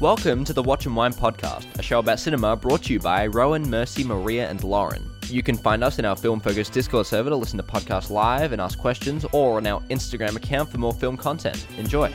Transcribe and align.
Welcome 0.00 0.46
to 0.46 0.54
the 0.54 0.62
Watch 0.62 0.86
and 0.86 0.96
Wine 0.96 1.12
podcast, 1.12 1.78
a 1.78 1.82
show 1.82 1.98
about 1.98 2.18
cinema 2.18 2.56
brought 2.56 2.84
to 2.84 2.94
you 2.94 2.98
by 2.98 3.26
Rohan, 3.26 3.68
Mercy, 3.68 4.02
Maria, 4.02 4.48
and 4.48 4.64
Loren. 4.64 5.10
You 5.26 5.42
can 5.42 5.58
find 5.58 5.84
us 5.84 5.98
in 5.98 6.06
our 6.06 6.16
film 6.16 6.40
focused 6.40 6.72
Discord 6.72 7.04
server 7.04 7.28
to 7.28 7.36
listen 7.36 7.58
to 7.58 7.62
podcasts 7.62 8.08
live 8.08 8.52
and 8.52 8.62
ask 8.62 8.78
questions, 8.78 9.26
or 9.32 9.58
on 9.58 9.66
our 9.66 9.82
Instagram 9.90 10.36
account 10.36 10.70
for 10.70 10.78
more 10.78 10.94
film 10.94 11.18
content. 11.18 11.66
Enjoy. 11.76 12.10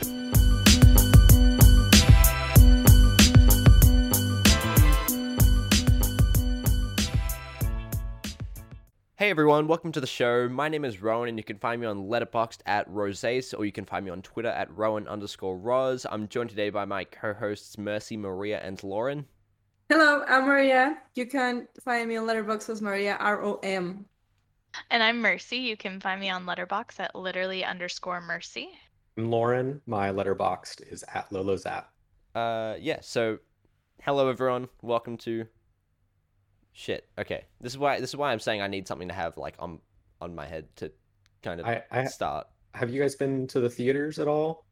Hey 9.26 9.30
everyone, 9.30 9.66
welcome 9.66 9.90
to 9.90 10.00
the 10.00 10.06
show. 10.06 10.48
My 10.48 10.68
name 10.68 10.84
is 10.84 11.02
Rohan, 11.02 11.26
and 11.26 11.36
you 11.36 11.42
can 11.42 11.58
find 11.58 11.80
me 11.80 11.86
on 11.88 12.06
Letterboxd 12.06 12.58
at 12.64 12.88
Rozace, 12.88 13.52
or 13.58 13.64
you 13.64 13.72
can 13.72 13.84
find 13.84 14.04
me 14.04 14.10
on 14.12 14.22
Twitter 14.22 14.50
at 14.50 14.70
Rohan 14.70 15.08
underscore 15.08 15.58
Roz. 15.58 16.06
I'm 16.08 16.28
joined 16.28 16.50
today 16.50 16.70
by 16.70 16.84
my 16.84 17.02
co-hosts 17.02 17.76
Mercy, 17.76 18.16
Maria, 18.16 18.60
and 18.60 18.80
Loren. 18.84 19.26
Hello, 19.88 20.22
I'm 20.28 20.46
Maria. 20.46 20.98
You 21.16 21.26
can 21.26 21.66
find 21.84 22.08
me 22.08 22.14
on 22.14 22.24
Letterboxd 22.28 22.70
as 22.70 22.80
Maria 22.80 23.16
R 23.18 23.44
O 23.44 23.58
M. 23.64 24.04
And 24.92 25.02
I'm 25.02 25.20
Mercy. 25.20 25.56
You 25.56 25.76
can 25.76 25.98
find 25.98 26.20
me 26.20 26.30
on 26.30 26.46
Letterbox 26.46 27.00
at 27.00 27.16
literally 27.16 27.64
underscore 27.64 28.20
Mercy. 28.20 28.68
I'm 29.18 29.28
Loren. 29.28 29.80
My 29.86 30.10
Letterboxd 30.10 30.92
is 30.92 31.04
at 31.12 31.32
Lolo 31.32 31.56
Zap. 31.56 31.90
Uh, 32.36 32.76
yeah. 32.78 33.00
So, 33.00 33.38
hello 34.02 34.28
everyone. 34.28 34.68
Welcome 34.82 35.16
to. 35.16 35.48
Shit. 36.78 37.08
Okay. 37.18 37.44
This 37.58 37.72
is 37.72 37.78
why. 37.78 38.00
This 38.00 38.10
is 38.10 38.16
why 38.16 38.32
I'm 38.32 38.38
saying 38.38 38.60
I 38.60 38.66
need 38.66 38.86
something 38.86 39.08
to 39.08 39.14
have 39.14 39.38
like 39.38 39.54
on 39.58 39.78
on 40.20 40.34
my 40.34 40.46
head 40.46 40.66
to 40.76 40.92
kind 41.42 41.58
of 41.58 41.64
I, 41.66 41.82
I 41.90 42.04
start. 42.04 42.48
have 42.74 42.90
you 42.90 43.00
guys 43.00 43.14
been 43.16 43.46
to 43.48 43.60
the 43.60 43.70
theaters 43.70 44.18
at 44.18 44.28
all? 44.28 44.66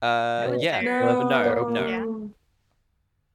Uh, 0.00 0.50
was 0.52 0.62
yeah. 0.62 0.80
No, 0.82 1.26
No, 1.28 1.68
no. 1.68 1.86
Yeah. 1.88 2.04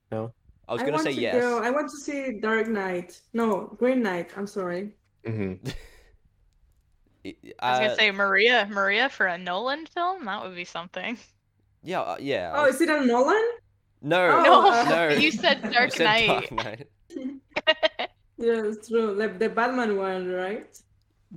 No. 0.09 0.33
I 0.69 0.73
was 0.73 0.81
I 0.81 0.85
gonna 0.85 0.93
want 0.93 1.03
say 1.03 1.15
to 1.15 1.19
yes. 1.21 1.35
Go. 1.35 1.61
I 1.61 1.69
want 1.69 1.89
to 1.89 1.97
see 1.97 2.39
Dark 2.39 2.69
Knight. 2.69 3.19
No, 3.33 3.75
Green 3.77 4.01
Knight. 4.01 4.31
I'm 4.37 4.47
sorry. 4.47 4.91
hmm 5.25 5.55
I- 7.25 7.35
I 7.59 7.71
was 7.71 7.79
uh, 7.79 7.83
gonna 7.83 7.95
say 7.97 8.11
Maria, 8.11 8.69
Maria 8.71 9.09
for 9.09 9.25
a 9.27 9.37
Nolan 9.37 9.85
film. 9.87 10.23
That 10.23 10.41
would 10.43 10.55
be 10.55 10.63
something. 10.63 11.17
Yeah. 11.83 12.01
Uh, 12.01 12.15
yeah. 12.21 12.53
Oh, 12.55 12.67
is 12.67 12.79
it 12.79 12.87
a 12.89 13.05
Nolan? 13.05 13.43
no. 14.01 14.29
Oh, 14.29 14.43
No, 14.43 14.69
uh, 14.71 14.83
no. 14.85 15.07
you 15.17 15.31
said 15.33 15.59
I 15.65 15.69
Dark 15.71 15.91
said 15.91 16.05
Knight. 16.05 16.27
Dark 16.27 16.51
Knight. 16.53 16.87
Yeah, 18.41 18.63
it's 18.71 18.87
true. 18.87 19.13
Like 19.15 19.37
the 19.37 19.49
Batman 19.49 19.97
one, 19.97 20.31
right? 20.31 20.73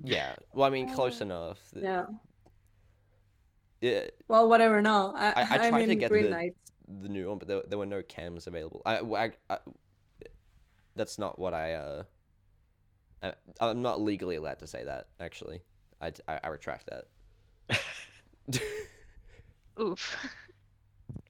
Yeah. 0.04 0.36
Well, 0.54 0.66
I 0.66 0.70
mean, 0.70 0.94
close 0.94 1.20
Uh, 1.20 1.24
enough. 1.24 1.58
Yeah. 1.74 2.04
Yeah. 3.80 4.02
Well, 4.28 4.48
whatever. 4.48 4.80
No, 4.80 5.12
I, 5.16 5.26
I- 5.32 5.42
I 5.66 5.68
tried 5.70 5.80
to 5.82 5.86
mean 5.88 5.98
get 5.98 6.10
Green 6.10 6.24
the- 6.24 6.30
Knight. 6.30 6.54
the 7.02 7.08
new 7.08 7.28
one, 7.28 7.38
but 7.38 7.48
there, 7.48 7.62
there 7.68 7.78
were 7.78 7.86
no 7.86 8.02
cams 8.02 8.46
available. 8.46 8.82
I, 8.86 8.98
I, 9.00 9.32
I- 9.50 9.58
that's 10.94 11.18
not 11.18 11.38
what 11.40 11.54
I. 11.54 11.72
Uh, 11.74 12.02
I, 13.24 13.32
I'm 13.60 13.82
not 13.82 14.00
legally 14.00 14.36
allowed 14.36 14.60
to 14.60 14.66
say 14.68 14.84
that. 14.84 15.08
Actually, 15.18 15.60
I, 16.00 16.12
I, 16.28 16.38
I 16.44 16.48
retract 16.48 16.88
that. 16.90 17.80
Oof. 19.80 20.16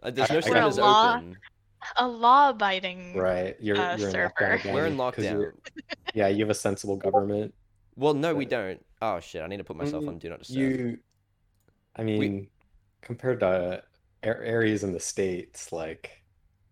Uh, 0.02 0.10
There's 0.10 0.28
no 0.30 0.36
I 0.36 0.40
got- 0.40 0.44
cinemas 0.44 0.76
We're 0.76 0.82
a 0.82 0.86
law- 0.86 1.14
open. 1.16 1.36
A 1.96 2.06
law-abiding. 2.06 3.16
Right. 3.16 3.56
You're, 3.60 3.76
Uh, 3.76 3.96
you're 3.96 4.08
in 4.08 4.12
server. 4.12 4.32
lockdown. 4.38 4.60
Again 4.60 4.74
We're 4.74 4.86
in 4.86 4.96
'cause 4.96 5.14
lockdown. 5.16 5.32
you're- 5.32 5.52
Yeah, 6.14 6.28
you 6.28 6.40
have 6.40 6.50
a 6.50 6.54
sensible 6.54 6.96
government. 6.96 7.54
Well, 7.96 8.14
no, 8.14 8.34
we 8.34 8.44
don't. 8.46 8.84
Oh 9.00 9.20
shit! 9.20 9.42
I 9.42 9.46
need 9.48 9.56
to 9.58 9.64
put 9.64 9.76
myself 9.76 10.04
Mm, 10.04 10.08
on 10.08 10.18
do 10.18 10.28
not 10.30 10.38
disturb. 10.40 10.56
You, 10.58 10.98
I 11.96 12.02
mean, 12.04 12.48
compared 13.02 13.40
to 13.40 13.82
areas 14.22 14.84
in 14.84 14.92
the 14.92 15.00
states 15.00 15.72
like 15.72 16.22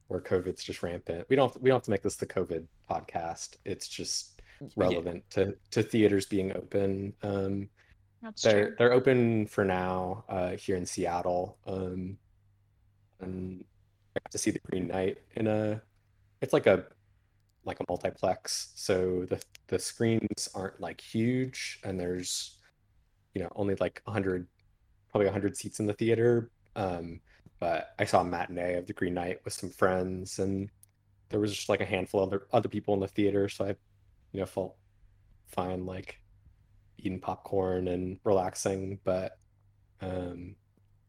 where 0.08 0.20
COVID's 0.20 0.62
just 0.62 0.83
rampant, 0.83 1.27
we 1.28 1.36
don't 1.36 1.60
we 1.60 1.69
don't 1.69 1.77
have 1.77 1.82
to 1.84 1.91
make 1.91 2.03
this 2.03 2.16
the 2.16 2.27
COVID 2.27 2.66
podcast. 2.88 3.56
It's 3.65 3.88
just 3.88 4.41
Yeah. 4.60 4.69
relevant 4.77 5.28
to 5.31 5.56
to 5.72 5.82
theaters 5.82 6.27
being 6.27 6.54
open. 6.56 7.15
Um, 7.22 7.69
That's 8.22 8.42
they're 8.42 8.66
true. 8.69 8.75
they're 8.78 8.92
open 8.92 9.47
for 9.47 9.65
now 9.65 10.25
uh, 10.28 10.50
here 10.56 10.77
in 10.77 10.87
Seattle. 10.87 11.59
Um, 11.66 12.16
and 13.21 13.65
I 14.16 14.21
got 14.21 14.31
to 14.32 14.38
see 14.38 14.50
the 14.50 14.60
Green 14.71 14.88
Knight 14.88 15.19
in 15.37 15.47
a. 15.47 15.81
It's 16.41 16.53
like 16.53 16.66
a 16.66 16.84
like 17.65 17.81
a 17.81 17.84
multiplex, 17.88 18.72
so 18.75 19.26
the 19.28 19.41
the 19.69 19.78
screens 19.78 20.48
aren't 20.54 20.81
like 20.81 21.00
huge, 21.00 21.81
and 21.84 21.98
there's 21.98 22.59
you 23.34 23.43
know 23.43 23.50
only 23.54 23.76
like 23.76 24.03
hundred, 24.06 24.47
probably 25.10 25.28
hundred 25.28 25.56
seats 25.56 25.81
in 25.81 25.87
the 25.87 25.93
theater. 25.93 26.50
Um, 26.76 27.21
but 27.60 27.94
I 27.98 28.04
saw 28.04 28.22
a 28.22 28.25
matinee 28.25 28.75
of 28.76 28.87
the 28.87 28.94
Green 28.94 29.15
Knight 29.15 29.41
with 29.44 29.53
some 29.53 29.71
friends, 29.71 30.38
and 30.38 30.71
there 31.28 31.41
was 31.41 31.54
just 31.54 31.69
like 31.69 31.81
a 31.81 31.87
handful 31.87 32.22
of 32.22 32.28
other 32.28 32.47
other 32.53 32.69
people 32.69 32.94
in 32.94 33.00
the 33.00 33.09
theater, 33.09 33.48
so 33.48 33.66
I, 33.66 33.69
you 34.32 34.41
know, 34.41 34.47
felt 34.47 34.77
fine 35.47 35.87
like 35.87 36.21
eating 36.98 37.21
popcorn 37.21 37.88
and 37.88 38.19
relaxing. 38.25 38.98
But 39.04 39.38
um, 40.00 40.56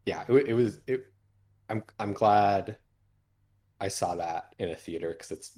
yeah, 0.06 0.23
it, 0.28 0.47
it 0.50 0.53
was 0.53 0.81
it. 0.88 1.06
I'm 1.69 1.83
I'm 2.00 2.13
glad 2.13 2.78
I 3.81 3.88
saw 3.88 4.16
that 4.16 4.53
in 4.59 4.69
a 4.69 4.75
theater 4.75 5.09
because 5.09 5.31
it's 5.31 5.53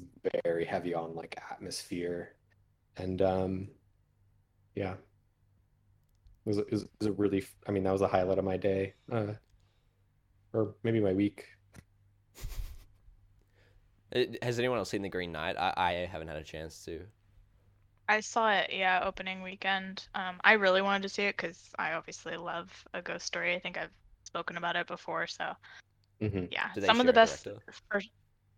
very 0.46 0.64
heavy 0.64 0.94
on 0.94 1.14
like 1.14 1.38
atmosphere, 1.52 2.36
and 2.96 3.22
um, 3.22 3.68
yeah, 4.76 4.94
it 4.94 4.98
was 6.46 6.58
it 6.58 6.72
was, 6.72 6.84
it 6.84 6.90
was 7.02 7.08
a 7.08 7.12
really. 7.12 7.44
I 7.68 7.72
mean 7.72 7.84
that 7.84 7.92
was 7.92 8.02
a 8.02 8.08
highlight 8.08 8.40
of 8.40 8.46
my 8.46 8.56
day, 8.56 8.94
uh, 9.12 9.34
or 10.54 10.74
maybe 10.84 11.02
my 11.02 11.12
week. 11.12 11.48
Has 14.42 14.58
anyone 14.58 14.78
else 14.78 14.92
seen 14.92 15.02
The 15.02 15.10
Green 15.10 15.34
Knight? 15.34 15.58
I, 15.58 15.74
I 15.76 15.92
haven't 16.10 16.30
had 16.30 16.38
a 16.38 16.44
chance 16.44 16.86
to. 16.86 17.02
I 18.08 18.22
saw 18.22 18.52
it, 18.52 18.70
yeah, 18.72 19.02
opening 19.04 19.42
weekend. 19.42 20.08
Um, 20.16 20.40
I 20.44 20.54
really 20.54 20.82
wanted 20.82 21.04
to 21.04 21.10
see 21.10 21.24
it 21.24 21.36
because 21.36 21.72
I 21.78 21.94
obviously 21.94 22.38
love 22.38 22.70
a 22.94 23.02
ghost 23.02 23.26
story. 23.26 23.54
I 23.56 23.60
think 23.60 23.78
I've 23.78 23.90
spoken 24.24 24.56
about 24.56 24.76
it 24.76 24.88
before, 24.88 25.28
so 25.28 25.54
hmm 26.30 26.46
yeah, 26.50 26.72
some 26.80 27.00
of 27.00 27.06
the 27.08 27.14
best. 27.14 27.48
director? 27.48 27.62
First, 27.92 28.10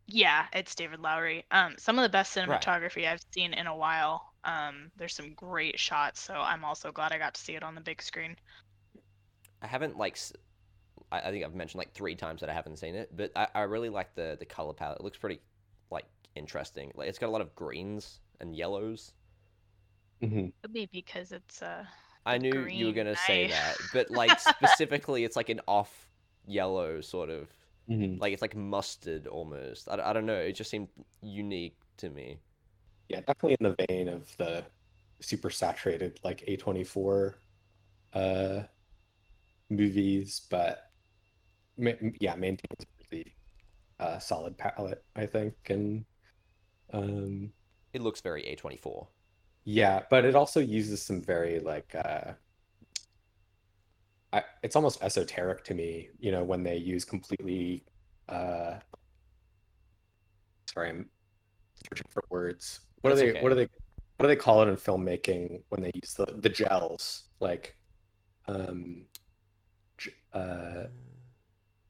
yeah, 0.07 0.47
it's 0.53 0.75
David 0.75 0.99
Lowery. 1.01 1.45
Um, 1.51 1.75
some 1.79 1.99
of 1.99 2.03
the 2.03 2.09
best 2.09 2.35
Right. 2.45 2.69
cinematography 2.75 3.07
I've 3.07 3.21
seen 3.33 3.53
in 3.53 3.67
a 3.67 3.75
while. 3.77 4.23
Um, 4.45 4.91
there's 4.97 5.15
some 5.15 5.33
great 5.35 5.79
shots, 5.79 6.21
so 6.21 6.35
I'm 6.35 6.65
also 6.65 6.91
glad 6.93 7.13
I 7.13 7.19
got 7.19 7.35
to 7.35 7.41
see 7.41 7.55
it 7.55 7.63
on 7.63 7.75
the 7.75 7.81
big 7.81 8.01
screen. 8.01 8.37
I 9.61 9.67
haven't 9.67 9.97
like. 9.97 10.17
I 11.11 11.31
think 11.31 11.45
I've 11.45 11.55
mentioned 11.55 11.79
like 11.79 11.93
three 11.93 12.15
times 12.15 12.41
that 12.41 12.49
I 12.49 12.53
haven't 12.53 12.77
seen 12.79 12.95
it, 12.95 13.15
but 13.15 13.31
I, 13.35 13.47
I 13.55 13.61
really 13.63 13.89
like 13.89 14.15
the 14.15 14.35
the 14.39 14.45
color 14.45 14.73
palette. 14.73 14.99
It 14.99 15.03
looks 15.03 15.17
pretty 15.17 15.41
like 15.91 16.05
interesting. 16.35 16.91
Like 16.95 17.09
it's 17.09 17.19
got 17.19 17.27
a 17.27 17.31
lot 17.31 17.41
of 17.41 17.55
greens 17.55 18.19
and 18.39 18.55
yellows. 18.55 19.13
hmm 20.21 20.47
Could 20.61 20.73
be 20.73 20.85
because 20.87 21.31
it's 21.31 21.61
uh 21.61 21.85
I 22.25 22.37
The 22.37 22.37
knew 22.37 22.65
you 22.65 22.87
were 22.87 22.93
gonna 22.93 23.15
say 23.15 23.45
Knight. 23.45 23.55
that, 23.55 23.91
but 23.91 24.09
like 24.09 24.39
specifically, 24.39 25.23
it's 25.23 25.35
like 25.35 25.49
an 25.49 25.61
off 25.67 26.04
yellow 26.47 27.01
sort 27.01 27.29
of 27.29 27.49
hmm 27.87 28.17
like 28.19 28.33
it's 28.33 28.41
like 28.41 28.55
mustard 28.55 29.27
almost. 29.27 29.89
I, 29.89 29.95
I 30.11 30.13
don't 30.13 30.25
know. 30.25 30.39
It 30.39 30.53
just 30.53 30.69
seemed 30.71 30.89
unique 31.21 31.77
to 31.97 32.09
me. 32.09 32.39
Yeah, 33.09 33.21
definitely 33.21 33.57
in 33.59 33.75
the 33.75 33.85
vein 33.87 34.07
of 34.09 34.35
the 34.37 34.65
super 35.21 35.49
saturated 35.49 36.19
like 36.23 36.43
A24 36.47 37.39
uh 38.13 38.63
movies, 39.69 40.41
but 40.49 40.91
ma 41.77 41.91
yeah, 42.21 42.35
maintains 42.35 42.81
a 42.81 42.85
really 43.11 43.35
uh 43.99 44.19
solid 44.19 44.57
palette, 44.57 45.03
I 45.15 45.25
think. 45.27 45.55
And 45.69 46.05
um 46.93 47.53
It 47.93 48.01
looks 48.03 48.21
very 48.21 48.45
A24. 48.45 49.07
yeah, 49.63 50.03
but 50.09 50.25
it 50.25 50.35
also 50.35 50.59
uses 50.59 51.01
some 51.03 51.21
very 51.21 51.59
like 51.59 51.93
uh 51.95 52.33
I, 54.35 54.43
it's 54.63 54.75
almost 54.75 55.01
esoteric 55.01 55.63
to 55.63 55.73
me, 55.73 56.09
you 56.19 56.31
know, 56.31 56.43
when 56.43 56.61
they 56.61 56.75
use 56.75 57.05
completely 57.05 57.85
uh 58.27 58.75
sorry, 60.73 60.89
I'm 60.89 61.09
searching 61.87 62.07
for 62.09 62.21
words. 62.29 62.81
What 63.01 63.11
do 63.11 63.15
That's 63.15 63.25
they 63.25 63.31
okay. 63.31 63.41
what 63.41 63.51
are 63.53 63.55
they 63.55 63.69
what 64.17 64.23
do 64.23 64.27
they 64.27 64.35
call 64.35 64.61
it 64.61 64.67
in 64.67 64.75
filmmaking 64.75 65.61
when 65.69 65.81
they 65.81 65.91
use 65.95 66.13
the 66.15 66.25
the 66.37 66.49
gels? 66.49 67.23
Like 67.39 67.77
um 68.47 69.05
uh 70.33 70.83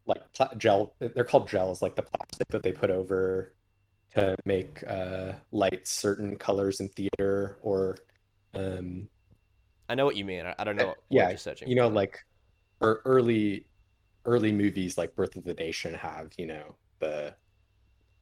like 0.06 0.22
pla 0.34 0.54
gel 0.54 0.94
they're 1.00 1.24
called 1.24 1.48
gels 1.50 1.82
like 1.82 1.96
the 1.96 2.04
plastic 2.04 2.48
that 2.50 2.62
they 2.62 2.72
put 2.72 2.92
over 2.92 3.56
to 4.14 4.36
make 4.46 4.84
uh 4.88 5.34
lights 5.52 5.90
certain 5.92 6.36
colors 6.38 6.80
in 6.80 6.90
theater 6.90 7.58
or 7.64 7.98
um 8.54 9.10
I 9.90 9.96
know 9.96 10.06
what 10.06 10.16
you 10.16 10.26
mean. 10.26 10.46
I, 10.46 10.56
I 10.60 10.64
don't 10.64 10.76
know 10.76 10.88
what 10.88 10.98
yeah 11.10 11.30
you're 11.30 11.38
searching. 11.38 11.70
you 11.70 11.76
know 11.76 11.90
for. 11.90 11.96
like 11.96 12.20
or 12.82 13.02
early 13.06 13.66
early 14.26 14.52
movies 14.52 14.98
like 14.98 15.16
Birth 15.16 15.36
of 15.36 15.44
the 15.44 15.54
Nation 15.54 15.94
have 15.94 16.32
you 16.38 16.48
know 16.48 16.76
the 17.00 17.36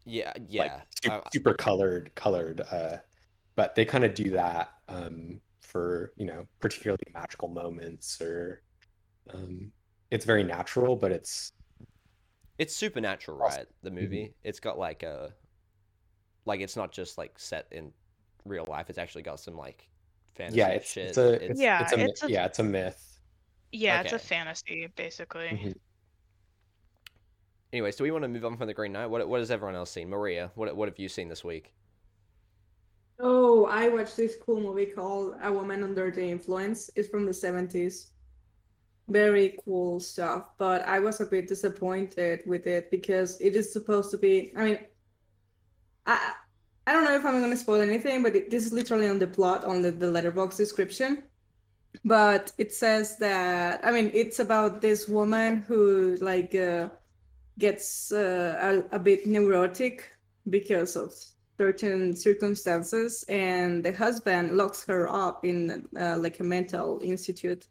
yeah, 0.05 0.31
like 0.35 0.45
yeah. 0.49 0.81
su- 1.01 1.11
I- 1.11 1.21
super 1.33 1.53
colored 1.53 2.11
colored 2.15 2.61
uh 2.71 2.97
but 3.55 3.73
they 3.75 3.85
kind 3.85 4.03
of 4.03 4.13
do 4.13 4.31
that 4.31 4.71
um 4.89 5.39
for 5.61 6.11
you 6.17 6.25
know 6.25 6.45
particularly 6.59 7.03
magical 7.13 7.47
moments 7.47 8.19
or 8.21 8.61
um 9.33 9.71
it's 10.11 10.25
very 10.25 10.43
natural 10.43 10.95
but 10.95 11.11
it's 11.11 11.53
It's 12.59 12.75
supernatural, 12.75 13.41
Also- 13.41 13.57
right? 13.59 13.67
The 13.81 13.91
movie. 13.91 14.35
It's 14.43 14.59
got 14.59 14.77
like 14.77 15.01
a, 15.03 15.33
like 16.45 16.59
it's 16.61 16.75
not 16.75 16.91
just 16.91 17.17
like 17.17 17.39
set 17.39 17.65
in 17.71 17.91
real 18.45 18.65
life. 18.69 18.89
It's 18.89 18.99
actually 18.99 19.23
got 19.23 19.39
some 19.39 19.55
like 19.57 19.87
fantasy 20.35 20.59
yeah, 20.59 20.67
it's 20.67 20.91
shit. 20.91 21.07
it's 21.07 21.17
a 21.17 21.45
it's, 21.51 21.59
Yeah, 21.59 21.81
it's 21.81 21.93
a, 21.93 21.97
mi- 21.97 22.03
it's 22.03 22.23
a- 22.23 22.29
yeah 22.31 22.45
it's 22.45 22.59
a 22.59 22.63
myth. 22.63 23.12
Yeah, 23.73 24.01
it's 24.01 24.13
a 24.13 24.19
fantasy 24.19 24.87
basically. 24.95 25.47
Mhm. 25.47 25.75
Anyways, 27.73 27.95
do 27.95 28.03
we 28.03 28.11
want 28.11 28.21
to 28.23 28.27
move 28.27 28.45
on 28.45 28.55
from 28.55 28.67
the 28.67 28.73
Green 28.73 28.91
Knight? 28.91 29.07
What 29.07 29.27
what 29.27 29.39
has 29.39 29.49
everyone 29.49 29.75
else 29.75 29.91
seen? 29.91 30.09
Maria, 30.09 30.51
what 30.55 30.75
what 30.75 30.87
have 30.87 30.99
you 30.99 31.09
seen 31.09 31.27
this 31.27 31.43
week? 31.43 31.73
Oh, 33.19 33.65
I 33.65 33.89
watched 33.89 34.15
this 34.15 34.35
cool 34.43 34.59
movie 34.59 34.85
called 34.85 35.35
A 35.41 35.51
Woman 35.51 35.83
Under 35.83 36.11
the 36.11 36.23
Influence. 36.23 36.89
It's 36.95 37.09
from 37.09 37.25
the 37.25 37.31
70s. 37.31 38.09
Very 39.07 39.57
cool 39.63 39.99
stuff, 39.99 40.49
but 40.57 40.81
I 40.87 40.99
was 40.99 41.19
a 41.19 41.25
bit 41.25 41.47
disappointed 41.47 42.41
with 42.45 42.67
it 42.67 42.89
because 42.91 43.39
it 43.41 43.55
is 43.55 43.73
supposed 43.73 44.11
to 44.11 44.17
be. 44.17 44.53
I 44.55 44.63
mean, 44.65 44.79
I 46.05 46.33
I 46.85 46.93
don't 46.93 47.05
know 47.05 47.15
if 47.15 47.25
I'm 47.25 47.39
going 47.39 47.51
to 47.51 47.57
spoil 47.57 47.81
anything, 47.81 48.21
but 48.23 48.35
it, 48.35 48.51
this 48.51 48.65
is 48.65 48.73
literally 48.73 49.07
on 49.07 49.19
the 49.19 49.27
plot 49.27 49.63
on 49.63 49.81
the, 49.81 49.91
the 49.91 50.11
letterbox 50.11 50.57
description. 50.57 51.23
But 52.05 52.51
it 52.57 52.73
says 52.73 53.17
that 53.17 53.81
I 53.83 53.91
mean, 53.91 54.11
it's 54.13 54.39
about 54.39 54.81
this 54.81 55.07
woman 55.07 55.63
who 55.67 56.17
like 56.21 56.55
uh, 56.55 56.89
gets 57.59 58.11
uh, 58.11 58.83
a, 58.91 58.95
a 58.95 58.99
bit 58.99 59.27
neurotic 59.27 60.11
because 60.49 60.95
of 60.95 61.13
certain 61.57 62.15
circumstances 62.15 63.23
and 63.29 63.83
the 63.83 63.93
husband 63.93 64.57
locks 64.57 64.83
her 64.85 65.07
up 65.07 65.45
in 65.45 65.87
uh, 65.99 66.17
like 66.17 66.39
a 66.39 66.43
mental 66.43 66.99
institute. 67.03 67.67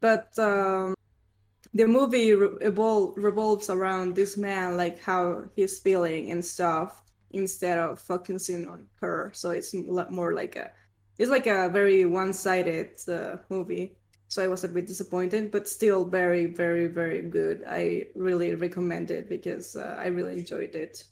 But 0.00 0.36
um, 0.38 0.94
the 1.74 1.86
movie 1.86 2.32
re- 2.32 2.48
evol- 2.62 3.12
revolves 3.16 3.68
around 3.70 4.16
this 4.16 4.36
man 4.36 4.76
like 4.76 5.00
how 5.02 5.44
he's 5.54 5.78
feeling 5.78 6.30
and 6.32 6.44
stuff 6.44 7.02
instead 7.32 7.78
of 7.78 8.00
focusing 8.00 8.66
on 8.68 8.86
her. 9.00 9.30
So 9.34 9.50
it's 9.50 9.74
a 9.74 9.82
lot 9.82 10.10
more 10.10 10.32
like 10.34 10.56
a 10.56 10.70
it's 11.20 11.30
like 11.30 11.46
a 11.46 11.70
very 11.70 12.04
one-sided 12.06 12.90
uh, 13.08 13.38
movie 13.50 13.96
so 14.28 14.42
i 14.44 14.48
was 14.48 14.64
a 14.64 14.68
bit 14.68 14.86
disappointed 14.88 15.52
but 15.52 15.68
still 15.68 16.04
very 16.06 16.46
very 16.46 16.88
very 16.88 17.22
good 17.22 17.64
i 17.68 18.06
really 18.16 18.54
recommend 18.56 19.12
it 19.12 19.28
because 19.28 19.76
uh, 19.76 19.96
i 20.00 20.08
really 20.08 20.34
enjoyed 20.34 20.74
it 20.74 21.04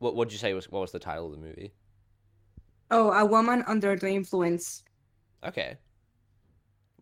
What 0.00 0.16
what 0.16 0.28
did 0.28 0.32
you 0.34 0.38
say 0.38 0.52
was 0.52 0.68
what 0.70 0.80
was 0.80 0.92
the 0.92 0.98
title 0.98 1.26
of 1.26 1.32
the 1.32 1.38
movie? 1.38 1.72
Oh, 2.90 3.10
a 3.12 3.24
woman 3.24 3.64
under 3.66 3.96
the 3.96 4.10
influence. 4.10 4.82
Okay. 5.44 5.78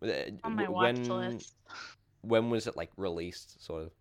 Uh, 0.01 0.31
On 0.43 0.55
my 0.55 0.63
w- 0.63 0.71
watch 0.71 0.97
when, 1.07 1.09
list. 1.09 1.53
When 2.21 2.49
was 2.49 2.67
it 2.67 2.77
like 2.77 2.91
released? 2.97 3.63
Sort 3.63 3.83
of. 3.83 3.91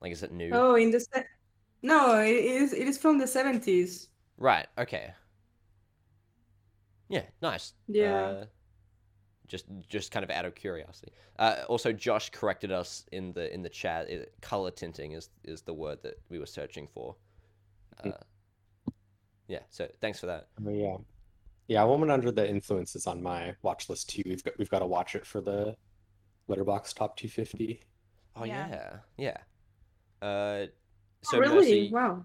Like, 0.00 0.12
is 0.12 0.22
it 0.22 0.32
new? 0.32 0.52
Oh, 0.52 0.74
in 0.76 0.90
the 0.90 1.00
se- 1.00 1.26
no, 1.82 2.20
it 2.20 2.30
is 2.34 2.72
it 2.72 2.88
is 2.88 2.98
from 2.98 3.18
the 3.18 3.26
seventies. 3.26 4.08
Right. 4.38 4.66
Okay. 4.78 5.14
Yeah. 7.08 7.22
Nice. 7.42 7.74
Yeah. 7.88 8.14
Uh, 8.14 8.44
just 9.46 9.66
just 9.88 10.10
kind 10.10 10.24
of 10.24 10.30
out 10.30 10.44
of 10.46 10.54
curiosity. 10.54 11.12
Uh, 11.38 11.56
also, 11.68 11.92
Josh 11.92 12.30
corrected 12.30 12.72
us 12.72 13.04
in 13.12 13.32
the 13.34 13.52
in 13.52 13.62
the 13.62 13.68
chat. 13.68 14.08
It, 14.08 14.32
color 14.40 14.70
tinting 14.70 15.12
is 15.12 15.28
is 15.44 15.60
the 15.62 15.74
word 15.74 15.98
that 16.02 16.14
we 16.30 16.38
were 16.38 16.46
searching 16.46 16.86
for. 16.86 17.16
Uh, 18.02 18.08
Mm. 18.08 18.22
yeah. 19.48 19.58
So 19.68 19.86
thanks 20.00 20.18
for 20.18 20.26
that. 20.26 20.48
Yeah, 20.66 20.96
yeah. 21.68 21.84
Woman 21.84 22.10
Under 22.10 22.30
the 22.32 22.48
Influence 22.48 22.96
is 22.96 23.06
on 23.06 23.22
my 23.22 23.54
watch 23.62 23.88
list 23.90 24.08
too. 24.10 24.22
We've 24.24 24.42
got 24.42 24.54
we've 24.58 24.70
got 24.70 24.78
to 24.80 24.86
watch 24.86 25.14
it 25.14 25.26
for 25.26 25.40
the 25.42 25.76
Letterbox 26.48 26.92
Top 26.94 27.16
250. 27.16 27.82
Oh 28.36 28.44
Yeah. 28.44 28.68
yeah. 29.18 29.36
Yeah. 30.22 30.26
Uh, 30.26 30.66
so 31.22 31.36
oh, 31.36 31.40
really? 31.40 31.54
Mercy, 31.56 31.90
Wow. 31.92 32.24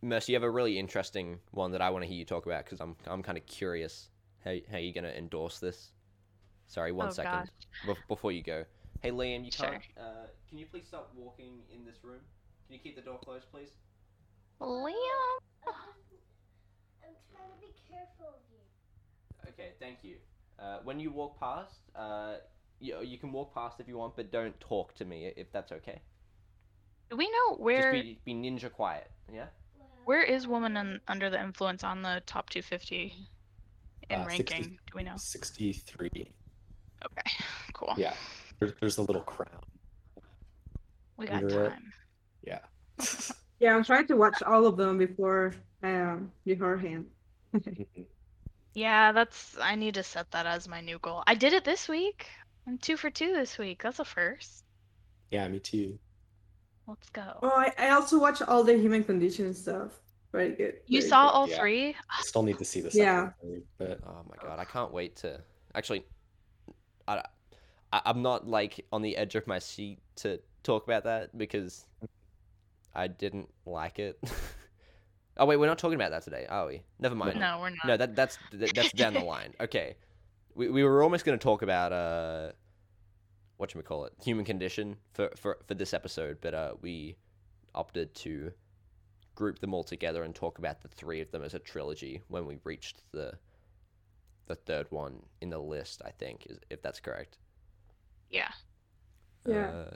Mercy, 0.00 0.32
you 0.32 0.36
have 0.36 0.44
a 0.44 0.50
really 0.50 0.78
interesting 0.78 1.40
one 1.50 1.72
that 1.72 1.82
I 1.82 1.90
want 1.90 2.04
to 2.04 2.08
hear 2.08 2.16
you 2.18 2.24
talk 2.24 2.46
about 2.46 2.64
because 2.64 2.80
I'm 2.80 2.96
I'm 3.06 3.22
kind 3.22 3.36
of 3.36 3.46
curious 3.46 4.10
how 4.44 4.54
how 4.70 4.78
you're 4.78 4.92
gonna 4.94 5.08
endorse 5.08 5.58
this. 5.58 5.92
Sorry, 6.66 6.92
one 6.92 7.08
Oh, 7.08 7.10
second 7.10 7.50
bef- 7.84 8.06
before 8.06 8.30
you 8.30 8.42
go. 8.42 8.64
Hey 9.02 9.10
Liam, 9.10 9.44
you 9.44 9.50
Sure. 9.50 9.66
can't. 9.70 9.82
Uh, 9.98 10.26
can 10.48 10.58
you 10.58 10.66
please 10.66 10.86
stop 10.86 11.12
walking 11.16 11.62
in 11.74 11.84
this 11.84 12.04
room? 12.04 12.20
Can 12.66 12.74
you 12.74 12.80
keep 12.80 12.94
the 12.94 13.02
door 13.02 13.18
closed, 13.18 13.50
please? 13.50 13.70
Liam. 14.60 14.92
I'm 15.66 17.14
trying 17.32 17.50
to 17.52 17.60
be 17.60 17.72
careful 17.88 18.26
of 18.26 18.40
you. 18.50 19.48
Okay, 19.48 19.72
thank 19.80 20.04
you. 20.04 20.16
Uh, 20.58 20.78
when 20.84 21.00
you 21.00 21.10
walk 21.10 21.38
past, 21.40 21.80
uh, 21.96 22.36
you 22.80 23.00
you 23.02 23.18
can 23.18 23.32
walk 23.32 23.52
past 23.54 23.80
if 23.80 23.88
you 23.88 23.96
want, 23.96 24.14
but 24.14 24.30
don't 24.30 24.58
talk 24.60 24.94
to 24.96 25.04
me 25.04 25.32
if 25.36 25.50
that's 25.50 25.72
okay. 25.72 26.02
Do 27.10 27.16
we 27.16 27.28
know 27.30 27.56
where 27.56 27.80
Just 27.80 27.90
be 27.92 28.20
be 28.24 28.34
ninja 28.34 28.70
quiet. 28.70 29.10
Yeah. 29.32 29.46
Where 30.08 30.22
is 30.22 30.46
Woman 30.46 30.74
un, 30.78 31.00
Under 31.06 31.28
the 31.28 31.38
Influence 31.38 31.84
on 31.84 32.00
the 32.00 32.22
top 32.24 32.48
250 32.48 33.14
in 34.08 34.20
Uh, 34.20 34.24
60 34.30 34.54
ranking? 34.54 34.78
Do 34.86 34.92
we 34.96 35.02
know? 35.02 35.16
63. 35.18 36.08
Okay, 37.04 37.30
cool. 37.74 37.92
Yeah, 37.98 38.14
there's, 38.58 38.72
there's 38.80 38.96
a 38.96 39.02
little 39.02 39.20
crown. 39.20 39.62
We 41.18 41.26
got 41.26 41.42
Under 41.42 41.64
it. 41.66 41.68
time. 41.70 41.92
Yeah. 42.42 42.60
Yeah, 43.60 43.74
I'm 43.74 43.82
trying 43.82 44.06
to 44.06 44.14
watch 44.14 44.40
all 44.44 44.66
of 44.66 44.76
them 44.76 44.98
before 44.98 45.52
um 45.82 46.30
beforehand. 46.44 47.06
Mhm. 47.54 48.06
Yeah, 48.74 49.10
that's. 49.10 49.58
I 49.60 49.74
need 49.74 49.94
to 49.94 50.04
set 50.04 50.30
that 50.30 50.46
as 50.46 50.68
my 50.68 50.80
new 50.80 50.98
goal. 51.00 51.24
I 51.26 51.34
did 51.34 51.52
it 51.52 51.64
this 51.64 51.88
week. 51.88 52.28
I'm 52.68 52.78
two 52.78 52.96
for 52.96 53.10
two 53.10 53.32
this 53.32 53.58
week. 53.58 53.82
That's 53.82 53.98
a 53.98 54.04
first. 54.04 54.62
yeah, 55.32 55.48
me 55.48 55.58
too. 55.58 55.98
Let's 56.88 57.10
go. 57.10 57.38
Oh, 57.42 57.50
I, 57.50 57.72
I 57.78 57.90
also 57.90 58.18
watch 58.18 58.40
all 58.40 58.64
the 58.64 58.76
human 58.76 59.04
condition 59.04 59.52
stuff. 59.52 60.00
Very 60.32 60.50
good. 60.50 60.80
you 60.86 61.00
very 61.00 61.10
saw 61.10 61.26
good. 61.28 61.34
all 61.34 61.48
yeah. 61.48 61.58
three? 61.58 61.96
I 62.10 62.22
still 62.22 62.42
need 62.42 62.58
to 62.58 62.64
see 62.64 62.80
the 62.80 62.90
second 62.90 63.06
Yeah. 63.06 63.30
and 63.42 63.62
but 63.76 64.00
Oh 64.06 64.24
my 64.28 64.36
god, 64.42 64.58
I 64.58 64.64
can't 64.64 64.92
wait 64.92 65.16
to 65.16 65.40
actually. 65.74 66.04
I, 67.06 67.22
I 67.92 68.00
I'm 68.04 68.22
not 68.22 68.46
like 68.46 68.84
on 68.92 69.02
the 69.02 69.16
edge 69.16 69.34
of 69.34 69.46
my 69.46 69.58
seat 69.58 69.98
to 70.16 70.40
talk 70.62 70.84
about 70.84 71.04
that 71.04 71.36
because 71.36 71.86
I 72.94 73.06
didn't 73.06 73.48
like 73.66 73.98
it. 73.98 74.18
oh 75.36 75.46
wait, 75.46 75.56
we're 75.56 75.66
not 75.66 75.78
talking 75.78 75.94
about 75.96 76.10
that 76.10 76.22
today, 76.22 76.46
are 76.48 76.66
we? 76.66 76.82
Never 76.98 77.14
mind. 77.14 77.38
No, 77.38 77.58
we're 77.60 77.70
not. 77.70 77.86
No, 77.86 77.96
that 77.96 78.16
that's 78.16 78.38
that, 78.52 78.74
that's 78.74 78.92
down 78.92 79.14
the 79.14 79.20
line. 79.20 79.54
Okay, 79.60 79.96
we 80.54 80.68
we 80.68 80.82
were 80.84 81.02
almost 81.02 81.24
going 81.24 81.38
to 81.38 81.42
talk 81.42 81.62
about 81.62 81.92
uh, 81.92 82.52
what 83.58 83.70
should 83.70 83.78
we 83.78 83.84
call 83.84 84.04
it, 84.04 84.12
human 84.22 84.44
condition 84.44 84.96
for 85.12 85.30
for 85.36 85.58
for 85.66 85.74
this 85.74 85.92
episode, 85.92 86.38
but 86.40 86.54
uh, 86.54 86.72
we 86.80 87.16
opted 87.74 88.14
to 88.14 88.50
group 89.34 89.58
them 89.60 89.74
all 89.74 89.84
together 89.84 90.24
and 90.24 90.34
talk 90.34 90.58
about 90.58 90.80
the 90.80 90.88
three 90.88 91.20
of 91.20 91.30
them 91.30 91.42
as 91.42 91.54
a 91.54 91.58
trilogy 91.58 92.22
when 92.28 92.46
we 92.46 92.58
reached 92.64 93.02
the 93.12 93.34
the 94.46 94.54
third 94.54 94.86
one 94.90 95.20
in 95.40 95.50
the 95.50 95.58
list. 95.58 96.02
I 96.04 96.10
think 96.10 96.46
is 96.48 96.58
if 96.70 96.80
that's 96.82 97.00
correct. 97.00 97.38
Yeah. 98.30 98.50
Yeah. 99.46 99.68
Uh, 99.70 99.94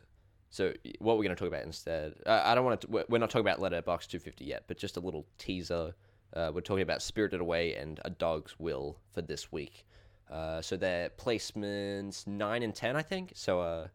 so 0.51 0.75
what 0.99 1.17
we're 1.17 1.25
going 1.25 1.35
to 1.35 1.41
talk 1.41 1.49
about 1.49 1.65
instead? 1.65 2.15
Uh, 2.27 2.43
I 2.45 2.55
don't 2.55 2.65
want 2.65 2.81
to. 2.83 2.87
We're 2.89 3.05
we're 3.09 3.19
not 3.19 3.31
talking 3.31 3.47
about 3.47 3.61
Letterbox 3.61 4.07
250 4.09 4.45
yet, 4.45 4.65
but 4.67 4.77
just 4.77 4.97
a 4.97 5.01
little 5.01 5.27
teaser. 5.39 5.95
Uh, 6.35 6.51
we're 6.53 6.63
talking 6.63 6.83
about 6.83 7.01
Spirited 7.03 7.41
Away 7.41 7.75
and 7.75 8.01
A 8.05 8.11
Dog's 8.11 8.59
Will 8.59 8.99
for 9.13 9.23
this 9.23 9.53
week. 9.53 9.87
Uh, 10.33 10.63
so 10.63 10.79
they're 10.79 11.11
placements 11.11 12.27
nine 12.27 12.63
and 12.63 12.75
ten, 12.75 12.97
I 12.97 13.03
think. 13.03 13.33
So 13.35 13.61
uh, 13.61 13.89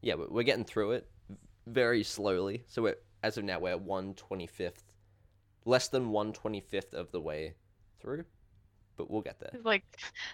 yeah, 0.00 0.14
we're, 0.14 0.28
we're 0.28 0.42
getting 0.42 0.64
through 0.64 0.92
it 0.92 1.08
very 1.68 2.02
slowly. 2.02 2.64
So 2.66 2.82
we're 2.82 2.96
as 3.22 3.38
of 3.38 3.44
now 3.44 3.60
we're 3.60 3.76
one 3.76 4.14
twenty 4.14 4.48
fifth, 4.48 4.82
less 5.64 5.88
than 5.88 6.10
one 6.10 6.32
twenty 6.32 6.60
fifth 6.60 6.94
of 6.94 7.12
the 7.12 7.20
way 7.20 7.54
through, 8.00 8.24
but 8.96 9.08
we'll 9.08 9.22
get 9.22 9.38
there. 9.38 9.52
Like, 9.62 9.84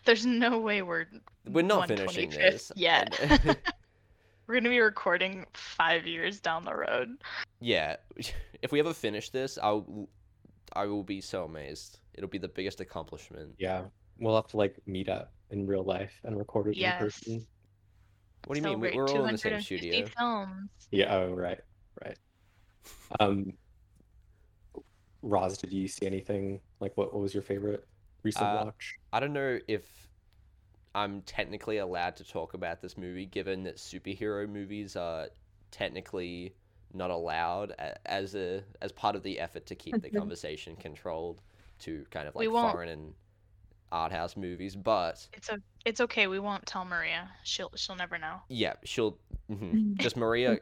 there's 0.06 0.24
no 0.24 0.58
way 0.58 0.80
we're 0.80 1.06
We're 1.46 1.60
not 1.60 1.88
finishing 1.88 2.30
this 2.30 2.72
yet. 2.74 3.20
we're 4.46 4.54
gonna 4.54 4.70
be 4.70 4.80
recording 4.80 5.44
five 5.52 6.06
years 6.06 6.40
down 6.40 6.64
the 6.64 6.74
road. 6.74 7.18
Yeah, 7.60 7.96
if 8.62 8.72
we 8.72 8.80
ever 8.80 8.94
finish 8.94 9.28
this, 9.28 9.58
I'll 9.62 10.08
I 10.72 10.86
will 10.86 11.04
be 11.04 11.20
so 11.20 11.44
amazed. 11.44 11.98
It'll 12.14 12.30
be 12.30 12.38
the 12.38 12.48
biggest 12.48 12.80
accomplishment. 12.80 13.56
yeah, 13.58 13.82
we'll 14.18 14.36
have 14.36 14.46
to 14.48 14.56
like 14.56 14.78
meet 14.86 15.10
up 15.10 15.34
in 15.50 15.66
real 15.66 15.82
life 15.84 16.12
and 16.24 16.38
recorded 16.38 16.76
Yes. 16.76 17.00
in 17.00 17.06
person. 17.06 17.46
What 18.46 18.54
do 18.54 18.60
you 18.60 18.64
mean? 18.66 18.80
We- 18.80 18.88
Celebrate 18.90 18.96
We're 18.96 19.18
all 19.20 19.26
in 19.26 19.32
the 19.32 19.38
same 19.38 19.60
studio. 19.60 20.06
Films. 20.06 20.70
Yeah. 20.90 21.14
Oh, 21.14 21.32
right, 21.34 21.60
right. 22.04 22.16
Um, 23.20 23.52
Roz, 25.22 25.58
did 25.58 25.72
you 25.72 25.86
see 25.88 26.06
anything? 26.06 26.60
Like, 26.80 26.96
what, 26.96 27.12
what 27.12 27.20
was 27.20 27.34
your 27.34 27.42
favorite 27.42 27.86
recent 28.22 28.44
Uh, 28.46 28.62
watch? 28.66 28.94
I 29.12 29.20
don't 29.20 29.32
know 29.34 29.58
if 29.68 30.08
I'm 30.94 31.20
technically 31.22 31.78
allowed 31.78 32.16
to 32.16 32.24
talk 32.24 32.54
about 32.54 32.80
this 32.80 32.96
movie, 32.96 33.26
given 33.26 33.62
that 33.64 33.76
superhero 33.76 34.48
movies 34.48 34.96
are 34.96 35.28
technically 35.70 36.54
not 36.92 37.10
allowed 37.10 37.72
as 38.06 38.34
a 38.34 38.64
as 38.82 38.90
part 38.90 39.14
of 39.14 39.22
the 39.22 39.38
effort 39.38 39.64
to 39.66 39.76
keep 39.76 40.00
the 40.02 40.10
conversation 40.20 40.74
controlled 40.74 41.40
to 41.78 42.04
kind 42.10 42.26
of 42.26 42.34
like 42.34 42.50
won't- 42.50 42.72
foreign 42.72 42.88
and 42.88 43.14
art 43.92 44.12
house 44.12 44.36
movies. 44.36 44.76
But 44.76 45.26
It's 45.32 45.48
a 45.48 45.58
It's 45.84 46.00
okay. 46.00 46.26
We 46.26 46.38
won't 46.38 46.66
tell 46.66 46.84
Maria. 46.84 47.28
She'll 47.44 47.70
she'll 47.76 47.96
never 47.96 48.18
know. 48.18 48.36
Yeah, 48.48 48.74
she'll 48.84 49.18
mhm. 49.50 49.96
just 49.98 50.16
Maria 50.16 50.58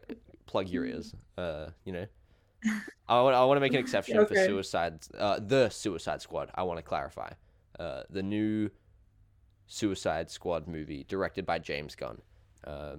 plug 0.47 0.69
your 0.69 0.85
ears. 0.87 1.15
Uh, 1.37 1.69
you 1.85 1.93
know. 1.93 2.07
I 3.09 3.23
want, 3.23 3.37
I 3.37 3.45
want 3.45 3.57
to 3.57 3.61
make 3.61 3.73
an 3.73 3.79
exception 3.79 4.17
for 4.17 4.23
Okay. 4.33 4.47
Suicide 4.47 4.99
uh 5.17 5.39
the 5.41 5.69
Suicide 5.69 6.21
Squad. 6.23 6.51
I 6.55 6.63
want 6.65 6.79
to 6.79 6.83
clarify. 6.83 7.31
Uh 7.79 8.03
the 8.11 8.23
new 8.23 8.71
Suicide 9.67 10.31
Squad 10.31 10.67
movie 10.67 11.05
directed 11.09 11.47
by 11.47 11.59
James 11.59 11.95
Gunn. 11.95 12.21
Uh, 12.65 12.97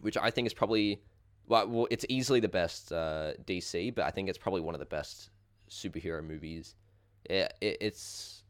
which 0.00 0.16
I 0.16 0.30
think 0.30 0.46
is 0.46 0.54
probably 0.54 1.02
well, 1.46 1.68
well 1.68 1.88
it's 1.90 2.06
easily 2.08 2.40
the 2.40 2.48
best 2.48 2.92
uh 2.92 3.32
DC, 3.44 3.94
but 3.94 4.04
I 4.04 4.10
think 4.10 4.28
it's 4.28 4.38
probably 4.38 4.62
one 4.62 4.74
of 4.74 4.78
the 4.80 4.86
best 4.86 5.30
superhero 5.68 6.24
movies. 6.24 6.74
It, 7.24 7.52
it, 7.60 7.76
it's 7.80 8.41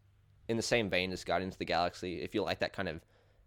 in 0.49 0.56
the 0.56 0.62
same 0.62 0.90
vein 0.90 1.12
as 1.12 1.25
Guardians 1.25 1.54
of 1.54 1.58
the 1.58 1.64
Galaxy. 1.64 2.22
If 2.22 2.34
you 2.34 2.42
like 2.42 2.61
that 2.61 2.72
kind 2.72 2.88
of 2.88 3.00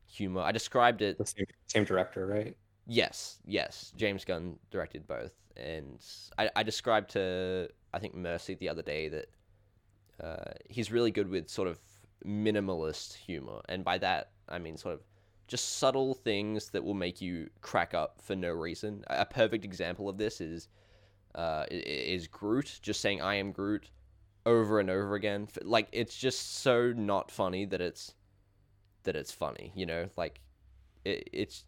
humor, 0.05 0.41
I 0.41 0.51
described 0.51 1.01
it 1.01 1.17
The 1.17 1.25
same, 1.25 1.45
same 1.67 1.83
director, 1.83 2.25
right? 2.25 2.55
Yes, 2.87 3.39
yes. 3.45 3.91
James 3.95 4.23
Gunn 4.25 4.57
directed 4.71 5.07
both, 5.07 5.33
and 5.57 5.99
I, 6.37 6.49
I 6.55 6.63
described 6.63 7.11
to 7.11 7.69
I 7.93 7.99
think 7.99 8.15
Mercy 8.15 8.55
the 8.55 8.69
other 8.69 8.81
day 8.81 9.09
that 9.09 9.25
uh, 10.21 10.51
he's 10.69 10.91
really 10.91 11.11
good 11.11 11.29
with 11.29 11.49
sort 11.49 11.67
of 11.67 11.79
minimalist 12.25 13.15
humor, 13.15 13.61
and 13.69 13.83
by 13.83 13.97
that 13.99 14.31
I 14.47 14.59
mean 14.59 14.77
sort 14.77 14.93
of 14.93 15.01
just 15.47 15.77
subtle 15.77 16.13
things 16.13 16.69
that 16.69 16.83
will 16.83 16.95
make 16.95 17.21
you 17.21 17.49
crack 17.61 17.93
up 17.93 18.19
for 18.21 18.35
no 18.35 18.51
reason. 18.51 19.03
A 19.07 19.25
perfect 19.25 19.63
example 19.63 20.09
of 20.09 20.17
this 20.17 20.41
is 20.41 20.67
uh, 21.35 21.65
is 21.69 22.27
Groot 22.27 22.79
just 22.81 23.01
saying 23.01 23.21
"I 23.21 23.35
am 23.35 23.51
Groot" 23.51 23.89
over 24.45 24.79
and 24.79 24.89
over 24.89 25.15
again. 25.15 25.47
Like 25.61 25.87
it's 25.91 26.15
just 26.15 26.59
so 26.61 26.93
not 26.93 27.31
funny 27.31 27.65
that 27.65 27.81
it's 27.81 28.13
that 29.03 29.15
it's 29.15 29.31
funny. 29.31 29.71
You 29.75 29.85
know, 29.85 30.09
like 30.17 30.41
it, 31.03 31.29
it's 31.31 31.65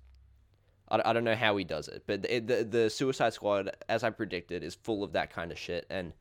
I, 0.90 1.02
I 1.06 1.14
don't 1.14 1.24
know 1.24 1.36
how 1.36 1.58
he 1.58 1.64
does 1.64 1.88
it, 1.88 2.04
but 2.08 2.24
the, 2.24 2.40
the 2.40 2.64
the 2.64 2.90
Suicide 2.90 3.34
Squad, 3.34 3.72
as 3.90 4.04
I 4.04 4.10
predicted, 4.10 4.64
is 4.64 4.76
full 4.76 5.04
of 5.04 5.14
that 5.14 5.32
kind 5.32 5.52
of 5.52 5.58
shit, 5.58 5.86
and 5.90 6.14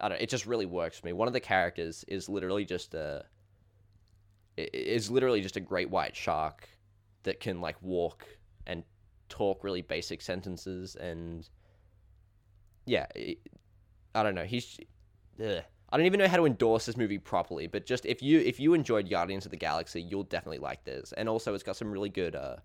I 0.00 0.08
don't. 0.08 0.20
It 0.20 0.28
just 0.28 0.46
really 0.46 0.66
works 0.66 0.98
for 0.98 1.06
me. 1.06 1.12
One 1.12 1.28
of 1.28 1.34
the 1.34 1.40
characters 1.40 2.04
is 2.08 2.28
literally 2.28 2.64
just 2.64 2.94
a 2.94 3.24
is 4.56 5.10
literally 5.10 5.40
just 5.40 5.56
a 5.56 5.60
great 5.60 5.90
white 5.90 6.14
shark 6.14 6.68
that 7.22 7.40
can 7.40 7.60
like 7.60 7.80
walk 7.80 8.26
and 8.66 8.84
talk 9.28 9.64
really 9.64 9.82
basic 9.82 10.20
sentences, 10.20 10.96
and 10.96 11.48
yeah, 12.86 13.06
it, 13.14 13.38
I 14.14 14.22
don't 14.22 14.34
know. 14.34 14.44
He's 14.44 14.78
ugh. 15.42 15.62
I 15.92 15.96
don't 15.98 16.06
even 16.06 16.18
know 16.18 16.26
how 16.28 16.38
to 16.38 16.46
endorse 16.46 16.86
this 16.86 16.96
movie 16.96 17.18
properly, 17.18 17.66
but 17.66 17.86
just 17.86 18.06
if 18.06 18.22
you 18.22 18.40
if 18.40 18.58
you 18.58 18.74
enjoyed 18.74 19.08
Guardians 19.10 19.44
of 19.44 19.50
the 19.50 19.58
Galaxy, 19.58 20.00
you'll 20.02 20.24
definitely 20.24 20.58
like 20.58 20.84
this, 20.84 21.12
and 21.16 21.28
also 21.28 21.54
it's 21.54 21.62
got 21.62 21.76
some 21.76 21.92
really 21.92 22.08
good. 22.08 22.34
uh 22.34 22.56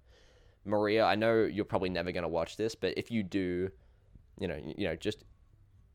Maria, 0.68 1.06
I 1.06 1.16
know 1.16 1.46
you're 1.46 1.66
probably 1.66 1.90
never 1.90 2.12
to 2.12 2.28
watch 2.28 2.58
this, 2.58 2.76
but 2.76 2.94
if 2.98 3.10
you 3.10 3.24
do, 3.24 3.72
you 4.40 4.48
know, 4.48 4.60
you 4.78 4.88
know, 4.88 4.96
just 4.96 5.24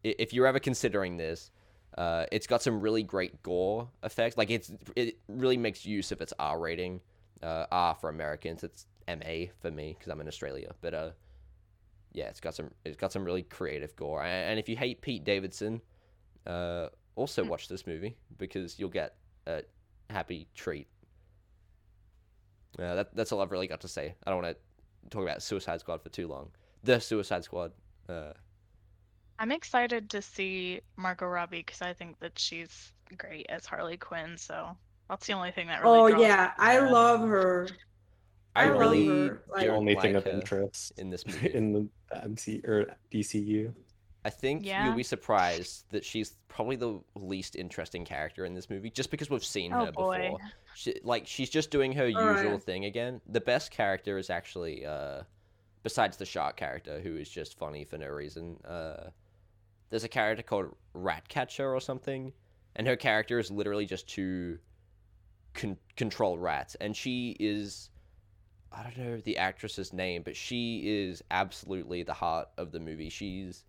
if 0.03 0.33
you're 0.33 0.47
ever 0.47 0.59
considering 0.59 1.17
this, 1.17 1.51
uh, 1.99 2.25
it's 2.33 2.47
got 2.47 2.63
some 2.63 2.81
really 2.81 3.03
great 3.03 3.43
gore 3.43 3.89
effects. 4.03 4.37
Like 4.37 4.51
it's 4.51 4.73
it 4.97 5.19
really 5.29 5.57
makes 5.57 5.85
use 5.85 6.11
of 6.11 6.21
its 6.21 6.33
R 6.39 6.59
rating. 6.59 7.01
Uh, 7.43 7.67
R 7.73 7.95
for 7.97 8.09
Americans, 8.09 8.63
it's 8.63 8.87
MA 9.09 9.47
for 9.61 9.71
me 9.71 9.97
because 9.99 10.11
I'm 10.11 10.21
in 10.21 10.29
Australia. 10.29 10.73
But 10.81 10.95
uh, 10.95 11.11
yeah, 12.13 12.27
it's 12.27 12.41
got 12.41 12.55
some 12.55 12.71
it's 12.85 12.97
got 12.97 13.13
some 13.13 13.25
really 13.25 13.43
creative 13.43 13.95
gore. 13.97 14.23
And 14.23 14.59
if 14.59 14.69
you 14.69 14.77
hate 14.77 15.03
Pete 15.03 15.25
Davidson, 15.25 15.83
uh, 16.47 16.89
also 17.17 17.43
Hmm. 17.45 17.51
watch 17.51 17.69
this 17.69 17.87
movie 17.87 18.17
because 18.39 18.79
you'll 18.79 18.89
get 18.91 19.17
a 19.47 19.63
happy 20.11 20.49
treat. 20.55 20.89
Uh, 22.79 22.95
that, 22.95 23.15
that's 23.15 23.33
all 23.33 23.41
I've 23.41 23.51
really 23.53 23.67
got 23.67 23.81
to 23.83 23.89
say. 23.89 24.15
I 24.27 24.31
don't 24.31 24.43
want 24.43 24.57
to 24.57 25.11
talk 25.11 25.23
about 25.23 25.43
Suicide 25.43 25.81
Squad 25.81 26.03
for 26.03 26.09
too 26.09 26.27
long. 26.27 26.51
The 26.85 27.01
Suicide 27.01 27.45
Squad. 27.45 27.73
Uh, 28.09 28.33
I'm 29.39 29.53
excited 29.53 30.09
to 30.11 30.23
see 30.23 30.81
Margot 30.97 31.27
Robbie 31.27 31.59
because 31.59 31.83
I 31.83 31.93
think 31.93 32.19
that 32.21 32.39
she's 32.39 32.93
great 33.19 33.47
as 33.49 33.67
Harley 33.67 33.97
Quinn. 33.99 34.37
So 34.39 34.77
that's 35.09 35.27
the 35.27 35.35
only 35.35 35.51
thing 35.51 35.67
that 35.67 35.83
really. 35.83 35.99
Oh 35.99 36.09
draws 36.09 36.23
yeah, 36.23 36.45
me 36.47 36.53
I 36.59 36.79
in. 36.79 36.91
love 36.93 37.21
her. 37.21 37.69
I, 38.55 38.65
I 38.65 38.69
love 38.71 38.79
really 38.81 39.07
her, 39.07 39.43
like- 39.51 39.61
The 39.61 39.67
don't 39.67 39.77
only 39.77 39.95
thing 39.97 40.17
of 40.17 40.27
interest 40.27 40.93
in 40.99 41.11
this 41.11 41.27
movie. 41.27 41.53
in 41.55 41.73
the 42.11 42.23
MC 42.25 42.61
or 42.65 42.87
DCU. 43.11 43.73
I 44.25 44.31
think 44.31 44.65
Yeah. 44.65 44.85
you'll 44.87 44.95
be 44.95 45.03
surprised 45.03 45.85
that 45.91 46.05
she's 46.05 46.37
probably 46.49 46.77
the 46.77 47.01
least 47.17 47.57
interesting 47.57 48.05
character 48.05 48.45
in 48.45 48.55
this 48.55 48.71
movie, 48.71 48.89
just 48.91 49.11
because 49.11 49.29
we've 49.31 49.45
seen 49.45 49.73
Oh 49.73 49.87
her 49.87 49.93
boy. 49.93 50.23
before. 50.23 50.39
She, 50.75 51.01
like 51.03 51.27
she's 51.27 51.51
just 51.51 51.71
doing 51.71 51.93
her 51.93 52.05
Alright. 52.07 52.45
usual 52.45 52.59
thing 52.59 52.85
again. 52.85 53.21
The 53.27 53.41
best 53.41 53.71
character 53.73 54.19
is 54.19 54.31
actually, 54.31 54.87
uh, 54.87 55.23
besides 55.83 56.17
the 56.17 56.25
shark 56.25 56.57
character, 56.57 57.01
who 57.01 57.17
is 57.17 57.29
just 57.29 57.59
funny 57.59 57.85
for 57.85 57.99
no 57.99 58.09
reason. 58.09 58.59
Uh, 58.65 59.11
there's 59.91 60.05
a 60.05 60.09
character 60.09 60.43
called 60.43 60.75
Ratcatcher 60.95 61.75
or 61.75 61.81
something, 61.81 62.33
and 62.77 62.87
her 62.87 62.97
character 62.97 63.39
is 63.41 63.51
literally 63.51 63.87
just 63.87 64.09
to 64.11 64.59
con- 65.55 65.79
control 65.97 66.39
rats, 66.39 66.77
and 66.77 66.97
she 66.97 67.37
is. 67.41 67.91
I 68.75 68.85
don't 68.85 68.97
know 68.97 69.17
the 69.21 69.37
actress's 69.37 69.93
name, 69.93 70.23
but 70.23 70.35
she 70.35 70.83
is 70.87 71.23
absolutely 71.31 72.05
the 72.05 72.15
heart 72.15 72.49
of 72.57 72.73
the 72.73 72.81
movie. 72.81 73.11
She's 73.11 73.65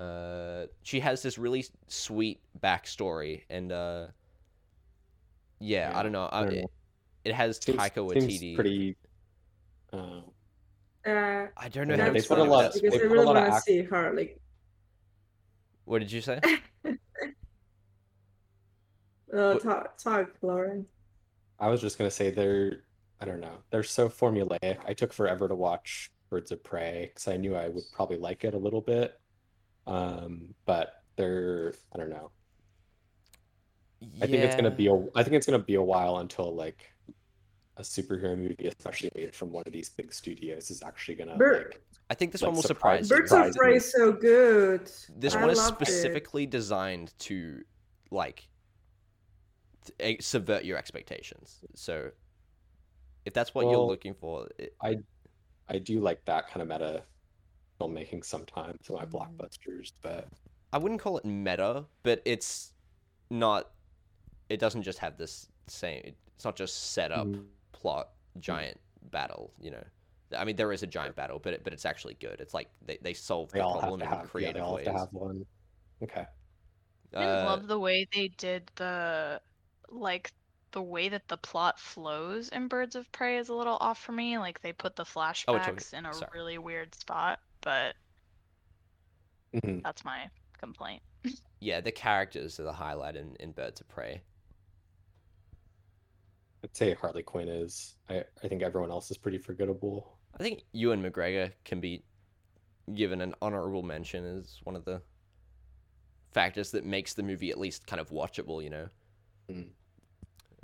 uh, 0.00 0.66
she 0.82 0.98
has 1.00 1.22
this 1.22 1.36
really 1.38 1.64
sweet 1.88 2.40
backstory, 2.60 3.42
and 3.50 3.70
uh, 3.72 4.06
yeah, 5.60 5.92
I 5.94 6.02
don't 6.02 6.12
know. 6.12 6.24
I 6.32 6.40
I 6.40 6.46
it, 6.46 6.64
it 7.24 7.34
has 7.34 7.58
Seems, 7.62 7.78
Taika 7.78 8.12
seems 8.12 8.24
Waititi. 8.40 8.54
pretty. 8.54 8.96
Uh, 9.92 10.20
Uh, 11.06 11.46
I 11.56 11.68
don't 11.70 11.88
know 11.88 11.94
Yeah, 11.96 12.06
how 12.06 12.12
they 12.12 12.20
put 12.22 12.38
a 12.38 12.44
lot- 12.44 12.74
it. 12.76 12.82
because 12.82 12.98
they 12.98 13.04
I 13.06 13.10
really 13.10 13.24
want 13.26 13.38
to 13.38 13.52
act- 13.54 13.64
see 13.64 13.82
her. 13.82 14.12
Like, 14.14 14.38
What 15.84 15.98
did 16.00 16.12
you 16.12 16.20
say? 16.20 16.40
uh, 19.34 19.54
talk, 19.58 19.96
talk, 19.98 20.30
Loren. 20.42 20.86
I 21.58 21.68
was 21.68 21.80
just 21.80 21.98
gonna 21.98 22.10
say 22.10 22.30
they're. 22.30 22.82
I 23.20 23.26
don't 23.26 23.40
know. 23.40 23.58
They're 23.70 23.82
so 23.82 24.08
formulaic. 24.08 24.78
I 24.86 24.94
took 24.94 25.12
forever 25.12 25.46
to 25.46 25.54
watch 25.54 26.10
Birds 26.30 26.52
of 26.52 26.64
Prey 26.64 27.10
because 27.12 27.28
I 27.28 27.36
knew 27.36 27.54
I 27.54 27.68
would 27.68 27.84
probably 27.92 28.16
like 28.16 28.44
it 28.44 28.54
a 28.54 28.58
little 28.58 28.80
bit. 28.80 29.19
Um, 29.86 30.54
but 30.66 31.02
they're. 31.16 31.74
I 31.94 31.98
don't 31.98 32.10
know. 32.10 32.30
I 34.22 34.26
think 34.26 34.42
it's 34.44 34.56
gonna 34.56 34.70
be 34.70 34.86
a. 34.86 34.94
I 35.14 35.22
think 35.22 35.34
it's 35.36 35.46
gonna 35.46 35.58
be 35.58 35.74
a 35.74 35.82
while 35.82 36.18
until 36.18 36.54
like 36.54 36.92
a 37.76 37.82
superhero 37.82 38.36
movie, 38.36 38.66
especially 38.66 39.10
made 39.14 39.34
from 39.34 39.52
one 39.52 39.64
of 39.66 39.72
these 39.72 39.88
big 39.90 40.12
studios, 40.12 40.70
is 40.70 40.82
actually 40.82 41.16
gonna 41.16 41.36
Bir- 41.36 41.58
like. 41.70 41.82
I 42.08 42.14
think 42.14 42.32
this 42.32 42.42
like, 42.42 42.48
one 42.48 42.56
will 42.56 42.62
surprise- 42.62 43.08
surprise 43.08 43.10
you. 43.10 43.16
Birds 43.16 43.32
of 43.32 43.52
surprising. 43.54 43.60
Prey 43.60 43.76
is 43.76 43.92
so 43.92 44.12
good. 44.12 44.90
This 45.16 45.34
I 45.34 45.40
one 45.40 45.50
is 45.50 45.58
loved 45.58 45.82
it. 45.82 45.86
specifically 45.86 46.46
designed 46.46 47.12
to 47.20 47.62
like 48.10 48.48
th- 49.98 50.18
eh, 50.18 50.20
subvert 50.20 50.64
your 50.64 50.76
expectations. 50.76 51.60
So 51.74 52.10
if 53.24 53.32
that's 53.34 53.54
what 53.54 53.66
you're 53.66 53.78
looking 53.78 54.14
for, 54.14 54.48
it, 54.58 54.74
I 54.82 55.78
do 55.78 56.00
like 56.00 56.24
that 56.24 56.48
kind 56.48 56.62
of 56.62 56.68
meta 56.68 57.04
filmmaking 57.80 58.24
sometimes 58.24 58.78
in 58.88 58.94
my 58.96 59.06
Mm. 59.12 59.40
blockbusters, 59.40 59.92
but 60.02 60.28
I 60.72 60.78
wouldn't 60.78 61.00
call 61.00 61.18
it 61.18 61.24
meta, 61.24 61.86
but 62.02 62.22
it's 62.24 62.72
not. 63.30 63.70
It 64.48 64.60
doesn't 64.60 64.82
just 64.82 65.00
have 65.00 65.18
this 65.18 65.48
same. 65.68 66.14
It's 66.36 66.44
not 66.44 66.56
just 66.56 66.92
set 66.92 67.12
up 67.12 67.36
Mm. 67.36 67.50
plot 67.72 68.10
giant 68.40 68.80
battle. 69.10 69.52
You 69.60 69.72
know, 69.72 69.84
I 70.36 70.44
mean 70.44 70.56
there 70.56 70.72
is 70.72 70.82
a 70.82 70.88
giant 70.88 71.16
battle, 71.16 71.40
but 71.40 71.54
it, 71.54 71.64
but 71.64 71.72
it's 71.74 71.86
actually 71.86 72.14
good. 72.14 72.40
It's 72.40 72.54
like 72.54 72.70
they 72.84 72.98
they 73.02 73.14
solve 73.14 73.52
they 73.52 73.60
the 73.60 73.64
all 73.64 73.80
have 73.80 73.96
problem 73.96 73.98
to 73.98 74.06
in 74.06 74.08
have. 74.08 74.30
Yeah, 74.36 74.52
they 74.52 74.60
all 74.60 74.74
ways. 74.74 74.84
have 74.84 74.94
to 74.94 74.98
have 74.98 75.12
one. 75.12 75.46
Okay. 76.02 76.26
I 77.16 77.26
Uh, 77.26 77.26
love 77.26 77.68
the 77.68 77.78
way 77.78 78.06
they 78.12 78.28
did 78.28 78.70
the 78.76 79.40
like 79.90 80.32
the 80.72 80.82
way 80.82 81.08
that 81.10 81.28
the 81.28 81.36
plot 81.38 81.78
flows 81.80 82.48
in 82.50 82.68
Birds 82.68 82.96
of 82.96 83.10
Prey 83.12 83.38
is 83.38 83.48
a 83.48 83.54
little 83.54 83.78
off 83.80 84.00
for 84.00 84.12
me. 84.12 84.38
Like 84.38 84.60
they 84.62 84.72
put 84.72 84.96
the 84.96 85.04
Oh, 85.46 85.58
we're 85.58 85.62
flashbacks 85.62 85.94
in 85.94 86.06
a 86.06 86.14
sorry. 86.14 86.30
really 86.34 86.58
weird 86.58 86.94
spot, 86.96 87.40
but 87.62 87.94
Mhm. 89.54 89.82
that's 89.82 90.04
my 90.04 90.28
complaint. 90.58 91.02
yeah, 91.60 91.80
the 91.80 91.92
characters 91.92 92.58
are 92.60 92.64
the 92.64 92.72
highlight 92.72 93.16
in, 93.16 93.36
in 93.40 93.52
Birds 93.52 93.80
of 93.80 93.88
Prey. 93.88 94.22
I'd 96.62 96.76
say 96.76 96.94
Harley 96.94 97.22
Quinn 97.22 97.48
is. 97.48 97.96
I, 98.08 98.24
I 98.44 98.48
think 98.48 98.62
everyone 98.62 98.90
else 98.90 99.10
is 99.10 99.16
pretty 99.16 99.38
forgettable. 99.38 100.18
I 100.38 100.42
think 100.42 100.62
Ewan 100.72 101.02
McGregor 101.02 101.52
can 101.64 101.80
be 101.80 102.04
given 102.94 103.20
an 103.22 103.34
honorable 103.40 103.82
mention 103.82 104.24
as 104.24 104.58
one 104.64 104.76
of 104.76 104.84
the 104.84 105.00
factors 106.32 106.70
that 106.72 106.84
makes 106.84 107.14
the 107.14 107.22
movie 107.22 107.50
at 107.50 107.58
least 107.58 107.86
kind 107.86 107.98
of 108.00 108.10
watchable. 108.10 108.62
You 108.62 108.70
know. 108.70 108.88
Mm. 109.50 109.68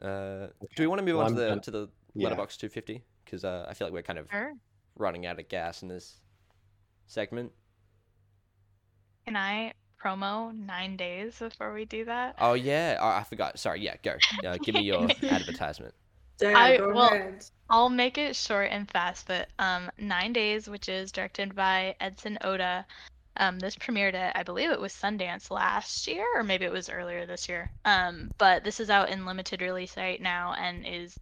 Uh, 0.03 0.49
do 0.76 0.83
we 0.83 0.87
want 0.87 0.99
to 0.99 1.05
move 1.05 1.17
Well, 1.17 1.25
on 1.26 1.33
I'm 1.33 1.35
to 1.37 1.41
the 1.41 1.49
gonna- 1.49 1.61
to 1.62 1.71
the 1.71 1.88
yeah. 2.15 2.25
letterbox 2.25 2.57
250? 2.59 3.03
Because 3.25 3.45
uh, 3.45 3.67
I 3.69 3.73
feel 3.75 3.87
like 3.87 3.95
we're 3.95 4.03
kind 4.03 4.19
of 4.19 4.29
Sure. 4.31 4.53
running 4.97 5.25
out 5.26 5.41
of 5.41 5.49
gas 5.49 5.83
in 5.83 5.88
this 5.88 6.21
segment. 7.07 7.53
Can 9.25 9.37
I 9.37 9.73
promo 10.03 10.55
nine 10.55 10.97
days 10.97 11.39
before 11.39 11.73
we 11.73 11.85
do 11.85 12.05
that? 12.05 12.37
Oh 12.39 12.55
yeah, 12.55 12.99
oh, 13.01 13.09
I 13.09 13.25
forgot. 13.25 13.59
Sorry. 13.59 13.81
Yeah, 13.81 13.97
go. 14.03 14.17
Uh, 14.47 14.57
give 14.63 14.75
me 14.75 14.83
your 14.83 15.09
advertisement. 15.23 15.95
Yeah, 16.41 16.57
I- 16.57 16.77
go 16.77 16.93
well, 16.93 17.13
ahead. 17.13 17.45
I'll 17.69 17.89
make 17.89 18.17
it 18.19 18.37
short 18.37 18.69
and 18.71 18.89
fast, 18.91 19.27
but 19.27 19.49
um, 19.59 19.91
Nine 19.99 20.33
Days, 20.33 20.69
which 20.69 20.89
is 20.89 21.11
directed 21.11 21.57
by 21.57 21.97
Edson 21.99 22.39
Oda, 22.43 22.87
um, 23.39 23.59
this 23.59 23.75
premiered 23.75 24.15
at 24.15 24.37
I 24.37 24.45
believe 24.45 24.71
it 24.71 24.81
was 24.81 24.93
Sundance 24.93 25.51
last 25.51 26.07
year, 26.07 26.25
or 26.37 26.43
maybe 26.45 26.65
it 26.65 26.73
was 26.73 26.89
earlier 26.89 27.27
this 27.27 27.49
year. 27.49 27.71
Um, 27.85 28.31
but 28.39 28.63
this 28.63 28.79
is 28.81 28.91
out 28.91 29.11
in 29.11 29.27
limited 29.27 29.63
release 29.63 29.97
right 29.97 30.21
now 30.21 30.55
and 30.55 30.87
is 30.87 31.19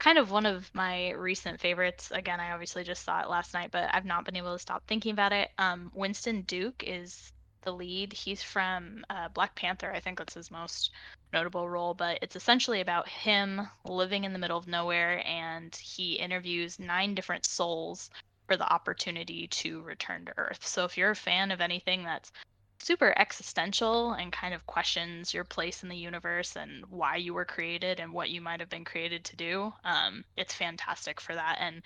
kind 0.00 0.18
of 0.18 0.30
one 0.30 0.46
of 0.46 0.68
my 0.74 1.10
recent 1.10 1.60
favorites. 1.60 2.10
Again, 2.10 2.40
I 2.40 2.50
obviously 2.50 2.82
just 2.82 3.04
saw 3.04 3.20
it 3.20 3.28
last 3.28 3.54
night, 3.54 3.70
but 3.70 3.88
I've 3.92 4.06
not 4.06 4.24
been 4.24 4.36
able 4.36 4.54
to 4.54 4.58
stop 4.58 4.82
thinking 4.88 5.12
about 5.12 5.32
it. 5.32 5.50
Um, 5.58 5.92
Winston 5.94 6.42
Duke 6.42 6.82
is 6.84 7.32
the 7.62 7.72
lead. 7.72 8.12
He's 8.12 8.42
from 8.42 9.04
uh, 9.10 9.28
Black 9.28 9.54
Panther. 9.54 9.92
I 9.92 10.00
think 10.00 10.18
that's 10.18 10.34
his 10.34 10.50
most 10.50 10.90
notable 11.32 11.68
role, 11.68 11.94
but 11.94 12.18
it's 12.22 12.34
essentially 12.34 12.80
about 12.80 13.08
him 13.08 13.60
living 13.84 14.24
in 14.24 14.32
the 14.32 14.38
middle 14.38 14.58
of 14.58 14.66
nowhere 14.66 15.22
and 15.26 15.76
he 15.76 16.14
interviews 16.14 16.80
nine 16.80 17.14
different 17.14 17.44
souls 17.44 18.10
for 18.46 18.56
the 18.56 18.72
opportunity 18.72 19.46
to 19.48 19.82
return 19.82 20.24
to 20.24 20.32
Earth. 20.38 20.66
So 20.66 20.84
if 20.84 20.96
you're 20.96 21.10
a 21.10 21.16
fan 21.16 21.50
of 21.50 21.60
anything 21.60 22.02
that's 22.02 22.32
super 22.82 23.12
existential 23.18 24.12
and 24.12 24.32
kind 24.32 24.54
of 24.54 24.66
questions 24.66 25.34
your 25.34 25.44
place 25.44 25.82
in 25.82 25.88
the 25.90 25.96
universe 25.96 26.56
and 26.56 26.84
why 26.88 27.16
you 27.16 27.34
were 27.34 27.44
created 27.44 28.00
and 28.00 28.12
what 28.12 28.30
you 28.30 28.40
might 28.40 28.58
have 28.60 28.70
been 28.70 28.84
created 28.84 29.22
to 29.24 29.36
do, 29.36 29.72
um, 29.84 30.24
it's 30.36 30.54
fantastic 30.54 31.20
for 31.20 31.34
that. 31.34 31.58
And 31.60 31.82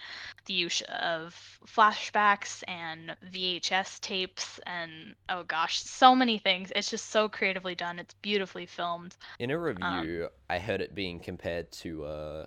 the 0.46 0.54
use 0.54 0.82
of 0.88 1.34
flashbacks 1.66 2.62
and 2.68 3.16
VHS 3.32 4.00
tapes 4.00 4.60
and 4.66 5.14
oh 5.28 5.42
gosh, 5.42 5.80
so 5.82 6.14
many 6.14 6.38
things. 6.38 6.70
It's 6.76 6.90
just 6.90 7.10
so 7.10 7.28
creatively 7.28 7.74
done. 7.74 7.98
It's 7.98 8.14
beautifully 8.22 8.66
filmed. 8.66 9.16
In 9.40 9.50
a 9.50 9.58
review, 9.58 10.28
I 10.48 10.58
heard 10.58 10.80
it 10.80 10.94
being 10.94 11.18
compared 11.18 11.72
to 11.72 12.04
uh, 12.04 12.46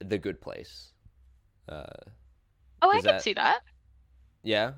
The 0.00 0.18
Good 0.18 0.40
Place. 0.40 0.92
Uh, 1.68 1.84
Oh, 2.82 2.90
I 2.90 2.96
can 2.96 3.04
that- 3.04 3.22
see 3.22 3.34
that. 3.34 3.60
yeah, 4.42 4.72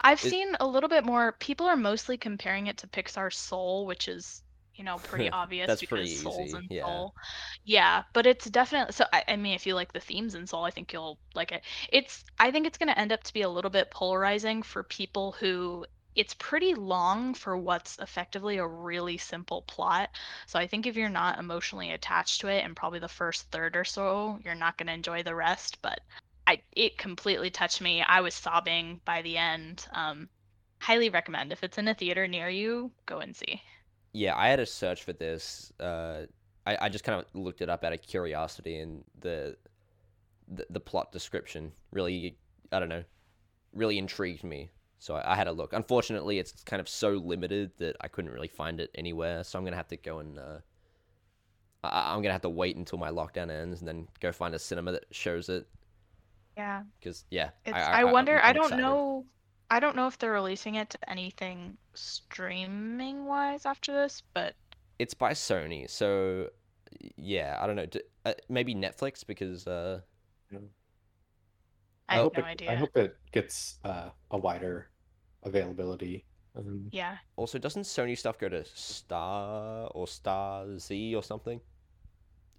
I've 0.00 0.22
Is- 0.24 0.30
seen 0.30 0.54
a 0.60 0.66
little 0.66 0.88
bit 0.88 1.04
more. 1.04 1.32
People 1.32 1.66
are 1.66 1.76
mostly 1.76 2.16
comparing 2.18 2.66
it 2.66 2.78
to 2.78 2.86
Pixar's 2.86 3.36
Soul, 3.36 3.86
which 3.86 4.08
is, 4.08 4.42
you 4.74 4.84
know, 4.84 4.98
pretty 4.98 5.30
obvious 5.30 5.66
That's 5.66 5.80
because 5.80 5.98
pretty 5.98 6.14
Soul's 6.14 6.48
easy, 6.48 6.58
in 6.58 6.66
yeah. 6.70 6.84
Soul. 6.84 7.14
Yeah, 7.64 8.02
but 8.12 8.26
it's 8.26 8.46
definitely 8.46 8.92
so. 8.92 9.04
I, 9.12 9.24
I 9.28 9.36
mean, 9.36 9.54
if 9.54 9.66
you 9.66 9.74
like 9.74 9.92
the 9.92 10.00
themes 10.00 10.34
in 10.34 10.46
Soul, 10.46 10.64
I 10.64 10.70
think 10.70 10.92
you'll 10.92 11.18
like 11.34 11.52
it. 11.52 11.62
It's. 11.90 12.24
I 12.38 12.50
think 12.50 12.66
it's 12.66 12.78
going 12.78 12.88
to 12.88 12.98
end 12.98 13.12
up 13.12 13.22
to 13.24 13.32
be 13.32 13.42
a 13.42 13.48
little 13.48 13.70
bit 13.70 13.90
polarizing 13.90 14.62
for 14.62 14.82
people 14.82 15.32
who. 15.32 15.86
It's 16.16 16.34
pretty 16.34 16.74
long 16.74 17.34
for 17.34 17.56
what's 17.56 17.98
effectively 17.98 18.58
a 18.58 18.66
really 18.66 19.16
simple 19.18 19.62
plot. 19.62 20.10
So 20.46 20.60
I 20.60 20.66
think 20.68 20.86
if 20.86 20.94
you're 20.96 21.08
not 21.08 21.40
emotionally 21.40 21.90
attached 21.90 22.40
to 22.42 22.48
it, 22.48 22.64
and 22.64 22.76
probably 22.76 23.00
the 23.00 23.08
first 23.08 23.50
third 23.50 23.74
or 23.74 23.84
so, 23.84 24.38
you're 24.44 24.54
not 24.54 24.78
going 24.78 24.86
to 24.86 24.92
enjoy 24.92 25.24
the 25.24 25.34
rest. 25.34 25.82
But 25.82 26.00
I 26.46 26.62
it 26.72 26.98
completely 26.98 27.50
touched 27.50 27.80
me. 27.80 28.02
I 28.02 28.20
was 28.20 28.34
sobbing 28.34 29.00
by 29.04 29.22
the 29.22 29.36
end. 29.36 29.86
Um, 29.92 30.28
highly 30.80 31.10
recommend 31.10 31.52
if 31.52 31.62
it's 31.64 31.78
in 31.78 31.88
a 31.88 31.94
theater 31.94 32.26
near 32.28 32.48
you, 32.48 32.92
go 33.06 33.18
and 33.18 33.34
see. 33.36 33.62
yeah. 34.12 34.36
I 34.36 34.48
had 34.48 34.60
a 34.60 34.66
search 34.66 35.02
for 35.04 35.12
this. 35.12 35.72
Uh, 35.80 36.26
I, 36.66 36.78
I 36.82 36.88
just 36.88 37.04
kind 37.04 37.18
of 37.20 37.26
looked 37.40 37.60
it 37.60 37.68
up 37.68 37.84
out 37.84 37.92
of 37.92 38.02
curiosity, 38.02 38.78
and 38.78 39.04
the, 39.20 39.56
the 40.48 40.66
the 40.70 40.80
plot 40.80 41.12
description 41.12 41.72
really, 41.92 42.38
I 42.72 42.78
don't 42.80 42.88
know, 42.88 43.04
really 43.72 43.98
intrigued 43.98 44.44
me. 44.44 44.70
So 44.98 45.14
I, 45.16 45.32
I 45.32 45.36
had 45.36 45.48
a 45.48 45.52
look. 45.52 45.72
Unfortunately, 45.72 46.38
it's 46.38 46.62
kind 46.64 46.80
of 46.80 46.88
so 46.88 47.12
limited 47.12 47.72
that 47.78 47.96
I 48.00 48.08
couldn't 48.08 48.32
really 48.32 48.48
find 48.48 48.80
it 48.80 48.90
anywhere. 48.94 49.44
So 49.44 49.58
I'm 49.58 49.64
gonna 49.64 49.76
have 49.76 49.88
to 49.88 49.96
go 49.96 50.18
and 50.20 50.38
uh, 50.38 50.58
I, 51.82 52.12
I'm 52.14 52.22
gonna 52.22 52.32
have 52.32 52.42
to 52.42 52.48
wait 52.50 52.76
until 52.76 52.98
my 52.98 53.10
lockdown 53.10 53.50
ends 53.50 53.80
and 53.80 53.88
then 53.88 54.08
go 54.20 54.32
find 54.32 54.54
a 54.54 54.58
cinema 54.58 54.92
that 54.92 55.04
shows 55.10 55.48
it. 55.48 55.66
Yeah, 56.56 56.82
Because 56.98 57.24
yeah. 57.30 57.50
I, 57.66 57.70
I, 57.80 58.00
I, 58.00 58.04
wonder. 58.04 58.38
I'm, 58.38 58.44
I 58.44 58.48
I'm 58.48 58.54
don't 58.54 58.76
know. 58.76 59.26
I 59.70 59.80
don't 59.80 59.96
know 59.96 60.06
if 60.06 60.18
they're 60.18 60.32
releasing 60.32 60.76
it 60.76 60.90
to 60.90 61.10
anything 61.10 61.76
streaming 61.94 63.26
wise 63.26 63.66
after 63.66 63.92
this, 63.92 64.22
but 64.34 64.54
It's 64.98 65.14
by 65.14 65.32
Sony, 65.32 65.88
so 65.90 66.50
yeah, 67.16 67.58
I 67.60 67.66
don't 67.66 67.76
know. 67.76 67.86
D- 67.86 68.02
Uh, 68.24 68.32
maybe 68.48 68.74
Netflix 68.74 69.26
because 69.26 69.66
uh, 69.66 70.00
I 72.08 72.14
have 72.16 72.22
hope 72.24 72.34
no 72.34 72.40
it, 72.40 72.46
idea. 72.46 72.70
I 72.72 72.74
hope 72.76 72.96
it 72.96 73.16
gets 73.32 73.78
uh, 73.84 74.10
a 74.30 74.38
wider 74.38 74.90
availability. 75.42 76.24
Um, 76.56 76.88
Yeah, 76.92 77.18
also 77.36 77.58
doesn't 77.58 77.82
Sony 77.82 78.16
stuff 78.16 78.38
go 78.38 78.48
to 78.48 78.64
Star 78.64 79.88
or 79.94 80.06
Starz 80.06 80.90
or 81.16 81.22
something? 81.22 81.60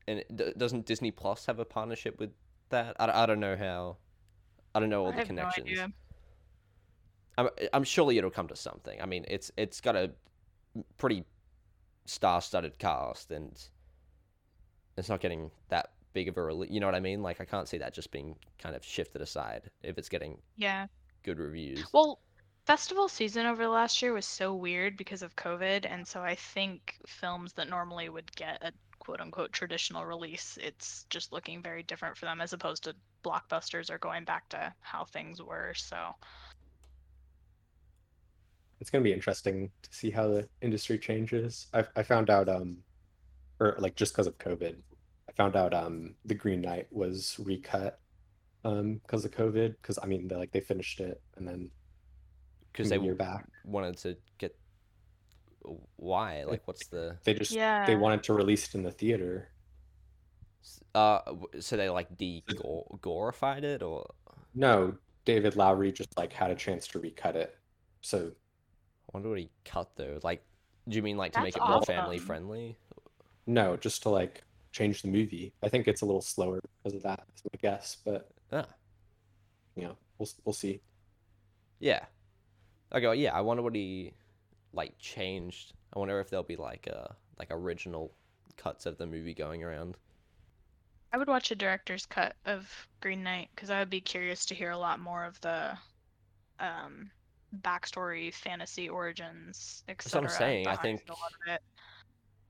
And 0.08 0.20
it, 0.20 0.58
doesn't 0.58 0.86
Disney 0.86 1.12
Plus 1.12 1.46
have 1.46 1.60
a 1.60 1.66
partnership 1.66 2.20
with 2.20 2.32
that? 2.76 2.96
I, 3.00 3.24
I 3.24 3.26
don't 3.26 3.40
know 3.40 3.56
how. 3.56 3.98
I 4.76 4.80
don't 4.80 4.90
know 4.90 5.06
all 5.06 5.12
I 5.12 5.16
the 5.16 5.22
no 5.38 5.46
connections. 5.46 5.68
idea. 5.72 5.94
I'm 7.38 7.50
I'm 7.74 7.84
surely 7.84 8.18
it'll 8.18 8.32
come 8.32 8.48
to 8.48 8.56
something. 8.56 9.02
I 9.02 9.06
mean, 9.06 9.26
it's 9.28 9.52
it's 9.58 9.82
got 9.82 9.96
a 9.96 10.12
pretty 10.98 11.26
star-studded 12.06 12.80
cast, 12.80 13.32
and 13.32 13.52
it's 14.98 15.10
not 15.10 15.20
getting 15.20 15.52
that 15.70 15.92
big 16.14 16.28
of 16.28 16.38
a 16.38 16.44
release. 16.44 16.72
You 16.72 16.80
know 16.80 16.86
what 16.88 16.96
I 16.96 17.00
mean? 17.00 17.22
Like 17.22 17.42
I 17.42 17.46
can't 17.46 17.68
see 17.68 17.78
that 17.80 17.94
just 17.94 18.12
being 18.12 18.36
kind 18.60 18.76
of 18.76 18.84
shifted 18.84 19.22
aside 19.22 19.70
if 19.84 19.98
it's 19.98 20.10
getting 20.10 20.38
Yeah. 20.58 20.88
good 21.24 21.40
reviews. 21.40 21.94
Well, 21.94 22.22
festival 22.66 23.08
season 23.10 23.46
over 23.48 23.64
the 23.64 23.70
last 23.70 24.02
year 24.02 24.14
was 24.14 24.26
so 24.28 24.54
weird 24.54 24.98
because 24.98 25.22
of 25.24 25.36
COVID, 25.36 25.86
and 25.90 26.08
so 26.08 26.22
I 26.24 26.36
think 26.36 27.00
films 27.08 27.54
that 27.54 27.70
normally 27.70 28.08
would 28.10 28.36
get 28.36 28.62
a 28.64 28.72
quote 29.06 29.22
unquote 29.22 29.54
traditional 29.54 30.04
release, 30.04 30.58
it's 30.62 31.06
just 31.10 31.32
looking 31.32 31.62
very 31.62 31.84
different 31.84 32.18
for 32.18 32.26
them 32.26 32.42
as 32.42 32.54
opposed 32.54 32.84
to 32.84 32.96
blockbusters 33.24 33.92
are 33.92 34.00
going 34.00 34.24
back 34.24 34.50
to 34.50 34.74
how 34.82 35.06
things 35.06 35.42
were. 35.42 35.74
So 35.76 35.98
it's 38.82 38.90
going 38.90 39.04
to 39.04 39.08
be 39.08 39.14
interesting 39.14 39.70
to 39.84 39.90
see 39.94 40.10
how 40.10 40.28
the 40.28 40.50
industry 40.62 40.98
changes. 40.98 41.68
I, 41.74 41.86
I 41.96 42.04
found 42.04 42.30
out, 42.30 42.50
um, 42.50 42.78
or 43.60 43.76
like 43.78 43.96
just 43.96 44.14
because 44.14 44.28
of 44.28 44.38
COVID, 44.40 44.76
I 45.30 45.32
found 45.34 45.56
out 45.56 45.74
um, 45.74 46.16
the 46.26 46.36
Green 46.36 46.62
Knight 46.62 46.88
was 46.92 47.40
recut 47.40 48.00
um, 48.64 48.96
because 49.04 49.24
of 49.24 49.32
COVID. 49.32 49.76
Because 49.82 50.00
I 50.02 50.08
mean, 50.08 50.28
they, 50.28 50.36
like 50.36 50.52
they 50.52 50.62
finished 50.62 51.00
it 51.00 51.22
and 51.38 51.48
then 51.48 51.70
Because 52.72 52.90
they 52.90 52.98
were 52.98 53.16
back. 53.16 53.46
wanted 53.64 53.98
to 54.00 54.10
get 54.10 54.25
why? 55.98 56.44
Like, 56.44 56.68
what's 56.68 56.88
the 56.88 57.18
They 57.24 57.34
just 57.34 57.52
yeah, 57.54 57.86
they 57.86 57.96
wanted 57.96 58.24
to 58.24 58.34
release 58.34 58.68
it 58.68 58.76
in 58.76 58.84
the 58.84 58.92
theater. 58.92 59.50
uh? 60.94 61.20
So 61.60 61.78
they 61.78 61.90
like 61.90 62.16
de 62.18 62.44
glorified 63.02 63.64
it, 63.64 63.82
or 63.84 64.06
No, 64.56 64.98
David 65.26 65.56
Lowery 65.56 65.92
just 65.92 66.18
like 66.18 66.34
had 66.34 66.52
a 66.52 66.56
chance 66.56 66.88
to 66.90 67.00
recut 67.00 67.36
it. 67.36 67.56
So 68.02 68.32
I 69.08 69.12
wonder 69.14 69.30
what 69.30 69.40
he 69.40 69.50
cut 69.64 69.96
though. 69.96 70.20
Like, 70.24 70.44
do 70.88 70.96
you 70.96 71.04
mean 71.04 71.18
like 71.18 71.34
to 71.34 71.42
make 71.42 71.56
it 71.56 71.60
That's 71.60 71.70
more 71.70 71.82
family 71.82 72.18
friendly? 72.20 72.78
no, 73.48 73.78
just 73.78 74.04
to 74.04 74.10
like 74.10 74.44
change 74.72 75.02
the 75.02 75.08
movie. 75.08 75.54
I 75.64 75.70
think 75.70 75.88
it's 75.88 76.02
a 76.02 76.06
little 76.06 76.22
slower 76.22 76.60
because 76.84 76.96
of 76.96 77.04
that. 77.04 77.24
Is 77.36 77.44
my 77.46 77.58
guess, 77.62 77.98
but 78.06 78.30
Ah, 78.52 78.66
yeah, 79.76 79.92
we'll 80.18 80.30
we'll 80.44 80.54
see. 80.54 80.82
yeah. 81.80 82.06
Okay, 82.94 83.06
well, 83.06 83.16
yeah. 83.16 83.34
I 83.36 83.42
wonder 83.42 83.64
what 83.64 83.76
he 83.76 84.14
like 84.76 84.98
changed. 85.00 85.74
I 85.96 86.00
wonder 86.00 86.20
if 86.20 86.30
there'll 86.30 86.44
be 86.44 86.56
like 86.58 86.88
uh 86.94 87.08
like 87.40 87.48
original 87.52 88.12
cuts 88.58 88.86
of 88.86 88.98
the 88.98 89.06
movie 89.08 89.34
going 89.34 89.64
around. 89.64 89.96
I 91.14 91.18
would 91.18 91.28
watch 91.28 91.50
a 91.52 91.56
director's 91.56 92.06
cut 92.06 92.36
of 92.46 92.70
Green 93.02 93.24
Knight 93.24 93.50
because 93.56 93.70
I 93.70 93.80
would 93.80 93.90
be 93.90 94.02
curious 94.02 94.46
to 94.48 94.56
hear 94.56 94.72
a 94.72 94.78
lot 94.78 95.00
more 95.00 95.24
of 95.26 95.40
the 95.42 95.78
um 96.60 97.10
backstory, 97.62 98.34
fantasy 98.34 98.90
origins, 98.90 99.84
etc. 99.88 99.96
That's 100.04 100.14
what 100.14 100.20
I'm 100.20 100.26
etc. 100.26 100.38
saying, 100.48 100.68
I 100.68 100.76
think- 100.76 101.04
a 101.08 101.12
lot 101.14 101.32
of 101.48 101.54
it. 101.54 101.62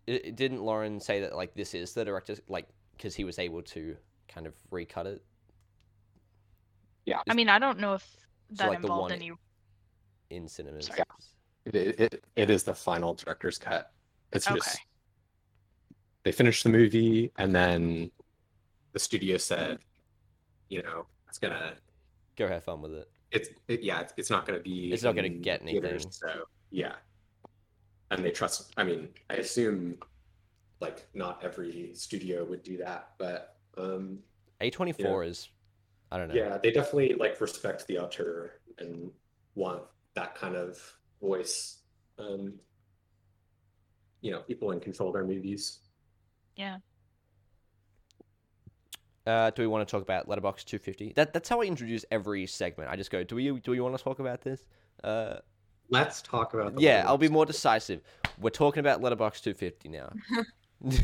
It, 0.07 0.25
it- 0.27 0.35
didn't 0.35 0.63
Loren 0.63 0.99
say 0.99 1.21
that 1.21 1.35
like 1.35 1.53
this 1.55 1.73
is 1.73 1.93
the 1.93 2.05
director's 2.05 2.41
like 2.47 2.67
because 2.97 3.15
he 3.15 3.23
was 3.23 3.39
able 3.39 3.61
to 3.63 3.95
kind 4.27 4.47
of 4.47 4.53
recut 4.71 5.05
it. 5.07 5.23
Yeah, 7.05 7.21
I 7.29 7.33
mean, 7.35 7.49
I 7.49 7.59
don't 7.59 7.79
know 7.79 7.93
if 7.93 8.03
So, 8.03 8.17
that 8.63 8.69
like, 8.69 8.79
the 8.81 8.87
involved 8.87 9.01
one- 9.01 9.11
any. 9.11 9.31
in 10.31 10.47
cinemas. 10.47 10.87
Sorry. 10.87 10.99
It, 11.65 11.75
it, 11.75 12.23
it, 12.35 12.49
is 12.49 12.63
the 12.63 12.73
final 12.73 13.13
director's 13.13 13.57
cut. 13.57 13.91
It's 14.31 14.47
Okay. 14.47 14.55
just 14.55 14.79
they 16.23 16.31
finished 16.31 16.63
the 16.63 16.69
movie 16.69 17.31
and 17.37 17.53
then 17.55 18.11
the 18.93 18.99
studio 18.99 19.37
said, 19.37 19.79
you 20.69 20.81
know, 20.83 21.05
it's 21.27 21.37
gonna 21.39 21.73
Go 22.35 22.47
have 22.47 22.63
fun 22.63 22.81
with 22.81 22.93
it. 22.93 23.09
it's 23.31 23.49
it, 23.67 23.81
yeah, 23.81 24.01
it's, 24.01 24.13
it's 24.17 24.29
not 24.29 24.45
gonna 24.45 24.59
be 24.59 24.91
It's 24.91 25.03
not 25.03 25.15
gonna 25.15 25.29
get 25.29 25.63
theaters, 25.63 26.03
anything. 26.03 26.11
So 26.11 26.43
yeah. 26.71 26.93
And 28.11 28.23
they 28.23 28.31
trust 28.31 28.73
I 28.77 28.83
mean, 28.83 29.09
I 29.29 29.35
assume 29.35 29.97
like 30.81 31.07
not 31.13 31.43
every 31.43 31.91
studio 31.93 32.43
would 32.45 32.63
do 32.63 32.77
that, 32.77 33.09
but 33.17 33.57
um 33.77 34.19
A24 34.61 35.27
is 35.27 35.49
I 36.11 36.17
don't 36.17 36.27
know. 36.29 36.35
yeah, 36.35 36.57
they 36.57 36.71
definitely 36.71 37.13
like 37.15 37.39
respect 37.41 37.87
the 37.87 37.97
auteur 37.99 38.51
and 38.79 39.11
want 39.55 39.83
that 40.15 40.35
kind 40.35 40.55
of 40.55 40.79
voice. 41.21 41.77
Um, 42.17 42.53
you 44.21 44.31
know, 44.31 44.39
people 44.39 44.71
in 44.71 44.79
control 44.79 45.09
of 45.09 45.13
their 45.13 45.23
movies. 45.23 45.79
Yeah. 46.55 46.77
Uh, 49.27 49.49
do 49.49 49.61
we 49.61 49.67
want 49.67 49.87
to 49.87 49.91
talk 49.91 50.03
about 50.03 50.27
Letterbox 50.27 50.63
250? 50.63 51.13
That 51.13 51.33
that's 51.33 51.49
how 51.49 51.61
I 51.61 51.65
introduce 51.65 52.05
every 52.11 52.45
segment. 52.45 52.89
I 52.91 52.95
just 52.95 53.09
go, 53.09 53.23
do 53.23 53.35
we 53.35 53.59
do 53.59 53.71
we 53.71 53.79
want 53.79 53.97
to 53.97 54.03
talk 54.03 54.19
about 54.19 54.41
this? 54.41 54.67
Uh, 55.03 55.37
Let's 55.89 56.21
talk 56.21 56.53
about. 56.53 56.75
The 56.75 56.81
yeah, 56.81 57.03
I'll 57.05 57.17
be 57.17 57.29
more 57.29 57.45
decisive. 57.45 58.01
We're 58.39 58.49
talking 58.49 58.79
about 58.79 59.01
Letterbox 59.01 59.41
250 59.41 59.89
now. 59.89 60.11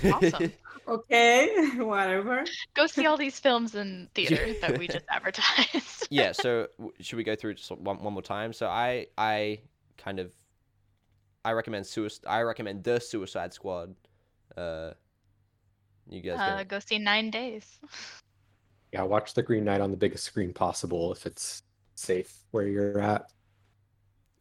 Awesome. 0.05 0.51
Okay, 0.87 1.69
whatever. 1.77 2.43
Go 2.73 2.87
see 2.87 3.05
all 3.05 3.15
these 3.15 3.39
films 3.39 3.75
in 3.75 4.09
theaters 4.15 4.59
that 4.61 4.77
we 4.77 4.87
just 4.87 5.05
advertised. 5.09 6.07
yeah. 6.09 6.31
So 6.31 6.67
should 6.99 7.17
we 7.17 7.23
go 7.23 7.35
through 7.35 7.53
just 7.53 7.71
one 7.71 8.03
one 8.03 8.11
more 8.11 8.23
time? 8.23 8.51
So 8.51 8.67
I 8.67 9.05
I 9.15 9.61
kind 10.01 10.19
of 10.19 10.33
I 11.43 11.51
recommend 11.53 11.85
suicide. 11.87 12.27
I 12.27 12.41
recommend 12.41 12.83
the 12.83 12.99
Suicide 12.99 13.53
Squad. 13.53 13.95
Uh, 14.55 14.91
you 16.09 16.21
guys 16.21 16.37
Uh, 16.39 16.57
go. 16.63 16.75
go 16.75 16.79
see 16.79 16.99
Nine 16.99 17.31
Days. 17.31 17.79
Yeah, 18.93 19.03
watch 19.03 19.33
The 19.33 19.41
Green 19.41 19.63
Knight 19.63 19.81
on 19.81 19.89
the 19.91 19.97
biggest 19.97 20.23
screen 20.25 20.53
possible 20.53 21.11
if 21.11 21.25
it's 21.25 21.63
safe 21.95 22.31
where 22.51 22.67
you're 22.67 22.99
at. 22.99 23.31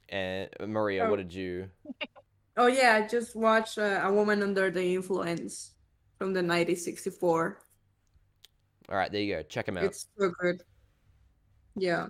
And 0.08 0.50
Maria, 0.66 1.04
Oh. 1.06 1.10
what 1.10 1.16
did 1.16 1.32
you? 1.32 1.70
Oh 2.56 2.66
yeah, 2.66 3.00
I 3.02 3.06
just 3.06 3.34
watched 3.36 3.78
uh, 3.78 4.00
A 4.02 4.12
Woman 4.12 4.42
Under 4.42 4.70
the 4.70 4.94
Influence 4.94 5.70
from 6.18 6.34
the 6.34 6.40
1964. 6.42 7.58
All 8.90 8.96
right, 8.96 9.10
there 9.10 9.20
you 9.22 9.36
go. 9.36 9.42
Check 9.44 9.64
them 9.66 9.78
out. 9.78 9.84
It's 9.84 10.08
so 10.18 10.30
good. 10.40 10.62
Yeah. 11.76 12.08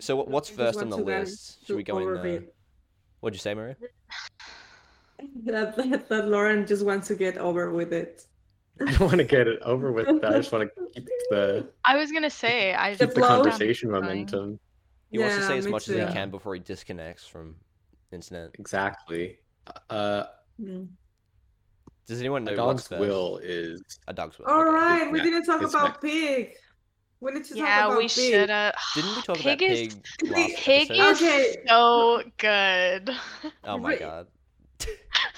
So 0.00 0.16
what, 0.16 0.28
what's 0.28 0.48
first 0.50 0.80
on 0.80 0.88
the 0.90 0.96
list? 0.96 1.66
Should 1.66 1.76
we 1.76 1.82
go 1.82 1.98
in? 1.98 2.04
over 2.04 2.16
Uh, 2.28 2.40
what'd 3.20 3.34
you 3.36 3.40
say, 3.40 3.54
Maria? 3.54 3.76
That, 5.44 5.76
that 5.76 6.08
that 6.08 6.28
Lauren 6.28 6.66
just 6.66 6.84
wants 6.84 7.08
to 7.08 7.14
get 7.14 7.36
over 7.36 7.70
with 7.70 7.92
it. 7.92 8.26
I 8.80 8.90
don't 8.92 9.00
want 9.00 9.18
to 9.18 9.24
get 9.24 9.46
it 9.46 9.60
over 9.62 9.92
with. 9.92 10.06
But 10.06 10.24
I 10.24 10.38
just 10.38 10.50
want 10.52 10.70
to 10.74 10.84
keep 10.94 11.06
the 11.30 11.68
I 11.84 11.96
was 11.96 12.10
gonna 12.10 12.30
say 12.30 12.72
I 12.74 12.94
The 12.94 13.06
keep 13.06 13.14
the 13.14 13.20
flow. 13.20 13.28
conversation 13.42 13.90
Fine. 13.90 14.00
momentum. 14.00 14.58
He 15.10 15.18
wants 15.18 15.36
to 15.36 15.42
say 15.42 15.58
as 15.58 15.66
me 15.66 15.72
much 15.72 15.88
as 15.88 15.96
he 15.96 16.12
can 16.14 16.30
before 16.30 16.54
he 16.54 16.60
disconnects 16.60 17.26
from 17.26 17.56
internet. 18.12 18.50
Exactly. 18.58 19.38
Uh, 19.88 20.24
Mm. 20.60 20.88
Does 22.06 22.20
anyone 22.20 22.44
know 22.44 22.52
a 22.52 22.56
dog's 22.56 22.90
will 22.90 23.38
is 23.42 23.80
A 24.08 24.12
dog's 24.12 24.38
will. 24.38 24.44
All 24.46 24.60
okay. 24.62 24.70
right, 24.72 25.10
we 25.12 25.20
didn't 25.22 25.44
talk 25.44 25.62
it's 25.62 25.72
about 25.72 25.84
next. 25.88 26.02
pig. 26.02 26.52
We 27.20 27.32
need 27.32 27.44
to 27.44 27.50
talk 27.54 27.58
Yeah, 27.58 27.86
about 27.86 27.98
we 27.98 28.08
should 28.08 28.48
have. 28.48 28.74
Didn't 28.94 29.16
we 29.16 29.22
talk 29.22 29.36
Pig 29.36 29.62
about 29.62 29.70
is 29.70 29.94
pig 30.20 30.30
last 30.30 30.56
Pig 30.56 30.90
episode? 30.90 31.00
is 31.00 31.22
Okay. 31.22 31.56
so 31.68 32.22
good. 32.38 33.10
Oh 33.64 33.78
my 33.78 33.90
Re- 33.90 33.98
god. 33.98 34.26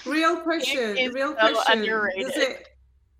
Real 0.05 0.37
question. 0.43 0.97
is 0.97 1.13
Real 1.13 1.29
so 1.29 1.35
question. 1.35 1.55
Does 1.55 1.67
underrated. 1.67 2.31
it, 2.37 2.67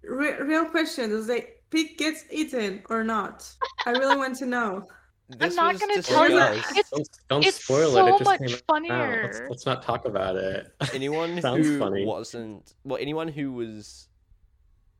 re- 0.04 0.39
real 0.41 0.65
question. 0.65 1.10
Does 1.10 1.28
the 1.28 1.45
pig 1.71 1.97
gets 1.97 2.23
eaten 2.32 2.84
or 2.89 3.04
not? 3.04 3.49
I 3.86 3.91
really 3.91 4.15
want 4.17 4.36
to 4.38 4.45
know. 4.45 4.88
This 5.30 5.58
I'm 5.58 5.73
not 5.73 5.80
gonna 5.80 6.02
tell 6.02 6.30
you. 6.30 6.38
discussed. 6.38 6.71
It's- 6.78 6.89
don't, 6.91 7.10
don't 7.30 7.45
it's 7.45 7.63
spoil 7.63 7.91
so 7.93 8.06
it. 8.06 8.10
It 8.10 8.17
just 8.19 8.23
much 8.26 8.39
came 8.39 8.47
out. 8.47 8.52
Let's, 8.52 8.62
funnier. 8.67 9.47
let's 9.49 9.65
not 9.65 9.82
talk 9.82 10.06
about 10.06 10.36
it. 10.36 10.67
anyone 10.93 11.38
who 11.38 11.80
funny. 11.80 12.06
wasn't 12.06 12.73
well 12.84 12.99
anyone 13.02 13.30
who 13.30 13.54
was 13.54 14.10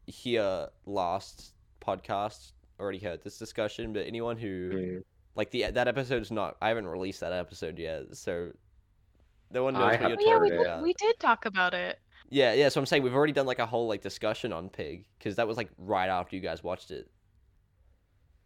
here 0.08 0.70
last 0.86 1.52
podcast 1.86 2.54
already 2.84 3.00
heard 3.00 3.24
this 3.24 3.38
discussion 3.38 3.94
but 3.94 4.06
anyone 4.06 4.38
who 4.38 4.70
Mm. 4.74 5.04
like 5.36 5.50
the 5.52 5.72
that 5.72 5.88
episode 5.88 6.22
is 6.22 6.32
not 6.32 6.58
i 6.62 6.68
haven't 6.68 6.86
released 6.88 7.22
that 7.22 7.34
episode 7.34 7.80
yet 7.80 8.16
so 8.16 8.52
no 9.52 9.64
one 9.64 9.74
knows 9.74 9.84
I 9.84 10.02
what 10.02 10.02
you're 10.02 10.10
yeah, 10.22 10.40
we 10.40 10.50
talking 10.50 10.58
did, 10.58 10.68
about 10.68 10.84
we 10.84 10.94
did 10.94 11.20
talk 11.20 11.46
about 11.46 11.74
it. 11.74 12.00
yeah 12.30 12.54
yeah 12.54 12.70
so 12.70 12.80
i'm 12.80 12.86
saying 12.86 13.04
we've 13.04 13.16
already 13.16 13.34
done 13.34 13.46
like 13.46 13.60
a 13.60 13.66
whole 13.66 13.88
like 13.88 14.02
discussion 14.02 14.52
on 14.54 14.70
pig 14.70 15.06
because 15.18 15.36
that 15.38 15.48
was 15.48 15.58
like 15.58 15.70
right 15.78 16.10
after 16.10 16.36
you 16.36 16.42
guys 16.42 16.64
watched 16.64 16.92
it 16.92 17.10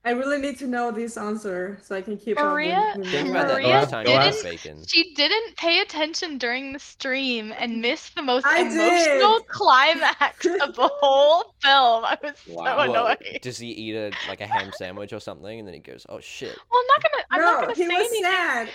I 0.07 0.11
really 0.11 0.37
need 0.39 0.57
to 0.59 0.67
know 0.67 0.89
this 0.89 1.17
answer 1.17 1.79
so 1.83 1.93
I 1.95 2.01
can 2.01 2.17
keep 2.17 2.37
Maria- 2.37 2.75
up 2.77 2.95
with, 2.97 3.05
with 3.07 3.11
think 3.13 3.29
about 3.29 3.47
that 3.49 3.53
Maria 3.55 3.67
next 3.73 3.91
time 3.91 4.05
didn't- 4.05 4.43
bacon 4.43 4.83
She 4.87 5.13
didn't 5.15 5.57
pay 5.57 5.81
attention 5.81 6.37
during 6.37 6.71
the 6.71 6.79
stream 6.79 7.53
and 7.57 7.81
missed 7.81 8.15
the 8.15 8.21
most 8.21 8.45
I 8.45 8.61
emotional 8.61 9.39
did. 9.39 9.47
climax 9.49 10.45
of 10.45 10.75
the 10.75 10.89
whole 11.01 11.53
film. 11.61 12.05
I 12.05 12.17
was 12.23 12.33
so 12.45 12.53
Wow. 12.53 12.77
What, 12.77 12.89
annoyed. 12.89 13.39
does 13.41 13.57
he 13.57 13.67
eat 13.67 13.95
a 13.95 14.11
like 14.29 14.39
a 14.41 14.47
ham 14.47 14.71
sandwich 14.77 15.11
or 15.11 15.19
something 15.19 15.59
and 15.59 15.67
then 15.67 15.73
he 15.73 15.81
goes 15.81 16.05
oh 16.07 16.19
shit 16.21 16.57
Well, 16.71 16.81
I'm 16.81 16.87
not 16.87 17.03
gonna. 17.03 17.23
I'm 17.31 17.39
no, 17.41 17.45
not 17.51 17.61
gonna 17.61 17.73
he 17.75 17.81
say 17.83 17.87
was 17.95 18.07
anything. 18.07 18.23
sad. 18.23 18.69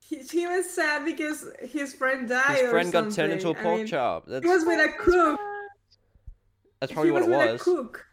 He, 0.00 0.16
he 0.40 0.46
was 0.46 0.68
sad 0.70 1.04
because 1.04 1.46
his 1.62 1.94
friend 1.94 2.28
died. 2.28 2.56
his 2.58 2.62
or 2.66 2.70
friend 2.70 2.92
got 2.92 3.10
turned 3.12 3.32
into 3.32 3.46
a 3.50 3.54
something. 3.54 3.60
I 3.60 3.62
pork 3.62 3.78
mean, 3.78 3.86
chop 3.86 4.26
that's, 4.26 4.44
He 4.44 4.50
was 4.50 4.64
with 4.66 4.80
a 4.80 4.92
cook. 4.98 5.40
that's 6.80 6.92
probably 6.92 7.08
he 7.08 7.12
what 7.12 7.22
was 7.22 7.28
it 7.28 7.36
with 7.38 7.52
was 7.52 7.60
a 7.60 7.64
cook. 7.64 8.06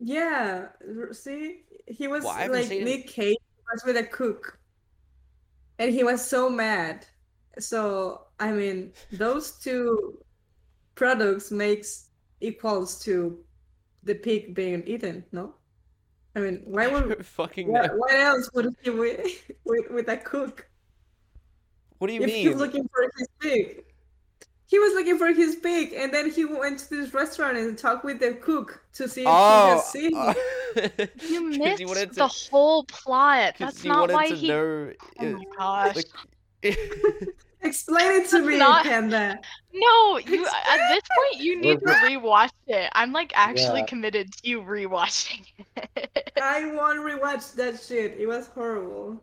Yeah, 0.00 0.66
see, 1.12 1.62
he 1.86 2.08
was 2.08 2.24
Well, 2.24 2.50
like. 2.50 2.68
Nick 2.68 3.06
Cage 3.06 3.38
was 3.72 3.84
with 3.84 3.96
a 3.96 4.04
cook, 4.04 4.58
and 5.78 5.92
he 5.92 6.04
was 6.04 6.26
so 6.26 6.50
mad. 6.50 7.06
So 7.58 8.26
I 8.38 8.52
mean, 8.52 8.92
those 9.12 9.52
two 9.52 10.18
products 10.94 11.50
makes 11.50 12.08
equals 12.40 13.00
to 13.04 13.38
the 14.02 14.14
pig 14.14 14.54
being 14.54 14.82
eaten. 14.86 15.24
No, 15.32 15.54
I 16.34 16.40
mean, 16.40 16.62
why 16.64 16.88
would 16.88 17.24
fucking 17.40 17.72
what, 17.72 17.96
what 17.96 18.14
else 18.14 18.50
would 18.52 18.74
he 18.82 18.90
with 18.90 19.50
with, 19.64 19.90
with 19.90 20.08
a 20.08 20.16
cook 20.16 20.68
what 21.98 22.08
do 22.08 22.14
you 22.14 22.20
if 22.20 22.26
mean 22.26 22.48
he's 22.48 22.56
looking 22.56 22.88
for 22.88 23.10
his 23.16 23.28
pig? 23.40 23.84
He 24.66 24.78
was 24.78 24.94
looking 24.94 25.18
for 25.18 25.26
his 25.32 25.56
pig, 25.56 25.92
and 25.94 26.12
then 26.12 26.30
he 26.30 26.44
went 26.44 26.78
to 26.80 26.88
this 26.90 27.12
restaurant 27.12 27.56
and 27.58 27.76
talked 27.76 28.04
with 28.04 28.18
the 28.18 28.32
cook 28.34 28.82
to 28.94 29.08
see 29.08 29.20
if 29.22 29.26
Oh, 29.30 29.66
he 29.66 29.70
had 29.70 29.80
seen. 29.84 30.16
uh, 30.16 30.34
You 31.28 31.48
'cause 31.50 31.58
missed 31.58 31.78
he 31.80 31.84
to- 32.06 32.06
the 32.14 32.26
whole 32.28 32.84
plot. 32.84 33.56
That's 33.58 33.82
he 33.82 33.88
not 33.88 34.10
why 34.10 34.28
to 34.28 34.34
he. 34.34 34.48
know. 34.48 34.92
Oh 35.20 35.24
my 35.24 35.44
gosh. 35.56 35.96
like- 35.96 36.06
Explain 37.62 38.20
it 38.20 38.28
to 38.28 38.36
That's 38.38 38.46
me, 38.46 38.58
not- 38.58 38.84
Panda. 38.84 39.38
No, 39.72 40.18
you 40.18 40.44
at 40.46 40.88
this 40.90 41.00
point 41.16 41.42
you 41.42 41.58
need 41.60 41.80
to 41.80 41.86
rewatch 41.86 42.50
it. 42.66 42.90
I'm 42.92 43.12
like 43.12 43.32
actually 43.34 43.80
Yeah. 43.80 43.86
committed 43.86 44.32
to 44.34 44.48
you 44.48 44.60
rewatching 44.62 45.46
it. 45.96 46.32
I 46.40 46.66
won't 46.72 47.00
rewatch 47.00 47.54
that 47.54 47.82
shit. 47.82 48.16
It 48.18 48.26
was 48.26 48.48
horrible. 48.48 49.22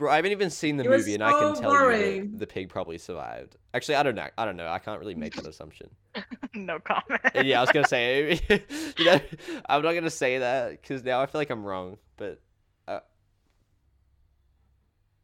Bro, 0.00 0.10
I 0.10 0.16
haven't 0.16 0.32
even 0.32 0.48
seen 0.50 0.78
the 0.78 0.84
It 0.84 0.90
movie, 0.90 1.12
and 1.14 1.22
I 1.22 1.30
can 1.30 1.54
so 1.54 1.60
tell 1.60 1.72
you 1.72 1.78
boring. 1.78 2.30
that 2.32 2.38
the 2.40 2.46
pig 2.46 2.70
probably 2.70 2.96
survived. 2.96 3.56
Actually, 3.74 3.96
I 3.96 4.02
don't 4.02 4.14
know. 4.14 4.26
I 4.38 4.44
don't 4.46 4.56
know. 4.56 4.66
I 4.66 4.78
can't 4.78 4.98
really 4.98 5.14
make 5.14 5.34
that 5.36 5.46
assumption. 5.46 5.90
no 6.54 6.78
comment. 6.80 7.20
Yeah, 7.44 7.58
I 7.58 7.60
was 7.60 7.70
gonna 7.70 7.86
say. 7.86 8.40
you 8.98 9.04
know, 9.04 9.20
I'm 9.68 9.82
not 9.82 9.92
gonna 9.92 10.08
say 10.08 10.38
that 10.38 10.70
because 10.80 11.04
now 11.04 11.20
I 11.20 11.26
feel 11.26 11.38
like 11.38 11.50
I'm 11.50 11.64
wrong. 11.64 11.98
But 12.16 12.40
uh, 12.88 13.00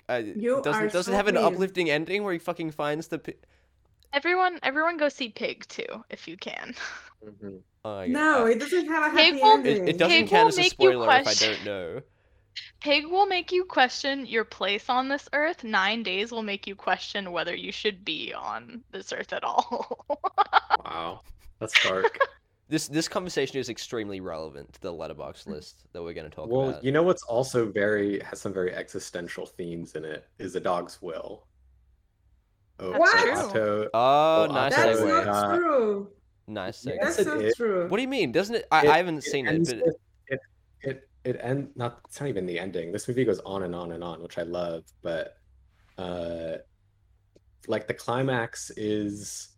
uh, 0.08 0.20
doesn't 0.20 0.92
doesn't 0.92 1.04
so 1.04 1.12
have 1.12 1.26
an 1.28 1.36
uplifting 1.38 1.88
ending 1.90 2.22
where 2.22 2.32
he 2.34 2.38
fucking 2.38 2.70
finds 2.72 3.08
the. 3.08 3.18
Pi- 3.18 3.34
Everyone, 4.12 4.58
everyone, 4.62 4.96
go 4.98 5.08
see 5.08 5.30
Pig 5.30 5.66
too 5.68 6.04
if 6.10 6.28
you 6.28 6.36
can. 6.36 6.74
Mhm. 7.24 7.60
oh, 7.84 8.02
yeah, 8.02 8.12
No, 8.12 8.46
it 8.46 8.60
doesn't 8.60 8.86
have 8.86 9.12
a 9.12 9.16
Pig 9.16 9.34
happy 9.34 9.42
will- 9.42 9.52
ending. 9.54 9.88
it, 9.88 9.94
it 9.94 9.98
doesn't 9.98 10.16
Pig 10.16 10.28
count 10.28 10.48
as 10.48 10.58
a 10.58 10.62
spoiler 10.64 11.10
if 11.18 11.26
I 11.26 11.34
don't 11.34 11.64
know. 11.64 12.00
Pig 12.80 13.06
will 13.06 13.26
make 13.26 13.52
you 13.52 13.64
question 13.64 14.26
your 14.26 14.44
place 14.44 14.88
on 14.88 15.08
this 15.08 15.28
earth. 15.32 15.64
Nine 15.64 16.02
days 16.02 16.30
will 16.32 16.42
make 16.42 16.66
you 16.66 16.74
question 16.74 17.32
whether 17.32 17.54
you 17.54 17.72
should 17.72 18.04
be 18.04 18.32
on 18.34 18.82
this 18.92 19.12
earth 19.12 19.32
at 19.32 19.44
all. 19.44 20.04
Wow, 20.84 21.20
that's 21.60 21.82
dark. 21.82 22.18
This 22.68 22.88
this 22.88 23.06
conversation 23.06 23.58
is 23.60 23.68
extremely 23.68 24.20
relevant 24.20 24.72
to 24.72 24.80
the 24.80 24.90
letterbox 24.92 25.46
list 25.46 25.84
that 25.92 26.02
we're 26.02 26.14
going 26.14 26.28
to 26.28 26.34
talk 26.34 26.48
well, 26.48 26.62
about. 26.62 26.72
Well, 26.74 26.84
you 26.84 26.90
know 26.90 27.04
what's 27.04 27.22
also 27.22 27.70
very 27.70 28.18
has 28.20 28.40
some 28.40 28.52
very 28.52 28.74
existential 28.74 29.46
themes 29.46 29.94
in 29.94 30.04
it 30.04 30.26
is 30.40 30.56
a 30.56 30.60
dog's 30.60 31.00
will. 31.00 31.46
Oh, 32.80 32.90
That's 32.90 32.98
What? 32.98 33.22
true. 33.22 33.32
Otto, 33.32 33.90
oh, 33.94 34.40
Well, 34.46 34.52
nice 34.52 34.74
That's 34.74 35.00
segue. 35.00 35.24
not 35.26 35.28
Uh, 35.28 35.56
true. 35.56 36.10
Nice 36.48 36.84
Yes, 36.84 36.96
segue. 36.96 37.00
That's 37.24 37.24
not 37.24 37.54
true. 37.56 37.88
What 37.88 37.98
do 37.98 38.02
you 38.02 38.08
mean? 38.08 38.32
Doesn't 38.32 38.56
it? 38.56 38.66
I, 38.72 38.82
It- 38.84 38.90
I 38.90 38.96
haven't 38.96 39.22
seen 39.22 39.46
it, 39.46 39.64
but 39.64 39.76
with- 39.86 39.96
it 40.26 40.40
it 40.82 41.08
it 41.26 41.36
end 41.42 41.70
not 41.74 42.00
it's 42.06 42.20
not 42.20 42.28
even 42.28 42.46
the 42.46 42.58
ending. 42.58 42.92
This 42.92 43.08
movie 43.08 43.24
goes 43.24 43.40
on 43.40 43.64
and 43.64 43.74
on 43.74 43.92
and 43.92 44.02
on, 44.04 44.22
which 44.22 44.38
I 44.38 44.42
love, 44.42 44.84
but 45.02 45.36
uh 45.98 46.58
like 47.66 47.88
the 47.88 47.94
climax 47.94 48.70
is 48.76 49.48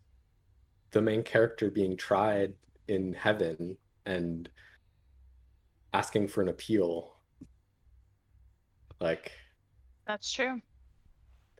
the 0.91 1.01
main 1.01 1.21
character 1.21 1.69
being 1.69 1.95
tried 1.95 2.53
in 2.87 3.13
heaven 3.13 3.77
and 4.07 4.49
asking 5.93 6.27
for 6.27 6.41
an 6.41 6.49
appeal. 6.49 7.13
Like 8.99 9.31
That's 10.07 10.31
true. 10.31 10.59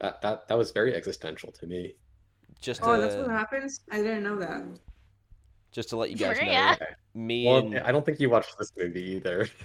that 0.02 0.22
that 0.24 0.48
that 0.48 0.58
was 0.58 0.72
very 0.72 0.95
existential 0.95 1.52
to 1.52 1.67
me. 1.67 1.95
just 2.60 2.82
Oh, 2.84 2.95
to, 2.95 3.02
that's 3.02 3.15
what 3.15 3.30
happens? 3.30 3.82
I 3.91 3.98
didn't 3.98 4.24
know 4.24 4.39
that. 4.39 4.63
just 5.72 5.89
to 5.89 5.98
let 5.98 6.10
you 6.10 6.15
guys 6.17 6.38
know, 6.41 6.52
Yeah. 6.52 6.76
me 7.13 7.45
Well, 7.45 7.60
and 7.60 7.78
I 7.80 7.91
don't 7.91 8.04
think 8.04 8.19
you 8.19 8.32
watched 8.32 8.58
this 8.58 8.72
movie 8.76 9.04
either. 9.04 9.48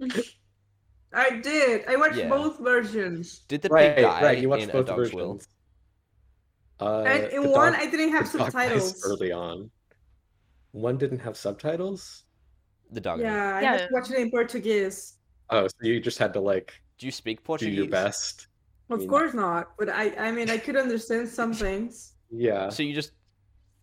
I 1.12 1.30
did. 1.40 1.86
I 1.86 1.96
watched 1.96 2.16
Yeah. 2.16 2.28
both 2.28 2.58
versions. 2.58 3.40
did 3.48 3.62
the 3.62 3.68
right, 3.68 3.94
pig 3.94 4.04
die 4.04 4.22
right. 4.22 4.38
You 4.38 4.48
watched 4.48 4.64
in 4.64 4.70
both 4.70 4.86
A 4.88 4.96
Dog's 4.96 5.12
Will? 5.14 5.26
versions. 5.34 5.48
Uh, 6.80 7.02
And 7.02 7.32
in 7.32 7.42
the 7.42 7.48
one, 7.50 7.72
dog- 7.72 7.82
I 7.82 7.86
didn't 7.90 8.10
have 8.10 8.30
the 8.32 8.38
dog 8.38 8.52
dies 8.52 8.68
subtitles. 8.70 9.04
early 9.06 9.32
on. 9.32 9.70
one 10.72 10.98
didn't 10.98 11.20
have 11.20 11.36
subtitles. 11.36 12.24
The 12.90 13.00
dog. 13.00 13.20
Yeah, 13.20 13.56
I 13.56 13.60
Yeah. 13.62 13.72
was 13.74 13.82
watching 13.92 14.16
it 14.16 14.22
in 14.22 14.30
Portuguese. 14.32 15.18
Oh, 15.50 15.68
so 15.68 15.74
you 15.82 16.00
just 16.00 16.18
had 16.18 16.32
to 16.32 16.40
like 16.40 16.72
Do 16.98 17.06
you 17.06 17.12
speak 17.12 17.38
do 17.38 17.44
Portuguese? 17.44 17.76
your 17.76 17.86
best. 17.88 18.48
Of 18.90 18.98
mean- 19.00 19.08
course 19.08 19.34
not, 19.34 19.76
but 19.78 19.88
I 19.88 20.10
I 20.16 20.32
mean 20.32 20.50
I 20.50 20.58
could 20.58 20.76
understand 20.76 21.28
some 21.28 21.52
things. 21.64 22.14
Yeah. 22.30 22.70
So 22.70 22.82
you 22.82 22.92
just, 22.92 23.12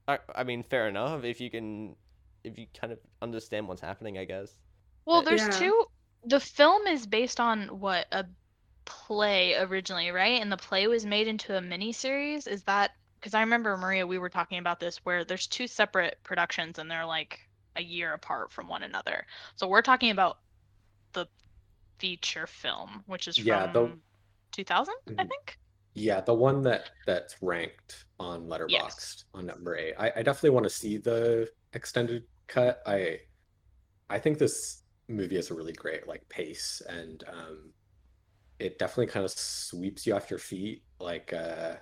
I, 0.09 0.19
I 0.35 0.43
mean, 0.43 0.63
fair 0.63 0.89
enough. 0.89 1.23
If 1.23 1.39
you 1.39 1.49
can, 1.49 1.95
if 2.43 2.57
you 2.57 2.67
kind 2.73 2.91
of 2.91 2.99
understand 3.21 3.69
what's 3.69 3.79
happening, 3.81 4.17
I 4.17 4.25
guess. 4.25 4.57
Well, 5.05 5.21
there's 5.21 5.41
Yeah. 5.47 5.49
two. 5.51 5.85
The 6.25 6.39
film 6.39 6.87
is 6.87 7.05
based 7.07 7.39
on 7.39 7.79
what 7.79 8.07
a 8.11 8.25
play 8.85 9.55
originally, 9.55 10.11
right? 10.11 10.41
And 10.41 10.51
the 10.51 10.57
play 10.57 10.87
was 10.87 11.05
made 11.05 11.27
into 11.27 11.55
a 11.57 11.61
mini 11.61 11.93
series. 11.93 12.47
Is 12.47 12.63
that 12.63 12.91
because 13.19 13.33
I 13.33 13.41
remember 13.41 13.77
Maria, 13.77 14.05
we 14.07 14.17
were 14.17 14.29
talking 14.29 14.57
about 14.59 14.79
this 14.79 14.97
where 15.03 15.23
there's 15.23 15.47
two 15.47 15.67
separate 15.67 16.17
productions 16.23 16.79
and 16.79 16.89
they're 16.89 17.05
like 17.05 17.39
a 17.75 17.81
year 17.83 18.13
apart 18.13 18.51
from 18.51 18.67
one 18.67 18.83
another. 18.83 19.25
So 19.55 19.67
we're 19.67 19.83
talking 19.83 20.09
about 20.11 20.39
the 21.13 21.27
feature 21.99 22.47
film, 22.47 23.03
which 23.05 23.27
is 23.27 23.37
Yeah, 23.37 23.71
the- 23.71 23.97
2000, 24.51 24.95
I 25.07 25.11
Mhm. 25.11 25.17
think. 25.29 25.57
Yeah, 25.93 26.21
the 26.21 26.33
one 26.33 26.61
that 26.63 26.89
that's 27.05 27.41
ranked 27.41 28.05
on 28.19 28.47
Letterboxd 28.47 29.25
on 29.33 29.45
number 29.45 29.75
eight. 29.75 29.93
I, 29.97 30.11
I 30.17 30.23
definitely 30.23 30.51
want 30.51 30.63
to 30.63 30.69
see 30.69 30.97
the 30.97 31.51
extended 31.73 32.27
cut. 32.47 32.81
I 32.85 33.19
I 34.09 34.19
think 34.19 34.39
this 34.39 34.80
movie 35.11 35.35
has 35.35 35.51
a 35.51 35.53
really 35.53 35.73
great 35.73 36.07
like 36.07 36.27
pace 36.29 36.81
and 36.89 37.23
um 37.31 37.73
it 38.59 38.77
definitely 38.77 39.07
kind 39.07 39.25
of 39.25 39.31
sweeps 39.31 40.05
you 40.05 40.15
off 40.15 40.29
your 40.29 40.39
feet. 40.39 40.83
Like 40.99 41.33
uh 41.33 41.75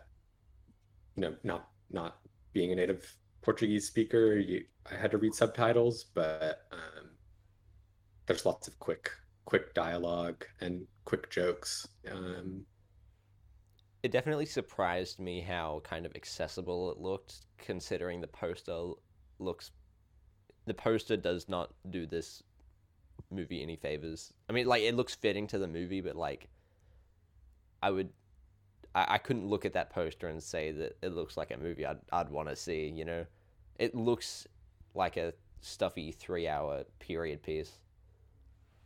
you 1.16 1.22
know, 1.22 1.36
not 1.44 1.70
not 1.92 2.20
being 2.54 2.72
a 2.72 2.76
native 2.76 3.16
Portuguese 3.42 3.88
speaker, 3.88 4.38
you 4.38 4.64
I 4.90 4.96
had 4.96 5.12
to 5.12 5.18
read 5.18 5.34
subtitles, 5.36 6.06
but 6.14 6.62
um 6.72 7.10
there's 8.26 8.46
lots 8.46 8.68
of 8.68 8.80
quick 8.80 9.12
quick 9.46 9.74
dialogue 9.74 10.46
and 10.62 10.88
quick 11.06 11.30
jokes. 11.30 11.88
Um 12.10 12.66
It 14.04 14.12
definitely 14.12 14.46
surprised 14.46 15.20
me 15.20 15.42
how 15.42 15.82
kind 15.84 16.06
of 16.06 16.16
accessible 16.16 16.92
it 16.92 16.98
looked, 16.98 17.42
considering 17.58 18.22
the 18.22 18.28
poster 18.28 18.92
looks. 19.40 19.72
The 20.66 20.74
poster 20.74 21.18
does 21.18 21.50
not 21.50 21.74
do 21.90 22.06
this 22.06 22.42
movie 23.32 23.62
any 23.62 23.76
favors. 23.76 24.34
I 24.50 24.54
mean, 24.54 24.68
like 24.68 24.84
it 24.84 24.96
looks 24.96 25.16
fitting 25.16 25.48
to 25.48 25.58
the 25.58 25.68
movie, 25.68 26.02
but 26.02 26.16
like, 26.16 26.48
I 27.82 27.92
would, 27.92 28.10
I, 28.96 29.16
I 29.16 29.18
couldn't 29.18 29.48
look 29.48 29.66
at 29.66 29.74
that 29.74 29.90
poster 29.90 30.28
and 30.28 30.42
say 30.42 30.72
that 30.72 30.98
it 31.02 31.14
looks 31.14 31.38
like 31.38 31.52
a 31.52 31.58
movie 31.58 31.86
I'd 31.86 32.00
I'd 32.12 32.30
want 32.30 32.50
to 32.50 32.56
see. 32.56 32.88
You 32.88 33.06
know, 33.06 33.26
it 33.78 33.96
looks 33.96 34.48
like 34.96 35.18
a 35.18 35.34
stuffy 35.62 36.12
three-hour 36.12 36.84
period 37.00 37.44
piece. 37.44 37.72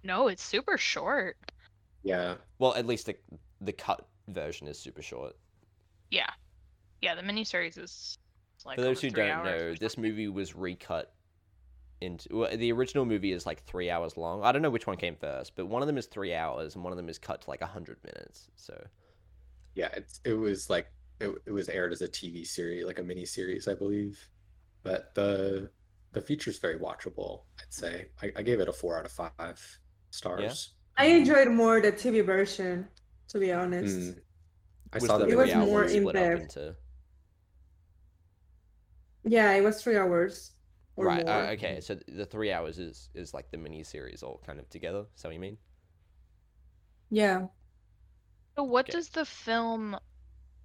No, 0.03 0.27
it's 0.27 0.43
super 0.43 0.77
short. 0.77 1.37
yeah. 2.03 2.35
Well, 2.59 2.73
at 2.75 2.85
least 2.85 3.05
the 3.05 3.15
the 3.61 3.73
cut 3.73 4.05
version 4.27 4.67
is 4.67 4.77
super 4.77 5.01
short. 5.01 5.35
Yeah. 6.11 6.29
Yeah, 7.01 7.15
the 7.15 7.21
miniseries 7.21 7.77
is 7.77 8.17
like 8.65 8.75
For 8.75 8.81
those 8.81 8.87
almost 8.87 9.01
who 9.01 9.09
three 9.11 9.27
don't 9.27 9.45
know, 9.45 9.73
this 9.75 9.97
movie 9.97 10.27
was 10.27 10.55
recut 10.55 11.12
into 12.03 12.29
well, 12.37 12.57
the 12.57 12.71
original 12.71 13.05
movie 13.05 13.31
is 13.31 13.45
like 13.45 13.63
three 13.65 13.89
hours 13.89 14.17
long. 14.17 14.43
I 14.43 14.51
don't 14.51 14.61
know 14.61 14.69
which 14.69 14.87
one 14.87 14.97
came 14.97 15.15
first, 15.15 15.55
but 15.55 15.67
one 15.67 15.81
of 15.81 15.87
them 15.87 15.97
is 15.97 16.07
three 16.07 16.33
hours 16.35 16.75
and 16.75 16.83
one 16.83 16.93
of 16.93 16.97
them 16.97 17.09
is 17.09 17.17
cut 17.19 17.41
to 17.41 17.49
like 17.49 17.61
hundred 17.61 17.97
minutes. 18.03 18.49
So 18.55 18.75
Yeah, 19.75 19.89
it's 19.93 20.19
it 20.23 20.33
was 20.33 20.69
like 20.69 20.87
it, 21.19 21.29
it 21.45 21.51
was 21.51 21.69
aired 21.69 21.91
as 21.93 22.01
a 22.01 22.07
TV 22.07 22.45
series, 22.45 22.85
like 22.85 22.99
a 22.99 23.03
mini 23.03 23.25
series, 23.25 23.67
I 23.67 23.73
believe. 23.73 24.19
But 24.83 25.13
the 25.15 25.71
the 26.13 26.21
feature's 26.21 26.59
very 26.59 26.79
watchable, 26.79 27.43
I'd 27.59 27.73
say. 27.73 28.07
I, 28.21 28.31
I 28.37 28.41
gave 28.43 28.59
it 28.59 28.69
a 28.69 28.73
four 28.73 28.99
out 28.99 29.05
of 29.05 29.11
five 29.11 29.79
stars. 30.11 30.73
I 30.97 31.05
enjoyed 31.07 31.49
more 31.49 31.79
the 31.81 31.91
TV 31.91 32.21
version, 32.21 32.87
to 33.29 33.39
be 33.39 33.51
honest. 33.51 34.13
Mm. 34.13 34.21
I 34.93 34.99
Was 34.99 35.13
saw 35.13 35.17
the 35.17 35.25
that 35.25 35.29
It 35.29 35.35
was 35.35 35.55
more 35.55 35.85
split 35.87 36.15
up 36.17 36.35
in-depth. 36.35 36.35
into 36.35 36.75
Yeah, 39.23 39.51
it 39.53 39.61
was 39.63 39.81
three 39.81 39.97
hours 39.97 40.51
or 40.62 40.62
right. 40.97 41.23
more. 41.25 41.27
Uh, 41.27 41.51
okay, 41.53 41.79
so 41.81 41.95
the 42.07 42.25
three 42.25 42.51
hours 42.51 42.79
is 42.79 43.09
is 43.13 43.33
like 43.33 43.49
the 43.51 43.57
mini 43.57 43.83
series 43.83 44.23
all 44.23 44.41
kind 44.45 44.59
of 44.59 44.69
together. 44.69 45.05
Is 45.15 45.21
that 45.21 45.29
what 45.29 45.33
you 45.35 45.39
mean? 45.39 45.57
Yeah. 47.09 47.47
So 48.57 48.63
what 48.63 48.89
Okay. 48.89 48.91
does 48.91 49.09
the 49.09 49.25
film 49.25 49.99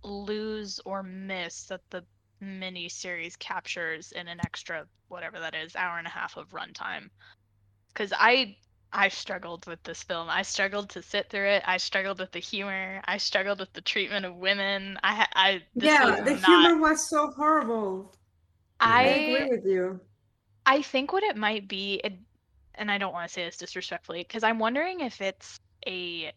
lose 0.03 0.81
or 0.81 1.03
miss 1.03 1.67
that 1.67 1.83
the 1.91 2.07
mini 2.41 2.89
series 2.89 3.37
captures 3.37 4.13
in 4.13 4.29
an 4.29 4.41
extra 4.41 4.89
whatever 5.09 5.41
that 5.41 5.55
is 5.55 5.77
hour 5.77 5.99
and 5.99 6.07
a 6.07 6.11
half 6.11 6.37
of 6.37 6.51
runtime? 6.51 7.11
Because 7.95 8.13
I 8.17 8.59
I 8.93 9.09
struggled 9.09 9.67
with 9.67 9.83
this 9.85 10.03
film. 10.05 10.31
I 10.31 10.43
struggled 10.43 10.91
to 10.91 11.03
sit 11.03 11.31
through 11.31 11.49
it. 11.49 11.65
I 11.67 11.79
struggled 11.79 12.21
with 12.21 12.33
the 12.33 12.41
humor. 12.41 13.03
I 13.07 13.19
struggled 13.19 13.61
with 13.61 13.73
the 13.75 13.83
treatment 13.83 14.27
of 14.27 14.37
women. 14.37 14.99
I 15.03 15.27
I 15.35 15.67
this 15.77 15.99
yeah, 15.99 16.21
the 16.25 16.35
not, 16.41 16.73
humor 16.73 16.77
was 16.79 17.09
so 17.09 17.31
horrible. 17.31 18.15
I 18.81 19.05
I 19.05 19.09
agree 19.09 19.45
with 19.45 19.65
you. 19.67 20.01
I 20.69 20.83
think 20.83 21.13
what 21.13 21.23
it 21.25 21.37
might 21.37 21.67
be, 21.67 21.95
it, 22.05 22.13
and 22.75 22.91
I 22.91 22.99
don't 22.99 23.13
want 23.15 23.27
to 23.29 23.33
say 23.33 23.45
this 23.45 23.57
disrespectfully, 23.57 24.21
because 24.21 24.45
I'm 24.45 24.59
wondering 24.59 25.01
if 25.01 25.21
it's 25.23 25.59
a 25.87 26.33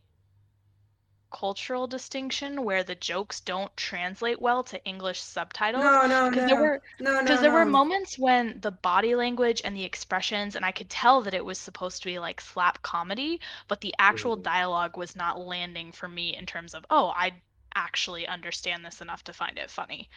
cultural 1.31 1.87
distinction 1.87 2.63
where 2.63 2.83
the 2.83 2.95
jokes 2.95 3.41
don't 3.41 3.75
translate 3.77 4.41
well 4.41 4.63
to 4.65 4.83
English 4.85 5.21
subtitles. 5.21 5.83
No, 5.83 6.07
no, 6.07 6.29
Because 6.29 6.45
no. 6.45 6.47
there 6.47 6.57
were 6.57 6.81
no, 6.99 7.21
no, 7.21 7.21
because 7.23 7.41
there 7.41 7.51
were 7.51 7.65
moments 7.65 8.17
when 8.17 8.59
the 8.61 8.71
body 8.71 9.15
language 9.15 9.61
and 9.65 9.75
the 9.75 9.83
expressions, 9.83 10.55
and 10.55 10.65
I 10.65 10.71
could 10.71 10.89
tell 10.89 11.21
that 11.23 11.33
it 11.33 11.45
was 11.45 11.59
supposed 11.59 12.01
to 12.03 12.09
be 12.09 12.19
like 12.19 12.41
slap 12.41 12.81
comedy, 12.83 13.41
but 13.67 13.81
the 13.81 13.93
actual 13.99 14.37
Mhm. 14.37 14.43
dialogue 14.43 14.97
was 14.97 15.15
not 15.15 15.39
landing 15.39 15.91
for 15.91 16.07
me 16.07 16.35
in 16.37 16.45
terms 16.45 16.73
of, 16.73 16.85
oh, 16.89 17.09
I 17.15 17.41
actually 17.75 18.27
understand 18.27 18.85
this 18.85 19.01
enough 19.01 19.23
to 19.25 19.33
find 19.33 19.57
it 19.57 19.71
funny. 19.71 20.09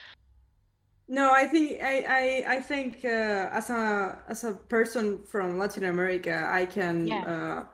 No, 1.06 1.32
I 1.32 1.46
think 1.46 1.82
I 1.82 2.44
I, 2.46 2.54
I 2.56 2.60
think 2.60 3.04
uh, 3.04 3.50
as 3.52 3.68
a 3.70 4.22
as 4.28 4.44
a 4.44 4.54
person 4.54 5.22
from 5.24 5.58
Latin 5.58 5.84
America, 5.84 6.48
I 6.50 6.64
can 6.66 7.12
Yeah. 7.12 7.24
uh, 7.24 7.64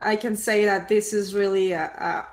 I 0.00 0.16
can 0.16 0.36
say 0.36 0.64
that 0.64 0.88
this 0.88 1.12
is 1.12 1.34
really 1.34 1.72
a, 1.72 1.84
a 1.84 2.26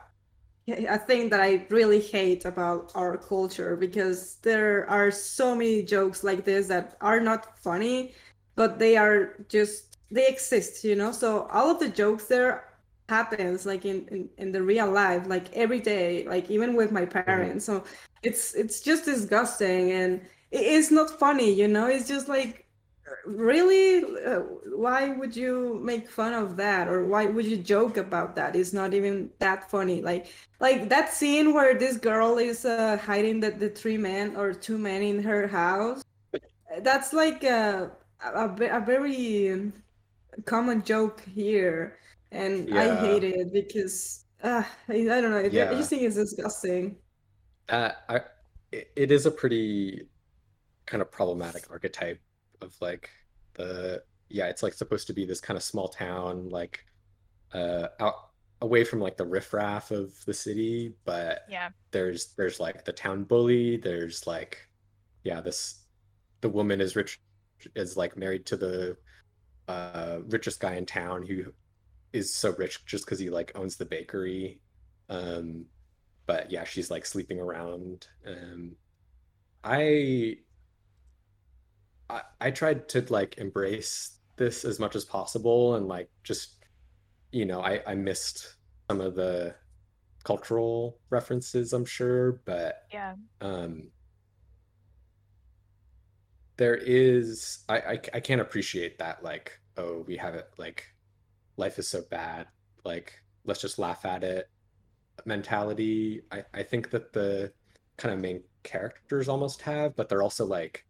a 0.70 1.00
thing 1.00 1.30
that 1.30 1.42
I 1.42 1.66
really 1.70 2.02
hate 2.02 2.46
about 2.46 2.92
our 2.96 3.18
culture 3.18 3.76
because 3.78 4.38
there 4.44 4.90
are 4.90 5.12
so 5.12 5.56
many 5.56 5.84
jokes 5.84 6.24
like 6.24 6.46
this 6.46 6.68
that 6.68 6.98
are 7.02 7.20
not 7.22 7.58
funny, 7.60 8.16
but 8.56 8.80
they 8.80 8.98
are 8.98 9.36
just 9.50 9.98
they 10.12 10.28
exist, 10.28 10.84
you 10.84 10.96
know. 10.96 11.12
So 11.12 11.48
all 11.52 11.70
of 11.72 11.80
the 11.80 11.90
jokes 11.90 12.26
there 12.26 12.66
happens 13.10 13.66
like 13.66 13.86
in, 13.86 14.08
in 14.10 14.30
in 14.38 14.52
the 14.52 14.62
real 14.64 14.92
life, 14.92 15.28
like 15.28 15.52
every 15.54 15.80
day, 15.82 16.26
like 16.28 16.50
even 16.52 16.76
with 16.76 16.92
my 16.92 17.06
parents. 17.06 17.66
So 17.66 17.84
it's 18.28 18.54
it's 18.56 18.82
just 18.82 19.06
disgusting 19.06 19.92
and 19.92 20.22
it 20.52 20.62
is 20.78 20.92
not 20.92 21.10
funny, 21.20 21.52
you 21.54 21.68
know. 21.68 21.88
It's 21.88 22.08
just 22.08 22.28
like 22.30 22.66
really 23.26 24.04
uh, 24.26 24.40
why 24.76 25.10
would 25.10 25.36
you 25.36 25.80
make 25.84 26.10
fun 26.10 26.34
of 26.34 26.58
that? 26.58 26.88
Or 26.88 27.06
why 27.06 27.26
would 27.26 27.46
you 27.46 27.58
joke 27.58 27.98
about 27.98 28.36
that? 28.36 28.56
It's 28.56 28.74
not 28.74 28.94
even 28.94 29.30
that 29.40 29.70
funny. 29.72 30.02
Like 30.02 30.28
like 30.60 30.90
that 30.90 31.14
scene 31.14 31.54
where 31.54 31.78
this 31.78 31.98
girl 31.98 32.38
is 32.38 32.66
uh, 32.66 32.98
hiding 32.98 33.40
the, 33.42 33.52
the 33.52 33.70
three 33.70 33.98
men 33.98 34.36
or 34.36 34.54
two 34.54 34.78
men 34.78 35.02
in 35.02 35.24
her 35.24 35.48
house 35.48 36.02
that's 36.82 37.14
like 37.14 37.44
a, 37.44 37.92
a, 38.24 38.46
a 38.50 38.82
very 38.82 39.72
common 40.46 40.84
joke 40.84 41.22
here 41.22 41.98
and 42.32 42.70
i 42.74 42.94
hate 42.94 43.24
it 43.24 43.52
because 43.54 44.26
uh, 44.44 44.64
I, 44.90 45.04
don't 45.06 45.32
know. 45.32 45.38
I- 45.38 45.68
I 45.72 45.76
just 45.76 45.90
think 45.90 46.04
it's 46.04 46.16
disgusting 46.16 46.98
Uh, 47.70 47.92
I 48.10 48.22
it, 48.72 49.12
is 49.12 49.26
a 49.26 49.32
pretty 49.32 50.08
kind 50.88 51.02
of 51.02 51.12
problematic 51.12 51.72
archetype 51.72 52.22
of 52.62 52.76
like 52.82 53.10
the 53.56 54.04
yeah, 54.30 54.48
it's 54.48 54.64
like 54.64 54.74
supposed 54.74 55.08
to 55.08 55.14
be 55.14 55.26
this 55.26 55.42
kind 55.42 55.58
of 55.58 55.64
small 55.64 55.90
town, 55.90 56.50
like 56.50 56.86
uh 57.54 57.90
out 58.00 58.16
away 58.62 58.84
from 58.84 59.02
like 59.02 59.18
the 59.18 59.26
riffraff 59.26 59.92
of 59.92 60.14
the 60.26 60.34
city, 60.34 60.94
but 61.06 61.42
Yeah. 61.48 61.70
there's 61.92 62.34
there's 62.38 62.60
like 62.60 62.86
the 62.86 62.94
town 62.94 63.24
bully, 63.26 63.78
there's 63.78 64.28
like 64.28 64.60
yeah, 65.24 65.42
this 65.42 65.86
the 66.42 66.50
woman 66.50 66.82
is 66.82 66.96
rich 66.96 67.20
is 67.76 67.98
like 67.98 68.18
married 68.18 68.46
to 68.48 68.58
the 68.58 68.98
uh 69.68 70.20
richest 70.28 70.60
guy 70.60 70.76
in 70.76 70.86
town 70.86 71.26
who 71.26 71.54
is 72.14 72.34
so 72.36 72.56
rich 72.58 72.86
just 72.86 73.06
because 73.06 73.20
he 73.20 73.30
like 73.30 73.52
owns 73.56 73.78
the 73.78 73.86
bakery. 73.86 74.62
Um 75.10 75.66
but 76.28 76.52
yeah, 76.52 76.64
she's 76.66 76.92
like 76.92 77.06
sleeping 77.06 77.40
around. 77.40 78.08
Um 78.28 78.76
I 79.64 80.38
I, 82.10 82.22
I 82.40 82.52
tried 82.52 82.90
to 82.90 83.06
like 83.10 83.38
embrace 83.38 84.20
this 84.38 84.64
as 84.66 84.80
much 84.80 84.96
as 84.96 85.06
possible 85.06 85.76
and 85.76 85.88
like 85.88 86.10
just 86.24 86.56
you 87.32 87.46
know, 87.46 87.62
I, 87.62 87.82
I 87.86 87.96
missed 87.96 88.56
some 88.90 89.02
of 89.02 89.16
the 89.16 89.56
cultural 90.24 91.00
references, 91.10 91.74
I'm 91.74 91.86
sure, 91.86 92.42
but 92.46 92.84
Yeah. 92.92 93.16
um 93.42 93.92
there 96.58 96.76
is 96.76 97.60
I, 97.70 97.78
I 97.78 98.00
I 98.16 98.20
can't 98.20 98.42
appreciate 98.42 98.98
that 99.00 99.24
like 99.24 99.60
oh 99.78 100.04
we 100.08 100.18
have 100.18 100.36
it 100.36 100.50
like 100.58 100.86
life 101.58 101.78
is 101.80 101.88
so 101.88 102.02
bad 102.10 102.48
like 102.84 103.14
let's 103.46 103.62
just 103.62 103.80
laugh 103.80 104.06
at 104.06 104.24
it 104.24 104.50
mentality 105.26 106.22
I 106.32 106.44
I 106.54 106.64
think 106.64 106.90
that 106.92 107.14
the 107.14 107.52
kind 107.98 108.14
of 108.14 108.20
main 108.20 108.44
characters 108.64 109.30
almost 109.30 109.62
have 109.62 109.96
but 109.96 110.10
they're 110.10 110.24
also 110.24 110.46
like 110.46 110.86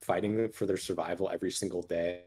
fighting 0.00 0.50
for 0.50 0.66
their 0.66 0.76
survival 0.76 1.30
every 1.32 1.50
single 1.50 1.82
day 1.82 2.22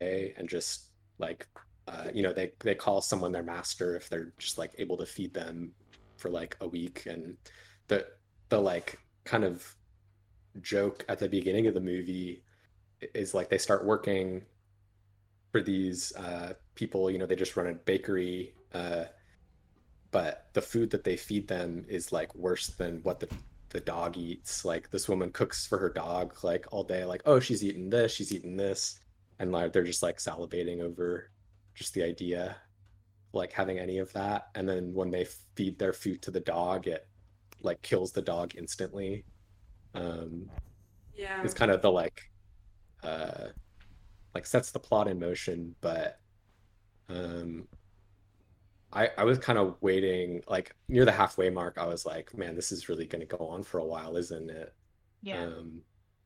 and 0.00 0.48
just 0.48 0.86
like 1.18 1.46
uh, 1.88 2.08
you 2.12 2.22
know 2.22 2.32
they 2.32 2.52
they 2.60 2.74
call 2.74 3.00
someone 3.00 3.32
their 3.32 3.42
master 3.42 3.96
if 3.96 4.08
they're 4.08 4.32
just 4.38 4.58
like 4.58 4.72
able 4.78 4.96
to 4.96 5.06
feed 5.06 5.34
them 5.34 5.72
for 6.16 6.30
like 6.30 6.56
a 6.60 6.68
week. 6.68 7.06
And 7.06 7.36
the 7.88 8.06
the 8.48 8.58
like 8.58 8.98
kind 9.24 9.44
of 9.44 9.66
joke 10.60 11.04
at 11.08 11.18
the 11.18 11.28
beginning 11.28 11.66
of 11.66 11.74
the 11.74 11.80
movie 11.80 12.42
is 13.14 13.34
like 13.34 13.48
they 13.48 13.58
start 13.58 13.84
working 13.84 14.42
for 15.50 15.60
these 15.62 16.14
uh, 16.16 16.52
people 16.74 17.10
you 17.10 17.18
know 17.18 17.26
they 17.26 17.36
just 17.36 17.56
run 17.56 17.66
a 17.66 17.74
bakery 17.74 18.54
uh, 18.74 19.04
but 20.12 20.48
the 20.54 20.62
food 20.62 20.90
that 20.90 21.04
they 21.04 21.16
feed 21.16 21.48
them 21.48 21.84
is 21.88 22.12
like 22.12 22.34
worse 22.34 22.68
than 22.68 23.00
what 23.02 23.20
the 23.20 23.28
the 23.70 23.80
dog 23.80 24.18
eats. 24.18 24.64
Like 24.64 24.90
this 24.90 25.08
woman 25.08 25.32
cooks 25.32 25.66
for 25.66 25.78
her 25.78 25.90
dog 25.90 26.36
like 26.44 26.66
all 26.72 26.84
day 26.84 27.04
like 27.06 27.22
oh 27.26 27.40
she's 27.40 27.64
eating 27.64 27.90
this 27.90 28.14
she's 28.14 28.32
eating 28.32 28.56
this. 28.56 29.00
And 29.40 29.52
like 29.52 29.72
they're 29.72 29.84
just 29.84 30.02
like 30.02 30.18
salivating 30.18 30.82
over 30.82 31.30
just 31.74 31.94
the 31.94 32.02
idea 32.04 32.56
like 33.32 33.52
having 33.52 33.78
any 33.78 33.98
of 33.98 34.12
that. 34.14 34.48
And 34.54 34.68
then 34.68 34.92
when 34.94 35.10
they 35.10 35.26
feed 35.56 35.78
their 35.78 35.94
food 35.94 36.22
to 36.22 36.30
the 36.30 36.40
dog 36.40 36.86
it 36.86 37.08
like 37.62 37.82
kills 37.82 38.12
the 38.12 38.22
dog 38.22 38.54
instantly. 38.56 39.24
Um 39.94 40.50
Yeah. 41.14 41.42
it's 41.42 41.54
kind 41.54 41.70
of 41.70 41.82
the 41.82 41.90
like 41.92 42.22
uh 43.02 43.48
like 44.34 44.46
sets 44.46 44.70
the 44.70 44.78
plot 44.80 45.08
in 45.08 45.18
motion 45.18 45.74
but 45.80 46.20
um 47.08 47.68
i 48.92 49.08
i 49.18 49.24
was 49.24 49.38
kind 49.38 49.58
of 49.58 49.76
waiting 49.80 50.42
like 50.48 50.74
near 50.88 51.04
the 51.04 51.12
halfway 51.12 51.50
mark 51.50 51.78
i 51.78 51.86
was 51.86 52.04
like 52.06 52.36
man 52.36 52.54
this 52.54 52.72
is 52.72 52.88
really 52.88 53.06
going 53.06 53.26
to 53.26 53.36
go 53.36 53.46
on 53.48 53.62
for 53.62 53.78
a 53.78 53.84
while 53.86 54.16
isn't 54.16 54.50
it 54.50 54.74
Yeah. 55.22 55.42
um 55.44 55.82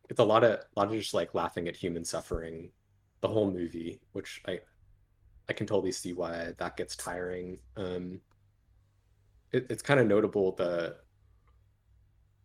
it's 0.08 0.20
a 0.20 0.24
lot 0.24 0.44
of 0.44 0.52
a 0.60 0.64
lot 0.76 0.88
of 0.88 0.92
just 0.94 1.14
like 1.14 1.34
laughing 1.34 1.68
at 1.68 1.76
human 1.76 2.04
suffering 2.04 2.70
the 3.20 3.28
whole 3.28 3.50
movie 3.50 4.00
which 4.12 4.42
i 4.46 4.60
i 5.48 5.52
can 5.52 5.66
totally 5.66 5.92
see 5.92 6.12
why 6.12 6.52
that 6.58 6.76
gets 6.76 6.96
tiring 6.96 7.58
um 7.76 8.20
it, 9.52 9.66
it's 9.70 9.82
kind 9.82 10.00
of 10.00 10.06
notable 10.06 10.52
the 10.52 10.96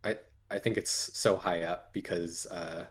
i 0.04 0.16
i 0.50 0.58
think 0.58 0.76
it's 0.76 1.10
so 1.18 1.36
high 1.36 1.62
up 1.62 1.92
because 1.92 2.46
uh 2.46 2.84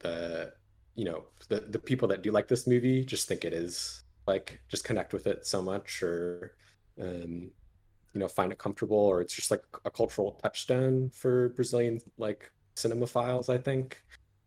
the 0.00 0.52
you 0.94 1.04
know 1.04 1.24
the 1.48 1.60
the 1.60 1.78
people 1.78 2.08
that 2.08 2.22
do 2.22 2.30
like 2.30 2.48
this 2.48 2.66
movie 2.66 3.04
just 3.04 3.28
think 3.28 3.44
it 3.44 3.52
is 3.52 3.99
like 4.26 4.60
just 4.68 4.84
connect 4.84 5.12
with 5.12 5.26
it 5.26 5.46
so 5.46 5.62
much 5.62 6.02
or 6.02 6.54
um 7.00 7.50
you 8.12 8.20
know 8.20 8.28
find 8.28 8.52
it 8.52 8.58
comfortable 8.58 8.96
or 8.96 9.20
it's 9.20 9.34
just 9.34 9.50
like 9.50 9.62
a 9.84 9.90
cultural 9.90 10.38
touchstone 10.42 11.10
for 11.10 11.50
brazilian 11.50 12.00
like 12.18 12.50
cinemaphiles 12.76 13.48
i 13.48 13.58
think. 13.58 14.02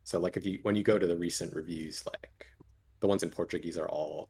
So 0.05 0.19
like 0.19 0.35
if 0.35 0.45
you 0.45 0.59
when 0.63 0.75
you 0.75 0.83
go 0.83 0.99
to 0.99 1.07
the 1.07 1.15
recent 1.15 1.55
reviews 1.55 2.03
like 2.05 2.47
the 2.99 3.07
ones 3.07 3.23
in 3.23 3.29
portuguese 3.29 3.77
are 3.77 3.87
all 3.87 4.29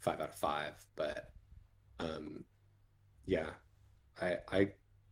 five 0.00 0.20
out 0.20 0.28
of 0.30 0.34
five 0.34 0.74
but 0.96 1.30
um 1.98 2.44
yeah 3.26 3.50
i 4.20 4.36
i 4.52 4.68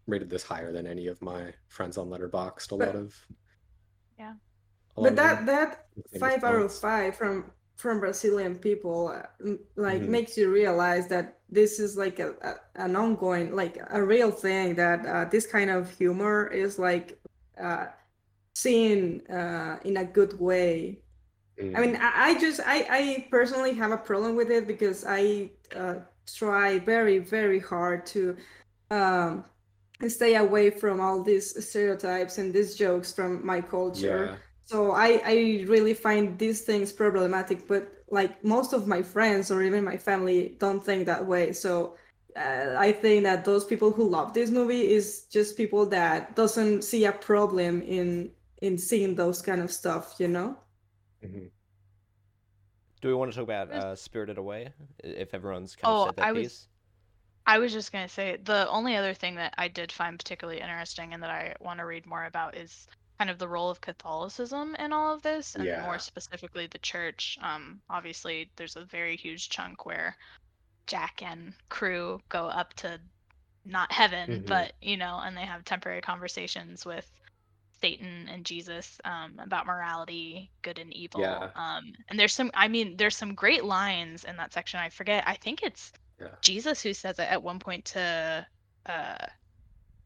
rated 0.07 0.28
this 0.31 0.42
higher 0.42 0.72
than 0.72 0.87
any 0.87 1.07
of 1.07 1.20
my 1.22 1.52
friends 1.68 1.96
on 1.98 2.09
letterboxd 2.09 2.70
a 2.72 2.74
lot 2.74 2.94
of 2.96 3.14
Yeah. 4.18 4.35
a 4.96 5.00
But 5.02 5.11
of 5.11 5.16
that 5.16 5.37
them 5.37 5.46
that 5.46 5.87
with 5.96 6.11
the 6.12 6.18
five 6.18 6.44
out 6.44 6.54
of 6.57 6.74
five 6.74 7.16
from 7.16 7.50
from 7.79 8.01
Brazilian 8.01 8.57
people 8.59 9.09
uh, 9.09 9.53
like 9.77 10.07
Mhm. 10.07 10.09
makes 10.09 10.37
you 10.37 10.51
realize 10.53 11.09
that 11.09 11.38
this 11.51 11.81
is 11.81 11.97
like 11.97 12.19
a, 12.21 12.33
a 12.43 12.83
an 12.85 12.97
ongoing 12.97 13.55
like 13.57 13.79
a 13.91 14.03
real 14.03 14.31
thing 14.33 14.75
that 14.77 15.07
uh, 15.07 15.27
this 15.27 15.47
kind 15.47 15.71
of 15.71 15.91
humor 15.99 16.49
is 16.49 16.79
like 16.79 17.21
uh, 17.61 17.87
seen 18.55 19.27
uh, 19.31 19.79
in 19.85 19.97
a 19.99 20.05
good 20.05 20.38
way. 20.41 21.01
I 21.75 21.81
mean, 21.81 21.97
I, 21.97 22.31
I 22.31 22.41
just 22.41 22.61
I 22.67 22.87
I 22.91 23.29
personally 23.31 23.75
have 23.75 23.93
a 23.93 23.99
problem 23.99 24.37
with 24.37 24.51
it 24.51 24.67
because 24.67 25.05
I 25.07 25.51
uh, 25.77 25.97
try 26.35 26.79
very 26.81 27.19
very 27.19 27.61
hard 27.61 28.07
to 28.07 28.37
um, 28.91 29.45
stay 30.09 30.37
away 30.37 30.71
from 30.71 31.01
all 31.01 31.23
these 31.23 31.67
stereotypes 31.69 32.38
and 32.38 32.53
these 32.55 32.77
jokes 32.77 33.12
from 33.12 33.45
my 33.47 33.61
culture. 33.61 34.33
yeah 34.33 34.48
So 34.68 34.92
I, 34.92 35.20
I 35.24 35.64
really 35.66 35.94
find 35.94 36.38
these 36.38 36.62
things 36.62 36.92
problematic, 36.92 37.66
but 37.66 37.90
like 38.11 38.44
most 38.44 38.72
of 38.72 38.87
my 38.87 39.02
friends 39.02 39.50
or 39.50 39.62
even 39.62 39.85
my 39.85 39.96
family 39.96 40.57
don't 40.59 40.85
think 40.85 41.07
that 41.07 41.26
way. 41.26 41.52
So 41.52 41.96
uh, 42.37 42.74
I 42.78 42.92
think 42.92 43.22
that 43.24 43.44
those 43.44 43.64
people 43.64 43.90
who 43.92 44.09
love 44.09 44.35
this 44.35 44.50
movie 44.50 44.92
is 44.92 45.24
just 45.31 45.57
people 45.57 45.87
that 45.87 46.37
doesn't 46.37 46.83
see 46.83 47.04
a 47.07 47.12
problem 47.12 47.83
in 47.83 48.33
in 48.61 48.76
seeing 48.76 49.14
those 49.14 49.40
kind 49.40 49.61
of 49.62 49.70
stuff, 49.72 50.16
you 50.18 50.28
know? 50.28 50.59
Mhm. 51.22 51.50
Do 53.00 53.09
we 53.09 53.14
want 53.14 53.31
to 53.33 53.37
talk 53.37 53.44
about 53.44 53.70
uh, 53.72 53.94
Spirited 53.96 54.38
Away? 54.38 54.72
If 55.04 55.33
everyone's 55.35 55.76
kind 55.76 55.92
Oh, 55.92 55.94
of 55.94 56.00
said 56.02 56.16
their 56.16 56.26
I 56.26 56.33
was- 56.33 56.68
I 57.46 57.59
was 57.59 57.72
just 57.72 57.92
gonna 57.92 58.09
say 58.09 58.37
the 58.37 58.68
only 58.68 58.96
other 58.96 59.14
thing 59.14 59.37
that 59.37 59.54
I 59.59 59.68
did 59.68 59.90
find 59.92 60.18
particularly 60.18 60.61
interesting 60.61 61.14
and 61.14 61.22
that 61.22 61.31
I 61.31 61.57
want 61.61 61.78
to 61.81 61.87
read 61.87 62.07
more 62.07 62.24
about 62.26 62.57
is 62.57 62.87
kind 63.18 63.31
of 63.31 63.38
the 63.38 63.48
role 63.48 63.68
of 63.68 63.81
Catholicism 63.81 64.76
in 64.76 64.92
all 64.92 65.12
of 65.12 65.22
this, 65.22 65.57
and 65.57 65.64
Yeah. 65.64 65.83
more 65.83 65.98
specifically 65.98 66.68
the 66.68 66.78
church. 66.78 67.37
Um, 67.42 67.83
obviously, 67.90 68.50
there's 68.57 68.76
a 68.76 68.85
very 68.85 69.16
huge 69.16 69.48
chunk 69.48 69.85
where 69.85 70.16
Jack 70.87 71.22
and 71.22 71.52
crew 71.68 72.22
go 72.28 72.46
up 72.46 72.72
to 72.74 73.00
not 73.64 73.92
heaven, 73.92 74.42
Mhm. 74.42 74.46
but 74.46 74.72
you 74.81 74.96
know, 74.96 75.18
and 75.18 75.37
they 75.37 75.44
have 75.44 75.64
temporary 75.64 76.00
conversations 76.00 76.87
with 76.87 77.11
Satan 77.81 78.28
and 78.28 78.44
Jesus 78.44 79.00
um, 79.04 79.38
about 79.38 79.66
morality, 79.66 80.50
good 80.62 80.78
and 80.78 80.92
evil. 80.94 81.20
Yeah. 81.20 81.50
Um, 81.54 81.92
and 82.09 82.18
there's 82.18 82.35
some, 82.35 82.50
I 82.54 82.68
mean, 82.68 82.96
there's 82.96 83.16
some 83.16 83.35
great 83.35 83.64
lines 83.64 84.24
in 84.24 84.37
that 84.37 84.52
section. 84.52 84.81
I 84.81 84.88
forget. 84.88 85.24
I 85.26 85.35
think 85.35 85.62
it's 85.62 85.92
Yeah. 86.18 86.35
Jesus 86.40 86.83
who 86.83 86.92
says 86.94 87.18
it 87.18 87.28
at 87.31 87.42
one 87.42 87.59
point 87.61 87.85
to, 87.87 88.46
uh, 88.87 89.26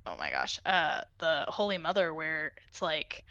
oh 0.07 0.17
my 0.17 0.31
gosh, 0.31 0.59
uh, 0.65 1.03
the 1.19 1.45
Holy 1.49 1.79
Mother, 1.79 2.12
where 2.15 2.53
it's 2.69 2.83
like, 2.83 3.25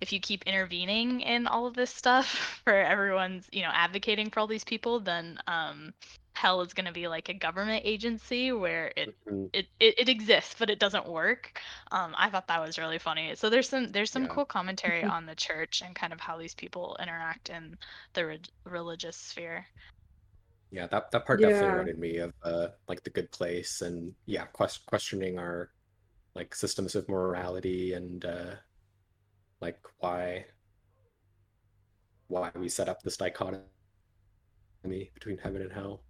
if 0.00 0.12
you 0.12 0.20
keep 0.20 0.44
intervening 0.46 1.20
in 1.22 1.46
all 1.46 1.66
of 1.66 1.74
this 1.74 1.94
stuff 1.94 2.26
for 2.64 2.74
everyone's, 2.74 3.48
you 3.52 3.62
know, 3.62 3.70
advocating 3.72 4.30
for 4.30 4.40
all 4.40 4.46
these 4.46 4.64
people, 4.64 5.00
then 5.00 5.38
um, 5.46 5.94
hell 6.36 6.60
is 6.62 6.74
going 6.74 6.86
to 6.86 6.92
be 6.92 7.08
like 7.08 7.28
a 7.28 7.34
government 7.34 7.82
agency 7.86 8.52
where 8.52 8.92
it 8.96 9.10
Mhm. 9.26 9.50
it, 9.52 9.68
it, 9.80 9.94
it 9.98 10.08
exists 10.08 10.56
but 10.58 10.70
it 10.70 10.80
doesn't 10.80 11.08
work 11.08 11.60
um, 11.92 12.14
i 12.18 12.28
thought 12.30 12.48
that 12.48 12.60
was 12.60 12.78
really 12.78 12.98
funny 12.98 13.34
so 13.36 13.50
there's 13.50 13.68
some 13.68 13.92
there's 13.92 14.10
some 14.10 14.26
Yeah. 14.26 14.28
cool 14.28 14.44
commentary 14.44 15.04
on 15.06 15.26
the 15.26 15.34
church 15.36 15.82
and 15.82 15.94
kind 15.96 16.12
of 16.12 16.20
how 16.20 16.36
these 16.38 16.54
people 16.54 16.96
interact 17.00 17.50
in 17.50 17.78
the 18.14 18.26
re- 18.26 18.42
religious 18.66 19.16
sphere 19.16 19.66
Yeah, 20.70 20.86
that 20.88 21.10
that 21.12 21.26
part 21.26 21.40
definitely 21.42 21.68
reminded 21.68 21.98
me 21.98 22.16
of 22.18 22.32
uh 22.42 22.68
like 22.88 23.02
the 23.04 23.10
good 23.10 23.30
place 23.30 23.80
and 23.80 24.14
yeah, 24.26 24.46
quest 24.46 24.86
questioning 24.86 25.38
our 25.38 25.70
like 26.34 26.54
systems 26.54 26.94
of 26.94 27.08
morality 27.08 27.92
and 27.94 28.24
uh 28.24 28.54
like 29.60 29.78
why 29.98 30.44
why 32.28 32.50
we 32.56 32.68
set 32.68 32.88
up 32.88 33.02
this 33.02 33.16
dichotomy 33.16 33.62
between 35.14 35.38
heaven 35.38 35.62
and 35.62 35.72
hell. 35.72 36.00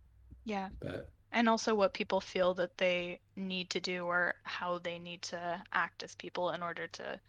yeah 0.45 0.69
But 0.81 1.11
and 1.33 1.49
also 1.49 1.75
what 1.75 1.95
people 1.95 2.21
feel 2.21 2.55
that 2.55 2.77
they 2.79 3.21
need 3.37 3.69
to 3.71 3.81
do 3.81 4.05
or 4.05 4.35
how 4.45 4.79
they 4.79 4.99
need 4.99 5.23
to 5.23 5.63
act 5.73 6.03
as 6.03 6.15
people 6.15 6.51
in 6.51 6.63
order 6.63 6.87
to 6.89 7.21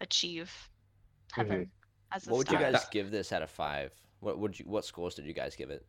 achieve 0.00 0.52
heaven 1.32 1.70
as 2.12 2.26
a 2.26 2.30
What 2.30 2.38
would 2.38 2.50
you 2.50 2.58
guys 2.58 2.84
give 2.90 3.10
this 3.10 3.32
out 3.32 3.42
of 3.42 3.50
five? 3.50 3.92
What 4.20 4.38
would 4.38 4.58
you? 4.58 4.66
What 4.66 4.84
scores 4.84 5.14
did 5.14 5.24
you 5.26 5.32
guys 5.34 5.56
give 5.56 5.70
it? 5.70 5.84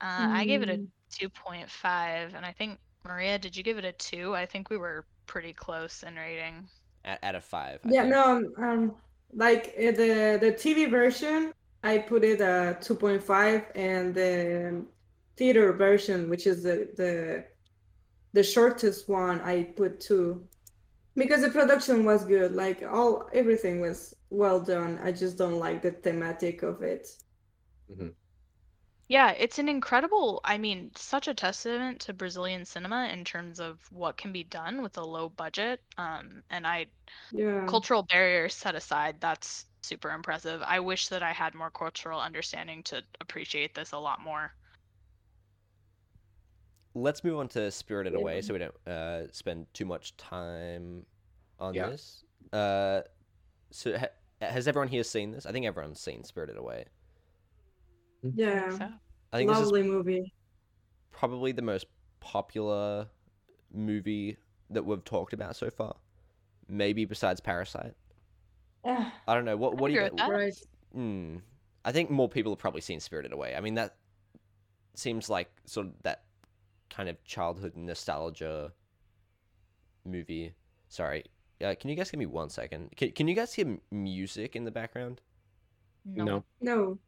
uh, 0.00 0.28
i 0.32 0.44
gave 0.44 0.62
it 0.62 0.68
a 0.68 0.78
Mm. 0.78 0.86
2.5 1.12 2.34
and 2.34 2.44
i 2.44 2.52
think 2.52 2.78
maria 3.06 3.38
did 3.38 3.56
you 3.56 3.62
give 3.62 3.78
it 3.78 3.84
a 3.84 3.92
2 3.92 4.34
i 4.34 4.44
think 4.44 4.68
we 4.70 4.76
were 4.76 5.06
pretty 5.26 5.52
close 5.52 6.02
in 6.02 6.16
rating 6.16 6.68
At, 7.04 7.18
out 7.22 7.34
of 7.34 7.44
five. 7.44 7.80
I 7.84 7.92
Yeah, 7.92 8.02
think. 8.02 8.14
no, 8.14 8.24
um, 8.36 8.54
um, 8.58 8.96
like 9.32 9.74
uh, 9.78 9.92
the 9.92 10.38
the 10.40 10.52
TV 10.52 10.90
version, 10.90 11.52
I 11.82 11.98
put 11.98 12.24
it 12.24 12.40
at 12.40 12.82
2.5, 12.82 13.70
and 13.74 14.14
the 14.14 14.86
theater 15.36 15.72
version, 15.72 16.28
which 16.30 16.46
is 16.46 16.62
the 16.62 16.88
the 16.96 17.44
the 18.32 18.42
shortest 18.42 19.08
one, 19.08 19.40
I 19.42 19.64
put 19.76 20.00
two, 20.00 20.48
because 21.16 21.42
the 21.42 21.50
production 21.50 22.04
was 22.04 22.24
good. 22.24 22.54
Like 22.54 22.82
all 22.82 23.28
everything 23.32 23.80
was 23.80 24.14
well 24.30 24.60
done. 24.60 24.98
I 25.02 25.12
just 25.12 25.38
don't 25.38 25.58
like 25.58 25.82
the 25.82 25.92
thematic 25.92 26.62
of 26.62 26.82
it. 26.82 27.08
Yeah, 29.08 29.30
it's 29.32 29.58
an 29.58 29.68
incredible, 29.68 30.40
I 30.44 30.56
mean, 30.58 30.90
such 30.96 31.28
a 31.28 31.34
testament 31.34 32.00
to 32.02 32.12
Brazilian 32.14 32.64
cinema 32.64 33.08
in 33.08 33.24
terms 33.24 33.60
of 33.60 33.80
what 33.90 34.16
can 34.16 34.32
be 34.32 34.44
done 34.44 34.82
with 34.82 34.96
a 34.96 35.04
low 35.04 35.28
budget. 35.28 35.82
Um, 35.98 36.42
and 36.50 36.66
I, 36.66 36.86
Yeah. 37.30 37.66
cultural 37.66 38.04
barriers 38.04 38.54
set 38.54 38.74
aside, 38.76 39.20
that's 39.20 39.66
super 39.82 40.10
impressive. 40.12 40.62
I 40.62 40.80
wish 40.80 41.08
that 41.08 41.22
I 41.22 41.32
had 41.32 41.54
more 41.54 41.70
cultural 41.70 42.20
understanding 42.20 42.82
to 42.84 43.04
appreciate 43.20 43.74
this 43.74 43.92
a 43.92 43.98
lot 43.98 44.20
more. 44.22 44.54
Let's 46.94 47.24
move 47.24 47.38
on 47.38 47.48
to 47.48 47.70
Spirited 47.70 48.14
Away, 48.14 48.40
so 48.40 48.54
we 48.54 48.60
don't 48.60 48.74
uh, 48.86 49.30
spend 49.32 49.66
too 49.74 49.84
much 49.84 50.16
time 50.16 51.06
on 51.58 51.74
Yeah. 51.74 51.90
this. 51.90 52.24
Uh, 52.52 53.02
so 53.72 53.98
ha- 53.98 54.08
has 54.40 54.68
everyone 54.68 54.88
here 54.88 55.04
seen 55.04 55.32
this? 55.32 55.46
I 55.46 55.52
think 55.52 55.66
everyone's 55.66 56.00
seen 56.00 56.24
Spirited 56.24 56.56
Away. 56.56 56.86
Yeah, 58.34 58.70
So 58.70 58.88
I 59.32 59.36
think 59.38 59.50
this 59.50 59.58
is 59.58 59.64
lovely 59.66 59.82
movie. 59.82 60.32
probably 61.10 61.52
the 61.52 61.62
most 61.62 61.86
popular 62.20 63.08
movie 63.72 64.36
that 64.70 64.84
we've 64.84 65.04
talked 65.04 65.32
about 65.32 65.56
so 65.56 65.68
far. 65.70 65.96
Maybe 66.68 67.04
besides 67.04 67.40
Parasite. 67.40 67.94
I 68.84 69.10
don't 69.34 69.44
know. 69.44 69.56
What 69.56 69.78
what 69.78 69.88
do 69.88 69.94
you 69.94 70.00
agree 70.00 70.10
with 70.10 70.18
that. 70.18 70.30
right. 70.30 70.54
Hmm. 70.92 71.36
I 71.84 71.92
think 71.92 72.10
more 72.10 72.28
people 72.28 72.52
have 72.52 72.58
probably 72.58 72.80
seen 72.80 73.00
Spirited 73.00 73.32
Away. 73.32 73.54
I 73.54 73.60
mean, 73.60 73.74
that 73.74 73.96
seems 74.94 75.28
like 75.28 75.50
sort 75.66 75.86
of 75.88 75.92
that 76.02 76.24
kind 76.90 77.08
of 77.08 77.22
childhood 77.24 77.76
nostalgia 77.76 78.72
movie. 80.04 80.54
Sorry. 80.88 81.24
Uh, 81.62 81.74
can 81.78 81.90
you 81.90 81.96
guys 81.96 82.10
give 82.10 82.18
me 82.18 82.26
one 82.26 82.48
second? 82.50 82.90
Can, 82.96 83.12
can 83.12 83.28
you 83.28 83.34
guys 83.34 83.52
hear 83.54 83.78
music 83.90 84.56
in 84.56 84.64
the 84.64 84.70
background? 84.70 85.20
no. 86.04 86.24
No. 86.24 86.44
No, 86.60 86.98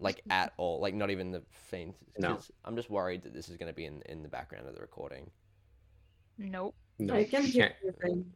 Like 0.00 0.22
at 0.30 0.52
all? 0.56 0.80
Like 0.80 0.94
not 0.94 1.10
even 1.10 1.30
the 1.30 1.42
faint? 1.50 1.94
No. 2.18 2.34
'cause 2.34 2.50
I'm 2.64 2.76
just 2.76 2.90
worried 2.90 3.22
that 3.22 3.32
this 3.34 3.48
is 3.48 3.56
going 3.56 3.68
to 3.68 3.74
be 3.74 3.86
in, 3.86 4.02
in 4.06 4.22
the 4.22 4.28
background 4.28 4.68
of 4.68 4.74
the 4.74 4.80
recording. 4.80 5.30
Nope. 6.38 6.74
No. 6.98 7.14
I 7.14 7.24
can 7.24 7.42
we 7.42 7.50
hear 7.50 7.68
can't. 7.68 7.96
anything. 8.04 8.32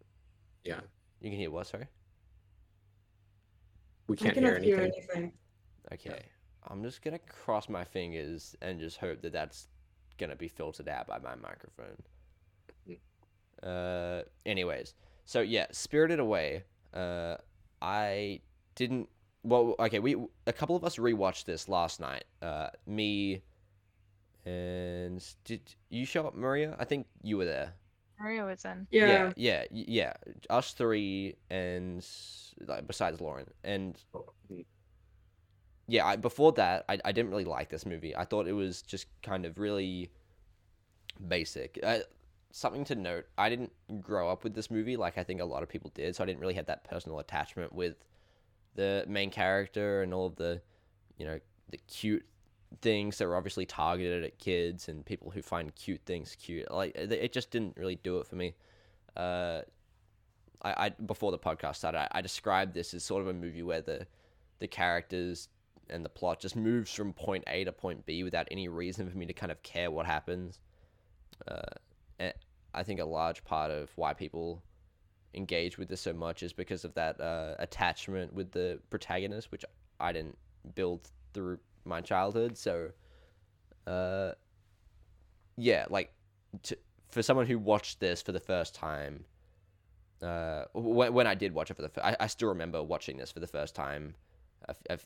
Yeah. 0.64 0.80
You 1.20 1.30
can 1.30 1.38
hear 1.38 1.50
what? 1.50 1.66
Sorry. 1.66 1.86
We 4.08 4.16
can't 4.16 4.34
cannot 4.34 4.62
hear 4.62 4.76
hear 4.76 4.80
anything. 4.80 5.06
anything. 5.14 5.32
Okay. 5.92 6.22
I'm 6.66 6.82
just 6.82 7.02
gonna 7.02 7.18
cross 7.18 7.68
my 7.68 7.84
fingers 7.84 8.54
and 8.62 8.78
just 8.78 8.98
hope 8.98 9.22
that 9.22 9.32
that's 9.32 9.68
gonna 10.18 10.36
be 10.36 10.48
filtered 10.48 10.88
out 10.88 11.06
by 11.06 11.18
my 11.18 11.34
microphone. 11.34 11.96
Uh, 13.62 14.22
anyways, 14.46 14.94
so 15.24 15.40
yeah, 15.40 15.66
Spirited 15.72 16.20
Away. 16.20 16.62
Uh, 16.94 17.36
I 17.82 18.40
didn't. 18.76 19.08
Well, 19.42 19.74
okay, 19.78 19.98
we 19.98 20.16
a 20.46 20.52
couple 20.52 20.76
of 20.76 20.84
us 20.84 20.96
rewatched 20.96 21.44
this 21.44 21.68
last 21.68 22.00
night. 22.00 22.24
Uh, 22.42 22.68
me 22.86 23.42
and 24.44 25.24
did 25.44 25.60
you 25.90 26.04
show 26.04 26.26
up, 26.26 26.34
Maria? 26.34 26.76
I 26.78 26.84
think 26.84 27.06
you 27.22 27.36
were 27.36 27.44
there. 27.44 27.74
Maria 28.20 28.44
was 28.44 28.64
in. 28.64 28.86
Yeah, 28.90 29.32
yeah, 29.36 29.64
yeah, 29.70 29.84
yeah. 29.86 30.12
Us 30.50 30.72
three 30.72 31.36
and 31.50 32.04
like 32.66 32.86
besides 32.86 33.20
Loren 33.20 33.46
and 33.62 33.96
yeah, 35.88 36.06
I, 36.06 36.16
before 36.16 36.52
that, 36.52 36.84
I, 36.88 36.98
I 37.04 37.12
didn't 37.12 37.30
really 37.30 37.46
like 37.46 37.70
this 37.70 37.86
movie. 37.86 38.14
I 38.14 38.24
thought 38.24 38.46
it 38.46 38.52
was 38.52 38.82
just 38.82 39.06
kind 39.22 39.46
of 39.46 39.58
really 39.58 40.10
basic. 41.26 41.78
Uh, 41.82 42.00
something 42.50 42.84
to 42.84 42.94
note: 42.94 43.26
I 43.38 43.48
didn't 43.48 43.72
grow 44.02 44.28
up 44.28 44.44
with 44.44 44.54
this 44.54 44.70
movie 44.70 44.96
like 44.96 45.16
I 45.16 45.24
think 45.24 45.40
a 45.40 45.46
lot 45.46 45.62
of 45.62 45.68
people 45.68 45.90
did, 45.94 46.14
so 46.14 46.22
I 46.22 46.26
didn't 46.26 46.40
really 46.40 46.54
have 46.54 46.66
that 46.66 46.84
personal 46.84 47.18
attachment 47.18 47.72
with 47.72 47.96
the 48.74 49.04
main 49.08 49.30
character 49.30 50.02
and 50.02 50.14
all 50.14 50.26
of 50.26 50.36
the, 50.36 50.60
you 51.16 51.26
know, 51.26 51.40
the 51.70 51.78
cute 51.88 52.24
things 52.80 53.18
that 53.18 53.26
were 53.26 53.36
obviously 53.36 53.66
targeted 53.66 54.24
at 54.24 54.38
kids 54.38 54.88
and 54.88 55.04
people 55.04 55.30
who 55.30 55.42
find 55.42 55.74
cute 55.74 56.00
things 56.04 56.36
cute. 56.40 56.70
Like 56.70 56.94
it 56.94 57.32
just 57.32 57.50
didn't 57.50 57.76
really 57.76 57.96
do 57.96 58.18
it 58.18 58.26
for 58.26 58.36
me. 58.36 58.54
Uh, 59.16 59.62
I, 60.62 60.86
I 60.86 60.88
before 60.90 61.30
the 61.30 61.38
podcast 61.38 61.76
started, 61.76 61.98
I, 61.98 62.08
I 62.12 62.20
described 62.20 62.74
this 62.74 62.94
as 62.94 63.04
sort 63.04 63.22
of 63.22 63.28
a 63.28 63.32
movie 63.32 63.62
where 63.62 63.80
the 63.80 64.06
the 64.58 64.68
characters 64.68 65.48
and 65.90 66.04
the 66.04 66.08
plot 66.08 66.40
just 66.40 66.56
moves 66.56 66.92
from 66.92 67.12
point 67.12 67.44
A 67.46 67.64
to 67.64 67.72
point 67.72 68.04
B 68.04 68.22
without 68.22 68.48
any 68.50 68.68
reason 68.68 69.08
for 69.08 69.16
me 69.16 69.26
to 69.26 69.32
kind 69.32 69.50
of 69.50 69.62
care 69.62 69.90
what 69.90 70.06
happens. 70.06 70.58
Uh, 71.46 71.60
and 72.18 72.34
I 72.74 72.82
think 72.82 73.00
a 73.00 73.04
large 73.04 73.44
part 73.44 73.70
of 73.70 73.90
why 73.96 74.12
people 74.14 74.62
engage 75.34 75.78
with 75.78 75.88
this 75.88 76.00
so 76.00 76.12
much 76.12 76.42
is 76.42 76.52
because 76.52 76.84
of 76.84 76.94
that 76.94 77.20
uh, 77.20 77.54
attachment 77.58 78.32
with 78.32 78.52
the 78.52 78.80
protagonist, 78.90 79.52
which 79.52 79.64
I 80.00 80.12
didn't 80.12 80.38
build 80.74 81.08
through 81.34 81.58
my 81.84 82.00
childhood. 82.00 82.56
So, 82.56 82.90
uh, 83.86 84.32
yeah, 85.56 85.86
like 85.90 86.12
to, 86.64 86.76
for 87.08 87.22
someone 87.22 87.46
who 87.46 87.58
watched 87.58 88.00
this 88.00 88.22
for 88.22 88.32
the 88.32 88.40
first 88.40 88.74
time, 88.74 89.24
uh, 90.22 90.64
when, 90.72 91.12
when 91.12 91.26
I 91.26 91.34
did 91.34 91.52
watch 91.52 91.70
it 91.70 91.74
for 91.74 91.82
the, 91.82 91.88
fir- 91.88 92.02
I, 92.02 92.16
I 92.20 92.26
still 92.26 92.48
remember 92.48 92.82
watching 92.82 93.16
this 93.16 93.30
for 93.30 93.40
the 93.40 93.46
first 93.46 93.74
time, 93.74 94.14
a, 94.68 94.74
a, 94.90 94.98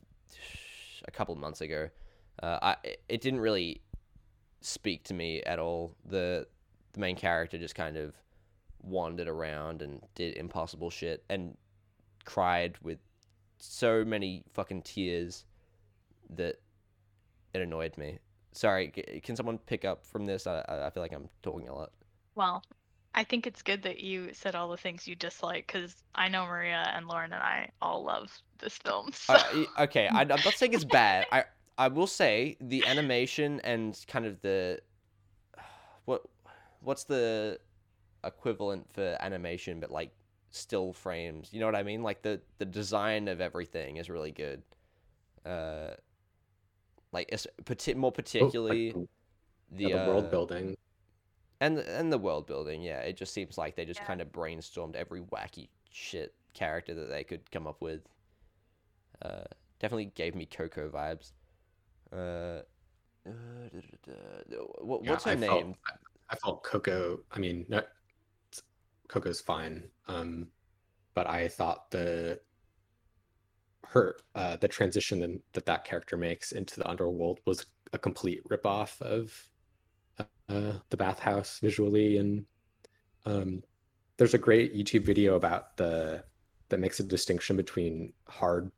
a 1.06 1.10
couple 1.10 1.34
months 1.34 1.60
ago. 1.60 1.88
Uh, 2.42 2.58
I 2.62 2.76
it 3.08 3.20
didn't 3.20 3.40
really 3.40 3.82
speak 4.60 5.04
to 5.04 5.14
me 5.14 5.42
at 5.42 5.58
all. 5.58 5.94
The 6.06 6.46
the 6.92 7.00
main 7.00 7.16
character 7.16 7.58
just 7.58 7.74
kind 7.74 7.96
of 7.96 8.14
wandered 8.82 9.28
around 9.28 9.82
and 9.82 10.00
did 10.14 10.36
impossible 10.36 10.90
shit 10.90 11.24
and 11.28 11.56
cried 12.24 12.76
with 12.82 12.98
so 13.58 14.04
many 14.04 14.44
fucking 14.52 14.82
tears 14.82 15.44
that 16.30 16.60
it 17.54 17.60
annoyed 17.60 17.96
me. 17.96 18.18
Sorry, 18.52 18.88
can 19.22 19.36
someone 19.36 19.58
pick 19.58 19.84
up 19.84 20.04
from 20.04 20.26
this? 20.26 20.46
I 20.46 20.62
I 20.68 20.90
feel 20.90 21.02
like 21.02 21.12
I'm 21.12 21.28
talking 21.42 21.68
a 21.68 21.74
lot. 21.74 21.92
Well, 22.34 22.62
I 23.14 23.24
think 23.24 23.46
it's 23.46 23.62
good 23.62 23.82
that 23.82 24.00
you 24.00 24.30
said 24.32 24.54
all 24.54 24.68
the 24.68 24.76
things 24.76 25.06
you 25.06 25.14
dislike 25.14 25.66
because 25.66 25.94
I 26.14 26.28
know 26.28 26.46
Maria 26.46 26.90
and 26.94 27.06
Loren 27.06 27.32
and 27.32 27.42
I 27.42 27.70
all 27.80 28.04
love 28.04 28.30
this 28.58 28.76
film. 28.78 29.10
So. 29.14 29.34
Uh, 29.34 29.64
okay, 29.80 30.08
I, 30.08 30.20
I'm 30.20 30.28
not 30.28 30.54
saying 30.54 30.72
it's 30.72 30.84
bad. 30.84 31.26
I 31.30 31.44
I 31.78 31.88
will 31.88 32.06
say 32.06 32.56
the 32.60 32.86
animation 32.86 33.60
and 33.64 33.98
kind 34.06 34.26
of 34.26 34.40
the 34.42 34.80
what 36.04 36.22
what's 36.80 37.04
the 37.04 37.58
equivalent 38.24 38.92
for 38.92 39.16
animation, 39.20 39.80
but 39.80 39.90
like 39.90 40.12
still 40.50 40.92
frames. 40.92 41.50
You 41.52 41.60
know 41.60 41.66
what 41.66 41.76
I 41.76 41.82
mean? 41.82 42.02
Like 42.02 42.22
the 42.22 42.40
the 42.58 42.64
design 42.64 43.28
of 43.28 43.40
everything 43.40 43.96
is 43.96 44.08
really 44.10 44.32
good. 44.32 44.62
Uh, 45.44 45.94
like 47.12 47.28
it's 47.32 47.46
parti- 47.64 47.94
more 47.94 48.08
Oh, 48.08 48.08
like 48.08 48.14
particularly 48.16 48.92
the, 48.92 49.08
the, 49.72 49.84
yeah, 49.84 50.04
the 50.04 50.10
world 50.10 50.26
uh, 50.26 50.30
building. 50.30 50.76
and 51.60 51.78
and 51.78 52.12
the 52.12 52.18
world 52.18 52.46
building. 52.46 52.82
Yeah, 52.82 53.00
it 53.00 53.16
just 53.16 53.34
seems 53.34 53.58
like 53.58 53.76
they 53.76 53.84
just 53.84 54.00
Yeah. 54.00 54.06
kind 54.06 54.20
of 54.20 54.32
brainstormed 54.32 54.94
every 54.96 55.20
wacky 55.20 55.68
shit 55.90 56.34
character 56.54 56.94
that 56.94 57.08
they 57.10 57.24
could 57.24 57.50
come 57.50 57.66
up 57.66 57.80
with. 57.82 58.02
Uh, 59.20 59.44
definitely 59.78 60.06
gave 60.14 60.34
me 60.34 60.46
Coco 60.46 60.88
vibes. 60.90 61.32
Uh, 62.12 62.62
uh, 63.26 63.30
da, 63.72 63.80
da, 64.06 64.12
da. 64.50 64.56
What, 64.80 65.04
Yeah, 65.04 65.10
what's 65.12 65.24
her 65.24 65.32
I 65.32 65.34
name? 65.34 65.74
Felt, 65.74 65.76
I- 65.86 65.96
I 66.30 66.36
felt 66.36 66.62
Coco. 66.64 67.20
I 67.30 67.38
mean, 67.38 67.66
no, 67.68 67.78
it's- 67.78 67.92
Coco's 69.12 69.42
fine. 69.42 69.84
Um, 70.08 70.48
but 71.14 71.28
I 71.28 71.48
thought 71.48 71.90
the 71.90 72.40
her 73.88 74.16
uh, 74.34 74.56
the 74.56 74.68
transition 74.68 75.42
that, 75.52 75.66
that 75.66 75.84
character 75.84 76.16
makes 76.16 76.52
into 76.52 76.80
the 76.80 76.88
underworld 76.88 77.40
was 77.44 77.66
a 77.92 77.98
complete 77.98 78.42
ripoff 78.48 79.00
of 79.02 79.34
uh, 80.48 80.72
the 80.88 80.96
bathhouse 80.96 81.58
visually, 81.58 82.16
and 82.16 82.46
um, 83.26 83.62
there's 84.16 84.34
a 84.34 84.38
great 84.38 84.74
YouTube 84.74 85.04
video 85.04 85.34
about 85.34 85.76
the 85.76 86.24
that 86.70 86.80
makes 86.80 87.00
a 87.00 87.04
distinction 87.04 87.54
between 87.54 88.14
hard 88.28 88.70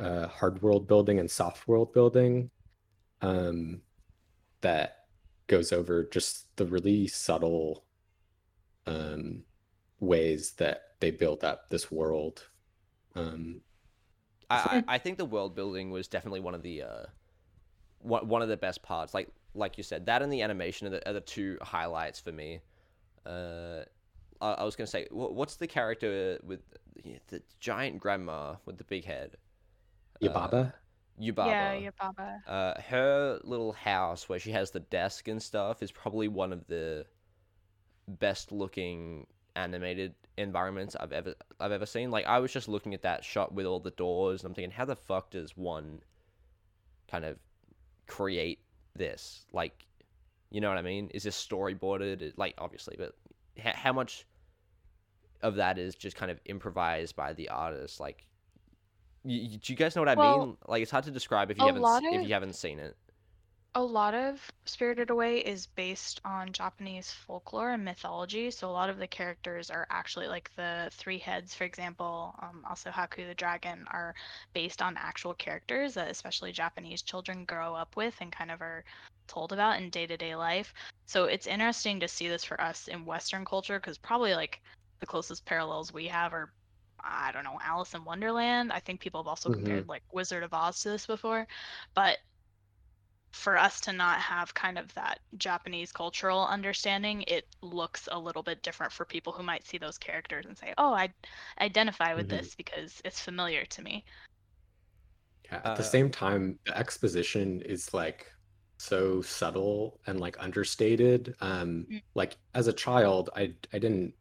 uh, 0.00 0.26
hard 0.26 0.60
world 0.62 0.88
building 0.88 1.20
and 1.20 1.30
soft 1.30 1.68
world 1.68 1.92
building. 1.92 2.50
Um, 3.22 3.82
that 4.62 5.04
goes 5.46 5.72
over 5.72 6.04
just 6.04 6.56
the 6.56 6.66
really 6.66 7.06
subtle 7.06 7.84
um, 8.88 9.42
ways 10.00 10.52
that 10.52 10.92
they 11.00 11.10
built 11.10 11.44
up 11.44 11.70
this 11.70 11.90
world. 11.90 12.46
Um, 13.14 13.60
I, 14.50 14.82
I 14.88 14.94
I 14.94 14.98
think 14.98 15.18
the 15.18 15.24
world 15.24 15.54
building 15.54 15.90
was 15.90 16.08
definitely 16.08 16.40
one 16.40 16.54
of 16.54 16.62
the 16.62 16.82
uh, 16.82 17.06
one 18.00 18.28
one 18.28 18.42
of 18.42 18.48
the 18.48 18.56
best 18.56 18.82
parts. 18.82 19.14
Like 19.14 19.28
like 19.54 19.76
you 19.76 19.84
said, 19.84 20.06
that 20.06 20.22
and 20.22 20.32
the 20.32 20.42
animation 20.42 20.86
are 20.88 20.90
the, 20.90 21.08
are 21.08 21.14
the 21.14 21.20
two 21.20 21.58
highlights 21.62 22.20
for 22.20 22.32
me. 22.32 22.60
Uh, 23.26 23.80
I, 24.40 24.52
I 24.52 24.64
was 24.64 24.76
gonna 24.76 24.86
say, 24.86 25.06
what's 25.10 25.56
the 25.56 25.66
character 25.66 26.38
with 26.44 26.60
the, 27.02 27.18
the 27.28 27.42
giant 27.60 27.98
grandma 27.98 28.56
with 28.64 28.78
the 28.78 28.84
big 28.84 29.04
head? 29.04 29.36
Yababa? 30.22 30.72
Yubaba. 31.20 31.46
Yeah, 31.46 31.72
yeah, 31.74 31.90
Baba. 31.98 32.42
Uh, 32.46 32.80
her 32.82 33.40
little 33.42 33.72
house 33.72 34.28
where 34.28 34.38
she 34.38 34.52
has 34.52 34.70
the 34.70 34.80
desk 34.80 35.28
and 35.28 35.42
stuff 35.42 35.82
is 35.82 35.90
probably 35.90 36.28
one 36.28 36.52
of 36.52 36.66
the 36.66 37.06
best 38.08 38.52
looking 38.52 39.26
animated 39.56 40.14
environments 40.36 40.96
I've 40.98 41.12
ever 41.12 41.34
I've 41.60 41.72
ever 41.72 41.86
seen. 41.86 42.10
Like 42.10 42.26
I 42.26 42.38
was 42.38 42.52
just 42.52 42.68
looking 42.68 42.94
at 42.94 43.02
that 43.02 43.24
shot 43.24 43.52
with 43.52 43.66
all 43.66 43.80
the 43.80 43.90
doors 43.92 44.42
and 44.42 44.48
I'm 44.50 44.54
thinking, 44.54 44.70
how 44.70 44.84
the 44.84 44.96
fuck 44.96 45.30
does 45.30 45.56
one 45.56 46.00
kind 47.10 47.24
of 47.24 47.38
create 48.06 48.60
this? 48.94 49.46
Like, 49.52 49.86
you 50.50 50.60
know 50.60 50.68
what 50.68 50.78
I 50.78 50.82
mean? 50.82 51.10
Is 51.12 51.22
this 51.24 51.36
storyboarded? 51.36 52.32
Like 52.36 52.54
obviously, 52.58 52.96
but 52.98 53.14
how 53.62 53.92
much 53.92 54.26
of 55.42 55.56
that 55.56 55.78
is 55.78 55.94
just 55.94 56.16
kind 56.16 56.30
of 56.30 56.40
improvised 56.46 57.16
by 57.16 57.32
the 57.32 57.48
artist? 57.48 58.00
Like, 58.00 58.26
You, 59.24 59.58
do 59.58 59.72
you 59.72 59.76
guys 59.76 59.94
know 59.96 60.02
what 60.02 60.08
I 60.08 60.14
Well, 60.14 60.46
mean? 60.46 60.56
Like 60.66 60.82
it's 60.82 60.90
hard 60.90 61.04
to 61.04 61.10
describe 61.10 61.50
if 61.50 61.58
you 61.58 61.66
haven't 61.66 61.82
lot 61.82 62.02
if 62.04 62.26
you 62.26 62.34
haven't 62.34 62.54
seen 62.54 62.78
it. 62.78 62.96
A 63.78 63.82
lot 63.82 64.12
of 64.12 64.44
Spirited 64.66 65.08
Away 65.10 65.38
is 65.38 65.66
based 65.68 66.20
on 66.24 66.52
Japanese 66.52 67.12
folklore 67.12 67.70
and 67.70 67.84
mythology. 67.84 68.50
So 68.50 68.68
a 68.68 68.72
lot 68.72 68.90
of 68.90 68.98
the 68.98 69.06
characters 69.06 69.70
are 69.70 69.86
actually 69.88 70.26
like 70.26 70.50
the 70.56 70.88
three 70.92 71.18
heads, 71.18 71.54
for 71.54 71.62
example, 71.62 72.34
um, 72.42 72.64
also 72.68 72.90
Haku 72.90 73.28
the 73.28 73.36
dragon, 73.36 73.86
are 73.92 74.14
based 74.52 74.82
on 74.82 74.96
actual 74.96 75.32
characters 75.34 75.94
that 75.94 76.10
especially 76.10 76.50
Japanese 76.52 77.02
children 77.02 77.44
grow 77.44 77.72
up 77.76 77.96
with 77.96 78.16
and 78.20 78.32
kind 78.32 78.50
of 78.50 78.60
are 78.62 78.84
told 79.28 79.52
about 79.52 79.80
in 79.80 79.90
day 79.90 80.06
to 80.08 80.16
day 80.16 80.34
life. 80.34 80.74
So 81.06 81.26
it's 81.26 81.46
interesting 81.46 82.00
to 82.00 82.08
see 82.08 82.28
this 82.28 82.44
for 82.44 82.60
us 82.60 82.88
in 82.88 83.04
Western 83.04 83.44
culture 83.44 83.78
because 83.78 83.96
probably 83.96 84.34
like 84.34 84.60
the 84.98 85.06
closest 85.06 85.44
parallels 85.46 85.92
we 85.92 86.08
have 86.08 86.32
are. 86.34 86.52
I 87.04 87.30
don't 87.32 87.44
know, 87.44 87.58
Alice 87.62 87.94
in 87.94 88.04
Wonderland. 88.04 88.72
I 88.72 88.80
think 88.80 89.00
people 89.00 89.22
have 89.22 89.28
also 89.28 89.48
Mhm. 89.48 89.84
compared 89.84 89.88
like 89.88 90.02
Wizard 90.12 90.42
of 90.42 90.52
Oz 90.52 90.80
to 90.80 90.90
this 90.90 91.06
before. 91.06 91.46
But 91.94 92.18
for 93.32 93.56
us 93.58 93.80
to 93.82 93.92
not 93.92 94.20
have 94.20 94.54
kind 94.54 94.78
of 94.78 94.92
that 94.94 95.20
Japanese 95.36 95.92
cultural 95.92 96.46
understanding, 96.46 97.22
it 97.28 97.54
looks 97.62 98.08
a 98.10 98.18
little 98.18 98.42
bit 98.42 98.62
different 98.62 98.92
for 98.92 99.04
people 99.06 99.32
who 99.32 99.42
might 99.42 99.66
see 99.66 99.78
those 99.78 99.98
characters 99.98 100.46
and 100.46 100.56
say, 100.58 100.74
"Oh, 100.78 100.92
I 100.94 101.14
identify 101.60 102.14
with 102.14 102.28
Mhm. 102.28 102.28
this 102.28 102.54
because 102.54 103.00
it's 103.04 103.20
familiar 103.20 103.64
to 103.66 103.82
me." 103.82 104.04
Yeah, 105.44 105.62
at 105.64 105.64
Uh, 105.64 105.74
the 105.74 105.84
same 105.84 106.10
time, 106.10 106.58
the 106.66 106.76
exposition 106.76 107.62
is 107.62 107.94
like 107.94 108.30
so 108.78 109.22
subtle 109.22 110.00
and 110.06 110.20
like 110.20 110.36
understated. 110.38 111.34
Um, 111.40 111.88
Mm. 111.90 111.98
like 112.14 112.38
as 112.54 112.66
a 112.66 112.72
child, 112.72 113.30
I 113.34 113.54
I 113.72 113.78
didn't 113.78 114.14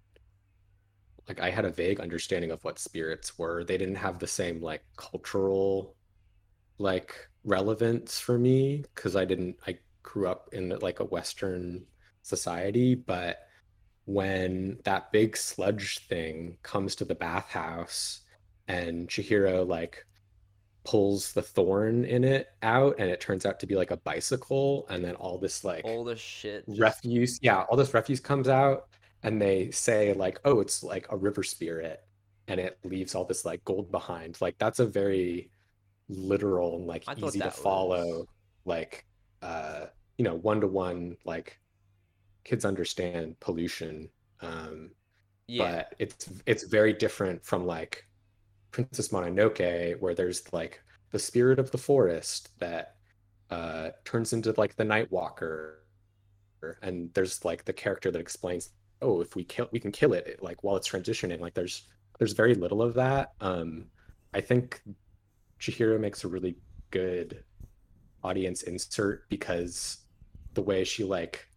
like 1.27 1.39
I 1.39 1.49
had 1.49 1.65
a 1.65 1.71
vague 1.71 1.99
understanding 1.99 2.51
of 2.51 2.63
what 2.63 2.79
spirits 2.79 3.37
were. 3.37 3.63
They 3.63 3.77
didn't 3.77 3.95
have 3.95 4.19
the 4.19 4.27
same 4.27 4.61
like 4.61 4.83
cultural 4.97 5.97
like 6.79 7.26
relevance 7.47 8.19
for 8.19 8.37
me 8.37 8.83
because 8.93 9.15
I 9.15 9.25
didn't 9.25 9.55
I 9.65 9.79
grew 10.03 10.27
up 10.27 10.49
in 10.53 10.69
like 10.81 10.99
a 10.99 11.05
Western 11.05 11.85
society, 12.21 12.93
but 12.93 13.39
when 14.05 14.79
that 14.83 15.11
big 15.11 15.35
sludge 15.35 15.99
thing 16.07 16.57
comes 16.63 16.95
to 16.95 17.05
the 17.05 17.15
bathhouse 17.15 18.21
and 18.67 19.07
Chihiro 19.07 19.67
like 19.67 20.05
pulls 20.85 21.33
the 21.33 21.41
thorn 21.41 22.05
in 22.05 22.23
it 22.23 22.47
out 22.63 22.95
and 22.99 23.09
it 23.09 23.19
turns 23.19 23.45
out 23.45 23.59
to 23.59 23.65
be 23.67 23.75
like 23.75 23.91
a 23.91 23.97
bicycle 23.97 24.85
and 24.89 25.03
then 25.03 25.15
all 25.15 25.37
this 25.37 25.65
like 25.65 25.83
All 25.83 26.05
the 26.05 26.15
shit. 26.15 26.65
just- 26.67 26.79
refuse 26.79 27.39
yeah 27.41 27.63
all 27.63 27.75
this 27.75 27.93
refuse 27.93 28.21
comes 28.21 28.47
out 28.47 28.87
and 29.23 29.41
they 29.41 29.69
say 29.71 30.13
like 30.13 30.39
oh 30.45 30.61
it's 30.61 30.83
like 30.83 31.05
a 31.09 31.17
river 31.17 31.43
spirit 31.43 32.01
and 32.47 32.57
it 32.61 32.77
leaves 32.85 33.15
all 33.15 33.25
this 33.25 33.43
like 33.43 33.65
gold 33.65 33.91
behind 33.91 34.37
like 34.39 34.57
that's 34.59 34.79
a 34.79 34.85
very 34.85 35.49
literal 36.09 36.77
and 36.77 36.87
like 36.87 37.03
easy 37.17 37.39
to 37.39 37.51
follow 37.51 38.05
was- 38.05 38.27
like 38.65 39.05
uh 39.41 39.85
you 40.17 40.23
know 40.23 40.35
one 40.35 40.61
to 40.61 40.67
one 40.67 41.15
like 41.25 41.59
kids 42.43 42.65
understand 42.65 43.37
pollution 43.39 44.09
um 44.41 44.89
yeah. 45.47 45.75
but 45.75 45.95
it's 45.99 46.29
it's 46.45 46.63
very 46.63 46.93
different 46.93 47.43
from 47.45 47.65
like 47.65 48.07
Princess 48.71 49.09
Mononoke, 49.09 49.99
where 49.99 50.13
there's 50.13 50.51
like 50.53 50.81
the 51.11 51.19
spirit 51.19 51.59
of 51.59 51.71
the 51.71 51.77
forest 51.77 52.49
that 52.59 52.95
uh, 53.49 53.89
turns 54.05 54.33
into 54.33 54.53
like 54.57 54.75
the 54.75 54.83
Night 54.83 55.11
Walker, 55.11 55.83
and 56.81 57.11
there's 57.13 57.43
like 57.45 57.65
the 57.65 57.73
character 57.73 58.11
that 58.11 58.19
explains, 58.19 58.69
oh, 59.01 59.21
if 59.21 59.35
we 59.35 59.43
kill, 59.43 59.69
we 59.71 59.79
can 59.79 59.91
kill 59.91 60.13
it, 60.13 60.27
it, 60.27 60.43
like 60.43 60.63
while 60.63 60.75
it's 60.75 60.89
transitioning. 60.89 61.39
Like 61.39 61.53
there's 61.53 61.87
there's 62.19 62.33
very 62.33 62.55
little 62.55 62.81
of 62.81 62.93
that. 62.95 63.31
Um, 63.41 63.85
I 64.33 64.41
think 64.41 64.81
Chihiro 65.59 65.99
makes 65.99 66.23
a 66.23 66.27
really 66.27 66.57
good 66.91 67.43
audience 68.23 68.63
insert 68.63 69.29
because 69.29 69.99
the 70.53 70.61
way 70.61 70.83
she 70.83 71.03
like 71.03 71.47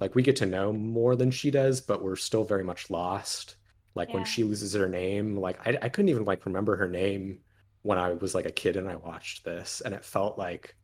like 0.00 0.14
we 0.14 0.22
get 0.22 0.36
to 0.36 0.46
know 0.46 0.72
more 0.72 1.16
than 1.16 1.30
she 1.30 1.50
does, 1.50 1.80
but 1.80 2.02
we're 2.02 2.16
still 2.16 2.44
very 2.44 2.62
much 2.64 2.90
lost. 2.90 3.56
Like 3.94 4.14
when 4.14 4.24
she 4.24 4.44
loses 4.44 4.74
her 4.74 4.88
name, 4.88 5.36
like 5.36 5.58
I, 5.66 5.76
I 5.82 5.88
couldn't 5.88 6.10
even 6.10 6.24
like 6.24 6.46
remember 6.46 6.76
her 6.76 6.88
name 6.88 7.40
when 7.82 7.98
I 7.98 8.12
was 8.12 8.34
like 8.34 8.46
a 8.46 8.52
kid 8.52 8.76
and 8.76 8.88
I 8.88 8.96
watched 8.96 9.44
this, 9.44 9.82
and 9.84 9.92
it 9.94 10.04
felt 10.04 10.38
like 10.38 10.76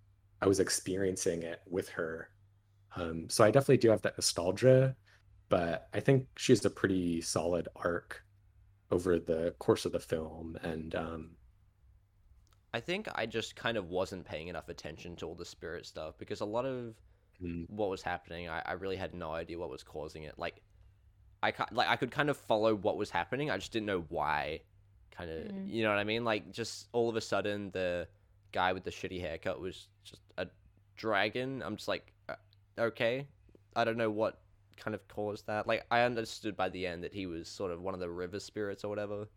I 0.42 0.48
was 0.48 0.58
experiencing 0.58 1.42
it 1.42 1.60
with 1.68 1.88
her. 1.90 2.28
Um, 2.96 3.28
so 3.28 3.44
I 3.44 3.50
definitely 3.50 3.78
do 3.78 3.90
have 3.90 4.02
that 4.02 4.18
nostalgia, 4.18 4.96
but 5.48 5.88
I 5.94 6.00
think 6.00 6.26
she 6.36 6.52
has 6.52 6.64
a 6.64 6.70
pretty 6.70 7.20
solid 7.20 7.68
arc 7.76 8.22
over 8.90 9.18
the 9.18 9.54
course 9.58 9.84
of 9.84 9.92
the 9.92 10.00
film, 10.00 10.58
and 10.62 10.94
um, 10.94 11.30
I 12.74 12.80
think 12.80 13.08
I 13.14 13.24
just 13.24 13.54
kind 13.54 13.76
of 13.76 13.88
wasn't 13.88 14.24
paying 14.24 14.48
enough 14.48 14.68
attention 14.68 15.14
to 15.16 15.26
all 15.26 15.36
the 15.36 15.44
spirit 15.44 15.86
stuff 15.86 16.18
because 16.18 16.40
a 16.40 16.44
lot 16.44 16.66
of 16.66 16.94
Mm. 17.42 17.68
what 17.68 17.90
was 17.90 18.00
happening, 18.00 18.48
I, 18.48 18.62
I 18.64 18.72
really 18.72 18.96
had 18.96 19.12
no 19.12 19.32
idea 19.32 19.58
what 19.58 19.68
was 19.68 19.82
causing 19.82 20.22
it. 20.22 20.38
Like, 20.38 20.60
I 21.42 21.52
like 21.72 21.88
I 21.88 21.96
could 21.96 22.10
kind 22.12 22.30
of 22.30 22.36
follow 22.36 22.74
what 22.74 22.96
was 22.96 23.10
happening. 23.10 23.50
I 23.50 23.56
just 23.58 23.72
didn't 23.72 23.86
know 23.86 24.04
why. 24.08 24.60
Kind 25.10 25.30
of, 25.30 25.38
Mm. 25.52 25.68
you 25.72 25.82
know 25.82 25.90
what 25.90 25.98
I 25.98 26.04
mean? 26.04 26.24
Like, 26.24 26.52
just 26.52 26.88
all 26.92 27.08
of 27.08 27.16
a 27.16 27.20
sudden, 27.20 27.70
the 27.72 28.08
guy 28.52 28.72
with 28.72 28.84
the 28.84 28.90
shitty 28.90 29.20
haircut 29.20 29.60
was 29.60 29.88
just 30.04 30.22
a 30.38 30.46
dragon. 30.96 31.62
I'm 31.62 31.76
just 31.76 31.88
like, 31.88 32.12
uh, 32.28 32.36
okay, 32.78 33.26
I 33.76 33.84
don't 33.84 33.96
know 33.96 34.10
what 34.10 34.40
kind 34.76 34.94
of 34.94 35.06
caused 35.08 35.46
that. 35.46 35.66
Like, 35.66 35.84
I 35.90 36.02
understood 36.02 36.56
by 36.56 36.68
the 36.68 36.86
end 36.86 37.02
that 37.04 37.12
he 37.12 37.26
was 37.26 37.48
sort 37.48 37.72
of 37.72 37.82
one 37.82 37.94
of 37.94 38.00
the 38.00 38.10
river 38.10 38.40
spirits 38.40 38.84
or 38.84 38.88
whatever. 38.88 39.28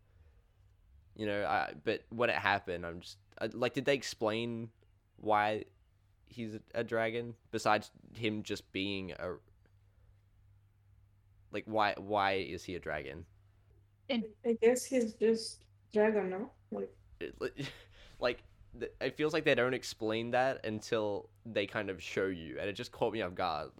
You 1.18 1.26
know, 1.26 1.44
I, 1.46 1.74
but 1.84 2.04
when 2.10 2.30
it 2.30 2.36
happened, 2.36 2.86
I'm 2.86 3.00
just 3.00 3.18
I, 3.40 3.48
like, 3.52 3.74
did 3.74 3.86
they 3.86 3.94
explain 3.94 4.70
why 5.18 5.64
he's 6.28 6.54
a, 6.56 6.60
a 6.76 6.84
dragon 6.84 7.34
besides 7.52 7.90
him 8.14 8.42
just 8.44 8.72
being 8.72 9.12
a 9.12 9.34
like 11.52 11.64
why 11.66 11.94
why 11.98 12.34
is 12.34 12.64
he 12.64 12.76
a 12.76 12.80
dragon? 12.80 13.26
And 14.10 14.24
I 14.46 14.54
guess 14.60 14.84
he's 14.84 15.14
just 15.14 15.64
dragon, 15.92 16.30
no? 16.30 16.50
Like 16.70 16.90
It, 17.20 17.34
like 18.20 18.44
it 19.00 19.16
feels 19.16 19.32
like 19.32 19.44
they 19.44 19.54
don't 19.54 19.74
explain 19.74 20.32
that 20.32 20.64
until 20.64 21.30
they 21.46 21.66
kind 21.66 21.90
of 21.90 22.02
show 22.02 22.26
you, 22.26 22.58
and 22.60 22.68
it 22.68 22.74
just 22.74 22.92
caught 22.92 23.12
me 23.12 23.22
off 23.22 23.34
guard. 23.34 23.70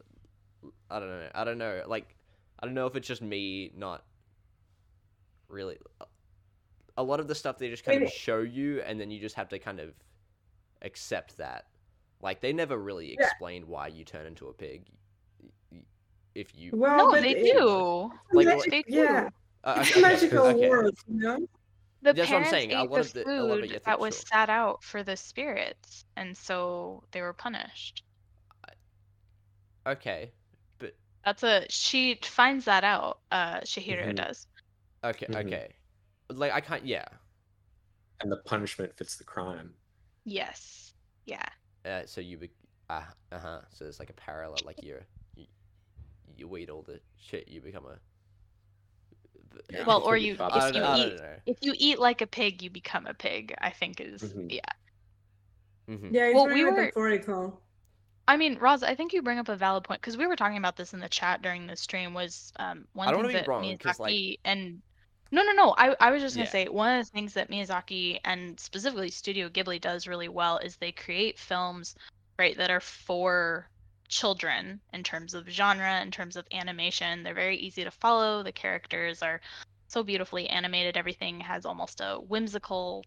I 0.91 1.01
don't 1.01 1.09
know. 1.09 1.29
I 1.35 1.45
don't 1.45 1.59
know. 1.59 1.83
Like 1.87 2.17
I 2.61 2.67
don't 2.67 2.75
know 2.75 2.87
if 2.87 2.97
it's 2.97 3.09
just 3.09 3.23
me 3.23 3.73
not 3.77 4.05
really. 5.49 5.79
A 6.99 7.03
lot 7.03 7.21
of 7.21 7.29
the 7.29 7.35
stuff 7.35 7.59
they 7.59 7.71
just 7.71 7.85
kind 7.85 8.03
of 8.03 8.11
show 8.11 8.41
you, 8.41 8.81
and 8.83 9.01
then 9.01 9.09
you 9.11 9.21
just 9.21 9.37
have 9.37 9.49
to 9.51 9.59
kind 9.61 9.79
of 9.79 9.95
accept 10.83 11.37
that. 11.39 11.67
Like 12.21 12.41
they 12.41 12.53
never 12.53 12.77
really 12.77 13.17
Yeah. 13.19 13.31
why 13.67 13.87
you 13.87 14.05
turn 14.05 14.27
into 14.27 14.49
a 14.49 14.53
pig. 14.53 14.83
y- 15.41 15.49
y- 15.73 15.79
If 16.35 16.57
you 16.57 16.73
well, 16.75 16.97
no, 17.07 17.11
but 17.13 17.23
they 17.23 17.37
it- 17.37 17.57
do. 17.57 18.11
Like, 18.33 18.47
magic- 18.49 18.71
they 18.71 18.83
do. 18.83 18.97
yeah, 18.97 19.29
uh, 19.65 19.79
okay, 19.89 20.01
magical 20.01 20.47
okay. 20.47 20.69
world, 20.69 20.99
you 21.07 21.21
know. 21.21 21.39
The 22.03 22.13
That's 22.13 22.19
what 22.19 22.25
I'm 22.27 22.29
parents 22.45 22.51
saying, 22.51 22.73
a 22.73 22.83
ate 22.83 22.91
lot 22.91 22.95
the 22.95 23.01
of 23.01 23.13
the- 23.27 23.31
a 23.31 23.43
lot 23.43 23.59
of 23.59 23.65
it 23.65 23.71
food 23.71 23.83
that 23.85 23.99
was 24.01 24.17
so. 24.19 24.25
sat 24.33 24.51
out 24.51 24.83
for 24.83 25.03
the 25.05 25.17
spirits, 25.17 26.05
and 26.17 26.37
so 26.37 27.05
they 27.13 27.23
were 27.23 27.33
punished. 27.33 28.03
Okay, 29.87 30.33
but 30.79 30.95
That's 31.25 31.43
a 31.45 31.65
she 31.71 32.19
finds 32.23 32.65
that 32.67 32.83
out. 32.85 33.21
Uh, 33.31 33.61
Chihiro 33.61 34.09
Mhm. 34.09 34.17
does. 34.17 34.47
okay, 35.05 35.27
Mhm. 35.27 35.47
okay. 35.47 35.75
Like 36.31 36.53
I 36.53 36.61
can't. 36.61 36.85
Yeah. 36.87 37.07
and 38.21 38.31
the 38.33 38.37
punishment 38.39 38.97
fits 38.97 39.17
the 39.17 39.25
crime. 39.25 39.73
Yes. 40.25 40.93
Yeah. 41.25 41.45
Uh, 41.85 42.03
so 42.07 42.21
you 42.21 42.37
be 42.37 42.51
uh 42.91 43.03
huh. 43.33 43.61
So 43.71 43.85
it's 43.85 43.99
like 43.99 44.11
a 44.11 44.15
parallel. 44.15 44.59
Like 44.65 44.83
you're 44.83 45.07
you, 45.37 45.47
you 46.37 46.57
eat 46.57 46.71
all 46.71 46.83
the 46.83 47.01
shit, 47.17 47.49
you 47.49 47.61
become 47.61 47.85
a. 47.87 47.99
Yeah, 49.71 49.85
Well, 49.87 50.03
or 50.03 50.17
you 50.17 50.35
if 50.35 50.75
you 50.75 50.81
know, 50.81 50.97
eat 50.97 51.21
if 51.47 51.57
you 51.63 51.75
eat 51.77 51.99
like 51.99 52.21
a 52.21 52.27
pig, 52.27 52.63
you 52.63 52.71
become 52.71 53.07
a 53.07 53.15
pig. 53.15 53.55
I 53.61 53.71
think 53.71 54.01
is 54.01 54.23
Mhm. 54.23 54.53
yeah. 54.53 54.61
Mhm. 55.89 56.13
Yeah, 56.13 56.33
Well, 56.35 56.47
we 56.49 56.65
were- 56.65 56.73
metaphorical. 56.73 57.61
I 58.27 58.37
mean, 58.37 58.59
Roz, 58.59 58.83
I 58.83 58.95
think 58.95 59.15
you 59.15 59.23
bring 59.23 59.39
up 59.39 59.49
a 59.49 59.57
valid 59.57 59.85
point 59.85 60.03
because 60.03 60.19
we 60.19 60.27
were 60.27 60.37
talking 60.37 60.59
about 60.59 60.77
this 60.77 60.93
in 60.93 61.01
the 61.01 61.09
chat 61.09 61.41
during 61.41 61.67
the 61.67 61.77
stream. 61.77 62.13
Was 62.13 62.53
um, 62.59 62.87
one 62.93 63.09
I 63.09 63.11
don't 63.13 63.21
thing 63.21 63.27
wanna 63.29 63.33
be 63.33 63.39
that 63.41 63.49
wrong, 63.49 63.79
'cause, 63.79 63.99
like- 63.99 64.13
Miyazaki 64.13 64.39
and 64.45 64.83
no, 65.31 65.43
no, 65.43 65.53
no. 65.53 65.75
I, 65.77 65.95
I 66.01 66.11
was 66.11 66.23
just 66.23 66.37
gonna 66.37 66.47
Yeah. 66.47 66.51
say 66.51 66.69
one 66.69 66.99
of 66.99 67.07
the 67.07 67.11
things 67.11 67.35
that 67.35 67.51
Miyazaki 67.51 68.21
and 68.25 68.59
specifically 68.59 69.11
Studio 69.11 69.49
Ghibli 69.49 69.81
does 69.81 70.07
really 70.07 70.29
well 70.29 70.59
is 70.59 70.77
they 70.77 70.93
create 70.93 71.39
films, 71.39 71.95
right, 72.39 72.57
that 72.57 72.71
are 72.71 72.81
for 72.81 73.69
children 74.09 74.81
in 74.93 75.03
terms 75.03 75.35
of 75.35 75.49
genre, 75.49 76.01
in 76.01 76.11
terms 76.11 76.37
of 76.37 76.47
animation. 76.53 77.23
They're 77.23 77.35
very 77.35 77.57
easy 77.59 77.85
to 77.85 77.91
follow. 77.91 78.43
The 78.43 78.53
characters 78.53 79.23
are 79.23 79.41
so 79.89 80.03
beautifully 80.03 80.49
animated. 80.49 80.97
Everything 80.97 81.41
has 81.41 81.67
almost 81.67 82.01
a 82.01 82.17
whimsical 82.17 83.05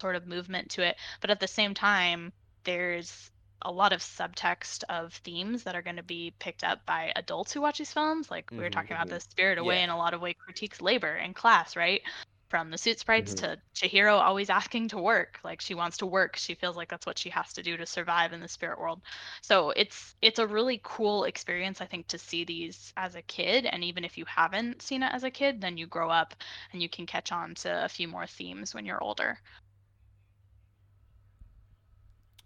sort 0.00 0.16
of 0.16 0.26
movement 0.26 0.70
to 0.70 0.82
it. 0.82 0.96
But 1.20 1.30
at 1.30 1.40
the 1.40 1.48
same 1.48 1.74
time, 1.74 2.32
there's 2.64 3.30
a 3.62 3.72
lot 3.72 3.92
of 3.92 4.00
subtext 4.00 4.84
of 4.88 5.14
themes 5.14 5.64
that 5.64 5.74
are 5.76 5.82
going 5.82 5.96
to 5.96 6.02
be 6.02 6.34
picked 6.40 6.64
up 6.64 6.80
by 6.86 7.12
adults 7.16 7.52
who 7.52 7.60
watch 7.60 7.78
these 7.78 7.92
films. 7.92 8.30
Like 8.30 8.50
we 8.56 8.64
were 8.64 8.70
Mhm, 8.70 8.70
talking 8.70 8.94
about 8.96 9.08
mhm. 9.08 9.10
the 9.10 9.20
Spirit 9.20 9.58
Away 9.58 9.80
Yeah. 9.80 9.82
in 9.82 9.90
a 9.90 9.96
lot 9.96 10.14
of 10.14 10.20
way 10.20 10.34
critiques 10.34 10.80
labor 10.80 11.14
and 11.14 11.34
class, 11.34 11.76
right? 11.76 12.02
from 12.50 12.70
the 12.70 12.78
soot 12.78 12.98
sprites 13.00 13.34
Mhm. 13.34 13.34
to 13.34 13.60
Chihiro 13.74 14.20
always 14.20 14.48
asking 14.50 14.88
to 14.88 14.98
work. 14.98 15.40
Like 15.42 15.60
she 15.60 15.74
wants 15.74 15.96
to 15.98 16.06
work. 16.06 16.36
She 16.36 16.54
feels 16.54 16.76
like 16.76 16.88
that's 16.88 17.06
what 17.06 17.18
she 17.18 17.30
has 17.30 17.52
to 17.54 17.62
do 17.62 17.76
to 17.76 17.86
survive 17.86 18.32
in 18.32 18.40
the 18.40 18.48
spirit 18.48 18.78
world. 18.78 19.02
So 19.42 19.70
it's 19.70 20.14
it's 20.22 20.38
a 20.38 20.46
really 20.46 20.80
cool 20.84 21.24
experience, 21.24 21.80
I 21.80 21.86
think, 21.86 22.06
to 22.08 22.18
see 22.18 22.44
these 22.44 22.92
as 22.96 23.14
a 23.16 23.22
kid. 23.22 23.66
And 23.66 23.82
even 23.82 24.04
if 24.04 24.16
you 24.18 24.24
haven't 24.26 24.82
seen 24.82 25.02
it 25.02 25.12
as 25.12 25.24
a 25.24 25.30
kid, 25.30 25.60
then 25.60 25.76
you 25.76 25.86
grow 25.86 26.10
up 26.10 26.34
and 26.72 26.82
you 26.82 26.88
can 26.88 27.06
catch 27.06 27.32
on 27.32 27.54
to 27.56 27.84
a 27.84 27.88
few 27.88 28.08
more 28.08 28.26
themes 28.26 28.74
when 28.74 28.84
you're 28.84 29.02
older. 29.02 29.40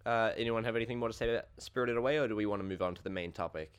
Uh, 0.09 0.33
anyone 0.39 0.65
have 0.65 0.75
anything 0.75 0.99
more 0.99 1.09
to 1.09 1.13
say 1.15 1.31
about 1.31 1.45
Spirited 1.59 1.99
Away, 1.99 2.17
or 2.17 2.27
do 2.27 2.35
we 2.35 2.47
want 2.47 2.63
to 2.63 2.67
move 2.67 2.81
on 2.81 2.95
to 2.95 3.03
the 3.03 3.11
main 3.11 3.31
topic? 3.31 3.79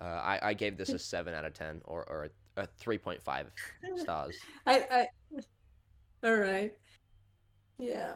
Uh, 0.00 0.04
I, 0.04 0.38
I 0.42 0.54
gave 0.54 0.78
this 0.78 0.88
a 0.88 0.98
seven 1.12 1.34
out 1.34 1.44
of 1.44 1.52
ten, 1.52 1.82
or, 1.84 2.04
or 2.08 2.30
a, 2.56 2.62
a 2.62 2.66
three 2.78 2.96
point 2.96 3.22
five 3.22 3.50
stars. 3.96 4.34
I, 4.66 4.86
I. 4.90 5.06
All 6.26 6.36
right. 6.36 6.72
Yeah. 7.76 8.14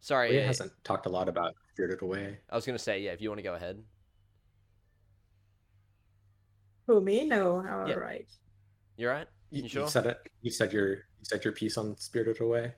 Sorry, 0.00 0.28
Leah 0.32 0.44
uh, 0.44 0.46
hasn't 0.48 0.72
talked 0.84 1.06
a 1.06 1.08
lot 1.08 1.26
about 1.26 1.54
Spirited 1.72 2.02
Away. 2.02 2.36
I 2.50 2.54
was 2.54 2.66
gonna 2.66 2.78
say 2.78 3.00
yeah. 3.00 3.12
If 3.12 3.22
you 3.22 3.30
want 3.30 3.38
to 3.38 3.42
go 3.44 3.54
ahead, 3.54 3.82
Who 6.86 7.00
me? 7.00 7.26
No. 7.26 7.66
All 7.66 7.88
Yeah. 7.88 7.94
right. 7.94 8.26
you're 8.98 9.10
right. 9.10 9.26
You, 9.50 9.62
You 9.62 9.68
sure? 9.70 9.82
you 9.84 9.88
said 9.88 10.04
it. 10.04 10.18
You 10.42 10.50
said 10.50 10.74
your 10.74 10.90
you 10.90 11.24
said 11.24 11.44
your 11.44 11.54
piece 11.54 11.78
on 11.78 11.96
Spirited 11.96 12.42
Away. 12.42 12.74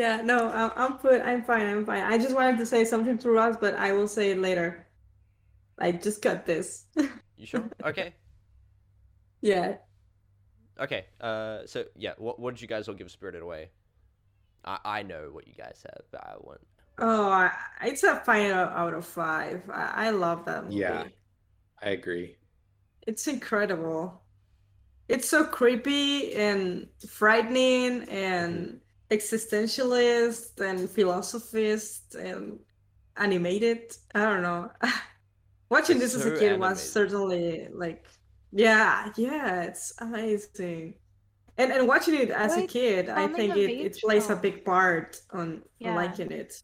Yeah. 0.00 0.22
No. 0.22 0.50
I'm, 0.50 0.70
I'm 0.76 0.98
put. 0.98 1.20
I'm 1.20 1.42
fine. 1.42 1.66
I'm 1.66 1.84
fine. 1.84 2.02
I 2.02 2.16
just 2.16 2.34
wanted 2.34 2.56
to 2.58 2.64
say 2.64 2.86
something 2.86 3.18
to 3.18 3.30
Roz, 3.30 3.56
but 3.60 3.74
I 3.74 3.92
will 3.92 4.08
say 4.08 4.30
it 4.30 4.38
later. 4.38 4.86
I 5.78 5.92
just 5.92 6.22
got 6.22 6.46
this. 6.46 6.86
You 7.40 7.46
sure? 7.46 7.70
Okay. 7.86 8.12
yeah. 9.40 9.76
Okay. 10.78 11.06
Uh, 11.22 11.60
so 11.64 11.86
yeah, 11.96 12.12
what 12.18 12.38
what 12.38 12.54
did 12.54 12.60
you 12.60 12.68
guys 12.68 12.86
all 12.86 12.94
give 12.94 13.10
Spirited 13.10 13.40
Away? 13.40 13.70
I 14.62 14.78
I 14.84 15.02
know 15.02 15.30
what 15.32 15.48
you 15.48 15.54
guys 15.54 15.82
have, 15.86 16.02
but 16.10 16.20
I 16.22 16.34
want. 16.38 16.60
Oh, 16.98 17.30
I, 17.30 17.50
it's 17.82 18.02
a 18.02 18.16
five 18.26 18.52
out 18.52 18.72
out 18.72 18.92
of 18.92 19.06
five. 19.06 19.62
I, 19.72 20.08
I 20.08 20.10
love 20.10 20.44
that 20.44 20.64
movie. 20.64 20.76
Yeah. 20.76 21.04
I 21.82 21.90
agree. 21.90 22.36
It's 23.06 23.26
incredible. 23.26 24.20
It's 25.08 25.26
so 25.26 25.44
creepy 25.44 26.34
and 26.34 26.88
frightening 27.08 28.02
and 28.10 28.80
existentialist 29.10 30.60
and 30.60 30.88
philosophist 30.88 32.14
and 32.14 32.58
animated. 33.16 33.96
I 34.14 34.20
don't 34.24 34.42
know. 34.42 34.70
Watching 35.70 35.96
It's 36.00 36.14
this 36.14 36.14
as 36.16 36.26
a 36.26 36.34
so 36.34 36.40
kid 36.40 36.58
was 36.58 36.80
certainly 36.82 37.68
like, 37.72 38.04
yeah, 38.52 39.12
yeah, 39.16 39.62
it's 39.62 39.92
amazing. 40.00 40.94
And 41.58 41.72
and 41.72 41.86
watching 41.86 42.14
it 42.14 42.30
as 42.30 42.56
a 42.56 42.66
kid, 42.66 43.08
I 43.08 43.28
think 43.28 43.54
it, 43.56 43.70
it 43.70 43.98
plays 44.02 44.30
a 44.30 44.36
big 44.36 44.64
part 44.64 45.20
on 45.32 45.62
Yeah. 45.78 45.94
liking 45.94 46.30
it. 46.32 46.54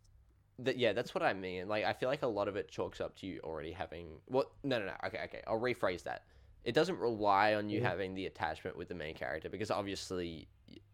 That 0.59 0.79
yeah, 0.79 0.93
that's 0.95 1.15
what 1.15 1.23
I 1.23 1.35
mean. 1.35 1.69
Like 1.69 1.85
I 1.85 1.93
feel 1.93 2.09
like 2.09 2.23
a 2.23 2.27
lot 2.27 2.49
of 2.49 2.57
it 2.57 2.71
chalks 2.71 3.01
up 3.01 3.15
to 3.17 3.27
you 3.27 3.41
already 3.45 3.73
having. 3.73 4.21
Well, 4.27 4.47
no, 4.65 4.79
no, 4.79 4.87
no. 4.87 4.95
Okay, 5.07 5.21
okay. 5.25 5.43
I'll 5.47 5.61
rephrase 5.61 6.03
that. 6.05 6.23
It 6.65 6.73
doesn't 6.75 6.99
rely 6.99 7.55
on 7.55 7.69
you 7.69 7.81
Mhm. 7.81 7.85
having 7.85 8.15
the 8.15 8.27
attachment 8.27 8.77
with 8.77 8.89
the 8.89 8.95
main 8.95 9.15
character 9.15 9.49
because 9.51 9.71
obviously 9.71 10.29
y- 10.39 10.47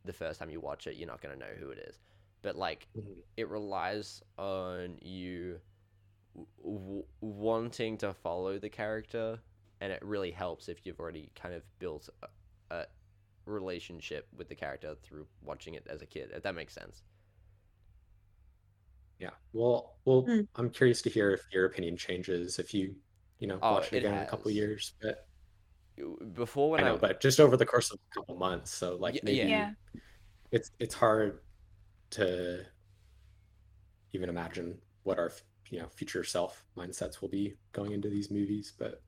the 0.05 0.13
first 0.13 0.39
time 0.41 0.51
you 0.51 0.61
watch 0.61 0.87
it, 0.87 0.97
you're 0.97 1.09
not 1.09 1.21
gonna 1.21 1.37
know 1.37 1.55
who 1.59 1.71
it 1.71 1.79
is. 1.79 2.01
But 2.43 2.57
like 2.57 2.89
Mhm. 2.95 3.23
it 3.37 3.49
relies 3.49 4.23
on 4.39 4.99
you 5.03 5.61
w- 6.35 6.49
w- 6.63 7.07
wanting 7.21 7.99
to 7.99 8.15
follow 8.15 8.59
the 8.59 8.71
character, 8.71 9.41
and 9.81 9.93
it 9.93 10.03
really 10.05 10.31
helps 10.33 10.69
if 10.69 10.87
you've 10.87 11.01
already 11.01 11.31
kind 11.35 11.55
of 11.55 11.65
built 11.79 12.09
a, 12.23 12.29
a 12.75 12.87
relationship 13.47 14.29
with 14.37 14.49
the 14.49 14.57
character 14.57 14.95
through 14.97 15.29
watching 15.43 15.75
it 15.75 15.87
as 15.89 16.03
a 16.03 16.07
kid. 16.07 16.31
If 16.35 16.43
that 16.45 16.55
makes 16.55 16.75
sense. 16.75 17.05
Yeah. 19.19 19.31
Well, 19.53 19.99
well, 20.05 20.27
Hmm. 20.27 20.43
I'm 20.57 20.71
curious 20.71 21.03
to 21.03 21.11
hear 21.11 21.31
if 21.33 21.43
your 21.53 21.67
opinion 21.67 21.97
changes 21.97 22.59
if 22.59 22.75
you, 22.75 22.97
you 23.39 23.47
know, 23.47 23.63
Oh, 23.63 23.79
watch 23.79 23.89
it 23.89 23.93
it 23.93 24.05
again 24.05 24.15
in 24.15 24.23
a 24.23 24.27
couple 24.27 24.51
has. 24.51 24.51
years. 24.51 24.95
But 25.01 25.29
Before 26.35 26.71
when 26.71 26.85
I 26.85 26.93
I, 26.93 26.97
but 26.97 27.21
just 27.21 27.41
over 27.41 27.57
the 27.57 27.67
course 27.67 27.91
of 27.91 27.99
a 28.11 28.15
couple 28.15 28.37
months. 28.37 28.71
So 28.73 28.97
like 28.97 29.15
Y- 29.15 29.21
maybe 29.25 29.39
yeah. 29.39 29.47
Yeah. 29.47 30.01
it's 30.51 30.71
it's 30.79 30.95
hard 30.95 31.41
to 32.11 32.65
even 34.13 34.29
imagine 34.29 34.79
what 35.05 35.19
our 35.19 35.33
you 35.71 35.79
know 35.79 35.89
future 35.89 36.25
self 36.25 36.65
mindsets 36.77 37.21
will 37.21 37.29
be 37.29 37.57
going 37.73 37.93
into 37.93 38.09
these 38.09 38.31
movies. 38.31 38.73
But 38.79 39.03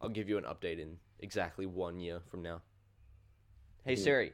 I'll 0.00 0.08
give 0.08 0.28
you 0.28 0.38
an 0.38 0.44
update 0.44 0.78
in 0.78 0.96
exactly 1.20 1.66
one 1.66 1.98
year 2.00 2.20
from 2.30 2.42
now. 2.42 2.62
Hey 3.84 3.94
Mhm. 3.94 3.98
Siri, 3.98 4.32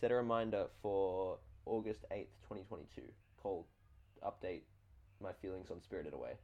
set 0.00 0.10
a 0.10 0.14
reminder 0.14 0.68
for 0.82 1.38
August 1.66 2.04
8th, 2.10 2.32
2022, 2.42 3.02
called 3.42 3.66
Update 4.22 4.62
My 5.20 5.32
Feelings 5.32 5.70
on 5.70 5.80
Spirited 5.80 6.12
Away. 6.14 6.36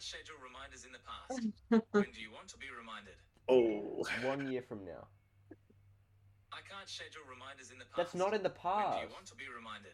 I 0.00 0.02
can't 0.02 0.08
schedule 0.08 0.36
reminders 0.42 0.86
in 0.86 0.92
the 0.92 0.98
past. 1.04 1.40
when 1.92 2.04
do 2.14 2.20
you 2.22 2.32
want 2.32 2.48
to 2.48 2.56
be 2.56 2.66
reminded? 2.76 3.16
oh, 3.50 4.02
One 4.26 4.50
year 4.50 4.62
from 4.62 4.84
now. 4.86 5.06
I 6.52 6.60
can't 6.68 6.88
schedule 6.88 7.20
reminders 7.28 7.70
in 7.70 7.78
the 7.78 7.84
past. 7.84 7.96
That's 7.98 8.14
not 8.14 8.32
in 8.32 8.42
the 8.42 8.48
When 8.48 8.56
do 8.56 8.62
past. 8.62 9.02
you 9.02 9.08
want 9.12 9.26
to 9.26 9.34
be 9.34 9.44
reminded? 9.54 9.92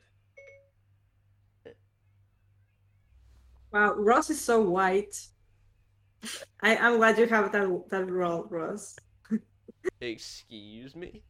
Wow, 3.72 3.94
Roz 3.94 4.30
is 4.30 4.40
so 4.40 4.60
white. 4.60 5.16
I, 6.62 6.76
I'm 6.76 6.98
glad 6.98 7.18
you 7.18 7.26
have 7.26 7.50
that 7.52 7.68
that 7.90 8.08
role, 8.08 8.46
Roz. 8.48 8.96
Excuse 10.00 10.94
me? 10.94 11.22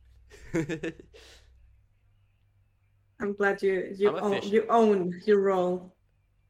I'm 3.20 3.32
glad 3.38 3.62
you 3.62 3.94
you 3.96 4.10
I'm 4.10 4.22
own, 4.22 4.32
efficient. 4.34 4.52
you 4.52 4.66
own 4.68 5.20
your 5.24 5.40
role. 5.40 5.96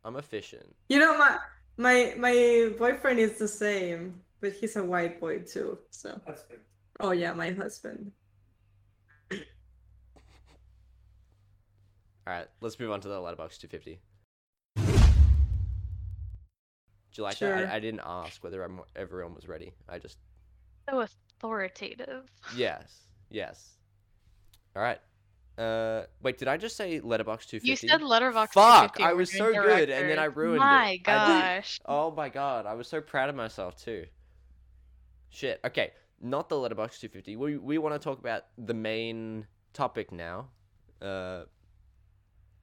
I'm 0.04 0.16
efficient. 0.16 0.74
You 0.88 0.98
know 0.98 1.16
my 1.16 1.38
my 1.76 2.14
my 2.18 2.70
boyfriend 2.78 3.18
is 3.18 3.38
the 3.38 3.48
same, 3.48 4.20
but 4.40 4.52
he's 4.52 4.76
a 4.76 4.84
white 4.84 5.20
boy 5.20 5.40
too. 5.40 5.78
So 5.90 6.20
oh 7.00 7.10
yeah, 7.12 7.32
my 7.32 7.50
husband. 7.50 8.12
Alright, 12.28 12.48
let's 12.60 12.78
move 12.80 12.90
on 12.90 13.00
to 13.02 13.08
the 13.08 13.20
letterbox 13.20 13.56
250. 13.58 14.00
Do 14.76 14.92
you 17.14 17.22
like 17.22 17.36
Sure. 17.36 17.54
that? 17.54 17.70
I, 17.70 17.76
I 17.76 17.80
didn't 17.80 18.00
ask 18.04 18.42
whether 18.42 18.64
I'm, 18.64 18.80
everyone 18.96 19.32
was 19.34 19.46
ready. 19.48 19.72
I 19.88 19.98
just 20.00 20.18
So 20.90 21.00
authoritative. 21.00 22.24
yes, 22.56 23.02
yes. 23.30 23.78
All 24.74 24.82
right. 24.82 24.98
Uh, 25.58 26.02
wait, 26.22 26.36
did 26.36 26.48
I 26.48 26.58
just 26.58 26.76
say 26.76 27.00
letterbox 27.00 27.46
250? 27.46 27.68
You 27.68 27.76
said 27.76 28.02
letterbox. 28.02 28.52
Fuck, 28.52 28.96
250 28.96 29.04
I 29.04 29.12
was 29.14 29.32
so 29.32 29.52
good, 29.52 29.88
and 29.88 30.10
then 30.10 30.18
I 30.18 30.24
ruined 30.24 30.56
it. 30.56 30.58
My 30.58 30.96
gosh. 30.98 31.80
Oh 31.86 32.10
my 32.10 32.28
god, 32.28 32.66
I 32.66 32.74
was 32.74 32.88
so 32.88 33.00
proud 33.00 33.30
of 33.30 33.36
myself 33.36 33.82
too. 33.82 34.04
Shit. 35.30 35.60
Okay, 35.64 35.92
not 36.20 36.48
the 36.48 36.58
letterbox 36.58 37.00
250. 37.00 37.36
We 37.36 37.56
we 37.56 37.78
want 37.78 37.94
to 37.94 37.98
talk 37.98 38.18
about 38.18 38.44
the 38.58 38.74
main 38.74 39.46
topic 39.72 40.12
now. 40.12 40.48
Uh, 41.00 41.44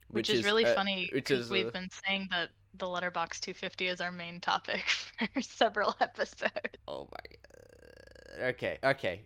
which, 0.08 0.30
is, 0.30 0.44
really 0.44 0.64
uh, 0.64 0.74
funny 0.74 1.08
Which 1.12 1.24
because 1.24 1.46
is 1.46 1.50
we've 1.50 1.66
uh, 1.66 1.70
been 1.70 1.88
saying 2.06 2.28
that 2.30 2.50
the 2.78 2.88
letterbox 2.88 3.40
250 3.40 3.88
is 3.88 4.00
our 4.00 4.12
main 4.12 4.40
topic 4.40 4.84
for 5.34 5.40
several 5.40 5.96
episodes. 6.00 6.52
Oh 6.86 7.08
my. 7.10 8.38
god. 8.38 8.44
Okay. 8.50 8.78
Okay. 8.84 9.22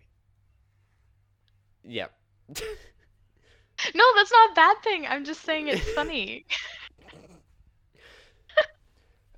Yep. 1.83 2.11
No, 3.95 4.03
that's 4.15 4.31
not 4.31 4.51
a 4.51 4.53
bad 4.53 4.77
thing. 4.83 5.05
I'm 5.07 5.23
just 5.25 5.41
saying 5.43 5.67
it's 5.67 5.89
funny. 5.95 6.45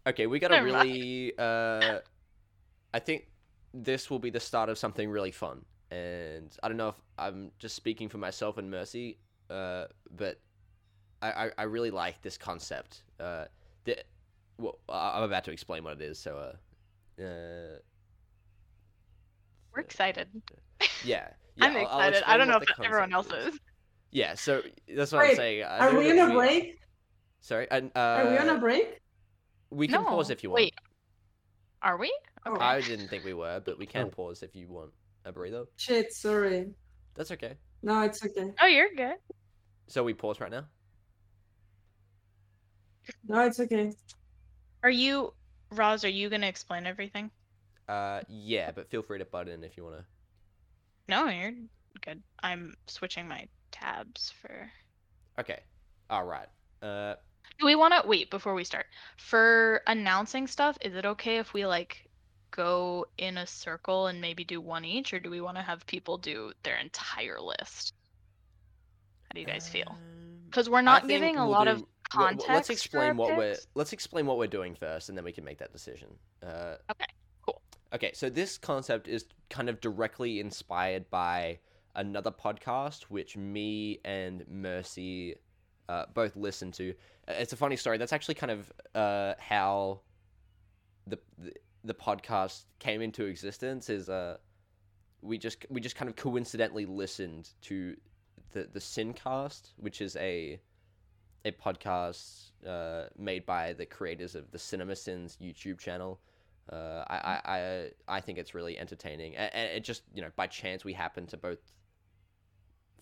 Okay, 0.08 0.26
we 0.26 0.40
gotta 0.40 0.56
Never 0.56 0.66
really. 0.66 1.34
Uh, 1.38 2.00
I 2.94 3.00
think 3.00 3.28
this 3.74 4.10
will 4.10 4.20
be 4.20 4.32
the 4.32 4.40
start 4.40 4.68
of 4.70 4.78
something 4.78 5.10
really 5.10 5.32
fun, 5.32 5.64
and 5.92 6.52
I 6.64 6.68
don't 6.68 6.78
know 6.78 6.90
if 6.90 6.96
I'm 7.20 7.52
just 7.60 7.76
speaking 7.76 8.10
for 8.10 8.18
myself 8.18 8.58
and 8.58 8.70
Mercy, 8.72 9.20
uh, 9.50 9.86
but 10.18 10.40
I, 11.22 11.32
I, 11.32 11.52
I 11.60 11.64
really 11.64 11.92
like 11.92 12.20
this 12.24 12.36
concept. 12.38 13.04
Uh, 13.20 13.46
the, 13.84 13.98
well, 14.58 14.80
I'm 14.90 15.24
about 15.24 15.44
to 15.46 15.52
explain 15.52 15.84
what 15.84 15.94
it 15.94 16.02
is, 16.02 16.18
so 16.18 16.36
uh, 17.20 17.22
uh, 17.22 17.78
We're 19.76 19.82
excited. 19.82 20.30
yeah, 21.06 21.28
yeah. 21.58 21.66
I'm 21.66 21.78
I'll- 21.78 21.88
I'll 21.88 22.00
excited. 22.10 22.24
I 22.26 22.38
don't 22.38 22.48
know 22.48 22.58
if 22.58 22.70
everyone 22.84 23.14
else 23.14 23.32
is. 23.32 23.60
Yeah, 24.12 24.36
so 24.36 24.62
that's 24.94 25.12
what 25.12 25.26
I'm 25.26 25.36
saying. 25.36 25.64
I 25.64 25.88
Are 25.88 25.98
we 25.98 26.12
on 26.20 26.32
a 26.32 26.34
break? 26.34 26.80
Sorry, 27.40 27.68
and, 27.72 27.92
uh, 27.96 28.00
Are 28.00 28.30
we 28.32 28.38
on 28.38 28.50
a 28.50 28.58
break? 28.60 29.00
We 29.70 29.88
can 29.88 30.04
no. 30.04 30.10
pause 30.10 30.30
if 30.30 30.44
you 30.44 30.50
want. 30.50 30.62
Wait. 30.64 30.76
Are 31.82 31.98
we? 31.98 32.14
Oh, 32.46 32.58
I 32.60 32.82
didn't 32.82 33.08
think 33.08 33.24
we 33.24 33.34
were, 33.34 33.62
but 33.66 33.80
we 33.80 33.86
can 33.86 34.08
Oh. 34.08 34.10
pause 34.10 34.44
if 34.44 34.56
you 34.56 34.68
want 34.68 34.92
a 35.26 35.32
breather. 35.32 35.66
shit, 35.78 36.12
sorry. 36.14 36.74
That's 37.16 37.32
okay. 37.32 37.56
No, 37.82 38.02
it's 38.02 38.24
okay. 38.24 38.54
Oh, 38.62 38.68
you're 38.68 38.94
good. 38.96 39.16
So 39.88 40.04
we 40.04 40.14
pause 40.14 40.40
right 40.40 40.52
now. 40.52 40.66
No, 43.28 43.42
it's 43.46 43.60
okay. 43.60 43.94
Are 44.84 44.90
you, 44.90 45.34
Roz? 45.72 46.04
Are 46.06 46.10
you 46.10 46.30
gonna 46.30 46.48
explain 46.48 46.86
everything? 46.86 47.32
Uh, 47.88 48.22
yeah, 48.30 48.72
but 48.72 48.90
feel 48.90 49.02
free 49.02 49.20
to 49.20 49.26
butt 49.26 49.50
in 49.50 49.64
if 49.64 49.76
you 49.78 49.84
wanna. 49.84 50.06
No, 51.08 51.28
you're 51.28 51.54
good. 52.06 52.22
I'm 52.44 52.74
switching 52.88 53.28
my 53.28 53.48
tabs 53.82 54.34
for. 54.42 54.70
Okay. 55.40 55.60
All 56.10 56.26
right. 56.26 56.48
Uh, 56.82 57.16
Do 57.60 57.66
we 57.66 57.76
want 57.76 57.94
to 58.02 58.08
wait 58.08 58.30
before 58.30 58.54
we 58.54 58.64
start? 58.64 58.86
For 59.18 59.82
announcing 59.88 60.48
stuff, 60.48 60.78
is 60.82 60.96
it 60.96 61.06
okay 61.06 61.38
if 61.38 61.54
we 61.54 61.66
like 61.66 62.08
go 62.52 63.06
in 63.18 63.38
a 63.38 63.48
circle 63.48 64.08
and 64.08 64.20
maybe 64.20 64.44
do 64.44 64.60
one 64.60 64.84
each, 64.86 65.14
or 65.14 65.20
do 65.20 65.30
we 65.30 65.42
want 65.42 65.58
to 65.58 65.64
have 65.64 65.86
people 65.88 66.18
do 66.18 66.52
their 66.64 66.76
entire 66.78 67.40
list? 67.40 67.94
How 69.24 69.34
do 69.36 69.40
you 69.42 69.48
guys 69.48 69.68
feel? 69.70 69.88
um, 69.90 69.98
Because 70.50 70.70
we're 70.70 70.82
not 70.82 71.08
giving 71.08 71.38
a 71.38 71.44
we'll 71.44 71.52
lot 71.52 71.64
do- 71.66 71.72
of 71.72 71.78
w- 71.78 71.88
w- 72.12 72.28
context. 72.28 72.50
Let's 72.50 72.70
explain 72.70 73.16
what 73.16 73.38
we're 73.38 73.56
let's 73.76 73.94
explain 73.94 74.26
what 74.26 74.38
we're 74.38 74.48
doing 74.48 74.76
first, 74.76 75.08
and 75.10 75.18
then 75.18 75.24
we 75.24 75.32
can 75.32 75.46
make 75.46 75.60
that 75.60 75.72
decision. 75.72 76.10
Uh, 76.44 76.76
Okay, 76.90 77.06
cool. 77.46 77.62
Okay, 77.94 78.12
so 78.14 78.30
this 78.30 78.58
concept 78.58 79.08
is 79.08 79.26
kind 79.50 79.70
of 79.70 79.80
directly 79.80 80.40
inspired 80.42 81.10
by 81.10 81.60
another 81.96 82.32
podcast 82.32 83.04
which 83.04 83.38
me 83.38 84.00
and 84.06 84.46
Mercy 84.48 85.36
uh, 85.90 86.06
both 86.14 86.36
listen 86.36 86.72
to. 86.74 86.94
Uh, 87.28 87.34
It's 87.34 87.54
a 87.54 87.58
funny 87.58 87.76
story. 87.76 87.98
That's 87.98 88.14
actually 88.14 88.36
kind 88.36 88.52
of 88.52 88.72
uh, 88.96 89.34
how 89.40 90.02
the, 91.08 91.20
the 91.38 91.54
the 91.84 91.94
podcast 91.94 92.66
came 92.80 93.02
into 93.02 93.26
existence. 93.26 93.90
Is 93.90 94.10
uh, 94.10 94.38
we 95.22 95.38
just 95.38 95.66
we 95.70 95.82
just 95.82 95.96
kind 95.96 96.10
of 96.10 96.16
coincidentally 96.16 96.86
listened 96.86 97.50
to 97.64 97.96
the 98.52 98.70
the 98.72 98.80
Sincast, 98.80 99.74
which 99.78 100.02
is 100.02 100.16
a 100.18 100.60
a 101.44 101.52
podcast 101.52 102.52
uh, 102.68 103.08
made 103.18 103.46
by 103.46 103.74
the 103.74 103.86
creators 103.86 104.36
of 104.36 104.52
the 104.52 104.60
Cinema 104.60 104.96
Sins 104.96 105.38
YouTube 105.42 105.80
channel. 105.80 106.20
Uh, 106.72 107.04
I, 107.10 107.40
I, 107.46 107.92
I 108.08 108.22
think 108.22 108.38
it's 108.38 108.54
really 108.54 108.78
entertaining, 108.78 109.36
and, 109.36 109.54
and 109.54 109.72
it 109.72 109.84
just 109.84 110.04
you 110.14 110.22
know 110.22 110.30
by 110.36 110.48
chance 110.48 110.86
we 110.86 110.94
happened 110.94 111.30
to 111.30 111.38
both 111.38 111.60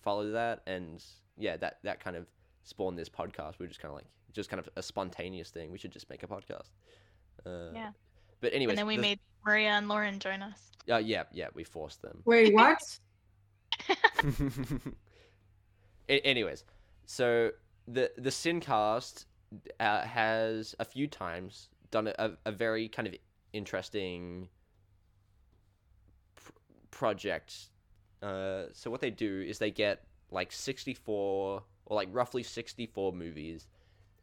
follow 0.02 0.30
that, 0.32 0.62
and 0.66 1.04
yeah, 1.36 1.56
that 1.58 1.78
that 1.84 2.00
kind 2.00 2.16
of 2.16 2.26
spawned 2.64 2.98
this 2.98 3.08
podcast. 3.08 3.58
We 3.58 3.66
are 3.66 3.68
just 3.68 3.80
kind 3.80 3.90
of 3.90 3.96
like 3.96 4.06
just 4.32 4.48
kind 4.50 4.60
of 4.60 4.68
a 4.76 4.82
spontaneous 4.82 5.50
thing. 5.50 5.70
We 5.72 5.78
should 5.78 5.92
just 5.92 6.08
make 6.10 6.22
a 6.22 6.26
podcast. 6.26 6.68
Uh, 7.46 7.72
Yeah. 7.74 7.90
But 8.40 8.52
anyway 8.54 8.72
and 8.72 8.78
then 8.78 8.86
we 8.86 8.96
the- 8.96 9.02
made 9.02 9.20
Maria 9.44 9.70
and 9.70 9.88
Loren 9.88 10.18
join 10.18 10.42
us. 10.42 10.70
Uh, 10.90 10.96
yeah, 10.96 11.24
yeah, 11.32 11.48
we 11.54 11.62
forced 11.64 12.00
them. 12.02 12.22
Wait, 12.26 12.54
what? 12.54 12.78
A- 16.08 16.26
anyways, 16.26 16.64
so 17.06 17.50
the 17.86 18.10
the 18.18 18.30
Sincast 18.30 19.26
uh, 19.78 20.02
has 20.02 20.74
a 20.78 20.84
few 20.84 21.06
times 21.06 21.68
done 21.90 22.08
a, 22.08 22.14
a, 22.18 22.30
a 22.46 22.52
very 22.52 22.88
kind 22.88 23.06
of 23.08 23.14
interesting 23.52 24.48
pr- 26.36 26.52
project. 26.90 27.68
Uh, 28.22 28.64
so 28.72 28.90
what 28.90 29.00
they 29.00 29.10
do 29.10 29.44
is 29.46 29.58
they 29.58 29.70
get 29.70 30.04
like 30.30 30.52
sixty 30.52 30.94
four 30.94 31.62
or 31.86 31.96
like 31.96 32.08
roughly 32.12 32.42
sixty 32.42 32.86
four 32.86 33.12
movies, 33.12 33.66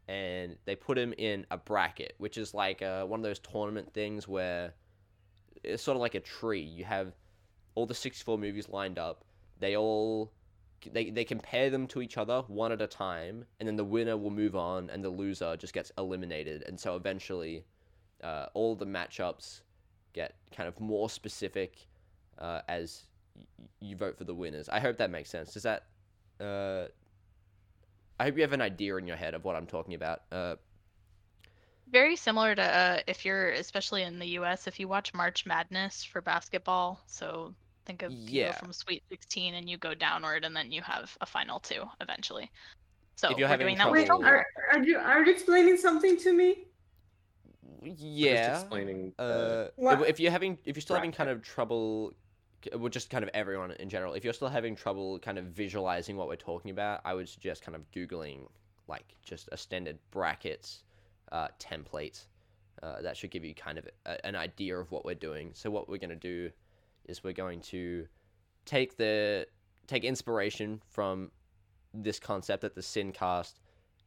and 0.06 0.56
they 0.64 0.76
put 0.76 0.96
them 0.96 1.12
in 1.18 1.46
a 1.50 1.56
bracket, 1.56 2.14
which 2.18 2.38
is 2.38 2.54
like 2.54 2.80
uh, 2.82 3.04
one 3.04 3.20
of 3.20 3.24
those 3.24 3.40
tournament 3.40 3.92
things 3.92 4.28
where 4.28 4.72
it's 5.64 5.82
sort 5.82 5.96
of 5.96 6.00
like 6.00 6.14
a 6.14 6.20
tree. 6.20 6.60
You 6.60 6.84
have 6.84 7.12
all 7.74 7.86
the 7.86 7.94
sixty 7.94 8.24
four 8.24 8.38
movies 8.38 8.68
lined 8.68 8.98
up. 8.98 9.24
They 9.58 9.76
all 9.76 10.32
they 10.92 11.10
they 11.10 11.24
compare 11.24 11.68
them 11.68 11.86
to 11.88 12.00
each 12.00 12.16
other 12.16 12.42
one 12.46 12.70
at 12.72 12.80
a 12.80 12.86
time, 12.86 13.44
and 13.58 13.66
then 13.66 13.76
the 13.76 13.84
winner 13.84 14.16
will 14.16 14.30
move 14.30 14.54
on, 14.54 14.90
and 14.90 15.04
the 15.04 15.10
loser 15.10 15.56
just 15.56 15.74
gets 15.74 15.90
eliminated. 15.98 16.62
And 16.68 16.78
so 16.78 16.94
eventually, 16.94 17.64
uh, 18.22 18.46
all 18.54 18.76
the 18.76 18.86
matchups 18.86 19.62
get 20.12 20.36
kind 20.54 20.68
of 20.68 20.80
more 20.80 21.10
specific 21.10 21.86
uh, 22.38 22.60
as 22.68 23.02
you 23.80 23.96
vote 23.96 24.16
for 24.18 24.24
the 24.24 24.34
winners. 24.34 24.68
I 24.68 24.80
hope 24.80 24.98
that 24.98 25.10
makes 25.10 25.30
sense. 25.30 25.52
Does 25.52 25.62
that? 25.64 25.84
Uh, 26.40 26.86
I 28.20 28.24
hope 28.24 28.36
you 28.36 28.42
have 28.42 28.52
an 28.52 28.60
idea 28.62 28.96
in 28.96 29.06
your 29.06 29.16
head 29.16 29.34
of 29.34 29.44
what 29.44 29.54
I'm 29.56 29.66
talking 29.66 29.94
about. 29.94 30.22
Uh, 30.32 30.56
Very 31.90 32.16
similar 32.16 32.54
to 32.54 32.62
uh, 32.62 32.98
if 33.06 33.24
you're, 33.24 33.50
especially 33.50 34.02
in 34.02 34.18
the 34.18 34.26
U.S., 34.40 34.66
if 34.66 34.78
you 34.80 34.88
watch 34.88 35.14
March 35.14 35.46
Madness 35.46 36.04
for 36.04 36.20
basketball. 36.20 37.00
So 37.06 37.54
think 37.86 38.02
of 38.02 38.12
you 38.12 38.40
Yeah. 38.40 38.52
go 38.52 38.58
from 38.58 38.72
Sweet 38.72 39.02
16 39.08 39.54
and 39.54 39.68
you 39.70 39.78
go 39.78 39.94
downward, 39.94 40.44
and 40.44 40.54
then 40.54 40.70
you 40.72 40.82
have 40.82 41.16
a 41.20 41.26
final 41.26 41.60
two 41.60 41.84
eventually. 42.00 42.50
So 43.16 43.30
If 43.30 43.38
you're 43.38 43.46
we're 43.46 43.50
having 43.50 43.66
doing 43.66 43.78
that 43.78 43.90
Wait, 43.90 44.00
with 44.00 44.06
trouble- 44.06 44.24
Joker. 44.24 44.46
are, 44.72 44.78
are 44.78 44.82
you 44.84 44.98
are 44.98 45.24
you 45.24 45.32
explaining 45.32 45.76
something 45.76 46.16
to 46.18 46.32
me? 46.32 46.64
Just 47.84 48.00
yeah. 48.02 48.60
explaining. 48.60 49.12
Uh, 49.18 49.68
Uh, 49.80 50.02
if 50.06 50.18
you're 50.20 50.30
having, 50.32 50.58
if 50.64 50.76
you're 50.76 50.82
still 50.82 50.96
having 50.96 51.12
kind 51.12 51.30
of 51.30 51.42
trouble, 51.42 52.12
well, 52.76 52.88
just 52.88 53.10
kind 53.10 53.22
of 53.22 53.30
everyone 53.34 53.72
in 53.72 53.88
general, 53.88 54.14
if 54.14 54.24
you're 54.24 54.32
still 54.32 54.48
having 54.48 54.74
trouble 54.74 55.18
kind 55.18 55.38
of 55.38 55.46
visualizing 55.46 56.16
what 56.16 56.28
we're 56.28 56.36
talking 56.36 56.70
about, 56.70 57.00
I 57.04 57.14
would 57.14 57.28
suggest 57.28 57.62
kind 57.62 57.76
of 57.76 57.90
googling 57.92 58.48
like 58.88 59.14
just 59.22 59.48
a 59.52 59.56
standard 59.56 59.98
brackets 60.10 60.82
uh, 61.32 61.48
template. 61.58 62.24
Uh, 62.82 63.02
that 63.02 63.16
should 63.16 63.30
give 63.30 63.44
you 63.44 63.54
kind 63.54 63.76
of 63.76 63.88
a, 64.06 64.24
an 64.24 64.36
idea 64.36 64.76
of 64.76 64.90
what 64.92 65.04
we're 65.04 65.14
doing. 65.14 65.50
So 65.52 65.70
what 65.70 65.88
we're 65.88 65.98
going 65.98 66.10
to 66.10 66.16
do 66.16 66.50
is 67.06 67.24
we're 67.24 67.32
going 67.32 67.60
to 67.62 68.06
take 68.64 68.96
the 68.96 69.46
take 69.86 70.04
inspiration 70.04 70.80
from 70.88 71.30
this 71.94 72.18
concept 72.18 72.62
that 72.62 72.74
the 72.74 72.80
Sincast 72.80 73.54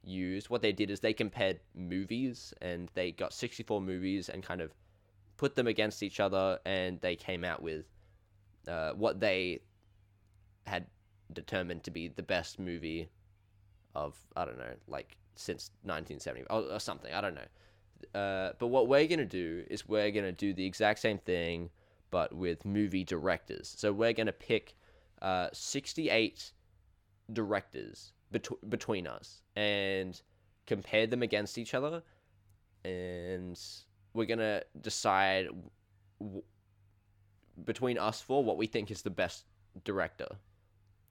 used. 0.04 0.50
What 0.50 0.62
they 0.62 0.72
did 0.72 0.90
is 0.90 1.00
they 1.00 1.14
compared 1.14 1.60
movies 1.76 2.54
and 2.62 2.90
they 2.94 3.12
got 3.12 3.34
64 3.34 3.82
movies 3.82 4.30
and 4.30 4.44
kind 4.44 4.62
of 4.62 4.72
put 5.38 5.56
them 5.56 5.68
against 5.68 6.04
each 6.04 6.20
other 6.20 6.60
and 6.66 7.02
they 7.02 7.16
came 7.16 7.44
out 7.44 7.62
with 7.62 7.86
uh, 8.68 8.92
what 8.94 9.20
they 9.20 9.62
had 10.66 10.86
determined 11.34 11.84
to 11.84 11.92
be 11.92 12.08
the 12.08 12.24
best 12.24 12.60
movie 12.60 13.10
of 13.96 14.16
I 14.36 14.46
don't 14.46 14.58
know, 14.58 14.76
like 14.88 15.18
since 15.36 15.72
1970 15.84 16.46
or, 16.50 16.76
or 16.76 16.80
something. 16.80 17.14
I 17.14 17.22
don't 17.22 17.36
know. 17.36 18.20
Uh, 18.20 18.54
but 18.60 18.68
what 18.68 18.88
we're 18.88 19.08
gonna 19.08 19.26
do 19.26 19.64
is 19.70 19.88
we're 19.88 20.12
gonna 20.12 20.32
do 20.32 20.54
the 20.54 20.66
exact 20.66 21.00
same 21.00 21.18
thing, 21.20 21.70
but 22.10 22.34
with 22.34 22.66
movie 22.66 23.04
directors. 23.04 23.74
So 23.78 23.92
we're 23.94 24.14
gonna 24.14 24.32
pick 24.32 24.76
uh, 25.22 25.50
68 25.54 26.52
directors 27.32 28.14
bet- 28.32 28.70
between 28.70 29.08
us 29.08 29.44
and 29.56 30.20
compare 30.66 31.08
them 31.08 31.22
against 31.22 31.58
each 31.58 31.74
other, 31.74 32.02
and 32.84 33.60
we're 34.14 34.26
gonna 34.26 34.64
decide 34.82 35.48
w- 36.20 36.44
between 37.66 37.98
us 37.98 38.22
four 38.22 38.44
what 38.44 38.58
we 38.58 38.68
think 38.68 38.92
is 38.92 39.02
the 39.02 39.10
best 39.10 39.46
director, 39.84 40.28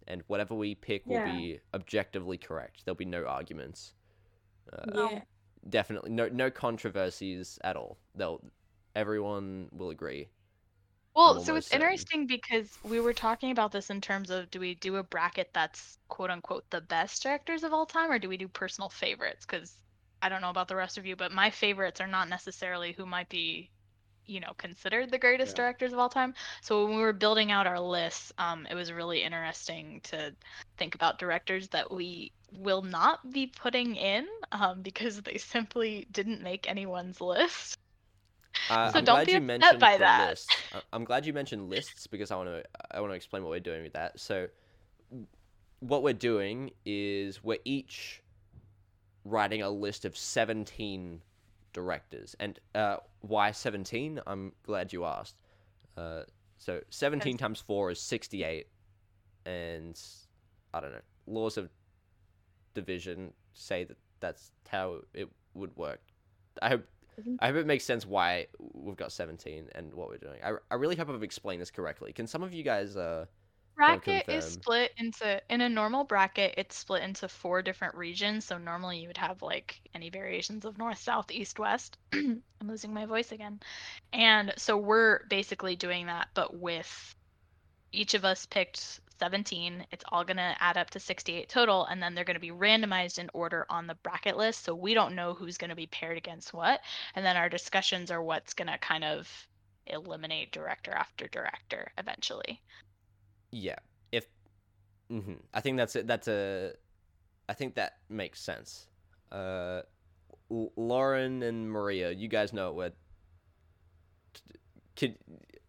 and 0.07 0.23
whatever 0.27 0.55
we 0.55 0.75
pick 0.75 1.07
will 1.07 1.25
be 1.25 1.61
objectively 1.75 2.39
correct. 2.39 2.85
There'll 2.85 2.97
be 2.97 3.05
no 3.05 3.25
arguments. 3.25 3.95
Uh, 4.73 5.09
Yeah. 5.11 5.21
Definitely 5.69 6.11
no 6.11 6.27
no 6.29 6.51
controversies 6.51 7.59
at 7.63 7.77
all. 7.77 7.99
They'll 8.15 8.41
everyone 8.95 9.69
will 9.73 9.91
agree. 9.91 10.29
Well, 11.15 11.41
so 11.41 11.57
it's 11.57 11.67
certain. 11.69 11.83
interesting 11.83 12.27
because 12.27 12.79
we 12.85 13.01
were 13.01 13.13
talking 13.13 13.51
about 13.51 13.73
this 13.73 13.91
in 13.91 14.01
terms 14.01 14.31
of 14.31 14.51
do 14.51 14.61
we 14.61 14.75
do 14.77 14.97
a 14.97 15.03
bracket 15.03 15.51
that's 15.53 15.99
quote 16.09 16.31
unquote 16.31 16.71
the 16.71 16.81
best 16.81 17.23
directors 17.23 17.63
of 17.65 17.73
all 17.73 17.85
time, 17.85 18.11
or 18.11 18.19
do 18.19 18.29
we 18.29 18.37
do 18.37 18.49
personal 18.49 18.89
favorites? 18.89 19.45
Because 19.45 19.77
I 20.23 20.29
don't 20.29 20.41
know 20.41 20.51
about 20.51 20.69
the 20.69 20.77
rest 20.77 20.99
of 20.99 21.07
you, 21.07 21.17
but 21.17 21.33
my 21.33 21.51
favorites 21.51 22.01
are 22.01 22.07
not 22.07 22.29
necessarily 22.29 22.93
who 22.93 23.07
might 23.07 23.29
be, 23.29 23.71
you 24.31 24.41
know, 24.41 24.53
considered 24.59 25.11
the 25.11 25.19
greatest 25.19 25.57
Yeah. 25.57 25.57
directors 25.57 25.93
of 25.93 25.99
all 25.99 26.09
time. 26.09 26.35
So 26.63 26.85
when 26.87 26.97
we 26.97 27.03
were 27.03 27.13
building 27.13 27.51
out 27.53 27.67
our 27.67 27.81
lists, 27.81 28.33
um, 28.39 28.67
it 28.71 28.75
was 28.75 28.93
really 28.93 29.23
interesting 29.23 30.01
to 30.05 30.35
think 30.79 30.95
about 30.95 31.19
directors 31.19 31.69
that 31.71 31.91
we 31.93 32.33
will 32.53 32.83
not 32.83 33.19
be 33.33 33.47
putting 33.49 33.97
in 33.97 34.27
um, 34.53 34.83
because 34.83 35.23
they 35.23 35.39
simply 35.39 36.07
didn't 36.13 36.43
make 36.43 36.69
anyone's 36.71 37.21
list. 37.21 37.77
Uh, 38.69 38.93
So 38.93 39.01
I'm 39.01 39.07
don't 39.07 39.25
be 39.27 39.35
upset 39.35 39.79
by 39.81 39.99
that. 39.99 40.37
lists. 40.37 40.65
I- 40.73 40.83
I'm 40.93 41.05
glad 41.05 41.27
you 41.27 41.33
mentioned 41.33 41.69
lists 41.71 42.07
because 42.07 42.31
I 42.31 42.37
want 42.37 42.49
to 42.49 42.65
I 42.91 43.01
want 43.01 43.13
to 43.13 43.17
explain 43.17 43.43
what 43.43 43.51
we're 43.51 43.61
doing 43.61 43.83
with 43.83 43.93
that. 43.95 44.21
So 44.21 44.49
what 45.81 46.03
we're 46.03 46.13
doing 46.15 46.71
is 46.85 47.43
we're 47.43 47.59
each 47.65 48.23
writing 49.25 49.63
a 49.63 49.71
list 49.71 50.05
of 50.05 50.17
17 50.17 51.23
directors. 51.73 52.35
And 52.41 52.59
uh, 52.75 52.97
why 53.21 53.51
17? 53.53 54.21
I'm 54.27 54.53
glad 54.63 54.93
you 54.93 55.05
asked. 55.05 55.37
Uh, 55.97 56.23
so 56.59 56.81
17 56.91 57.33
Because- 57.33 57.41
times 57.41 57.61
4 57.61 57.91
is 57.93 58.01
68 58.01 58.67
and 59.47 60.01
I 60.75 60.81
don't 60.81 60.93
know. 60.93 61.01
Laws 61.27 61.57
of 61.57 61.69
division 62.75 63.33
say 63.55 63.85
that 63.85 63.97
that's 64.21 64.53
how 64.69 65.01
it 65.15 65.29
would 65.55 65.77
work. 65.77 66.01
I 66.63 66.69
hope 66.71 66.85
I 67.41 67.49
hope 67.49 67.57
it 67.57 67.67
makes 67.67 67.85
sense 67.85 68.07
why 68.07 68.47
we've 68.73 68.97
got 68.97 69.13
17 69.13 69.69
and 69.75 69.93
what 69.95 70.09
we're 70.09 70.17
doing. 70.19 70.39
I, 70.43 70.53
I 70.71 70.77
really 70.77 70.97
hope 70.97 71.11
I've 71.11 71.23
explained 71.23 71.61
this 71.61 71.71
correctly. 71.71 72.13
Can 72.13 72.27
some 72.27 72.43
of 72.43 72.53
you 72.55 72.63
guys 72.63 72.97
uh 72.97 73.27
bracket 73.81 74.29
is 74.29 74.45
split 74.45 74.93
into 74.97 75.41
in 75.49 75.61
a 75.61 75.69
normal 75.69 76.05
bracket 76.05 76.55
it's 76.57 76.77
split 76.77 77.03
into 77.03 77.29
four 77.29 77.63
different 77.63 77.95
regions 77.95 78.45
so 78.45 78.59
normally 78.59 78.99
you 78.99 79.09
would 79.09 79.17
have 79.17 79.43
like 79.43 79.81
any 79.95 80.11
variations 80.11 80.65
of 80.65 80.79
north 80.79 80.99
south 80.99 81.31
east 81.31 81.59
west 81.59 81.97
i'm 82.13 82.43
losing 82.65 82.93
my 82.93 83.07
voice 83.07 83.33
again 83.33 83.59
and 84.13 84.53
so 84.57 84.77
we're 84.77 85.27
basically 85.29 85.77
doing 85.77 86.07
that 86.07 86.29
but 86.35 86.55
with 86.57 87.15
each 87.93 88.15
of 88.15 88.25
us 88.25 88.47
picked 88.47 89.01
17. 89.21 89.87
It's 89.93 90.05
all 90.09 90.25
going 90.25 90.39
to 90.39 90.57
add 90.61 90.79
up 90.79 90.91
to 90.91 91.01
68 91.01 91.49
total, 91.49 91.85
and 91.85 92.03
then 92.03 92.15
they're 92.15 92.25
going 92.25 92.35
to 92.35 92.41
be 92.41 92.53
randomized 92.53 93.19
in 93.19 93.29
order 93.35 93.67
on 93.69 93.87
the 93.87 93.95
bracket 93.97 94.37
list. 94.37 94.65
So 94.65 94.75
we 94.75 94.95
don't 94.95 95.15
know 95.15 95.35
who's 95.35 95.59
going 95.59 95.71
to 95.71 95.77
be 95.77 95.87
paired 95.87 96.17
against 96.17 96.55
what. 96.55 96.81
And 97.15 97.25
then 97.25 97.37
our 97.37 97.51
discussions 97.51 98.11
are 98.11 98.23
what's 98.23 98.55
going 98.55 98.69
to 98.69 98.79
kind 98.79 99.05
of 99.05 99.29
eliminate 99.87 100.53
director 100.53 100.93
after 100.93 101.29
director 101.29 101.93
eventually. 101.99 102.63
Yeah. 103.53 103.77
If 104.13 104.27
hmm 105.09 105.35
I 105.55 105.61
think 105.61 105.77
that's 105.77 105.97
it. 105.97 106.07
That's 106.07 106.29
a. 106.29 106.73
I 107.49 107.55
think 107.55 107.75
that 107.75 107.95
makes 108.09 108.41
sense. 108.41 108.87
Uh, 109.33 109.83
L- 110.51 110.73
Loren 110.77 111.43
and 111.43 111.71
Maria, 111.71 112.11
you 112.13 112.29
guys 112.29 112.53
know 112.53 112.73
what. 112.73 112.95
Could 114.97 115.17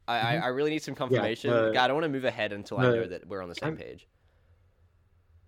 I? 0.08 0.20
I, 0.20 0.36
Mhm. 0.36 0.44
I 0.44 0.48
really 0.48 0.72
need 0.72 0.84
some 0.84 0.96
confirmation. 0.96 1.52
uh, 1.52 1.70
God, 1.72 1.78
I 1.84 1.88
don't 1.88 1.96
want 1.96 2.06
to 2.06 2.10
move 2.10 2.26
ahead 2.26 2.54
until 2.54 2.78
I 2.80 2.86
uh, 2.88 2.92
know 2.96 3.08
that 3.08 3.28
we're 3.28 3.42
on 3.42 3.50
the 3.50 3.56
same 3.56 3.70
I'm- 3.70 3.78
page. 3.78 4.08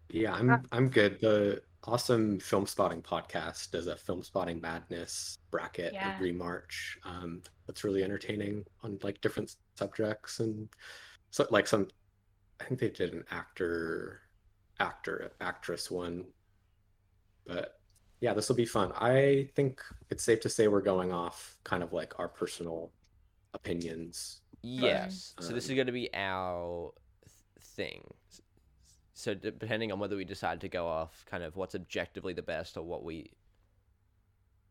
Yeah, 0.09 0.33
I'm 0.33 0.67
I'm 0.71 0.89
good. 0.89 1.19
The 1.21 1.63
awesome 1.85 2.39
film 2.39 2.67
spotting 2.67 3.01
podcast 3.01 3.71
does 3.71 3.87
a 3.87 3.95
film 3.97 4.21
spotting 4.23 4.61
madness 4.61 5.39
bracket 5.49 5.91
Yeah. 5.93 6.13
every 6.15 6.31
March. 6.31 6.97
Um, 7.03 7.41
that's 7.65 7.83
really 7.83 8.03
entertaining 8.03 8.63
on 8.83 8.99
like 9.01 9.19
different 9.21 9.55
subjects 9.75 10.39
and 10.39 10.69
so 11.31 11.47
like 11.49 11.65
some. 11.67 11.87
I 12.63 12.65
think 12.65 12.79
they 12.79 12.89
did 12.89 13.13
an 13.13 13.25
actor, 13.29 14.21
actor, 14.79 15.33
actress 15.41 15.91
one, 15.91 16.25
but 17.45 17.79
yeah, 18.21 18.33
this 18.33 18.47
will 18.47 18.55
be 18.55 18.65
fun. 18.65 18.93
I 18.95 19.49
think 19.53 19.81
it's 20.09 20.23
safe 20.23 20.39
to 20.41 20.49
say 20.49 20.69
we're 20.69 20.81
going 20.81 21.11
off 21.11 21.57
kind 21.65 21.83
of 21.83 21.91
like 21.91 22.17
our 22.19 22.29
personal 22.29 22.91
opinions. 23.53 24.39
Yes. 24.61 25.33
so 25.41 25.51
this 25.53 25.65
is 25.65 25.71
um, 25.71 25.75
going 25.75 25.87
to 25.87 25.93
be 25.93 26.09
our 26.13 26.93
thing. 27.59 28.01
So 29.13 29.33
depending 29.33 29.91
on 29.91 29.99
whether 29.99 30.15
we 30.15 30.23
decide 30.23 30.61
to 30.61 30.69
go 30.69 30.87
off 30.87 31.25
kind 31.29 31.43
of 31.43 31.57
what's 31.57 31.75
objectively 31.75 32.31
the 32.31 32.41
best 32.41 32.77
or 32.77 32.83
what 32.83 33.03
we 33.03 33.31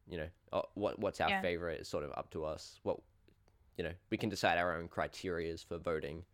you 0.09 0.19
know, 0.19 0.29
uh, 0.53 0.63
what 0.75 0.99
what's 0.99 1.21
our 1.21 1.29
Yeah. 1.29 1.43
favorite 1.43 1.83
is 1.83 1.89
sort 1.89 2.05
of 2.05 2.13
up 2.17 2.31
to 2.31 2.45
us. 2.45 2.81
What 2.83 2.99
you 3.77 3.85
know, 3.85 3.93
we 4.11 4.17
can 4.17 4.29
decide 4.29 4.59
our 4.59 4.77
own 4.77 4.89
criterias 4.89 5.65
for 5.65 5.79
voting. 5.79 6.25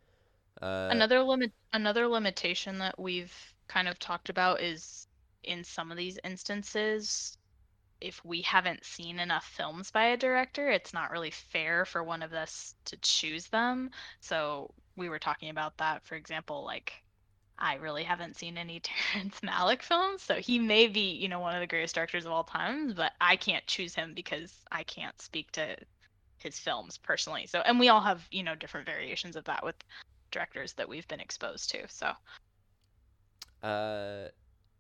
Uh 0.60 0.88
another 0.90 1.22
limit 1.22 1.52
another 1.72 2.06
limitation 2.06 2.78
that 2.78 2.98
we've 2.98 3.34
kind 3.68 3.88
of 3.88 3.98
talked 3.98 4.28
about 4.28 4.60
is 4.60 5.06
in 5.44 5.64
some 5.64 5.90
of 5.90 5.96
these 5.96 6.18
instances 6.24 7.36
if 8.00 8.24
we 8.24 8.40
haven't 8.42 8.84
seen 8.84 9.18
enough 9.18 9.44
films 9.56 9.90
by 9.90 10.06
a 10.06 10.16
director 10.16 10.70
it's 10.70 10.94
not 10.94 11.10
really 11.10 11.30
fair 11.30 11.84
for 11.84 12.02
one 12.02 12.22
of 12.22 12.32
us 12.32 12.74
to 12.84 12.96
choose 12.98 13.46
them 13.48 13.90
so 14.20 14.72
we 14.96 15.08
were 15.08 15.18
talking 15.18 15.50
about 15.50 15.76
that 15.78 16.04
for 16.04 16.14
example 16.14 16.64
like 16.64 16.92
I 17.58 17.74
really 17.74 18.04
haven't 18.04 18.36
seen 18.36 18.56
any 18.56 18.80
Terrence 19.12 19.40
Malick 19.40 19.82
films, 19.82 20.22
so 20.22 20.36
he 20.36 20.58
may 20.58 20.86
be, 20.86 21.12
you 21.12 21.28
know, 21.28 21.40
one 21.40 21.54
of 21.54 21.60
the 21.60 21.66
greatest 21.66 21.94
directors 21.94 22.24
of 22.24 22.32
all 22.32 22.44
time, 22.44 22.92
but 22.92 23.12
I 23.20 23.36
can't 23.36 23.66
choose 23.66 23.94
him 23.94 24.14
because 24.14 24.54
I 24.70 24.84
can't 24.84 25.20
speak 25.20 25.50
to 25.52 25.76
his 26.38 26.58
films 26.58 26.98
personally. 26.98 27.46
So, 27.46 27.60
and 27.60 27.80
we 27.80 27.88
all 27.88 28.00
have, 28.00 28.26
you 28.30 28.44
know, 28.44 28.54
different 28.54 28.86
variations 28.86 29.34
of 29.34 29.44
that 29.44 29.64
with 29.64 29.74
directors 30.30 30.72
that 30.74 30.88
we've 30.88 31.08
been 31.08 31.20
exposed 31.20 31.70
to. 31.70 31.88
So, 31.88 32.12
Uh, 33.62 34.28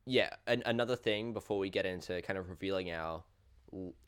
yeah. 0.06 0.30
An- 0.46 0.62
another 0.66 0.96
thing 0.96 1.32
before 1.32 1.58
we 1.58 1.68
get 1.68 1.84
into 1.84 2.22
kind 2.22 2.38
of 2.38 2.48
revealing 2.48 2.90
our 2.92 3.24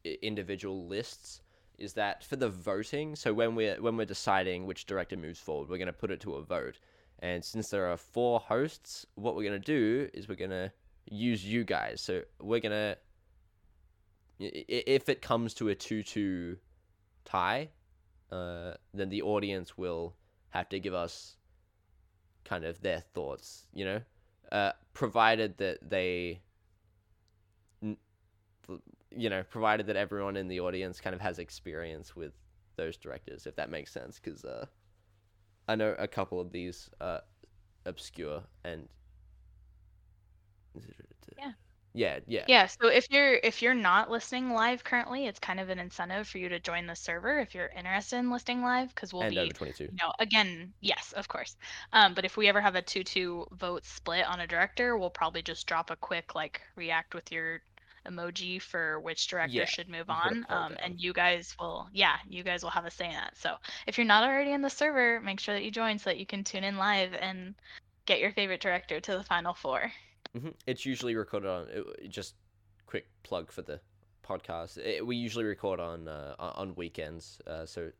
individual 0.04 0.86
lists 0.86 1.42
is 1.78 1.94
that 1.94 2.22
for 2.22 2.36
the 2.36 2.48
voting. 2.48 3.16
So 3.16 3.32
when 3.34 3.54
we're 3.54 3.80
when 3.80 3.96
we're 3.96 4.04
deciding 4.06 4.66
which 4.66 4.86
director 4.86 5.16
moves 5.16 5.40
forward, 5.40 5.68
we're 5.68 5.78
going 5.78 5.86
to 5.86 5.92
put 5.92 6.10
it 6.10 6.20
to 6.20 6.34
a 6.34 6.42
vote. 6.42 6.78
And 7.20 7.44
since 7.44 7.68
there 7.68 7.86
are 7.86 7.96
four 7.96 8.40
hosts, 8.40 9.06
what 9.14 9.34
we're 9.34 9.44
going 9.44 9.60
to 9.60 9.66
do 9.66 10.08
is 10.14 10.28
we're 10.28 10.36
going 10.36 10.50
to 10.50 10.72
use 11.10 11.44
you 11.44 11.64
guys. 11.64 12.00
So 12.00 12.22
we're 12.40 12.60
going 12.60 12.72
to 12.72 12.96
if 14.38 15.08
it 15.08 15.20
comes 15.20 15.52
to 15.54 15.68
a 15.68 15.74
2-2 15.74 16.56
tie, 17.26 17.68
uh, 18.32 18.72
then 18.94 19.10
the 19.10 19.20
audience 19.20 19.76
will 19.76 20.14
have 20.50 20.68
to 20.68 20.80
give 20.80 20.94
us 20.94 21.36
kind 22.44 22.64
of 22.64 22.80
their 22.80 23.00
thoughts, 23.00 23.66
you 23.72 23.84
know? 23.84 24.00
uh, 24.52 24.72
provided 24.92 25.56
that 25.58 25.78
they, 25.88 26.40
you 27.82 29.30
know, 29.30 29.42
provided 29.44 29.86
that 29.86 29.96
everyone 29.96 30.36
in 30.36 30.48
the 30.48 30.60
audience 30.60 31.00
kind 31.00 31.14
of 31.14 31.20
has 31.20 31.38
experience 31.38 32.16
with 32.16 32.32
those 32.76 32.96
directors, 32.96 33.46
if 33.46 33.56
that 33.56 33.70
makes 33.70 33.92
sense. 33.92 34.20
Because 34.22 34.44
uh, 34.44 34.66
I 35.68 35.76
know 35.76 35.94
a 35.98 36.08
couple 36.08 36.40
of 36.40 36.52
these 36.52 36.90
uh, 37.00 37.20
obscure 37.84 38.42
and 38.64 38.88
Yeah. 41.92 42.20
yeah, 42.26 42.46
yeah, 42.46 42.66
so 42.66 42.88
if 42.88 43.06
you're 43.10 43.34
if 43.34 43.62
you're 43.62 43.74
not 43.74 44.10
listening 44.10 44.50
live 44.50 44.82
currently, 44.82 45.26
it's 45.26 45.38
kind 45.38 45.60
of 45.60 45.68
an 45.68 45.78
incentive 45.78 46.26
for 46.26 46.38
you 46.38 46.48
to 46.48 46.58
join 46.58 46.86
the 46.86 46.96
server 46.96 47.38
if 47.38 47.54
you're 47.54 47.68
interested 47.68 48.16
in 48.18 48.30
listening 48.30 48.62
live 48.62 48.88
because 48.88 49.12
we'll 49.12 49.24
and 49.24 49.38
be 49.38 49.38
over 49.38 49.52
twenty 49.52 49.72
two. 49.72 49.90
you 49.90 49.96
know, 50.02 50.12
again, 50.18 50.74
yes, 50.80 51.12
of 51.16 51.28
course. 51.28 51.56
Um, 51.92 52.14
but 52.14 52.24
if 52.24 52.36
we 52.36 52.48
ever 52.48 52.60
have 52.60 52.74
a 52.74 52.82
two-two 52.82 53.46
vote 53.52 53.84
split 53.84 54.26
on 54.26 54.40
a 54.40 54.46
director, 54.46 54.96
we'll 54.98 55.10
probably 55.10 55.42
just 55.42 55.66
drop 55.68 55.90
a 55.90 55.96
quick 55.96 56.34
like 56.34 56.60
react 56.76 57.14
with 57.14 57.30
your 57.30 57.60
emoji 58.08 58.60
for 58.60 58.98
which 59.00 59.28
director 59.28 59.60
Yeah, 59.60 59.66
should 59.66 59.88
move 59.88 60.10
put 60.22 60.32
a 60.32 60.36
on. 60.36 60.46
poll 60.46 60.64
Um, 60.64 60.76
down. 60.76 60.78
and 60.82 61.00
you 61.00 61.12
guys 61.12 61.54
will, 61.60 61.88
yeah, 61.92 62.16
you 62.28 62.42
guys 62.42 62.62
will 62.64 62.70
have 62.70 62.86
a 62.86 62.90
say 62.90 63.06
in 63.06 63.12
that. 63.12 63.36
So 63.36 63.56
if 63.86 63.98
you're 63.98 64.06
not 64.06 64.24
already 64.24 64.52
in 64.52 64.62
the 64.62 64.70
server, 64.70 65.20
make 65.20 65.38
sure 65.40 65.54
that 65.54 65.64
you 65.64 65.70
join 65.70 65.98
so 65.98 66.10
that 66.10 66.18
you 66.18 66.26
can 66.26 66.42
tune 66.44 66.64
in 66.64 66.78
live 66.78 67.14
and 67.14 67.54
get 68.06 68.20
your 68.20 68.32
favorite 68.32 68.60
director 68.62 69.00
to 69.00 69.12
the 69.18 69.24
final 69.24 69.54
four. 69.54 69.92
Hmm 70.38 70.48
It's 70.66 70.84
usually 70.86 71.14
recorded 71.16 71.48
on. 71.48 71.68
it- 71.68 71.86
it- 72.04 72.08
Just 72.08 72.34
quick 72.86 73.06
plug 73.22 73.50
for 73.52 73.62
the 73.62 73.80
podcast. 74.22 74.78
It, 74.78 75.06
we 75.06 75.16
usually 75.16 75.44
record 75.44 75.80
on 75.80 76.08
uh, 76.08 76.34
on 76.38 76.52
on 76.56 76.74
weekends, 76.74 77.40
uh, 77.46 77.66
so 77.66 77.90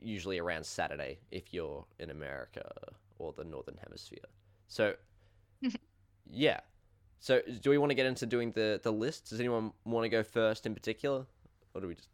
usually 0.00 0.38
around 0.38 0.64
Saturday 0.64 1.18
if 1.30 1.52
you're 1.54 1.84
in 1.98 2.10
America 2.10 2.70
or 3.18 3.32
the 3.32 3.44
Northern 3.44 3.76
Hemisphere. 3.82 4.28
So 4.68 4.94
yeah. 6.30 6.60
So 7.18 7.40
do 7.60 7.70
we 7.70 7.78
want 7.78 7.90
to 7.90 7.94
get 7.94 8.06
into 8.06 8.26
doing 8.26 8.52
the 8.52 8.80
the 8.82 8.92
list? 8.92 9.30
Does 9.30 9.40
anyone 9.40 9.72
want 9.84 10.04
to 10.04 10.08
go 10.08 10.22
first 10.22 10.66
in 10.66 10.74
particular, 10.74 11.26
or 11.74 11.80
do 11.80 11.88
we 11.88 11.94
just? 11.94 12.08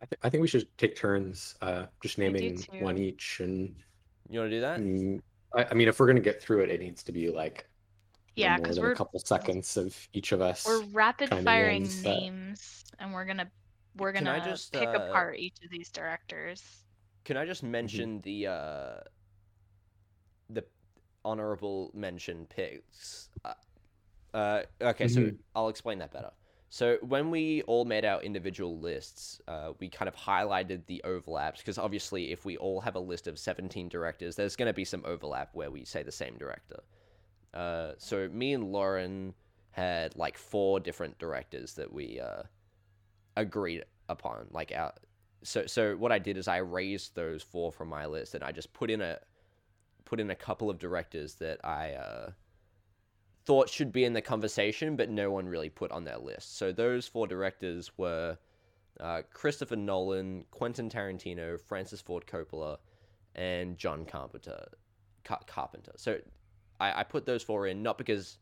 I, 0.00 0.06
th- 0.06 0.18
I 0.22 0.30
think 0.30 0.40
we 0.42 0.48
should 0.48 0.66
take 0.78 0.96
turns, 0.96 1.54
uh, 1.62 1.86
just 2.02 2.18
naming 2.18 2.64
one 2.80 2.98
each 2.98 3.38
and 3.40 3.74
You 4.28 4.40
want 4.40 4.50
to 4.50 4.56
do 4.56 4.60
that? 4.62 4.80
Mm, 4.80 5.20
I, 5.54 5.66
I 5.70 5.74
mean, 5.74 5.88
if 5.88 5.98
we're 6.00 6.06
gonna 6.06 6.20
get 6.20 6.42
through 6.42 6.60
it, 6.60 6.70
it 6.70 6.80
needs 6.80 7.02
to 7.04 7.12
be 7.12 7.30
like 7.30 7.66
Yeah, 8.36 8.56
because 8.58 8.76
than 8.76 8.84
we're 8.84 8.92
a 8.92 8.96
couple 8.96 9.20
seconds 9.20 9.76
of 9.76 9.96
each 10.12 10.32
of 10.32 10.40
us. 10.40 10.64
we're 10.66 10.82
rapid 10.92 11.28
firing 11.30 11.82
names 11.82 12.02
that- 12.02 12.18
names, 12.20 12.84
and 12.98 13.12
we're 13.12 13.24
gonna 13.24 13.50
we're 13.96 14.08
I 14.08 14.12
gonna 14.12 14.40
just, 14.44 14.72
pick 14.72 14.88
uh, 14.88 14.92
apart 15.10 15.38
each 15.38 15.56
of 15.62 15.70
these 15.70 15.90
directors. 15.90 16.62
Can 17.24 17.36
I 17.36 17.44
just 17.46 17.62
mention 17.62 18.20
the 18.22 18.46
uh 18.46 19.00
the 20.50 20.64
honorable 21.24 21.90
mention 21.94 22.46
picks? 22.46 23.28
Uh, 23.44 23.54
uh, 24.34 24.62
okay, 24.80 25.08
so 25.08 25.20
Mhm. 25.20 25.38
I'll 25.54 25.68
explain 25.68 25.98
that 25.98 26.10
better. 26.12 26.30
So 26.72 26.96
when 27.02 27.30
we 27.30 27.60
all 27.64 27.84
made 27.84 28.06
our 28.06 28.22
individual 28.22 28.78
lists, 28.78 29.42
uh, 29.46 29.72
we 29.78 29.90
kind 29.90 30.08
of 30.08 30.16
highlighted 30.16 30.86
the 30.86 31.02
overlaps 31.04 31.60
because 31.60 31.76
obviously, 31.76 32.32
if 32.32 32.46
we 32.46 32.56
all 32.56 32.80
have 32.80 32.94
a 32.94 32.98
list 32.98 33.26
of 33.26 33.38
seventeen 33.38 33.90
directors, 33.90 34.36
there's 34.36 34.56
going 34.56 34.68
to 34.68 34.72
be 34.72 34.86
some 34.86 35.02
overlap 35.04 35.50
where 35.52 35.70
we 35.70 35.84
say 35.84 36.02
the 36.02 36.10
same 36.10 36.34
director. 36.38 36.80
Uh, 37.52 37.92
so 37.98 38.26
me 38.32 38.54
and 38.54 38.72
Loren 38.72 39.34
had 39.72 40.16
like 40.16 40.38
four 40.38 40.80
different 40.80 41.18
directors 41.18 41.74
that 41.74 41.92
we 41.92 42.18
uh, 42.18 42.44
agreed 43.36 43.84
upon. 44.08 44.46
Like 44.50 44.72
our 44.74 44.94
so 45.42 45.66
so 45.66 45.94
what 45.96 46.10
I 46.10 46.18
did 46.18 46.38
is 46.38 46.48
I 46.48 46.56
raised 46.56 47.14
those 47.14 47.42
four 47.42 47.70
from 47.70 47.88
my 47.88 48.06
list 48.06 48.34
and 48.34 48.42
I 48.42 48.50
just 48.50 48.72
put 48.72 48.90
in 48.90 49.02
a 49.02 49.18
put 50.06 50.20
in 50.20 50.30
a 50.30 50.34
couple 50.34 50.70
of 50.70 50.78
directors 50.78 51.34
that 51.34 51.62
I 51.62 51.90
uh, 51.90 52.30
thought 53.44 53.68
should 53.68 53.92
be 53.92 54.04
in 54.04 54.12
the 54.12 54.22
conversation, 54.22 54.96
but 54.96 55.10
no 55.10 55.30
one 55.30 55.46
really 55.46 55.68
put 55.68 55.90
on 55.90 56.04
their 56.04 56.18
list. 56.18 56.56
So 56.56 56.72
those 56.72 57.06
four 57.06 57.26
directors 57.26 57.90
were 57.96 58.38
uh, 59.00 59.22
Christopher 59.32 59.76
Nolan, 59.76 60.44
Quentin 60.50 60.88
Tarantino, 60.88 61.60
Francis 61.60 62.00
Ford 62.00 62.24
Coppola, 62.26 62.78
and 63.34 63.76
John 63.76 64.04
Carpenter. 64.04 64.66
Car- 65.24 65.40
Carpenter. 65.46 65.92
So 65.96 66.18
I, 66.80 67.00
I 67.00 67.04
put 67.04 67.26
those 67.26 67.42
four 67.42 67.66
in 67.66 67.82
not 67.82 67.98
because 67.98 68.38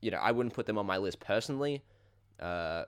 you 0.00 0.10
know 0.10 0.18
I 0.18 0.32
wouldn't 0.32 0.54
put 0.54 0.66
them 0.66 0.78
on 0.78 0.86
my 0.86 0.96
list 0.96 1.20
personally, 1.20 1.82
uh, 2.40 2.84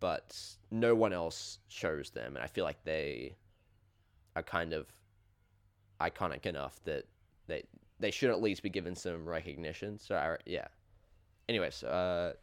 but 0.00 0.36
no 0.70 0.94
one 0.94 1.12
else 1.12 1.58
shows 1.68 2.10
them, 2.10 2.36
and 2.36 2.44
I 2.44 2.46
feel 2.46 2.64
like 2.64 2.82
they 2.84 3.36
are 4.36 4.42
kind 4.42 4.72
of 4.72 4.86
iconic 6.00 6.46
enough 6.46 6.78
that 6.84 7.04
they 7.46 7.64
they 8.00 8.10
should 8.10 8.30
at 8.30 8.42
least 8.42 8.62
be 8.62 8.70
given 8.70 8.94
some 8.94 9.24
recognition. 9.24 9.98
So 9.98 10.16
I, 10.16 10.36
yeah. 10.46 10.66
Anyways, 11.48 11.82
uh, 11.84 12.34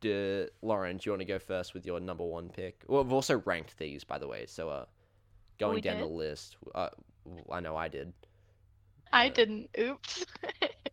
do, 0.00 0.48
Loren, 0.62 0.96
do 0.96 1.02
you 1.06 1.12
want 1.12 1.20
to 1.20 1.26
go 1.26 1.38
first 1.38 1.74
with 1.74 1.84
your 1.86 2.00
number 2.00 2.24
one 2.24 2.48
pick? 2.48 2.82
Well, 2.86 3.02
we've 3.04 3.12
also 3.12 3.42
ranked 3.44 3.78
these, 3.78 4.04
by 4.04 4.18
the 4.18 4.28
way. 4.28 4.46
So 4.46 4.68
uh, 4.68 4.84
going 5.58 5.76
we 5.76 5.80
down 5.80 6.00
the 6.00 6.06
list, 6.06 6.56
uh, 6.74 6.88
I 7.50 7.60
know 7.60 7.76
I 7.76 7.88
did. 7.88 8.12
I 9.12 9.28
Uh, 9.28 9.32
didn't. 9.32 9.68
Oops. 9.78 10.24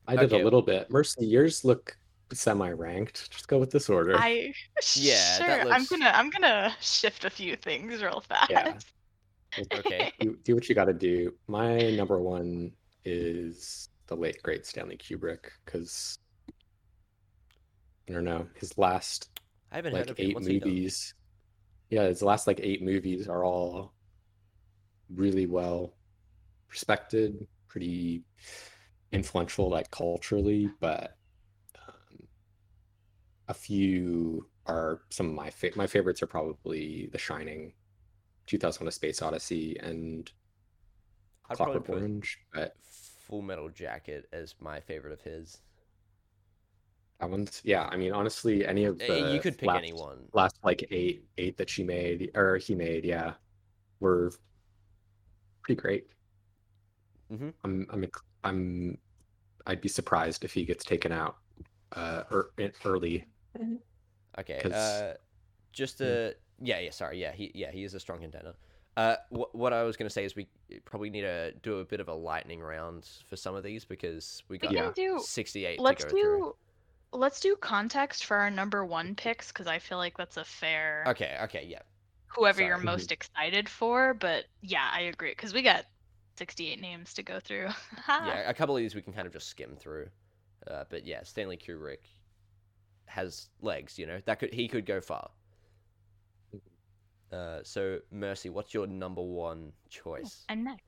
I 0.08 0.16
did 0.16 0.32
Okay. 0.34 0.42
a 0.42 0.44
little 0.44 0.62
bit. 0.62 0.90
Mercy, 0.90 1.26
yours 1.26 1.64
look 1.64 1.98
semi-ranked. 2.34 3.32
Just 3.32 3.48
go 3.48 3.58
with 3.58 3.72
this 3.72 3.90
order. 3.90 4.16
I 4.18 4.54
Yeah, 4.96 5.38
sure. 5.38 5.48
that 5.48 5.72
I'm 5.72 5.86
gonna 5.86 6.12
I'm 6.14 6.30
gonna 6.30 6.76
shift 6.82 7.26
a 7.26 7.30
few 7.30 7.56
things 7.56 8.02
real 8.02 8.22
fast. 8.22 8.50
Yeah. 8.50 8.78
Okay. 9.74 10.12
do, 10.20 10.38
do 10.44 10.56
what 10.56 10.68
you 10.68 10.76
got 10.76 10.86
to 10.86 10.94
do. 10.94 11.34
My 11.48 11.78
number 11.92 12.20
one 12.20 12.72
is 13.06 13.90
the 14.08 14.16
late 14.16 14.42
great 14.44 14.66
Stanley 14.66 14.98
Kubrick 14.98 15.50
because 15.66 16.18
I 18.10 18.14
don't 18.14 18.24
know 18.24 18.48
his 18.56 18.78
last 18.78 19.30
I 19.72 19.78
haven't 19.78 19.94
like 19.94 20.10
of 20.10 20.20
eight 20.20 20.34
What's 20.36 20.48
he 20.48 20.60
done? 20.60 20.70
movies. 20.70 21.14
Yeah, 21.90 22.04
his 22.08 22.22
last 22.22 22.48
like 22.48 22.60
eight 22.62 22.82
movies 22.82 23.28
are 23.28 23.44
all 23.44 23.94
really 25.10 25.46
well 25.46 25.94
respected, 26.70 27.48
pretty 27.68 28.24
influential 29.12 29.70
like 29.70 29.90
culturally, 29.92 30.70
but 30.80 31.16
um, 31.88 32.28
a 33.48 33.54
few 33.54 34.48
are 34.66 35.02
some 35.10 35.28
of 35.28 35.34
my 35.34 35.50
fa- 35.50 35.72
my 35.76 35.88
favorites 35.88 36.22
are 36.22 36.28
probably 36.28 37.10
The 37.12 37.18
Shining, 37.18 37.74
2001: 38.48 38.88
A 38.88 38.92
Space 38.92 39.22
Odyssey, 39.22 39.78
and 39.82 40.30
I'd 41.50 41.58
Clockwork 41.58 41.90
Orange. 41.90 42.40
But 42.54 42.76
Full 43.28 43.42
Metal 43.42 43.70
Jacket 43.70 44.28
as 44.32 44.56
my 44.60 44.80
favorite 44.80 45.14
of 45.14 45.22
his. 45.22 45.60
that 47.20 47.30
one's 47.30 47.62
yeah. 47.64 47.88
I 47.92 47.98
mean, 47.98 48.12
honestly, 48.14 48.66
any 48.66 48.86
of 48.86 49.00
the 49.00 49.32
you 49.34 49.40
could 49.40 49.58
pick 49.58 49.68
last, 49.68 49.78
anyone. 49.80 50.20
last 50.34 50.58
like 50.64 50.86
eight 50.92 51.26
eight 51.38 51.58
that 51.58 51.70
she 51.70 51.84
made 51.84 52.32
or 52.36 52.58
he 52.58 52.76
made, 52.76 53.06
yeah, 53.06 53.34
were 54.00 54.32
pretty 55.62 55.82
great. 55.82 56.08
Mm-hmm. 57.32 57.50
I'm 57.64 57.88
I'm 57.90 58.06
I'm 58.44 58.98
I'd 59.66 59.82
be 59.82 59.90
surprised 59.90 60.46
if 60.46 60.54
he 60.54 60.64
gets 60.66 60.86
taken 60.86 61.12
out 61.12 61.38
uh 61.94 62.24
er, 62.32 62.52
early. 62.86 63.26
Okay. 64.40 64.62
Uh, 64.72 65.14
just 65.74 66.00
Yeah. 66.00 66.08
uh, 66.08 66.32
yeah, 66.62 66.80
yeah. 66.80 66.92
Sorry, 66.92 67.20
yeah, 67.20 67.32
he, 67.34 67.52
yeah, 67.56 67.72
he 67.72 67.84
is 67.84 67.94
a 67.94 68.00
strong 68.00 68.20
contender. 68.22 68.54
Uh, 68.98 69.16
wh- 69.30 69.54
what 69.54 69.72
I 69.74 69.84
was 69.84 69.96
gonna 69.96 70.10
say 70.10 70.26
is 70.26 70.36
we 70.36 70.48
probably 70.84 71.10
need 71.12 71.22
to 71.22 71.52
do 71.62 71.78
a 71.80 71.86
bit 71.86 72.00
of 72.00 72.08
a 72.10 72.14
lightning 72.14 72.60
round 72.60 73.08
for 73.30 73.36
some 73.36 73.56
of 73.56 73.64
these 73.64 73.86
because 73.86 74.42
we 74.50 74.56
We 74.56 74.58
got 74.58 74.70
can 74.74 74.78
Yeah. 74.78 74.92
do 74.96 75.20
sixty-eight 75.24 75.80
let's 75.80 76.04
to 76.04 76.10
go 76.10 76.20
through. 76.20 76.38
do 76.40 76.56
let's 77.14 77.40
do 77.40 77.56
context 77.56 78.26
for 78.26 78.38
our 78.38 78.50
number 78.50 78.84
one 78.84 79.14
picks 79.16 79.50
because 79.50 79.68
I 79.68 79.78
feel 79.80 79.98
like 80.00 80.18
that's 80.18 80.36
a 80.38 80.44
fair 80.44 81.04
Okay, 81.08 81.38
okay, 81.44 81.64
yeah. 81.70 81.84
whoever 82.26 82.62
you're 82.64 82.78
most 82.80 83.12
excited 83.12 83.70
for. 83.70 84.14
But 84.16 84.46
yeah, 84.62 84.90
I 84.92 85.02
agree 85.02 85.32
because 85.32 85.54
we 85.54 85.62
got 85.62 85.86
68 86.38 86.82
names 86.82 87.14
to 87.14 87.24
go 87.24 87.40
through. 87.40 87.70
yeah, 88.10 88.50
a 88.50 88.54
couple 88.54 88.76
of 88.76 88.82
these 88.82 88.96
we 88.96 89.02
can 89.04 89.14
kind 89.14 89.28
of 89.28 89.32
just 89.34 89.48
skim 89.48 89.76
through. 89.76 90.10
Uh, 90.66 90.84
but 90.90 91.06
yeah, 91.06 91.22
Stanley 91.24 91.58
Kubrick 91.58 92.00
has 93.06 93.50
legs. 93.62 93.98
You 94.00 94.08
know 94.08 94.22
that 94.26 94.40
could 94.40 94.54
he 94.54 94.68
could 94.68 94.86
go 94.88 95.00
far. 95.02 95.30
Uh, 97.32 97.60
so 97.64 98.00
Mercy, 98.12 98.50
what's 98.50 98.74
your 98.74 98.88
number 98.88 99.22
one 99.22 99.72
choice? 99.90 100.44
And 100.50 100.64
next. 100.64 100.84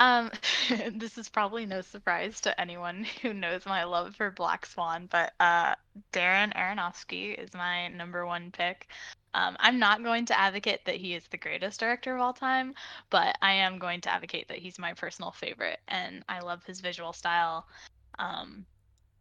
Um, 0.00 0.30
this 0.94 1.18
is 1.18 1.28
probably 1.28 1.66
no 1.66 1.82
surprise 1.82 2.40
to 2.40 2.58
anyone 2.60 3.04
who 3.22 3.34
knows 3.34 3.66
my 3.66 3.84
love 3.84 4.16
for 4.16 4.30
Black 4.30 4.66
Swan, 4.66 5.08
but 5.10 5.32
uh, 5.38 5.74
Darren 6.12 6.54
Aronofsky 6.56 7.38
is 7.38 7.52
my 7.54 7.88
number 7.88 8.26
one 8.26 8.50
pick. 8.50 8.88
Um, 9.34 9.56
I'm 9.60 9.78
not 9.78 10.02
going 10.02 10.24
to 10.26 10.38
advocate 10.38 10.84
that 10.86 10.96
he 10.96 11.14
is 11.14 11.28
the 11.28 11.36
greatest 11.36 11.78
director 11.78 12.16
of 12.16 12.20
all 12.20 12.32
time, 12.32 12.74
but 13.10 13.36
I 13.42 13.52
am 13.52 13.78
going 13.78 14.00
to 14.00 14.12
advocate 14.12 14.48
that 14.48 14.58
he's 14.58 14.78
my 14.78 14.92
personal 14.94 15.30
favorite, 15.30 15.78
and 15.86 16.24
I 16.28 16.40
love 16.40 16.64
his 16.64 16.80
visual 16.80 17.12
style. 17.12 17.66
Um, 18.18 18.64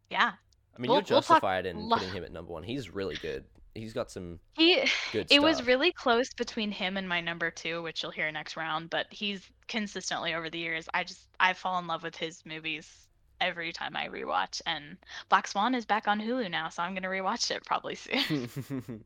yeah, 0.09 0.31
I 0.75 0.81
mean, 0.81 0.89
we'll- 0.89 0.97
you're 1.01 1.03
we'll 1.09 1.21
talk 1.21 1.27
justified 1.27 1.65
in 1.67 1.89
putting 1.89 2.11
him 2.11 2.23
at 2.23 2.31
number 2.31 2.53
one. 2.53 2.63
He's 2.63 2.89
really 2.89 3.15
good. 3.17 3.43
He's 3.75 3.93
got 3.93 4.11
some 4.11 4.39
he 4.53 4.83
good 5.11 5.27
it 5.29 5.41
was 5.41 5.65
really 5.65 5.91
close 5.91 6.33
between 6.33 6.71
him 6.71 6.97
and 6.97 7.07
my 7.07 7.21
number 7.21 7.51
two, 7.51 7.81
which 7.81 8.01
you'll 8.01 8.11
hear 8.11 8.31
next 8.31 8.57
round. 8.57 8.89
But 8.89 9.05
he's 9.09 9.41
consistently 9.67 10.33
over 10.33 10.49
the 10.49 10.57
years. 10.57 10.89
I 10.93 11.03
just 11.03 11.27
I 11.39 11.53
fall 11.53 11.79
in 11.79 11.87
love 11.87 12.03
with 12.03 12.15
his 12.15 12.45
movies 12.45 13.07
every 13.39 13.71
time 13.71 13.95
I 13.95 14.07
rewatch. 14.07 14.61
And 14.65 14.97
Black 15.29 15.47
Swan 15.47 15.75
is 15.75 15.85
back 15.85 16.07
on 16.07 16.19
Hulu 16.19 16.49
now, 16.49 16.69
so 16.69 16.83
I'm 16.83 16.93
gonna 16.93 17.07
rewatch 17.07 17.51
it 17.51 17.65
probably 17.65 17.95
soon. 17.95 18.49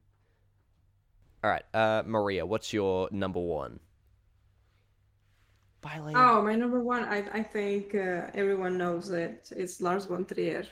All 1.44 1.50
right, 1.50 1.66
uh, 1.74 2.04
Maria, 2.06 2.46
what's 2.46 2.72
your 2.72 3.10
number 3.12 3.40
one? 3.40 3.80
Violin. 5.82 6.16
Oh, 6.16 6.42
my 6.42 6.56
number 6.56 6.80
one, 6.80 7.04
I 7.04 7.26
I 7.34 7.44
think 7.44 7.94
uh, 7.94 8.28
everyone 8.34 8.78
knows 8.78 9.10
it. 9.10 9.50
It's 9.52 9.82
Lars 9.82 10.06
von 10.06 10.26
Trier. 10.26 10.66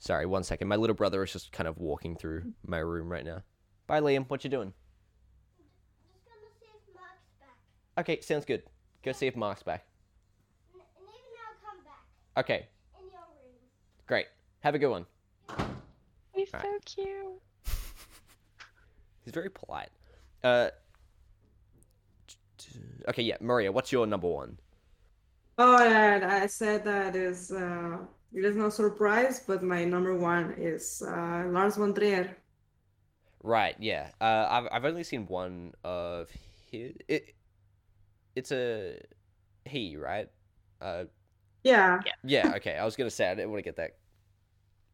Sorry, 0.00 0.24
one 0.26 0.42
second. 0.42 0.66
My 0.68 0.76
little 0.76 0.96
brother 0.96 1.22
is 1.22 1.32
just 1.32 1.52
kind 1.52 1.68
of 1.68 1.76
walking 1.78 2.16
through 2.16 2.52
my 2.66 2.78
room 2.78 3.08
right 3.12 3.24
now. 3.24 3.42
Bye, 3.86 4.00
Liam. 4.00 4.28
What 4.28 4.42
you 4.44 4.50
doing? 4.50 4.72
Just 6.10 6.24
gonna 6.24 6.40
see 6.58 6.66
if 6.66 6.94
Mark's 6.94 7.30
back. 7.38 7.58
Okay, 7.98 8.20
sounds 8.22 8.46
good. 8.46 8.62
Go 9.02 9.12
see 9.12 9.26
if 9.26 9.36
Mark's 9.36 9.62
back. 9.62 9.84
N- 10.74 10.80
and 10.80 11.06
come 11.62 11.84
back 11.84 12.42
Okay, 12.42 12.66
in 12.98 13.06
your 13.10 13.20
room. 13.20 13.54
great. 14.06 14.26
Have 14.60 14.74
a 14.74 14.78
good 14.78 14.88
one. 14.90 15.04
He's 16.34 16.48
All 16.54 16.60
so 16.62 16.78
cute. 16.86 17.42
He's 19.24 19.34
very 19.34 19.50
polite. 19.50 19.90
Uh. 20.42 20.68
Okay, 23.08 23.22
yeah, 23.22 23.36
Maria, 23.40 23.72
what's 23.72 23.90
your 23.92 24.06
number 24.06 24.28
one? 24.28 24.58
Oh, 25.58 25.82
and 25.82 26.24
I 26.24 26.46
said 26.46 26.84
that 26.84 27.16
is 27.16 27.50
uh, 27.50 27.98
it 28.32 28.44
is 28.44 28.56
no 28.56 28.68
surprise, 28.70 29.40
but 29.46 29.62
my 29.62 29.84
number 29.84 30.14
one 30.16 30.52
is 30.58 31.02
uh, 31.06 31.44
Lars 31.48 31.76
von 31.76 31.94
Trier. 31.94 32.36
Right, 33.42 33.76
yeah. 33.80 34.10
Uh, 34.20 34.46
I've 34.50 34.68
I've 34.70 34.84
only 34.84 35.04
seen 35.04 35.26
one 35.26 35.72
of 35.82 36.30
his. 36.70 36.92
It, 37.08 37.34
it's 38.36 38.52
a 38.52 39.00
he, 39.64 39.96
right? 39.96 40.28
Uh, 40.80 41.04
Yeah, 41.62 42.00
yeah. 42.22 42.52
Okay, 42.56 42.76
I 42.76 42.84
was 42.84 42.96
gonna 42.96 43.10
say 43.10 43.30
I 43.30 43.34
didn't 43.34 43.50
want 43.50 43.58
to 43.60 43.62
get 43.64 43.76
that 43.76 43.96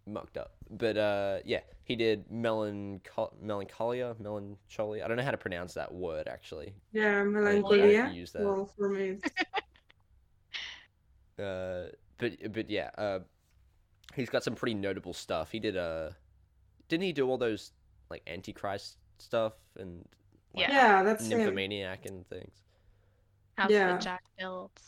mucked 0.07 0.37
up, 0.37 0.53
but 0.71 0.97
uh, 0.97 1.39
yeah, 1.45 1.61
he 1.85 1.97
did 1.97 2.29
melanchol 2.31 3.33
melancholia, 3.41 4.15
melancholy. 4.19 5.03
I 5.03 5.09
don't 5.09 5.17
know 5.17 5.25
how 5.25 5.33
to 5.33 5.37
pronounce 5.39 5.75
that 5.75 5.93
word 5.93 6.29
actually. 6.29 6.75
yeah, 6.93 7.21
I 7.21 7.25
Melancholia. 7.25 8.05
use 8.05 8.33
that. 8.33 8.43
Well, 8.45 8.67
for 8.77 8.89
me, 8.89 9.19
Uh, 11.39 11.87
but 12.19 12.53
but 12.53 12.71
yeah, 12.71 12.91
uh, 12.99 13.21
he's 14.15 14.31
got 14.31 14.45
some 14.45 14.55
pretty 14.55 14.75
notable 14.75 15.13
stuff. 15.13 15.51
He 15.51 15.61
did 15.61 15.77
uh, 15.77 16.11
didn't 16.89 17.05
he 17.05 17.13
do 17.13 17.29
all 17.29 17.39
those 17.39 17.73
like 18.11 18.23
Antichrist 18.27 18.99
stuff 19.19 19.55
and 19.79 20.05
like, 20.55 20.69
Yeah. 20.69 20.75
yeah, 20.75 21.03
that's 21.03 21.29
him. 21.29 21.39
Nymphomaniac 21.39 22.07
and 22.07 22.27
things? 22.29 22.55
House 23.57 23.71
Yeah. 23.71 23.93
that 23.93 24.01
Jack 24.01 24.23
built. 24.39 24.81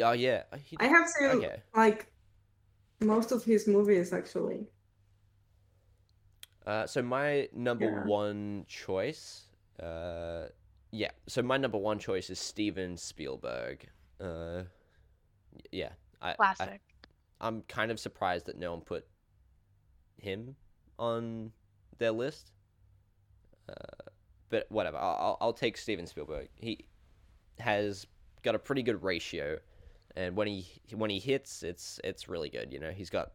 Oh 0.00 0.12
yeah, 0.12 0.44
he 0.62 0.76
I 0.80 0.86
have 0.86 1.08
seen 1.08 1.30
Okay. 1.30 1.62
like 1.74 2.12
most 3.00 3.32
of 3.32 3.44
his 3.44 3.66
movies 3.66 4.12
actually. 4.12 4.68
Uh, 6.66 6.86
so 6.86 7.02
my 7.02 7.48
number 7.52 7.86
Yeah. 7.86 8.04
one 8.04 8.64
choice, 8.68 9.44
uh, 9.82 10.48
yeah. 10.90 11.10
So 11.26 11.42
my 11.42 11.56
number 11.56 11.78
one 11.78 11.98
choice 11.98 12.28
is 12.30 12.38
Steven 12.38 12.96
Spielberg. 12.96 13.88
Uh, 14.20 14.64
yeah, 15.72 15.92
I, 16.20 16.30
I 16.30 16.34
Classic. 16.34 16.80
I'm 17.40 17.62
kind 17.62 17.90
of 17.90 18.00
surprised 18.00 18.46
that 18.46 18.58
no 18.58 18.72
one 18.72 18.80
put 18.80 19.06
him 20.16 20.56
on 20.98 21.52
their 21.98 22.10
list. 22.10 22.52
Uh, 23.68 23.74
but 24.50 24.66
whatever, 24.70 24.96
I'll, 24.96 25.16
I'll 25.20 25.38
I'll 25.40 25.52
take 25.52 25.76
Steven 25.76 26.06
Spielberg. 26.06 26.48
He 26.56 26.86
has 27.58 28.06
got 28.42 28.54
a 28.54 28.58
pretty 28.58 28.82
good 28.82 29.02
ratio, 29.02 29.58
and 30.16 30.36
when 30.36 30.46
he 30.46 30.66
when 30.94 31.10
he 31.10 31.18
hits, 31.18 31.62
it's 31.62 32.00
it's 32.02 32.28
really 32.28 32.48
good. 32.48 32.72
You 32.72 32.80
know, 32.80 32.90
he's 32.90 33.10
got 33.10 33.32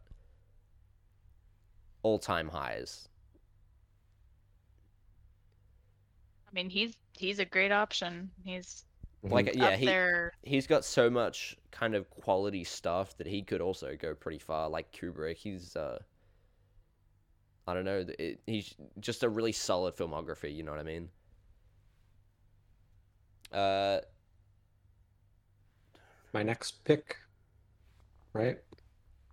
all 2.02 2.18
time 2.18 2.48
highs. 2.48 3.08
I 6.48 6.50
mean, 6.52 6.68
he's 6.68 6.96
he's 7.12 7.38
a 7.38 7.44
great 7.44 7.72
option. 7.72 8.30
He's 8.44 8.84
Like 9.24 9.46
Mhm. 9.46 9.56
yeah, 9.56 9.76
he 9.76 9.86
there. 9.86 10.32
he's 10.42 10.66
got 10.66 10.84
so 10.84 11.08
much 11.08 11.56
kind 11.70 11.94
of 11.94 12.08
quality 12.10 12.62
stuff 12.62 13.16
that 13.16 13.26
he 13.26 13.42
could 13.42 13.60
also 13.62 13.96
go 13.96 14.14
pretty 14.14 14.38
far. 14.38 14.68
Like 14.68 14.92
Kubrick, 14.92 15.36
he's 15.36 15.74
uh, 15.76 15.98
I 17.66 17.72
don't 17.74 17.84
know, 17.86 18.04
it, 18.18 18.40
he's 18.46 18.74
just 19.00 19.22
a 19.22 19.28
really 19.28 19.52
solid 19.52 19.96
filmography. 19.96 20.54
You 20.54 20.62
know 20.62 20.72
what 20.72 20.80
I 20.80 20.84
mean? 20.84 21.08
Uh, 23.50 24.00
my 26.32 26.42
next 26.42 26.84
pick, 26.84 27.16
right? 28.32 28.58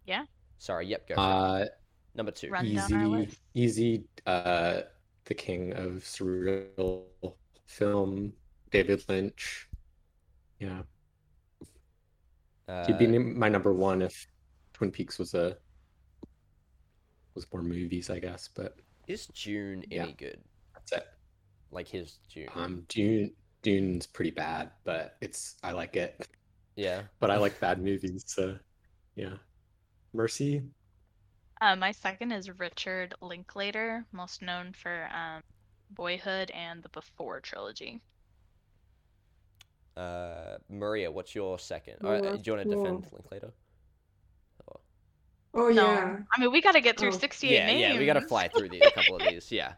Yeah. 0.06 0.26
Sorry. 0.60 0.88
Yep, 0.88 1.08
go. 1.10 1.16
Uh, 1.16 1.66
Number 2.14 2.32
two. 2.32 2.50
Run 2.50 2.74
down 2.74 2.94
our 2.94 3.22
easy, 3.22 3.38
easy. 3.54 4.04
Uh, 4.26 4.82
the 5.26 5.34
king 5.34 5.74
of 5.74 6.04
surreal 6.04 7.04
film, 7.66 8.34
David 8.70 9.04
Lynch, 9.08 9.68
Yeah, 10.62 10.84
Uh, 12.68 12.86
he'd 12.86 12.98
be 12.98 13.08
my 13.08 13.50
number 13.50 13.74
one 13.74 14.02
if 14.02 14.28
Twin 14.74 14.92
Peaks 14.92 15.20
was 15.20 15.34
a 15.34 15.58
was 17.36 17.48
more 17.54 17.64
movies, 17.64 18.10
I 18.10 18.20
guess. 18.20 18.50
But 18.56 18.80
is 19.08 19.28
June 19.28 19.84
Yeah. 19.90 20.04
any 20.04 20.14
good? 20.14 20.44
that's 20.74 20.92
it. 20.94 21.08
Like 21.72 21.88
his 21.88 22.20
June? 22.30 22.50
Um, 22.56 22.86
Dune 22.88 23.36
Dune's 23.64 24.08
pretty 24.08 24.32
bad, 24.32 24.72
but 24.84 25.18
it's 25.22 25.58
I 25.64 25.72
like 25.72 25.96
it. 25.96 26.28
yeah. 26.76 27.08
But 27.20 27.32
I 27.32 27.38
like 27.38 27.60
bad 27.60 27.82
movies, 27.82 28.24
so 28.28 28.60
yeah. 29.16 29.38
Mercy, 30.14 30.64
Uh, 31.62 31.76
my 31.76 31.92
second 31.92 32.32
is 32.34 32.50
Richard 32.60 33.14
Linklater, 33.22 34.06
most 34.12 34.42
known 34.42 34.74
for 34.74 35.08
um, 35.14 35.42
Boyhood 35.92 36.52
and 36.52 36.84
the 36.84 36.90
Before 36.90 37.40
trilogy. 37.42 38.02
Uh, 39.98 40.58
Maria, 40.70 41.12
what's 41.12 41.36
your 41.36 41.60
second? 41.60 41.98
Oh, 42.02 42.10
Or, 42.10 42.16
uh, 42.16 42.22
do 42.38 42.42
you 42.46 42.54
want 42.54 42.70
to 42.70 42.74
cool. 42.76 42.84
defend 42.84 43.08
Linklater? 43.12 43.52
Oh 45.54 45.68
No, 45.68 45.92
yeah. 45.92 46.18
I 46.34 46.40
mean, 46.40 46.52
we 46.52 46.62
got 46.62 46.72
to 46.74 46.82
get 46.82 46.98
through 46.98 47.10
Oh. 47.10 47.18
68 47.18 47.52
Yeah, 47.54 47.66
names. 47.66 47.82
yeah, 47.82 48.00
we 48.00 48.06
gotta 48.06 48.22
fly 48.22 48.48
through 48.48 48.70
the, 48.70 48.80
a 48.80 48.92
couple 48.92 49.18
of 49.18 49.24
these. 49.28 49.52
Yeah. 49.52 49.74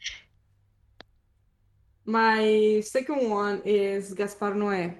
My 2.06 2.80
second 2.84 3.28
one 3.30 3.60
is 3.66 4.14
Gaspar 4.14 4.52
Noé. 4.54 4.96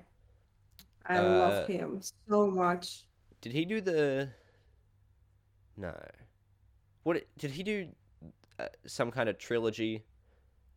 I 1.07 1.17
Uh, 1.17 1.23
love 1.23 1.67
him 1.67 2.03
so 2.29 2.51
much. 2.51 3.05
Did 3.41 3.53
he 3.53 3.65
do 3.65 3.81
the? 3.81 4.29
No. 5.79 5.95
What 7.05 7.25
did 7.39 7.51
he 7.53 7.63
do? 7.63 7.89
Uh, 8.59 8.67
some 8.87 9.11
kind 9.11 9.31
of 9.31 9.39
trilogy 9.39 10.05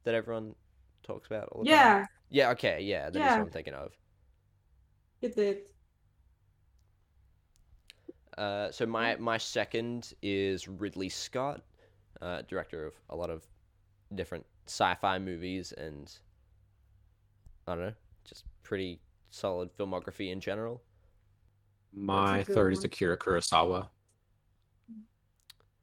that 0.05 0.15
everyone 0.15 0.55
talks 1.03 1.27
about 1.27 1.49
all 1.51 1.63
the 1.63 1.69
time. 1.69 1.79
Yeah, 1.79 2.05
Yeah. 2.29 2.49
Okay. 2.51 2.81
Yeah. 2.81 3.09
That 3.09 3.15
is 3.15 3.19
Yeah. 3.19 3.37
what 3.37 3.45
I'm 3.47 3.51
thinking 3.51 3.73
of. 3.73 3.91
he 5.21 5.27
did. 5.29 5.57
Uh, 8.37 8.71
so 8.71 8.85
my 8.85 9.15
my 9.17 9.37
second 9.37 10.13
is 10.23 10.67
Ridley 10.67 11.09
Scott, 11.09 11.61
uh, 12.21 12.41
director 12.47 12.85
of 12.87 12.93
a 13.09 13.15
lot 13.15 13.29
of 13.29 13.43
different 14.15 14.45
sci-fi 14.65 15.19
movies 15.19 15.71
and 15.73 16.11
I 17.67 17.75
don't 17.75 17.83
know, 17.85 17.93
just 18.25 18.45
pretty 18.63 18.99
solid 19.29 19.69
filmography 19.77 20.31
in 20.31 20.39
general. 20.39 20.81
my 21.93 22.43
good 22.43 22.55
third 22.55 22.73
is 22.73 22.79
one. 22.79 22.85
Akira 22.87 23.17
Kurosawa. 23.17 23.89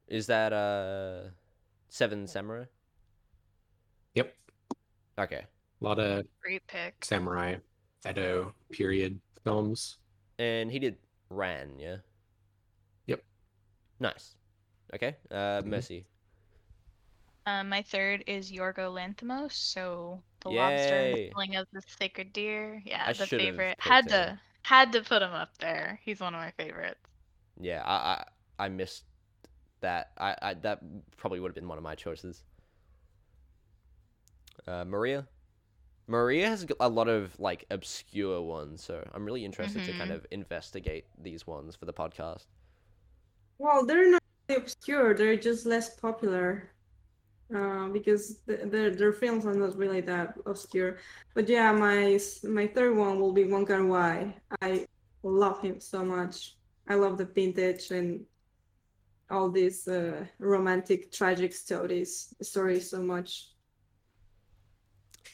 Is 0.09 0.27
that 0.27 0.53
uh 0.53 1.31
Seven 1.89 2.27
Samurai? 2.27 2.65
Yep, 4.17 4.35
Okay. 5.19 5.47
a 5.81 5.85
lot 5.85 5.99
of 5.99 6.27
Great 6.43 6.67
pick. 6.67 7.05
samurai, 7.05 7.57
Edo 8.09 8.55
period 8.71 9.21
films. 9.45 9.99
And 10.39 10.71
he 10.71 10.79
did 10.79 10.99
Ran, 11.31 11.79
yeah. 11.79 11.99
Yep. 13.07 13.23
Nice. 14.01 14.37
Okay. 14.95 15.17
Uh, 15.31 15.63
Mhm. 15.63 15.67
Mercy. 15.67 16.07
Um, 17.47 17.69
my 17.69 17.83
third 17.83 18.25
is 18.27 18.51
Yorgo 18.53 18.93
Lanthimos, 18.93 19.53
so 19.53 20.23
the 20.41 20.51
lobster 20.51 20.99
and 21.01 21.09
Yay. 21.09 21.15
the 21.15 21.31
killing 21.35 21.57
of 21.57 21.67
the 21.73 21.83
sacred 21.87 22.33
deer. 22.33 22.83
Yeah, 22.85 23.05
I 23.07 23.13
the 23.13 23.27
favorite. 23.27 23.81
Had 23.81 24.07
him. 24.07 24.11
to 24.11 24.41
had 24.63 24.93
to 24.93 25.03
put 25.03 25.23
him 25.23 25.33
up 25.33 25.57
there. 25.59 25.99
He's 26.05 26.21
one 26.21 26.35
of 26.35 26.41
my 26.41 26.51
favorites. 26.53 27.01
Yeah, 27.61 27.83
I 27.85 28.25
I, 28.59 28.65
I 28.67 28.69
missed 28.69 29.05
that. 29.81 30.13
I, 30.19 30.37
I 30.43 30.55
that 30.55 30.83
probably 31.17 31.41
would 31.41 31.49
have 31.51 31.55
been 31.55 31.69
one 31.69 31.79
of 31.79 31.85
my 31.85 31.95
choices. 31.95 32.45
Uh, 34.71 34.85
Maria. 34.85 35.27
Maria 36.07 36.49
has 36.49 36.65
a 36.79 36.89
lot 36.89 37.09
of 37.09 37.39
like 37.41 37.65
obscure 37.71 38.41
ones, 38.41 38.83
so 38.85 39.03
I'm 39.13 39.25
really 39.25 39.45
interested 39.45 39.85
to 39.85 39.93
kind 39.93 40.11
Mhm. 40.11 40.15
of 40.15 40.27
investigate 40.31 41.07
these 41.19 41.47
ones 41.47 41.75
for 41.75 41.87
the 41.87 41.93
podcast. 41.93 42.47
Well, 43.59 43.85
they're 43.85 44.11
not 44.11 44.23
really 44.49 44.63
obscure. 44.63 45.15
They're 45.15 45.37
just 45.37 45.67
less 45.67 45.99
popular. 45.99 46.71
Uh, 47.53 47.89
because 47.89 48.39
th- 48.47 48.71
their 48.71 48.95
their 48.95 49.13
films 49.13 49.45
are 49.45 49.55
not 49.55 49.77
really 49.77 50.01
that 50.03 50.39
obscure. 50.47 50.99
But 51.35 51.49
yeah, 51.49 51.73
my 51.73 52.21
my 52.45 52.69
third 52.69 52.97
one 52.97 53.19
will 53.19 53.33
be 53.33 53.45
Wong 53.45 53.67
Kar 53.67 53.85
Wai. 53.85 54.37
I 54.63 54.87
love 55.25 55.61
him 55.61 55.81
so 55.81 56.05
much. 56.05 56.57
I 56.87 56.95
love 56.95 57.19
the 57.19 57.25
vintage 57.27 57.91
and 57.91 58.25
all 59.31 59.51
these 59.51 59.87
uh, 59.89 60.27
romantic 60.39 61.11
tragic 61.11 61.53
stories 61.53 62.33
stories 62.43 62.91
so 62.91 63.03
much. 63.03 63.51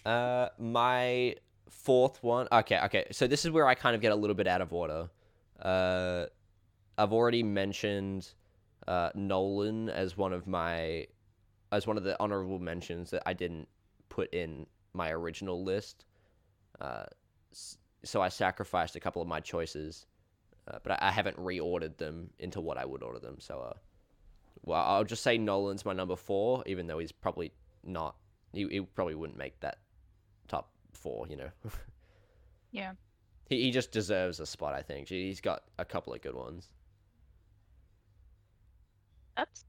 Uh, 0.06 0.50
my 0.60 1.34
fourth 1.68 2.22
one. 2.22 2.46
Okay, 2.52 2.78
okay. 2.84 3.06
So 3.10 3.26
this 3.26 3.44
is 3.44 3.50
where 3.50 3.66
I 3.66 3.74
kind 3.74 3.96
of 3.96 4.00
get 4.00 4.12
a 4.12 4.14
little 4.14 4.36
bit 4.36 4.46
out 4.46 4.60
of 4.60 4.72
order. 4.72 5.10
Uh, 5.60 6.26
I've 6.96 7.12
already 7.12 7.42
mentioned 7.42 8.28
uh, 8.86 9.10
Nolan 9.16 9.88
as 9.88 10.16
one 10.16 10.32
of 10.32 10.46
my 10.46 11.08
as 11.72 11.88
one 11.88 11.96
of 11.96 12.04
the 12.04 12.16
honorable 12.20 12.60
mentions 12.60 13.10
that 13.10 13.24
I 13.26 13.32
didn't 13.32 13.66
put 14.08 14.32
in 14.32 14.66
my 14.94 15.10
original 15.10 15.64
list. 15.64 16.04
Uh, 16.80 17.06
so 18.04 18.22
I 18.22 18.28
sacrificed 18.28 18.94
a 18.94 19.00
couple 19.00 19.20
of 19.20 19.26
my 19.26 19.40
choices, 19.40 20.06
uh, 20.68 20.78
but 20.84 20.92
I, 20.92 21.08
I 21.08 21.10
haven't 21.10 21.36
reordered 21.36 21.96
them 21.96 22.30
into 22.38 22.60
what 22.60 22.78
I 22.78 22.84
would 22.84 23.02
order 23.02 23.18
them. 23.18 23.40
So, 23.40 23.58
uh, 23.58 23.74
well, 24.62 24.84
I'll 24.84 25.02
just 25.02 25.24
say 25.24 25.36
Nolan's 25.36 25.84
my 25.84 25.94
number 25.94 26.14
four, 26.14 26.62
even 26.66 26.86
though 26.86 27.00
he's 27.00 27.10
probably 27.10 27.50
not. 27.82 28.14
He, 28.52 28.68
he 28.68 28.80
probably 28.80 29.16
wouldn't 29.16 29.36
make 29.36 29.58
that 29.60 29.78
top 30.96 31.02
four, 31.02 31.26
you 31.28 31.36
know. 31.36 31.50
Yeah. 32.72 32.92
He 33.48 33.62
he 33.62 33.70
just 33.70 33.90
deserves 33.90 34.38
a 34.40 34.44
spot, 34.44 34.74
I 34.74 34.82
think. 34.82 35.08
He's 35.08 35.40
got 35.40 35.62
a 35.78 35.84
couple 35.84 36.12
of 36.12 36.20
good 36.20 36.34
ones. 36.34 36.68
That's 39.36 39.64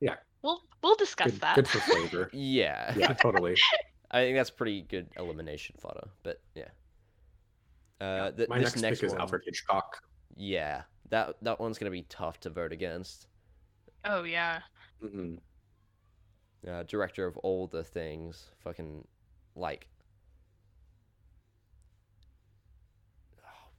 Yeah. 0.00 0.16
We'll 0.42 0.60
we'll 0.82 0.96
discuss 0.96 1.30
Good, 1.30 1.40
that. 1.42 1.54
good 1.56 1.68
for 1.68 1.78
flavor. 1.80 2.30
Yeah. 2.32 2.92
yeah, 2.96 3.12
totally. 3.12 3.54
I 4.10 4.22
think 4.22 4.36
that's 4.36 4.50
pretty 4.50 4.82
good 4.82 5.06
elimination 5.16 5.76
fodder, 5.78 6.08
but 6.24 6.40
yeah. 6.56 6.68
Uh, 8.00 8.32
th- 8.32 8.48
My 8.48 8.58
this 8.58 8.72
next, 8.74 8.82
next 8.82 9.00
pick 9.02 9.06
is 9.08 9.14
Alfred 9.14 9.42
Hitchcock. 9.44 10.02
Yeah, 10.36 10.82
that 11.10 11.36
that 11.42 11.60
one's 11.60 11.78
gonna 11.78 11.90
be 11.92 12.06
tough 12.08 12.40
to 12.40 12.50
vote 12.50 12.72
against. 12.72 13.28
Oh 14.04 14.24
yeah. 14.24 14.60
Mm-hmm. 15.04 15.34
Uh, 16.68 16.82
director 16.84 17.26
of 17.26 17.36
all 17.38 17.68
the 17.68 17.84
things, 17.84 18.46
fucking 18.64 19.06
like. 19.54 19.86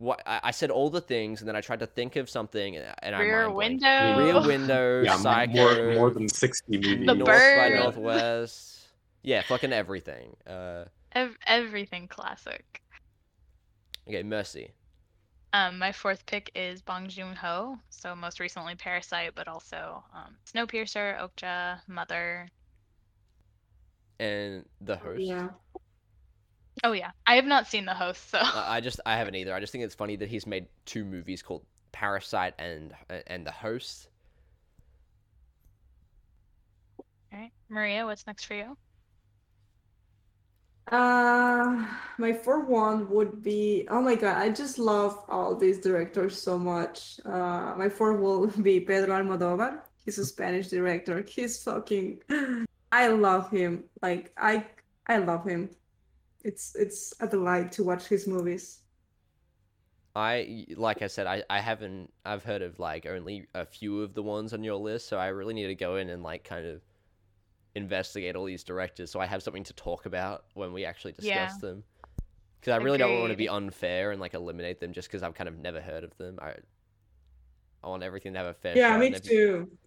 What 0.02 0.24
I, 0.26 0.40
I 0.46 0.52
said 0.52 0.72
all 0.72 0.90
the 0.90 1.00
things, 1.00 1.42
and 1.42 1.48
then 1.48 1.56
I 1.56 1.62
tried 1.62 1.80
to 1.82 1.86
think 1.86 2.16
of 2.16 2.28
something, 2.28 2.76
and, 2.76 2.86
and 3.04 3.16
I 3.16 3.20
Rear 3.22 3.44
mind 3.50 3.54
blanked. 3.54 3.84
window. 3.84 4.18
Rear 4.18 4.42
Window, 4.48 5.02
Yeah, 5.04 5.16
Psycho, 5.18 5.54
more 5.54 5.94
more 5.94 6.10
than 6.10 6.28
sixty 6.28 6.78
movies. 6.78 7.06
The 7.06 7.14
North 7.14 7.28
Bird. 7.28 7.58
by 7.58 7.70
Northwest. 7.84 8.88
Yeah, 9.22 9.44
fucking 9.44 9.72
everything. 9.72 10.36
Uh, 10.48 10.86
Ev- 11.12 11.38
everything 11.46 12.08
classic. 12.08 12.82
okay, 14.08 14.24
Mercy. 14.24 14.72
Um, 15.54 15.78
my 15.78 15.92
fourth 15.92 16.26
pick 16.26 16.50
is 16.56 16.82
Bong 16.82 17.08
Joon 17.08 17.36
Ho. 17.36 17.78
So 17.92 18.16
most 18.16 18.40
recently 18.40 18.74
Parasite, 18.74 19.34
but 19.36 19.48
also 19.48 20.04
um, 20.16 20.36
Snowpiercer, 20.52 21.20
Okja, 21.22 21.80
Mother. 21.88 22.50
and 24.20 24.66
the 24.82 24.96
host. 24.98 25.22
Yeah. 25.22 25.50
Oh 26.84 26.94
yeah, 26.94 27.12
I 27.28 27.36
have 27.36 27.46
not 27.46 27.68
seen 27.68 27.86
the 27.86 27.94
host, 27.94 28.30
so 28.30 28.40
I 28.42 28.78
I 28.78 28.82
just 28.82 29.00
I 29.06 29.18
haven't 29.18 29.36
either. 29.36 29.54
I 29.54 29.60
just 29.60 29.72
think 29.72 29.84
it's 29.84 29.96
funny 29.96 30.16
that 30.18 30.30
he's 30.30 30.48
made 30.48 30.68
two 30.86 31.06
movies 31.06 31.42
called 31.42 31.66
Parasite 31.92 32.56
and 32.60 32.94
and 33.28 33.46
the 33.46 33.52
host. 33.52 34.08
All 37.34 37.40
right, 37.40 37.52
Maria, 37.70 38.06
what's 38.06 38.26
next 38.28 38.46
for 38.46 38.56
you? 38.56 38.78
Uh, 40.92 41.86
my 42.18 42.34
fourth 42.34 42.68
one 42.68 43.10
would 43.10 43.42
be, 43.42 43.88
oh 43.90 44.02
my 44.02 44.16
God, 44.16 44.38
I 44.38 44.50
just 44.50 44.78
love 44.78 45.24
all 45.30 45.56
these 45.56 45.80
directors 45.80 46.42
so 46.42 46.60
much. 46.60 47.20
Uh, 47.24 47.74
my 47.78 47.88
fourth 47.88 48.20
will 48.20 48.48
be 48.62 48.82
Pedro 48.82 49.16
Almodovar. 49.16 49.80
He's 50.04 50.18
a 50.18 50.26
Spanish 50.26 50.68
director. 50.68 51.24
He's 51.28 51.64
fucking, 51.64 52.20
I 52.92 53.08
love 53.08 53.50
him. 53.50 53.86
Like 54.02 54.34
I, 54.36 54.66
I 55.08 55.18
love 55.18 55.46
him. 55.46 55.70
It's 56.44 56.76
it's 56.76 57.14
a 57.20 57.28
delight 57.28 57.72
to 57.74 57.84
watch 57.84 58.08
his 58.08 58.28
movies. 58.28 58.80
I 60.16 60.66
like 60.76 61.02
I 61.02 61.08
said 61.08 61.26
I 61.28 61.44
I 61.50 61.60
haven't 61.62 62.12
I've 62.26 62.44
heard 62.44 62.62
of 62.62 62.80
like 62.80 63.06
only 63.06 63.48
a 63.56 63.66
few 63.66 64.02
of 64.02 64.14
the 64.14 64.24
ones 64.24 64.54
on 64.54 64.64
your 64.64 64.76
list, 64.76 65.08
so 65.08 65.18
I 65.18 65.28
really 65.28 65.54
need 65.54 65.68
to 65.68 65.76
go 65.76 65.96
in 65.96 66.10
and 66.10 66.22
like 66.22 66.44
kind 66.44 66.66
of 66.66 66.82
investigate 67.76 68.36
all 68.36 68.44
these 68.44 68.66
directors 68.66 69.10
so 69.10 69.22
I 69.22 69.26
have 69.26 69.42
something 69.42 69.64
to 69.64 69.74
talk 69.74 70.06
about 70.06 70.44
when 70.56 70.74
we 70.74 70.84
actually 70.84 71.14
discuss 71.14 71.26
Yeah. 71.26 71.58
them. 71.62 71.84
Because 72.60 72.74
I 72.74 72.78
really 72.78 72.98
don't 72.98 73.20
want 73.20 73.32
to 73.32 73.38
be 73.38 73.48
unfair 73.48 74.12
and 74.12 74.20
like 74.20 74.34
eliminate 74.34 74.80
them 74.82 74.92
just 74.92 75.08
because 75.08 75.24
I've 75.24 75.34
kind 75.34 75.48
of 75.48 75.58
never 75.58 75.80
heard 75.80 76.04
of 76.04 76.16
them. 76.18 76.38
I 76.42 76.56
I 77.84 77.88
want 77.88 78.04
everything 78.04 78.34
to 78.34 78.40
have 78.40 78.48
a 78.48 78.54
fair 78.54 78.78
Yeah, 78.78 78.92
shot. 78.92 79.00
me 79.00 79.08
and 79.08 79.16
you- 79.16 79.22
too. 79.32 79.78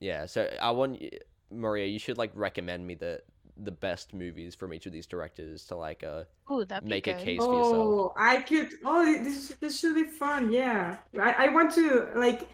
Yeah, 0.00 0.26
so 0.26 0.48
I 0.60 0.70
want 0.70 1.02
Maria. 1.50 1.86
You 1.86 1.98
should 1.98 2.18
like 2.18 2.30
recommend 2.34 2.86
me 2.86 2.94
the 2.94 3.22
the 3.64 3.70
best 3.70 4.14
movies 4.14 4.54
from 4.54 4.72
each 4.72 4.86
of 4.86 4.92
these 4.92 5.06
directors 5.06 5.64
to 5.66 5.76
like 5.76 6.02
uh 6.04 6.24
Ooh, 6.52 6.64
that'd 6.64 6.84
be 6.84 6.90
make 6.90 7.06
a 7.06 7.14
good. 7.14 7.24
case 7.24 7.44
for 7.44 7.54
yourself. 7.54 7.74
Oh, 7.76 8.12
I 8.16 8.36
could. 8.42 8.70
Oh, 8.84 9.04
this 9.04 9.54
this 9.60 9.78
should 9.78 9.94
be 9.94 10.04
fun. 10.04 10.52
Yeah, 10.52 10.96
I, 11.18 11.46
I 11.46 11.48
want 11.48 11.72
to 11.74 12.08
like. 12.14 12.48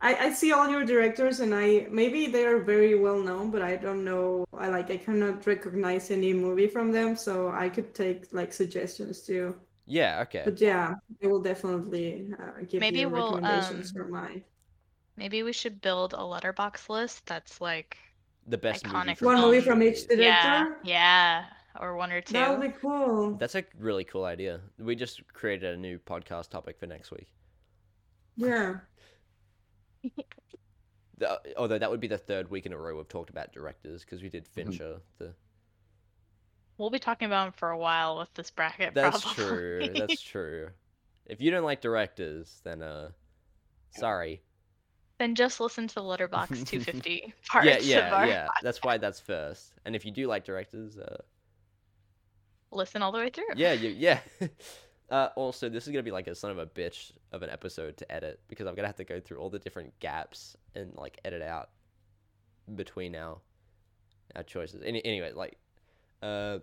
I, 0.00 0.14
I 0.26 0.32
see 0.32 0.50
all 0.52 0.68
your 0.68 0.84
directors 0.84 1.38
and 1.38 1.54
I 1.54 1.86
maybe 1.90 2.26
they 2.26 2.44
are 2.44 2.58
very 2.58 2.98
well 2.98 3.20
known, 3.20 3.50
but 3.52 3.62
I 3.62 3.76
don't 3.76 4.04
know. 4.04 4.44
I 4.52 4.68
like 4.68 4.90
I 4.90 4.96
cannot 4.96 5.46
recognize 5.46 6.10
any 6.10 6.32
movie 6.32 6.66
from 6.66 6.90
them, 6.90 7.14
so 7.16 7.50
I 7.50 7.68
could 7.68 7.94
take 7.94 8.32
like 8.32 8.52
suggestions 8.52 9.20
too. 9.22 9.54
Yeah, 9.86 10.20
okay. 10.22 10.42
But 10.44 10.60
yeah, 10.60 10.94
I 11.22 11.26
will 11.26 11.40
definitely 11.40 12.32
uh, 12.38 12.62
give 12.68 12.80
Maybe 12.80 13.00
you 13.00 13.08
we'll, 13.08 13.34
recommendations 13.36 13.90
um, 13.90 13.96
for 13.96 14.08
mine. 14.08 14.44
Maybe 15.16 15.42
we 15.42 15.52
should 15.52 15.80
build 15.80 16.14
a 16.14 16.18
Letterboxd 16.18 16.88
list 16.88 17.26
that's 17.26 17.60
like 17.60 17.96
The 18.48 18.58
best 18.58 18.84
movie 18.86 18.96
iconic 18.96 19.18
from 19.18 19.26
One 19.26 19.36
each 19.38 19.42
movie 19.44 19.60
from 19.60 19.82
each 19.82 20.08
these. 20.08 20.18
yeah, 20.18 20.64
director. 20.64 20.80
yeah, 20.84 21.44
or 21.80 21.96
one 21.96 22.10
or 22.10 22.20
two. 22.20 22.32
That 22.34 22.50
would 22.58 22.60
be 22.72 22.76
cool. 22.80 23.34
That's 23.36 23.54
a 23.54 23.64
really 23.78 24.04
cool 24.04 24.24
idea. 24.24 24.60
We 24.78 24.96
just 24.96 25.22
created 25.32 25.74
a 25.74 25.76
new 25.76 25.98
podcast 26.00 26.50
topic 26.50 26.78
for 26.78 26.86
next 26.86 27.10
week. 27.10 27.32
Yeah. 28.36 28.74
The, 31.18 31.38
although 31.56 31.78
that 31.78 31.88
would 31.88 32.00
be 32.00 32.08
the 32.08 32.18
third 32.18 32.50
week 32.50 32.66
in 32.66 32.72
a 32.72 32.76
row 32.76 32.96
we've 32.96 33.06
talked 33.08 33.30
about 33.30 33.52
directors 33.52 34.00
because 34.04 34.22
we 34.22 34.28
did 34.28 34.44
Mm-hmm. 34.44 34.54
Fincher. 34.70 34.96
The 35.18 35.32
We'll 36.78 36.90
be 36.90 36.98
talking 36.98 37.26
about 37.26 37.44
them 37.44 37.52
for 37.56 37.70
a 37.70 37.78
while 37.78 38.18
with 38.18 38.32
this 38.34 38.50
bracket. 38.50 38.92
that's 38.94 39.20
probably. 39.22 39.44
true. 39.44 39.88
That's 39.94 40.20
true. 40.32 40.70
If 41.26 41.40
you 41.40 41.52
don't 41.52 41.62
like 41.64 41.80
directors, 41.80 42.60
then 42.64 42.82
uh, 42.82 43.10
sorry. 43.90 44.42
Then 45.22 45.36
just 45.36 45.60
listen 45.60 45.86
to 45.86 45.94
the 45.94 46.00
Letterboxd 46.00 46.66
250 46.66 47.32
parts 47.46 47.64
yeah, 47.64 47.78
yeah, 47.78 48.24
yeah. 48.24 48.48
That's 48.64 48.82
why 48.82 48.98
that's 48.98 49.20
first. 49.20 49.72
And 49.84 49.94
if 49.94 50.04
you 50.04 50.10
do 50.10 50.26
like 50.26 50.44
directors, 50.44 50.98
uh, 50.98 51.18
listen 52.72 53.02
all 53.02 53.12
the 53.12 53.18
way 53.18 53.30
through. 53.30 53.44
yeah, 53.54 53.72
you, 53.72 53.90
yeah. 53.90 54.18
uh, 55.12 55.28
also, 55.36 55.68
this 55.68 55.86
is 55.86 55.92
gonna 55.92 56.02
be 56.02 56.10
like 56.10 56.26
a 56.26 56.34
son 56.34 56.50
of 56.50 56.58
a 56.58 56.66
bitch 56.66 57.12
of 57.30 57.44
an 57.44 57.50
episode 57.50 57.96
to 57.98 58.12
edit 58.12 58.40
because 58.48 58.66
I'm 58.66 58.74
gonna 58.74 58.88
have 58.88 58.96
to 58.96 59.04
go 59.04 59.20
through 59.20 59.36
all 59.36 59.48
the 59.48 59.60
different 59.60 59.96
gaps 60.00 60.56
and 60.74 60.92
like 60.96 61.20
edit 61.24 61.40
out 61.40 61.70
between 62.74 63.14
our 63.14 63.38
our 64.34 64.42
choices. 64.42 64.82
Any, 64.84 65.04
anyway, 65.04 65.30
like, 65.32 65.56
uh, 66.20 66.58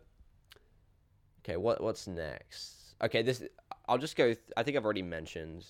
okay, 1.46 1.56
what 1.56 1.82
what's 1.82 2.08
next? 2.08 2.96
Okay, 3.02 3.22
this 3.22 3.42
I'll 3.88 3.98
just 3.98 4.18
go. 4.18 4.26
Th- 4.26 4.52
I 4.58 4.64
think 4.64 4.76
I've 4.76 4.84
already 4.84 5.02
mentioned 5.02 5.66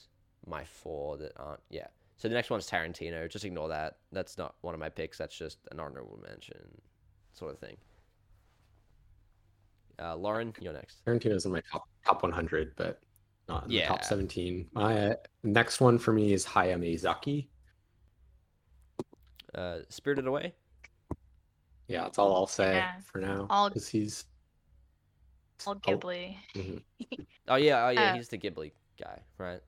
my 0.47 0.63
four 0.63 1.17
that 1.17 1.33
aren't. 1.37 1.61
Yeah. 1.69 1.85
So 2.19 2.27
the 2.27 2.33
next 2.35 2.49
one's 2.49 2.69
Tarantino. 2.69 3.29
Just 3.31 3.45
ignore 3.45 3.69
that. 3.69 3.97
That's 4.11 4.37
not 4.37 4.55
one 4.61 4.73
of 4.73 4.79
my 4.79 4.89
picks. 4.89 5.17
That's 5.17 5.35
just 5.35 5.57
an 5.71 5.79
honorable 5.79 6.19
mention, 6.21 6.57
sort 7.33 7.53
of 7.53 7.59
thing. 7.59 7.77
Uh, 10.01 10.15
Lauren, 10.17 10.53
you're 10.59 10.73
next. 10.73 11.03
Tarantino's 11.05 11.45
in 11.45 11.53
my 11.53 11.61
top 11.71 11.87
top 12.05 12.21
100, 12.21 12.73
but 12.75 12.99
not 13.47 13.63
in 13.63 13.69
the 13.71 13.81
top 13.83 14.03
17. 14.03 14.67
My 14.73 15.11
uh, 15.11 15.13
next 15.43 15.79
one 15.79 15.97
for 15.97 16.11
me 16.11 16.33
is 16.33 16.45
Hayao 16.45 16.77
Miyazaki. 16.77 17.47
Uh, 19.55 19.79
Spirited 19.87 20.27
Away. 20.27 20.53
Yeah, 21.87 22.03
that's 22.03 22.19
all 22.19 22.35
I'll 22.35 22.47
say 22.47 22.75
Yeah. 22.75 22.99
for 23.03 23.19
now. 23.19 23.47
All- 23.49 23.69
Because 23.69 23.87
he's 23.87 24.25
All 25.65 25.73
Oh, 25.73 25.79
Ghibli. 25.79 26.35
mhm, 26.53 26.83
Oh 27.47 27.55
yeah, 27.55 27.85
oh 27.87 27.89
yeah, 27.89 28.11
Uh, 28.11 28.13
he's 28.15 28.27
the 28.29 28.37
Ghibli 28.37 28.71
guy, 29.01 29.19
right? 29.37 29.61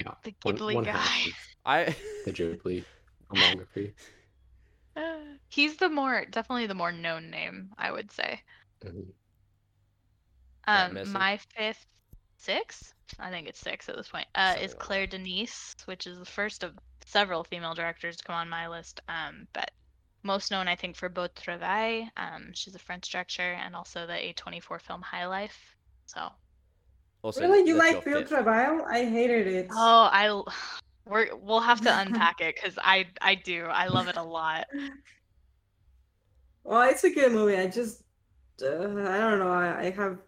Yeah, 0.00 0.14
The 0.24 0.32
Ghibli 0.32 0.74
one 0.74 0.84
guy. 0.84 1.24
I 1.66 1.94
the 2.24 2.32
Ghibli 2.32 2.84
filmography. 3.30 3.92
He's 5.48 5.76
the 5.76 5.88
more 5.88 6.24
definitely 6.24 6.66
the 6.66 6.74
more 6.74 6.92
known 6.92 7.30
name, 7.30 7.72
I 7.78 7.90
would 7.92 8.10
say. 8.10 8.42
Mhm. 8.84 9.12
Um, 10.66 10.98
my 11.12 11.36
fifth, 11.38 11.86
six, 12.36 12.94
I 13.18 13.30
think 13.30 13.48
it's 13.48 13.60
six 13.60 13.88
at 13.88 13.96
this 13.96 14.08
point. 14.08 14.26
Uh, 14.34 14.56
is 14.60 14.74
Claire 14.74 15.06
Denis, 15.06 15.74
which 15.86 16.06
is 16.06 16.18
the 16.18 16.24
first 16.24 16.62
of 16.62 16.78
several 17.04 17.44
female 17.44 17.74
directors 17.74 18.16
to 18.16 18.24
come 18.24 18.36
on 18.36 18.48
my 18.48 18.68
list. 18.68 19.00
Um, 19.08 19.48
but 19.52 19.70
most 20.22 20.50
known, 20.50 20.68
I 20.68 20.76
think, 20.76 20.96
for 20.96 21.08
Beau 21.08 21.28
Travail. 21.28 22.08
Um, 22.16 22.52
she's 22.54 22.74
a 22.74 22.78
French 22.78 23.10
director, 23.10 23.52
and 23.52 23.74
also 23.74 24.06
the 24.06 24.14
A24 24.14 24.78
film 24.80 25.02
High 25.02 25.26
Life. 25.26 25.76
So, 26.06 26.30
also 27.22 27.40
Really, 27.40 27.68
you 27.68 27.76
like 27.76 28.04
your 28.06 28.22
Phil. 28.22 28.24
Travail? 28.24 28.84
I 28.88 29.04
hated 29.04 29.46
it. 29.46 29.68
oh, 29.72 30.08
I 30.12 30.42
we're 31.06 31.34
we'll 31.36 31.60
have 31.60 31.80
to 31.82 31.98
unpack 32.00 32.40
it 32.40 32.54
because 32.56 32.78
I 32.82 33.06
I 33.20 33.34
do 33.34 33.64
I 33.64 33.88
love 33.88 34.08
it 34.08 34.16
a 34.16 34.22
lot. 34.22 34.66
Well, 36.64 36.88
it's 36.88 37.04
a 37.04 37.10
good 37.10 37.32
movie. 37.32 37.56
I 37.56 37.66
just, 37.66 38.02
uh, 38.62 38.66
I 38.68 39.18
don't 39.18 39.38
know. 39.38 39.50
I, 39.52 39.86
I 39.86 39.90
have 39.90 40.18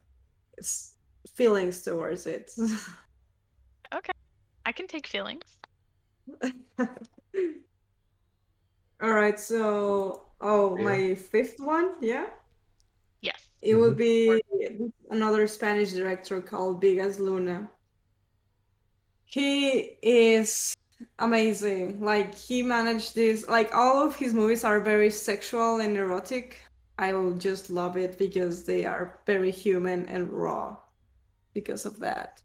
feelings 1.35 1.82
towards 1.82 2.27
it. 2.27 2.51
Okay, 3.94 4.12
I 4.66 4.73
can 4.73 4.86
take 4.86 5.06
feelings. 5.06 5.44
All 9.02 9.12
right, 9.12 9.39
so 9.39 10.28
oh, 10.40 10.77
Yeah. 10.78 10.85
my 10.85 11.14
fifth 11.14 11.59
one, 11.59 11.97
yeah, 12.01 12.27
It 13.62 13.76
would 13.76 13.97
mm-hmm. 13.97 14.86
be 14.86 14.93
another 15.10 15.47
Spanish 15.47 15.93
director 15.93 16.40
called 16.40 16.82
Bigas 16.82 17.20
Luna. 17.20 17.70
He 19.24 19.97
is 20.02 20.76
amazing. 21.20 22.01
Like 22.01 22.34
he 22.34 22.62
managed 22.62 23.14
this. 23.14 23.48
Like 23.48 23.74
all 23.74 24.05
of 24.05 24.16
his 24.16 24.34
movies 24.34 24.64
are 24.64 24.80
very 24.80 25.10
sexual 25.10 25.80
and 25.80 25.97
erotic. 25.97 26.59
I 26.98 27.12
will 27.12 27.34
just 27.34 27.70
love 27.70 27.97
it 27.97 28.18
because 28.18 28.64
they 28.64 28.84
are 28.84 29.20
very 29.26 29.51
human 29.51 30.06
and 30.06 30.30
raw. 30.30 30.76
Because 31.55 31.86
of 31.86 32.01
that. 32.01 32.43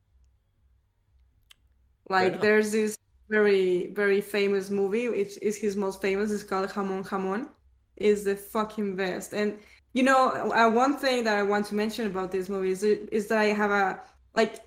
Like 2.10 2.34
enough. 2.34 2.41
there's 2.41 2.72
this 2.72 2.98
very 3.27 3.91
very 3.94 4.22
famous 4.22 4.69
movie. 4.69 5.06
It 5.06 5.38
is 5.41 5.57
his 5.57 5.76
most 5.76 5.99
famous. 5.99 6.31
It's 6.31 6.44
called 6.44 6.69
Jamon 6.69 7.07
Jamon. 7.07 7.49
Is 7.95 8.23
the 8.23 8.35
fucking 8.35 8.95
best. 8.95 9.34
And 9.34 9.57
you 9.93 10.03
know, 10.03 10.51
uh, 10.51 10.69
one 10.69 10.97
thing 10.97 11.23
that 11.23 11.38
I 11.38 11.43
want 11.43 11.65
to 11.68 11.76
mention 11.76 12.07
about 12.07 12.31
this 12.31 12.49
movie 12.49 12.72
is 12.72 12.84
is 12.84 13.27
that 13.27 13.39
I 13.39 13.45
have 13.45 13.72
a 13.72 14.01
like 14.35 14.61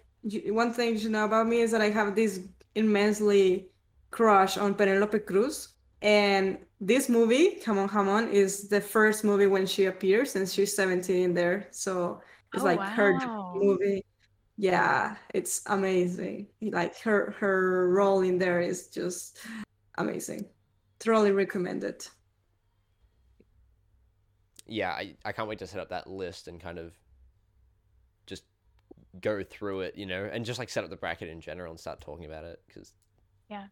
one 0.46 0.72
thing 0.72 0.94
you 0.94 0.98
should 0.98 1.12
know 1.12 1.24
about 1.24 1.46
me 1.46 1.60
is 1.60 1.70
that 1.72 1.80
I 1.80 1.90
have 1.90 2.14
this 2.14 2.40
immensely 2.74 3.70
crush 4.10 4.56
on 4.58 4.74
Penelope 4.74 5.18
Cruz. 5.20 5.68
And 6.02 6.58
this 6.80 7.08
movie, 7.08 7.60
Jamon 7.62 7.88
Jamon, 7.90 8.30
is 8.30 8.68
the 8.68 8.80
first 8.80 9.22
movie 9.24 9.46
when 9.46 9.66
she 9.66 9.86
appears, 9.86 10.34
and 10.36 10.48
she's 10.48 10.74
17 10.74 11.22
in 11.22 11.34
there. 11.34 11.68
So 11.72 12.22
it's 12.54 12.62
Oh, 12.62 12.66
like 12.66 12.80
her 12.80 13.18
movie. 13.54 14.04
Yeah, 14.56 15.16
it's 15.34 15.62
amazing. 15.66 16.48
Like 16.60 16.98
her 17.00 17.32
her 17.38 17.88
role 17.90 18.22
in 18.22 18.38
there 18.38 18.60
is 18.60 18.88
just 18.88 19.38
amazing. 19.98 20.48
Thoroughly 21.00 21.32
recommended. 21.32 22.06
Yeah, 24.70 24.90
I, 24.92 25.14
I 25.24 25.32
can't 25.32 25.48
wait 25.48 25.58
to 25.58 25.66
set 25.66 25.80
up 25.80 25.88
that 25.90 26.06
list 26.08 26.48
and 26.48 26.60
kind 26.60 26.78
of 26.78 26.94
just 28.26 28.44
go 29.20 29.42
through 29.42 29.80
it, 29.80 29.96
you 29.96 30.06
know, 30.06 30.28
and 30.32 30.44
just 30.44 30.58
like 30.58 30.70
set 30.70 30.84
up 30.84 30.90
the 30.90 30.96
bracket 30.96 31.28
in 31.28 31.40
general 31.40 31.70
and 31.70 31.78
start 31.80 32.00
talking 32.00 32.24
about 32.24 32.44
it 32.44 32.62
because 32.66 32.94
Yeah. 33.48 33.66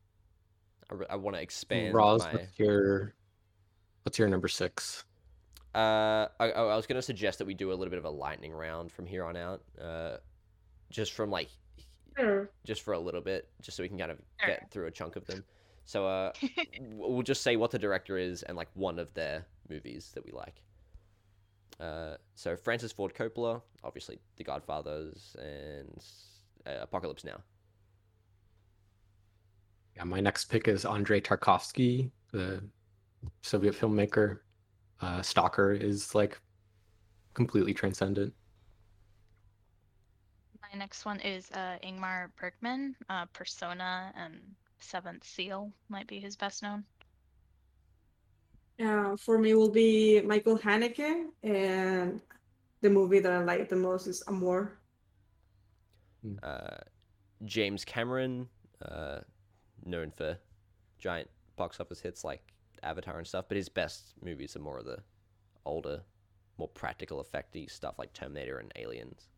I, 0.90 1.12
I 1.14 1.16
want 1.16 1.36
to 1.36 1.42
expand 1.42 1.94
Roz, 1.94 2.22
my. 2.24 2.32
what's 2.32 2.58
your 2.58 3.14
what's 4.02 4.18
your 4.18 4.28
number 4.28 4.48
six? 4.48 5.04
Uh, 5.74 6.26
I, 6.40 6.50
I 6.50 6.76
was 6.76 6.86
gonna 6.86 7.02
suggest 7.02 7.38
that 7.38 7.44
we 7.46 7.54
do 7.54 7.70
a 7.70 7.74
little 7.74 7.90
bit 7.90 7.98
of 7.98 8.04
a 8.04 8.10
lightning 8.10 8.52
round 8.52 8.90
from 8.90 9.06
here 9.06 9.24
on 9.24 9.36
out, 9.36 9.62
uh, 9.80 10.16
just 10.90 11.12
from 11.12 11.30
like 11.30 11.48
Sure. 12.18 12.50
just 12.64 12.82
for 12.82 12.94
a 12.94 12.98
little 12.98 13.20
bit, 13.20 13.48
just 13.62 13.76
so 13.76 13.82
we 13.84 13.88
can 13.88 13.98
kind 13.98 14.10
of 14.10 14.18
Sure. 14.40 14.48
get 14.48 14.70
through 14.72 14.86
a 14.86 14.90
chunk 14.90 15.14
of 15.14 15.24
them. 15.26 15.44
So 15.84 16.04
uh, 16.06 16.32
we'll 16.90 17.22
just 17.22 17.42
say 17.42 17.54
what 17.56 17.70
the 17.70 17.78
director 17.78 18.18
is 18.18 18.42
and 18.42 18.56
like 18.56 18.68
one 18.74 18.98
of 18.98 19.14
their 19.14 19.46
movies 19.68 20.10
that 20.14 20.24
we 20.24 20.32
like. 20.32 20.60
Uh, 21.80 22.16
so 22.34 22.56
Francis 22.56 22.92
Ford 22.92 23.14
Coppola, 23.14 23.62
obviously 23.84 24.18
The 24.36 24.44
Godfathers 24.44 25.36
and 25.38 26.02
uh, 26.66 26.82
Apocalypse 26.82 27.24
Now. 27.24 27.40
Yeah, 29.96 30.04
my 30.04 30.20
next 30.20 30.46
pick 30.46 30.68
is 30.68 30.84
Andrei 30.84 31.20
Tarkovsky, 31.20 32.10
the 32.32 32.62
Soviet 33.42 33.74
filmmaker. 33.74 34.38
Uh, 35.00 35.22
Stalker 35.22 35.72
is 35.72 36.14
like 36.14 36.40
completely 37.34 37.74
transcendent. 37.74 38.32
My 40.60 40.78
next 40.78 41.04
one 41.04 41.20
is 41.20 41.50
uh, 41.52 41.78
Ingmar 41.84 42.28
Bergman. 42.38 42.94
Uh, 43.08 43.26
Persona 43.32 44.12
and 44.16 44.38
Seventh 44.80 45.24
Seal 45.24 45.72
might 45.88 46.06
be 46.06 46.20
his 46.20 46.36
best 46.36 46.62
known. 46.62 46.84
Yeah, 48.78 49.16
for 49.16 49.38
me 49.38 49.54
will 49.54 49.70
be 49.70 50.20
Michael 50.20 50.56
Haneke, 50.58 51.26
and 51.42 52.20
the 52.80 52.90
movie 52.90 53.18
that 53.18 53.32
I 53.32 53.42
like 53.42 53.68
the 53.68 53.76
most 53.76 54.06
is 54.06 54.22
Amour. 54.28 54.78
Uh, 56.42 56.76
James 57.44 57.84
Cameron, 57.84 58.48
uh, 58.84 59.18
known 59.84 60.12
for 60.16 60.38
giant 60.98 61.28
box 61.56 61.80
office 61.80 62.00
hits 62.00 62.22
like 62.24 62.42
Avatar 62.82 63.18
and 63.18 63.26
stuff, 63.26 63.46
but 63.48 63.56
his 63.56 63.68
best 63.68 64.14
movies 64.22 64.54
are 64.54 64.60
more 64.60 64.78
of 64.78 64.84
the 64.84 64.98
older 65.64 66.02
more 66.58 66.68
practical 66.68 67.24
effecty 67.24 67.70
stuff 67.70 67.98
like 67.98 68.12
Terminator 68.12 68.58
and 68.58 68.72
Aliens. 68.76 69.28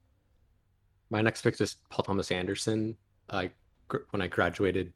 My 1.10 1.20
next 1.20 1.42
pick 1.42 1.60
is 1.60 1.76
Paul 1.90 2.04
Thomas 2.04 2.30
Anderson. 2.30 2.96
I 3.28 3.50
when 4.10 4.22
I 4.22 4.26
graduated 4.26 4.92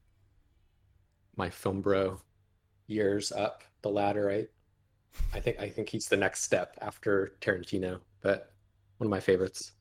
my 1.37 1.51
film 1.51 1.81
bro 1.81 2.21
years 2.87 3.33
up 3.33 3.63
the 3.85 3.91
ladder, 3.91 4.31
I 4.31 4.49
I 5.37 5.41
think 5.41 5.61
I 5.61 5.69
think 5.69 5.89
he's 5.89 6.09
the 6.09 6.17
next 6.17 6.43
step 6.43 6.77
after 6.81 7.37
Tarantino, 7.41 8.01
but 8.21 8.51
one 8.99 9.07
of 9.07 9.11
my 9.11 9.21
favorites. 9.21 9.73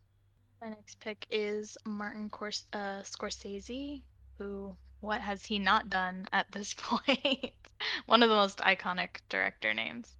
My 0.61 0.69
next 0.69 0.99
pick 0.99 1.25
is 1.31 1.75
Martin 1.85 2.29
Cors- 2.29 2.67
uh, 2.73 3.01
Scorsese, 3.01 4.03
who 4.37 4.75
what 4.99 5.21
has 5.21 5.43
he 5.43 5.57
not 5.57 5.89
done 5.89 6.27
at 6.31 6.45
this 6.51 6.73
point? 6.77 7.51
One 8.05 8.21
of 8.23 8.29
the 8.29 8.35
most 8.35 8.59
iconic 8.59 9.19
director 9.29 9.73
names. 9.73 10.15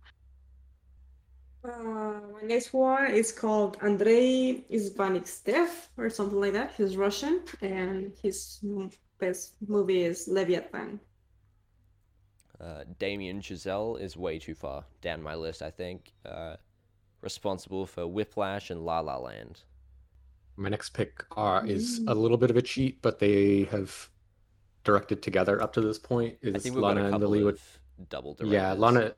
Uh, 1.63 2.19
my 2.33 2.43
next 2.43 2.73
one 2.73 3.11
is 3.11 3.31
called 3.31 3.77
Andrei 3.81 4.65
Izvanikstev 4.69 5.69
or 5.97 6.09
something 6.09 6.39
like 6.39 6.51
that. 6.53 6.73
He's 6.75 6.97
Russian, 6.97 7.43
and 7.61 8.11
his 8.21 8.59
best 9.19 9.53
movie 9.65 10.03
is 10.03 10.27
Leviathan. 10.27 10.99
Uh, 12.63 12.83
Damien 12.97 13.41
Chazelle 13.41 13.99
is 13.99 14.15
way 14.15 14.39
too 14.39 14.55
far 14.55 14.85
down 15.01 15.21
my 15.21 15.35
list, 15.35 15.61
I 15.61 15.69
think. 15.69 16.13
Uh, 16.25 16.55
responsible 17.21 17.85
for 17.85 18.07
Whiplash 18.07 18.69
and 18.69 18.85
La 18.85 18.99
La 19.01 19.17
Land. 19.17 19.61
My 20.55 20.69
next 20.69 20.91
pick 20.91 21.25
are, 21.35 21.65
is 21.65 22.01
a 22.07 22.13
little 22.13 22.37
bit 22.37 22.51
of 22.51 22.57
a 22.57 22.61
cheat, 22.61 23.01
but 23.01 23.19
they 23.19 23.63
have 23.65 24.09
directed 24.83 25.21
together 25.21 25.61
up 25.61 25.73
to 25.73 25.81
this 25.81 25.97
point. 25.99 26.37
Is 26.41 26.55
I 26.55 26.59
think 26.59 26.75
we've 26.75 26.81
got 26.81 26.95
Lana 26.95 27.01
a 27.01 27.03
and 27.05 27.13
couple 27.13 27.27
Lily 27.29 27.39
of 27.39 27.45
with 27.45 27.79
double 28.09 28.33
directors. 28.35 28.53
yeah, 28.53 28.73
Lana. 28.73 29.13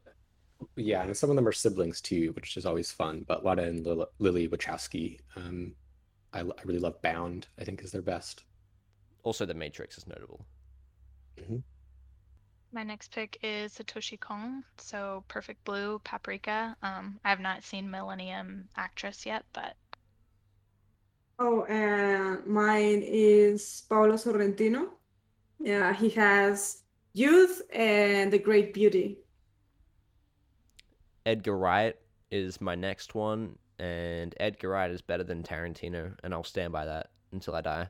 Yeah, 0.77 1.03
and 1.03 1.15
some 1.15 1.29
of 1.29 1.35
them 1.35 1.47
are 1.47 1.51
siblings 1.51 1.99
too, 2.01 2.31
which 2.35 2.55
is 2.57 2.65
always 2.65 2.91
fun. 2.91 3.25
But 3.27 3.43
Lana 3.45 3.63
and 3.63 3.85
Lil- 3.85 4.07
Lily 4.19 4.47
Wachowski, 4.47 5.19
um, 5.35 5.75
I, 6.33 6.39
I 6.39 6.61
really 6.63 6.79
love 6.79 7.01
Bound. 7.01 7.47
I 7.59 7.63
think 7.65 7.83
is 7.83 7.91
their 7.91 8.01
best. 8.01 8.45
Also, 9.23 9.45
The 9.45 9.53
Matrix 9.53 9.97
is 9.97 10.07
notable. 10.07 10.45
My 12.75 12.83
next 12.83 13.13
pick 13.15 13.37
is 13.41 13.73
Satoshi 13.73 14.19
Kon, 14.19 14.61
so 14.77 15.23
Perfect 15.29 15.63
Blue, 15.63 15.97
Paprika. 16.03 16.75
Um, 16.83 17.21
I 17.23 17.29
have 17.29 17.39
not 17.39 17.63
seen 17.63 17.89
Millennium 17.89 18.67
Actress 18.75 19.25
yet, 19.25 19.45
but 19.53 19.77
Oh, 21.39 21.63
and 21.69 22.45
mine 22.45 23.01
is 23.01 23.83
Paolo 23.87 24.15
Sorrentino. 24.15 24.89
Yeah, 25.57 25.93
he 25.93 26.09
has 26.11 26.83
Youth 27.13 27.61
and 27.73 28.31
The 28.33 28.39
Great 28.39 28.73
Beauty. 28.73 29.19
Edgar 31.25 31.57
Wright 31.57 31.95
is 32.29 32.59
my 32.59 32.75
next 32.75 33.15
one, 33.15 33.57
and 33.79 34.35
Edgar 34.37 34.71
Wright 34.71 34.91
is 34.91 35.01
better 35.01 35.23
than 35.23 35.43
Tarantino, 35.43 36.13
and 36.25 36.33
I'll 36.33 36.43
stand 36.43 36.73
by 36.73 36.83
that 36.83 37.07
until 37.31 37.55
I 37.55 37.61
die. 37.61 37.87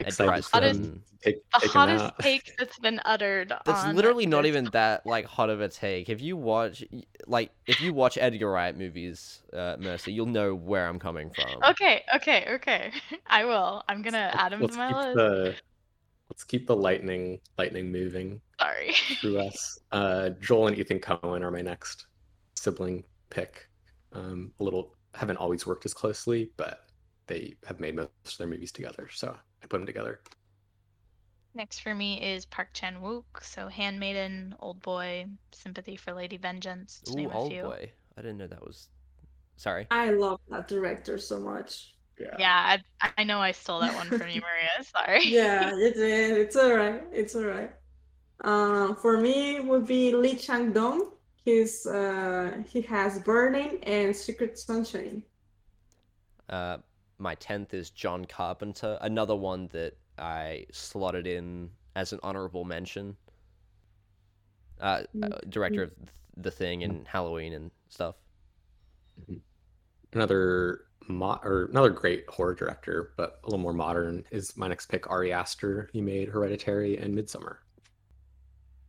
Edgar 0.00 0.08
Excited 0.08 0.30
Wright's 0.30 0.50
Hottest- 0.50 0.82
them 0.82 0.90
done- 0.92 1.02
to 1.10 1.16
take, 1.24 1.50
the 1.60 1.68
hottest 1.68 2.04
out. 2.04 2.18
take 2.20 2.52
that's 2.58 2.78
been 2.78 3.00
uttered. 3.04 3.52
That's 3.66 3.84
on 3.84 3.94
literally 3.96 4.24
not 4.26 4.46
even 4.46 4.64
that 4.72 5.04
like 5.06 5.26
hot 5.26 5.50
of 5.50 5.60
a 5.60 5.68
take. 5.68 6.08
If 6.08 6.20
you 6.22 6.36
watch, 6.36 6.82
like, 7.26 7.50
if 7.66 7.80
you 7.82 7.92
watch 7.92 8.16
Edgar 8.18 8.50
Wright 8.50 8.76
movies, 8.76 9.42
uh, 9.52 9.76
Mercy, 9.78 10.12
you'll 10.14 10.24
know 10.26 10.54
where 10.54 10.86
I'm 10.88 10.98
coming 10.98 11.30
from. 11.30 11.62
Okay, 11.70 12.02
okay, 12.16 12.46
okay. 12.54 12.90
I 13.26 13.44
will. 13.44 13.82
I'm 13.88 14.00
gonna 14.02 14.30
add 14.34 14.52
him 14.54 14.60
let's 14.62 14.74
to 14.76 14.78
my 14.78 14.98
list. 15.04 15.16
the 15.16 15.54
let's 16.30 16.44
keep 16.44 16.66
the 16.66 16.76
lightning 16.76 17.38
lightning 17.58 17.92
moving 17.92 18.40
Sorry. 18.58 18.94
through 19.20 19.40
us. 19.40 19.78
Uh, 19.92 20.30
Joel 20.40 20.68
and 20.68 20.78
Ethan 20.78 21.00
Coen 21.00 21.42
are 21.42 21.50
my 21.50 21.60
next 21.62 22.06
sibling 22.54 23.04
pick. 23.28 23.68
Um, 24.14 24.52
a 24.58 24.64
little 24.64 24.94
haven't 25.14 25.36
always 25.36 25.66
worked 25.66 25.84
as 25.84 25.92
closely, 25.92 26.50
but 26.56 26.84
they 27.26 27.56
have 27.66 27.78
made 27.78 27.94
most 27.94 28.08
of 28.24 28.38
their 28.38 28.46
movies 28.46 28.72
together, 28.72 29.08
so 29.12 29.36
I 29.62 29.66
put 29.66 29.78
them 29.78 29.86
together. 29.86 30.20
Next 31.54 31.80
for 31.80 31.94
me 31.94 32.22
is 32.22 32.46
Park 32.46 32.68
Chan 32.72 32.96
Wook, 33.02 33.24
so 33.42 33.66
Handmaiden, 33.68 34.54
Old 34.60 34.80
Boy, 34.82 35.26
Sympathy 35.52 35.96
for 35.96 36.12
Lady 36.12 36.36
Vengeance, 36.36 37.00
to 37.06 37.12
Ooh, 37.12 37.16
name 37.16 37.30
a 37.30 37.38
old 37.38 37.50
few. 37.50 37.62
boy. 37.62 37.90
I 38.16 38.22
didn't 38.22 38.38
know 38.38 38.46
that 38.46 38.62
was. 38.64 38.88
Sorry. 39.56 39.86
I 39.90 40.10
love 40.10 40.40
that 40.48 40.68
director 40.68 41.18
so 41.18 41.40
much. 41.40 41.94
Yeah, 42.38 42.78
I, 43.00 43.10
I 43.16 43.24
know 43.24 43.40
I 43.40 43.52
stole 43.52 43.80
that 43.80 43.94
one 43.94 44.06
from 44.08 44.28
you, 44.28 44.40
Maria. 44.48 44.84
Sorry. 44.84 45.24
Yeah, 45.24 45.74
you 45.74 45.92
did. 45.92 46.36
It's 46.38 46.54
all 46.56 46.74
right. 46.74 47.02
It's 47.12 47.34
all 47.34 47.44
right. 47.44 47.70
Um, 48.42 48.96
for 48.96 49.18
me, 49.20 49.56
it 49.56 49.64
would 49.64 49.86
be 49.86 50.14
Lee 50.14 50.36
Chang 50.36 50.72
Dong. 50.72 51.12
He's 51.44 51.86
uh, 51.86 52.62
he 52.68 52.82
has 52.82 53.18
Burning 53.20 53.82
and 53.84 54.14
Secret 54.14 54.58
Sunshine. 54.58 55.22
Uh, 56.48 56.78
my 57.20 57.34
tenth 57.36 57.74
is 57.74 57.90
John 57.90 58.24
Carpenter, 58.24 58.98
another 59.00 59.36
one 59.36 59.68
that 59.72 59.96
I 60.18 60.66
slotted 60.72 61.26
in 61.26 61.70
as 61.94 62.12
an 62.12 62.20
honorable 62.22 62.64
mention. 62.64 63.16
Uh, 64.80 65.02
uh, 65.22 65.28
director 65.50 65.82
of 65.82 65.92
The 66.38 66.50
Thing 66.50 66.82
and 66.82 67.06
Halloween 67.06 67.52
and 67.52 67.70
stuff. 67.90 68.14
Another 70.14 70.86
mo- 71.06 71.38
or 71.44 71.66
another 71.70 71.90
great 71.90 72.24
horror 72.30 72.54
director, 72.54 73.12
but 73.18 73.40
a 73.44 73.46
little 73.46 73.58
more 73.58 73.74
modern, 73.74 74.24
is 74.30 74.56
my 74.56 74.68
next 74.68 74.86
pick. 74.86 75.10
Ari 75.10 75.32
Aster. 75.32 75.90
He 75.92 76.00
made 76.00 76.28
Hereditary 76.28 76.96
and 76.96 77.14
Midsommar. 77.14 77.58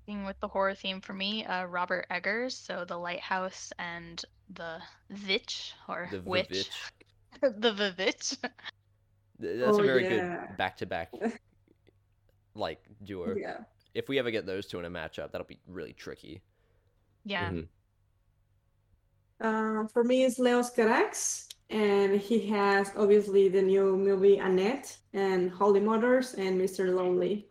Sticking 0.04 0.24
with 0.26 0.40
the 0.40 0.48
horror 0.48 0.74
theme 0.74 1.02
for 1.02 1.14
me, 1.14 1.46
uh, 1.46 1.66
Robert 1.66 2.08
Eggers, 2.10 2.56
so 2.58 2.86
The 2.86 2.98
Lighthouse 2.98 3.74
and 3.78 4.24
The 4.54 4.80
Vitch 5.10 5.74
or 5.90 6.08
The 6.10 6.22
Witch. 6.22 6.70
Vivitch. 7.40 7.42
the 7.62 7.72
Vivitch. 7.74 8.38
Th- 9.42 9.60
That's 9.60 9.78
a 9.78 9.82
Oh, 9.82 9.84
very 9.84 10.04
yeah. 10.04 10.46
good 10.48 10.58
back 10.58 10.78
to 10.78 10.86
back 10.86 11.12
like 12.56 12.84
duo. 13.04 13.36
Yeah. 13.36 13.58
If 13.94 14.08
we 14.08 14.20
ever 14.20 14.32
get 14.32 14.46
those 14.46 14.68
two 14.68 14.80
in 14.80 14.86
a 14.86 14.90
matchup, 14.90 15.32
that'll 15.32 15.48
be 15.48 15.60
really 15.68 15.94
tricky. 15.94 16.42
Yeah. 17.26 17.50
Mhm. 17.52 17.68
Uh, 19.40 19.88
for 19.88 20.04
me, 20.04 20.24
it's 20.24 20.38
Leos 20.38 20.70
Carax, 20.72 21.48
and 21.70 22.20
he 22.20 22.48
has 22.48 22.92
obviously 22.96 23.50
the 23.50 23.62
new 23.62 23.98
movie 23.98 24.38
Annette 24.38 24.96
and 25.14 25.50
Holy 25.50 25.80
Motors 25.80 26.36
and 26.36 26.60
Mr. 26.62 26.94
Lonely. 26.96 27.48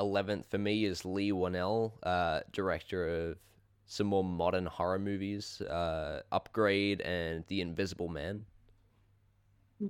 Eleventh 0.00 0.50
for 0.50 0.58
me 0.58 0.84
is 0.84 1.04
Leigh 1.04 1.30
Whannell, 1.30 1.92
uh, 2.02 2.40
director 2.52 3.06
of 3.30 3.38
some 3.86 4.08
more 4.08 4.24
modern 4.24 4.66
horror 4.66 4.98
movies, 4.98 5.60
uh, 5.60 6.22
Upgrade 6.32 7.00
and 7.02 7.44
The 7.46 7.60
Invisible 7.60 8.08
Man. 8.08 8.44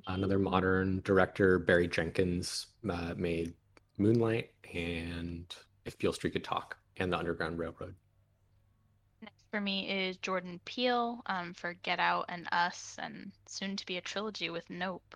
Another 0.06 0.38
modern 0.38 1.00
director, 1.04 1.58
Barry 1.58 1.86
Jenkins, 1.88 2.66
uh, 2.88 3.14
made 3.16 3.54
Moonlight 3.98 4.50
and 4.74 5.54
If 5.84 5.98
Beale 5.98 6.12
Street 6.12 6.32
Could 6.32 6.44
Talk 6.44 6.76
and 6.96 7.12
The 7.12 7.18
Underground 7.18 7.58
Railroad. 7.58 7.94
Next 9.22 9.44
for 9.50 9.60
me 9.60 9.88
is 9.88 10.16
Jordan 10.16 10.58
Peele 10.64 11.20
um, 11.26 11.52
for 11.54 11.74
Get 11.82 12.00
Out 12.00 12.24
and 12.28 12.48
Us, 12.50 12.96
and 12.98 13.30
soon 13.46 13.76
to 13.76 13.86
be 13.86 13.98
a 13.98 14.00
trilogy 14.00 14.50
with 14.50 14.68
Nope. 14.70 15.14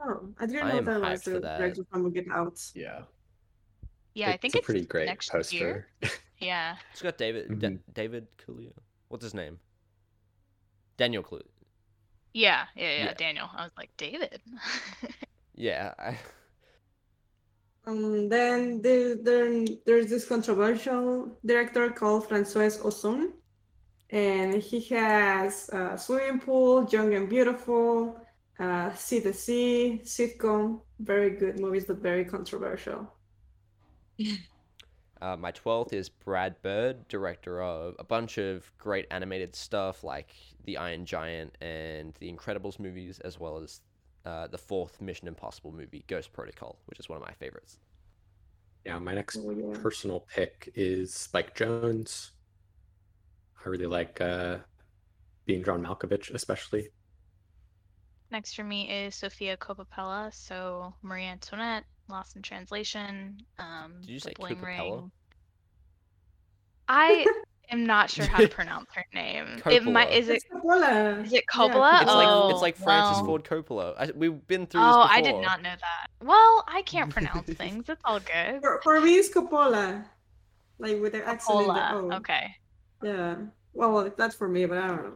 Oh, 0.00 0.28
I 0.38 0.46
didn't 0.46 0.62
I 0.64 0.72
know 0.72 0.78
am 0.78 0.84
that 0.86 1.00
hyped 1.02 1.10
was 1.10 1.22
for 1.22 1.30
the 1.30 1.40
that. 1.40 1.58
director 1.58 1.84
from 1.90 2.10
Get 2.12 2.26
Out. 2.30 2.60
Yeah. 2.74 3.02
Yeah, 4.14 4.30
I 4.30 4.36
think 4.36 4.54
a 4.54 4.58
it's 4.58 4.66
pretty 4.66 4.84
great 4.84 5.06
next 5.06 5.30
poster. 5.30 5.56
year. 5.56 5.86
Yeah. 6.38 6.74
It's 6.90 7.00
got 7.00 7.18
David 7.18 7.60
Da- 7.60 7.68
Mhm. 7.68 7.78
David 7.94 8.26
Kaluuya. 8.36 8.72
What's 9.08 9.22
his 9.22 9.32
name? 9.32 9.60
Daniel 10.96 11.22
Kaluuya. 11.22 11.42
Yeah, 12.32 12.66
yeah, 12.76 12.96
yeah, 12.98 13.04
Yeah. 13.04 13.14
Daniel. 13.14 13.48
I 13.54 13.64
was 13.64 13.72
like, 13.76 13.90
David. 13.96 14.40
Yeah, 15.54 15.94
I, 15.98 16.18
Um, 17.86 18.28
then 18.28 18.80
there, 18.80 19.16
there, 19.16 19.64
there's 19.86 20.08
this 20.08 20.26
controversial 20.26 21.38
director 21.44 21.90
called 21.90 22.28
Francois 22.28 22.78
Ozon, 22.84 23.32
and 24.10 24.62
he 24.62 24.80
has 24.90 25.70
uh, 25.70 25.96
Swimming 25.96 26.40
Pool, 26.40 26.88
Young 26.92 27.14
and 27.14 27.28
Beautiful, 27.28 28.20
uh, 28.58 28.94
See 28.94 29.20
the 29.20 29.32
Sea, 29.34 30.02
Sitcom. 30.04 30.82
Very 31.00 31.30
good 31.36 31.58
movies, 31.60 31.86
but 31.86 31.98
very 31.98 32.24
controversial. 32.24 33.12
Uh, 35.22 35.36
my 35.36 35.52
12th 35.52 35.92
is 35.92 36.08
Brad 36.08 36.60
Bird, 36.62 37.06
director 37.06 37.62
of 37.62 37.94
a 38.00 38.04
bunch 38.04 38.38
of 38.38 38.72
great 38.76 39.06
animated 39.12 39.54
stuff 39.54 40.02
like 40.02 40.34
The 40.64 40.76
Iron 40.76 41.06
Giant 41.06 41.56
and 41.60 42.12
the 42.18 42.30
Incredibles 42.32 42.80
movies, 42.80 43.20
as 43.20 43.38
well 43.38 43.58
as 43.58 43.82
uh, 44.26 44.48
the 44.48 44.58
fourth 44.58 45.00
Mission 45.00 45.28
Impossible 45.28 45.70
movie, 45.70 46.04
Ghost 46.08 46.32
Protocol, 46.32 46.76
which 46.86 46.98
is 46.98 47.08
one 47.08 47.18
of 47.18 47.24
my 47.24 47.32
favorites. 47.34 47.78
Yeah, 48.84 48.98
my 48.98 49.14
next 49.14 49.38
Oh, 49.40 49.52
yeah. 49.52 49.78
personal 49.80 50.26
pick 50.34 50.72
is 50.74 51.14
Spike 51.14 51.54
Jonze. 51.56 52.30
I 53.64 53.68
really 53.68 53.86
like 53.86 54.20
uh, 54.20 54.56
being 55.46 55.62
John 55.62 55.84
Malkovich, 55.84 56.34
especially. 56.34 56.88
Next 58.32 58.54
for 58.54 58.64
me 58.64 58.90
is 58.90 59.14
Sofia 59.14 59.56
Coppola, 59.56 60.34
so 60.34 60.94
Marie 61.02 61.26
Antoinette, 61.26 61.84
Lost 62.08 62.36
in 62.36 62.42
Translation, 62.42 63.38
um, 63.58 63.94
Did 64.00 64.10
you 64.10 64.16
The 64.16 64.20
say 64.20 64.32
Bling 64.36 64.56
Coppola? 64.56 64.96
Ring. 65.02 65.10
I 66.88 67.26
am 67.70 67.86
not 67.86 68.10
sure 68.10 68.26
how 68.26 68.38
to 68.38 68.48
pronounce 68.48 68.88
her 68.94 69.04
name. 69.14 69.62
It 69.66 69.84
might 69.84 70.12
is 70.12 70.28
it 70.28 70.36
It's 70.36 70.44
Coppola. 70.52 71.24
is 71.24 71.32
it 71.32 71.36
Yeah, 71.36 71.40
Coppola? 71.52 72.02
It's 72.02 72.10
oh, 72.10 72.16
like 72.46 72.52
it's 72.54 72.62
like 72.62 72.76
Francis 72.76 73.16
well. 73.18 73.26
Ford 73.26 73.44
Coppola. 73.44 73.94
I, 73.98 74.10
we've 74.14 74.46
been 74.46 74.66
through 74.66 74.82
this 74.82 74.94
Oh. 74.94 75.06
I 75.08 75.20
did 75.20 75.36
not 75.40 75.62
know 75.62 75.70
that. 75.70 76.06
Well, 76.22 76.64
I 76.68 76.82
can't 76.82 77.10
pronounce 77.10 77.48
things. 77.56 77.88
It's 77.88 78.02
all 78.04 78.20
good. 78.20 78.60
For, 78.62 78.80
for 78.82 79.00
me, 79.00 79.16
it's 79.16 79.30
Coppola. 79.34 80.04
Like 80.78 81.00
with 81.00 81.12
the 81.12 81.26
accent 81.26 81.60
in 81.60 81.66
the 81.68 81.72
Coppola. 81.72 82.12
O. 82.12 82.16
Okay. 82.16 82.46
Yeah. 83.02 83.36
Well, 83.74 84.12
that's 84.18 84.34
for 84.34 84.48
me, 84.48 84.66
but 84.66 84.78
I 84.78 84.86
don't 84.88 85.02
know. 85.02 85.14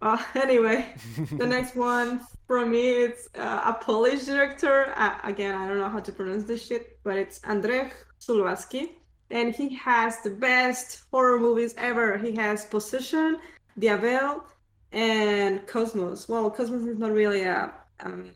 Uh, 0.00 0.22
anyway, 0.34 0.94
the 1.32 1.46
next 1.46 1.76
one 1.76 2.20
from 2.52 2.72
me, 2.72 2.86
it's 3.04 3.28
uh, 3.34 3.62
a 3.64 3.72
Polish 3.82 4.26
director. 4.26 4.92
Uh, 4.94 5.16
again, 5.24 5.54
I 5.54 5.66
don't 5.66 5.78
know 5.78 5.88
how 5.88 6.00
to 6.00 6.12
pronounce 6.12 6.44
this 6.44 6.66
shit, 6.66 6.98
but 7.02 7.16
it's 7.16 7.38
Andrzej 7.40 7.92
Sulwacki. 8.20 8.90
And 9.30 9.54
he 9.54 9.74
has 9.76 10.20
the 10.20 10.28
best 10.28 11.04
horror 11.10 11.40
movies 11.40 11.72
ever. 11.78 12.18
He 12.18 12.32
has 12.36 12.66
Possession, 12.66 13.38
Diabel, 13.78 14.44
and 14.92 15.66
Cosmos. 15.66 16.28
Well, 16.28 16.50
Cosmos 16.50 16.86
is 16.86 16.98
not 16.98 17.12
really 17.12 17.44
a 17.44 17.72
um, 18.00 18.32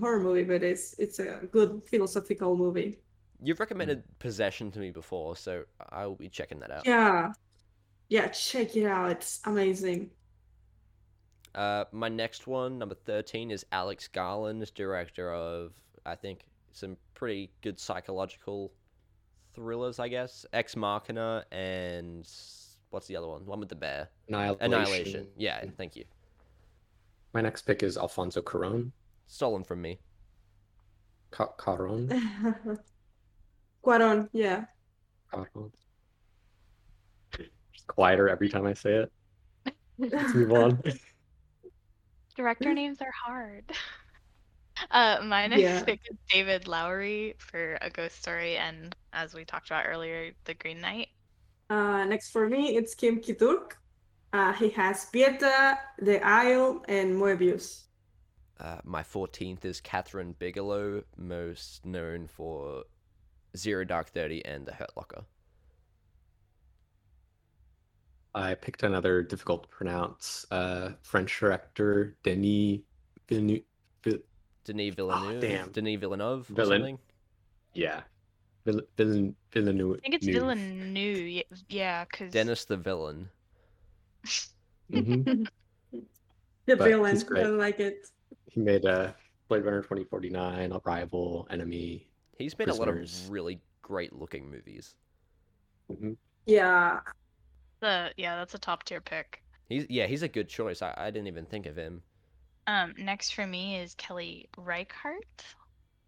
horror 0.00 0.20
movie, 0.20 0.44
but 0.44 0.62
it's 0.62 0.94
it's 0.98 1.18
a 1.18 1.40
good 1.56 1.82
philosophical 1.90 2.56
movie. 2.56 3.00
You've 3.42 3.60
recommended 3.60 4.02
Possession 4.18 4.70
to 4.70 4.78
me 4.78 4.92
before, 4.92 5.36
so 5.36 5.64
I 5.90 6.06
will 6.06 6.16
be 6.16 6.30
checking 6.30 6.60
that 6.60 6.70
out. 6.70 6.86
Yeah. 6.86 7.34
Yeah, 8.08 8.28
check 8.28 8.76
it 8.76 8.86
out. 8.86 9.10
It's 9.10 9.40
amazing. 9.44 10.10
Uh, 11.54 11.84
my 11.92 12.08
next 12.08 12.46
one, 12.46 12.78
number 12.78 12.94
13, 12.94 13.50
is 13.50 13.66
Alex 13.72 14.08
Garland, 14.08 14.70
director 14.74 15.32
of, 15.32 15.72
I 16.06 16.14
think, 16.14 16.46
some 16.72 16.96
pretty 17.14 17.50
good 17.60 17.78
psychological 17.78 18.72
thrillers, 19.54 19.98
I 19.98 20.08
guess. 20.08 20.46
Ex 20.52 20.76
Machina 20.76 21.44
and 21.52 22.28
what's 22.90 23.06
the 23.06 23.16
other 23.16 23.28
one? 23.28 23.44
One 23.44 23.60
with 23.60 23.68
the 23.68 23.74
bear. 23.74 24.08
Annihilation. 24.28 24.58
Annihilation. 24.72 25.26
Yeah, 25.36 25.64
thank 25.76 25.96
you. 25.96 26.04
My 27.34 27.40
next 27.40 27.62
pick 27.62 27.82
is 27.82 27.96
Alfonso 27.96 28.40
Cuarón. 28.40 28.90
Stolen 29.26 29.64
from 29.64 29.82
me. 29.82 29.98
Ca- 31.30 31.52
Cuarón. 31.58 32.08
Cuaron, 33.84 34.28
yeah. 34.32 34.64
Cuarón. 35.32 35.70
Just 37.72 37.86
quieter 37.86 38.28
every 38.28 38.48
time 38.48 38.66
I 38.66 38.74
say 38.74 38.94
it. 38.94 39.12
Let's 39.98 40.34
move 40.34 40.52
on. 40.52 40.82
Director 42.36 42.72
names 42.74 43.00
are 43.00 43.12
hard. 43.24 43.64
Uh, 44.90 45.20
my 45.22 45.46
next 45.46 45.60
Yeah. 45.60 45.84
is 45.94 45.98
David 46.30 46.66
Lowery 46.66 47.34
for 47.38 47.78
A 47.82 47.90
Ghost 47.90 48.18
Story, 48.20 48.56
and 48.56 48.96
as 49.12 49.34
we 49.34 49.44
talked 49.44 49.66
about 49.68 49.84
earlier, 49.86 50.32
The 50.44 50.54
Green 50.54 50.80
Knight. 50.80 51.08
Uh, 51.70 52.04
next 52.04 52.30
for 52.30 52.48
me, 52.48 52.74
it's 52.76 52.94
Kim 52.94 53.20
Ki-duk. 53.20 53.76
Uh, 54.32 54.52
he 54.54 54.70
has 54.70 55.04
Pieta, 55.06 55.78
The 55.98 56.24
Isle, 56.26 56.82
and 56.88 57.14
Moebius. 57.14 57.84
Uh, 58.58 58.78
my 58.82 59.02
14th 59.02 59.64
is 59.64 59.80
Kathryn 59.80 60.36
Bigelow, 60.38 61.04
most 61.16 61.84
known 61.84 62.26
for 62.26 62.84
Zero 63.56 63.84
Dark 63.84 64.08
Thirty 64.08 64.44
and 64.44 64.66
The 64.66 64.72
Hurt 64.72 64.90
Locker. 64.96 65.24
I 68.34 68.54
picked 68.54 68.82
another 68.82 69.22
difficult 69.22 69.64
to 69.64 69.68
pronounce 69.68 70.46
uh, 70.50 70.92
French 71.02 71.38
director 71.38 72.16
Denis 72.22 72.80
Villeneuve. 73.28 73.62
Denis 74.64 74.94
Villeneuve. 74.94 75.36
Oh, 75.36 75.40
damn. 75.40 75.70
Denis 75.72 76.00
Villeneuve 76.00 76.50
or 76.50 76.54
Villen- 76.54 76.66
something. 76.78 76.98
yeah, 77.74 78.02
Vill- 78.64 78.80
Villen- 78.96 79.34
Villeneuve. 79.52 79.98
I 79.98 80.00
think 80.00 80.14
it's 80.14 80.26
Villeneuve. 80.26 81.34
y- 81.50 81.56
Yeah, 81.68 82.04
because 82.04 82.32
Dennis 82.32 82.64
the 82.64 82.76
Villain. 82.76 83.28
hmm 84.90 85.22
The 86.64 86.76
But 86.76 86.84
villain, 86.88 87.18
great. 87.26 87.44
I 87.44 87.48
like 87.48 87.80
it. 87.80 88.06
He 88.46 88.60
made 88.60 88.84
a 88.84 89.16
Blade 89.48 89.64
Runner 89.64 89.82
2049, 89.82 90.72
Arrival, 90.86 91.46
Enemy. 91.50 92.06
He's 92.38 92.56
made 92.56 92.68
a 92.68 92.74
lot 92.74 92.88
of 92.88 93.30
really 93.30 93.60
great 93.82 94.12
looking 94.12 94.48
movies. 94.48 94.94
Mhm. 95.90 96.16
Yeah. 96.46 97.00
The 97.82 98.12
yeah, 98.16 98.36
that's 98.36 98.54
a 98.54 98.58
top 98.58 98.84
tier 98.84 99.00
pick. 99.00 99.42
He's 99.68 99.86
yeah, 99.90 100.06
he's 100.06 100.22
a 100.22 100.28
good 100.28 100.48
choice. 100.48 100.82
I, 100.82 100.94
I 100.96 101.10
didn't 101.10 101.26
even 101.26 101.44
think 101.44 101.66
of 101.66 101.76
him. 101.76 102.00
Um, 102.68 102.94
next 102.96 103.34
for 103.34 103.44
me 103.44 103.76
is 103.76 103.94
Kelly 103.96 104.48
Reichardt. 104.56 105.44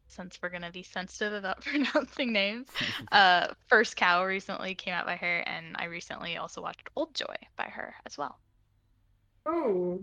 Since 0.06 0.38
we're 0.40 0.50
gonna 0.50 0.70
be 0.70 0.84
sensitive 0.84 1.32
about 1.32 1.60
pronouncing 1.64 2.32
names, 2.32 2.68
uh, 3.12 3.48
First 3.66 3.96
Cow 3.96 4.24
recently 4.24 4.76
came 4.76 4.94
out 4.94 5.04
by 5.04 5.16
her, 5.16 5.38
and 5.40 5.74
I 5.76 5.86
recently 5.86 6.36
also 6.36 6.62
watched 6.62 6.88
Old 6.94 7.12
Joy 7.12 7.34
by 7.56 7.64
her 7.64 7.92
as 8.06 8.16
well. 8.16 8.38
Oh, 9.44 9.98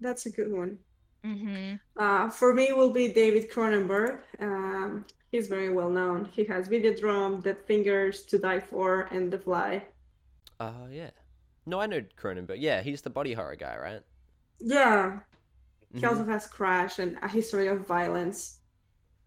that's 0.00 0.26
a 0.26 0.30
good 0.30 0.50
one. 0.50 0.78
Mm-hmm. 1.24 1.76
Uh, 1.96 2.28
for 2.28 2.52
me, 2.52 2.72
will 2.72 2.90
be 2.90 3.06
David 3.12 3.52
Cronenberg. 3.52 4.18
Um, 4.40 5.04
he's 5.30 5.46
very 5.46 5.72
well 5.72 5.90
known. 5.90 6.28
He 6.32 6.44
has 6.46 6.68
Videodrome, 6.68 7.44
Dead 7.44 7.58
Ringers, 7.68 8.22
To 8.24 8.38
Die 8.38 8.60
For, 8.60 9.02
and 9.12 9.30
The 9.30 9.38
Fly. 9.38 9.84
Uh 10.60 10.86
yeah. 10.90 11.10
No, 11.66 11.80
I 11.80 11.86
know 11.86 12.02
Cronenberg. 12.16 12.56
Yeah, 12.60 12.82
he's 12.82 13.02
the 13.02 13.10
body 13.10 13.34
horror 13.34 13.56
guy, 13.56 13.76
right? 13.76 14.02
Yeah, 14.60 15.20
he 15.94 16.06
also 16.06 16.24
has 16.24 16.46
Crash 16.46 16.98
and 16.98 17.18
A 17.22 17.28
History 17.28 17.68
of 17.68 17.86
Violence. 17.86 18.58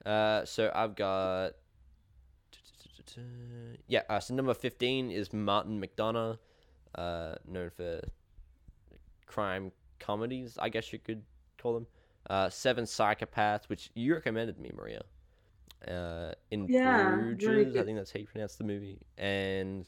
Uh, 0.05 0.45
so 0.45 0.71
I've 0.73 0.95
got. 0.95 1.53
Yeah, 3.87 4.03
uh, 4.09 4.19
so 4.19 4.33
number 4.33 4.53
15 4.53 5.11
is 5.11 5.33
Martin 5.33 5.81
McDonagh, 5.81 6.37
uh, 6.95 7.35
known 7.45 7.69
for 7.69 8.01
crime 9.25 9.71
comedies, 9.99 10.57
I 10.59 10.69
guess 10.69 10.91
you 10.93 10.99
could 10.99 11.23
call 11.57 11.73
them. 11.73 11.87
Uh, 12.29 12.49
Seven 12.49 12.85
Psychopaths, 12.85 13.67
which 13.67 13.89
you 13.95 14.13
recommended 14.13 14.59
me, 14.59 14.71
Maria. 14.75 15.01
Uh, 15.87 16.33
in 16.51 16.67
Yeah, 16.67 17.15
Bruges, 17.15 17.75
I 17.75 17.83
think 17.83 17.97
that's 17.97 18.11
how 18.11 18.19
you 18.19 18.27
pronounce 18.27 18.55
the 18.55 18.63
movie. 18.63 18.99
And 19.17 19.87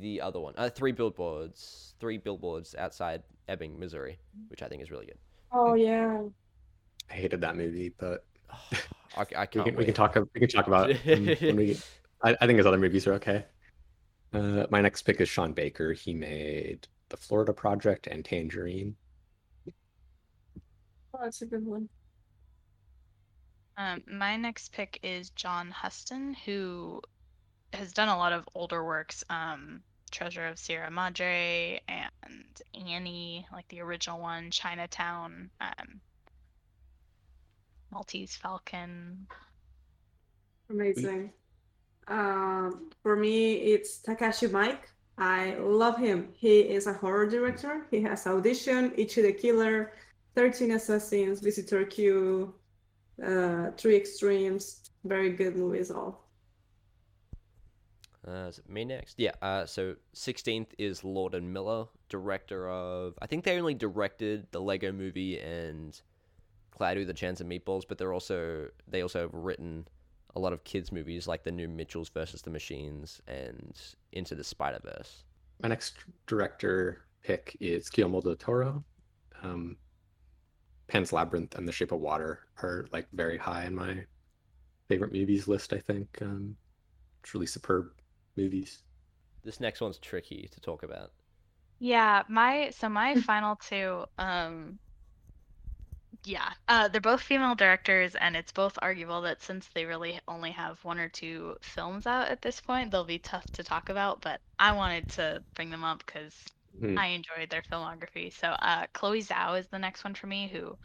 the 0.00 0.20
other 0.20 0.40
one, 0.40 0.54
uh, 0.56 0.70
Three 0.70 0.92
Billboards, 0.92 1.94
Three 2.00 2.18
Billboards 2.18 2.74
Outside 2.76 3.22
Ebbing, 3.48 3.78
Missouri, 3.78 4.18
which 4.48 4.62
I 4.62 4.68
think 4.68 4.82
is 4.82 4.90
really 4.90 5.06
good. 5.06 5.18
Oh 5.52 5.74
yeah. 5.74 6.22
I 7.10 7.14
hated 7.14 7.40
that 7.40 7.56
movie, 7.56 7.92
but 7.98 8.24
I, 9.16 9.20
I 9.20 9.22
we 9.22 9.24
can't 9.26 9.52
can, 9.52 9.76
we 9.76 9.84
can 9.84 9.94
talk. 9.94 10.16
We 10.34 10.40
can 10.40 10.48
talk 10.48 10.66
about 10.66 10.90
it 10.90 11.04
when, 11.04 11.26
when 11.36 11.56
we. 11.56 11.78
I, 12.22 12.36
I 12.40 12.46
think 12.46 12.56
his 12.56 12.66
other 12.66 12.78
movies 12.78 13.06
are 13.06 13.14
okay. 13.14 13.44
Uh, 14.32 14.66
my 14.70 14.80
next 14.80 15.02
pick 15.02 15.20
is 15.20 15.28
Sean 15.28 15.52
Baker. 15.52 15.92
He 15.92 16.12
made 16.12 16.86
The 17.08 17.16
Florida 17.16 17.52
Project 17.52 18.08
and 18.08 18.24
Tangerine. 18.24 18.96
Oh, 21.14 21.20
that's 21.22 21.42
a 21.42 21.46
good 21.46 21.64
one. 21.64 21.88
Um, 23.78 24.02
my 24.10 24.36
next 24.36 24.72
pick 24.72 24.98
is 25.02 25.30
John 25.30 25.70
Huston, 25.70 26.34
who 26.44 27.00
has 27.72 27.92
done 27.92 28.08
a 28.08 28.16
lot 28.16 28.32
of 28.32 28.48
older 28.54 28.84
works, 28.84 29.24
um, 29.30 29.80
Treasure 30.10 30.46
of 30.46 30.58
Sierra 30.58 30.90
Madre 30.90 31.80
and 31.88 32.10
Annie, 32.74 33.46
like 33.52 33.68
the 33.68 33.80
original 33.80 34.20
one, 34.20 34.50
Chinatown, 34.50 35.50
um, 35.60 36.00
Maltese 37.90 38.36
Falcon. 38.36 39.26
Amazing. 40.70 41.32
Um, 42.06 42.90
for 43.02 43.16
me, 43.16 43.54
it's 43.54 44.00
Takashi 44.00 44.48
Miike. 44.48 44.88
I 45.18 45.56
love 45.58 45.98
him. 45.98 46.28
He 46.32 46.60
is 46.60 46.86
a 46.86 46.92
horror 46.92 47.26
director. 47.26 47.86
He 47.90 48.00
has 48.02 48.26
Audition, 48.26 48.92
Ichi 48.96 49.22
the 49.22 49.32
Killer, 49.32 49.92
13 50.36 50.72
Assassins, 50.72 51.40
Visitor 51.40 51.84
Q, 51.84 52.54
uh, 53.24 53.70
Three 53.76 53.96
Extremes. 53.96 54.90
Very 55.04 55.30
good 55.30 55.56
movies, 55.56 55.90
all. 55.90 56.27
Uh, 58.28 58.48
is 58.48 58.58
it 58.58 58.68
me 58.68 58.84
next? 58.84 59.18
Yeah. 59.18 59.32
Uh, 59.40 59.64
so 59.64 59.94
16th 60.14 60.68
is 60.78 61.02
Lord 61.02 61.34
and 61.34 61.52
Miller, 61.52 61.86
director 62.08 62.68
of. 62.68 63.14
I 63.22 63.26
think 63.26 63.44
they 63.44 63.58
only 63.58 63.74
directed 63.74 64.46
the 64.50 64.60
Lego 64.60 64.92
Movie 64.92 65.38
and 65.40 65.98
Cloudy 66.70 67.04
with 67.04 67.16
Chance 67.16 67.40
of 67.40 67.46
Meatballs, 67.46 67.84
but 67.88 67.96
they're 67.96 68.12
also 68.12 68.68
they 68.86 69.02
also 69.02 69.22
have 69.22 69.34
written 69.34 69.86
a 70.36 70.40
lot 70.40 70.52
of 70.52 70.62
kids 70.64 70.92
movies 70.92 71.26
like 71.26 71.42
the 71.42 71.50
new 71.50 71.68
Mitchells 71.68 72.10
versus 72.10 72.42
the 72.42 72.50
Machines 72.50 73.20
and 73.26 73.80
Into 74.12 74.34
the 74.34 74.44
Spider 74.44 74.80
Verse. 74.84 75.24
My 75.62 75.68
next 75.68 75.94
director 76.26 77.04
pick 77.22 77.56
is 77.60 77.88
Guillermo 77.88 78.20
del 78.20 78.36
Toro. 78.36 78.84
Um, 79.42 79.76
Pan's 80.86 81.12
Labyrinth 81.12 81.54
and 81.56 81.66
The 81.66 81.72
Shape 81.72 81.92
of 81.92 82.00
Water 82.00 82.40
are 82.62 82.86
like 82.92 83.06
very 83.12 83.38
high 83.38 83.64
in 83.64 83.74
my 83.74 84.04
favorite 84.88 85.12
movies 85.12 85.48
list. 85.48 85.72
I 85.72 85.78
think 85.78 86.18
um, 86.22 86.56
really 87.34 87.46
superb 87.46 87.90
movies. 88.38 88.84
This 89.44 89.60
next 89.60 89.80
one's 89.82 89.98
tricky 90.00 90.48
to 90.52 90.60
talk 90.60 90.82
about. 90.84 91.12
Yeah, 91.80 92.24
my 92.28 92.70
so 92.70 92.88
my 92.88 93.14
final 93.16 93.56
two, 93.56 94.06
um, 94.18 94.80
yeah, 96.24 96.52
uh, 96.68 96.88
they're 96.88 97.00
both 97.00 97.20
female 97.22 97.54
directors, 97.54 98.14
and 98.16 98.36
it's 98.36 98.52
both 98.52 98.78
arguable 98.82 99.20
that 99.22 99.42
since 99.42 99.68
they 99.68 99.84
really 99.84 100.18
only 100.26 100.50
have 100.52 100.82
one 100.84 100.98
or 100.98 101.08
two 101.08 101.56
films 101.62 102.06
out 102.06 102.28
at 102.28 102.42
this 102.42 102.60
point, 102.60 102.90
they'll 102.90 103.04
be 103.04 103.18
tough 103.18 103.50
to 103.52 103.62
talk 103.64 103.88
about. 103.88 104.20
But 104.22 104.40
I 104.58 104.72
wanted 104.72 105.08
to 105.10 105.44
bring 105.54 105.70
them 105.70 105.84
up 105.84 106.04
because 106.04 106.44
Mhm. 106.72 106.98
I 106.98 107.08
enjoyed 107.08 107.50
their 107.50 107.62
filmography. 107.62 108.32
So 108.32 108.48
uh, 108.50 108.86
Chloe 108.94 109.22
Zhao 109.22 109.58
is 109.58 109.68
the 109.68 109.78
next 109.78 110.02
one 110.04 110.14
for 110.14 110.26
me, 110.26 110.48
who 110.48 110.78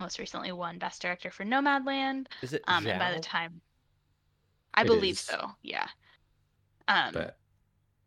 most 0.00 0.18
recently 0.20 0.52
won 0.52 0.78
Best 0.78 1.02
Director 1.02 1.30
for 1.30 1.44
Nomadland. 1.44 2.28
Is 2.40 2.52
it 2.52 2.62
Um, 2.68 2.88
and 2.88 2.98
by 2.98 3.12
the 3.12 3.20
time, 3.20 3.62
I 4.74 4.84
It 4.84 4.84
believe 4.84 5.18
is. 5.18 5.30
so. 5.30 5.52
Yeah. 5.62 5.88
Um. 6.88 7.12
But 7.12 7.38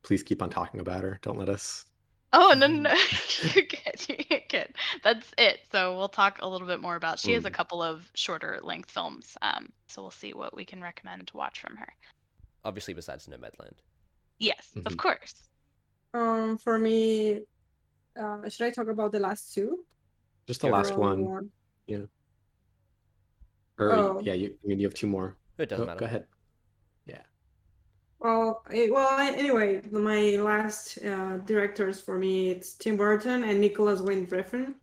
please 0.04 0.24
keep 0.24 0.42
on 0.42 0.50
talking 0.50 0.80
about 0.80 1.02
her. 1.02 1.20
Don't 1.22 1.38
let 1.38 1.50
us. 1.50 1.86
Oh 2.34 2.54
no, 2.58 2.68
no, 2.68 2.82
no. 2.82 2.94
you're 3.56 3.66
good. 3.66 4.26
You're 4.30 4.42
good. 4.50 4.68
That's 5.04 5.26
it. 5.38 5.60
So 5.72 5.98
we'll 5.98 6.10
talk 6.10 6.40
a 6.42 6.48
little 6.48 6.68
bit 6.68 6.82
more 6.82 6.96
about. 6.98 7.20
She 7.20 7.32
has 7.34 7.46
a 7.46 7.50
Mm. 7.50 7.54
couple 7.54 7.82
of 7.82 8.10
shorter 8.16 8.60
length 8.62 8.92
films. 8.92 9.38
Um. 9.42 9.70
So 9.88 10.02
we'll 10.02 10.12
see 10.12 10.34
what 10.34 10.56
we 10.56 10.66
can 10.66 10.82
recommend 10.82 11.28
to 11.28 11.38
watch 11.38 11.62
from 11.62 11.78
her. 11.78 11.88
Obviously, 12.66 12.94
besides 12.94 13.28
Nomadland. 13.28 13.78
Yes, 14.40 14.72
of 14.86 14.94
Mhm. 14.94 14.98
course. 14.98 15.36
Um, 16.14 16.58
for 16.58 16.78
me, 16.78 17.42
uh, 18.20 18.50
should 18.50 18.68
I 18.68 18.72
talk 18.72 18.88
about 18.90 19.12
the 19.14 19.20
last 19.20 19.54
two? 19.54 19.86
Just 20.48 20.62
the 20.62 20.68
Yeah, 20.68 20.74
last 20.74 20.92
Or 20.94 21.00
one. 21.00 21.22
more? 21.22 21.46
Or 23.80 23.92
Oh. 23.94 24.20
yeah, 24.22 24.34
you. 24.34 24.58
I 24.64 24.68
mean, 24.68 24.80
you 24.80 24.88
have 24.88 24.94
two 24.96 25.08
more. 25.08 25.38
It 25.58 25.68
doesn't 25.70 25.84
Go, 25.84 25.88
matter. 25.88 26.00
go 26.00 26.06
ahead. 26.08 26.28
Well, 28.20 28.64
eh, 28.72 28.88
well. 28.92 29.20
Anyway, 29.20 29.82
my 29.92 30.38
last 30.38 30.98
uh, 31.06 31.38
directors 31.46 32.02
for 32.02 32.18
me 32.18 32.50
it's 32.50 32.74
Tim 32.74 32.98
Burton 32.98 33.44
and 33.44 33.62
Nicholas 33.62 34.02
Wayne 34.02 34.26
Refn. 34.28 34.74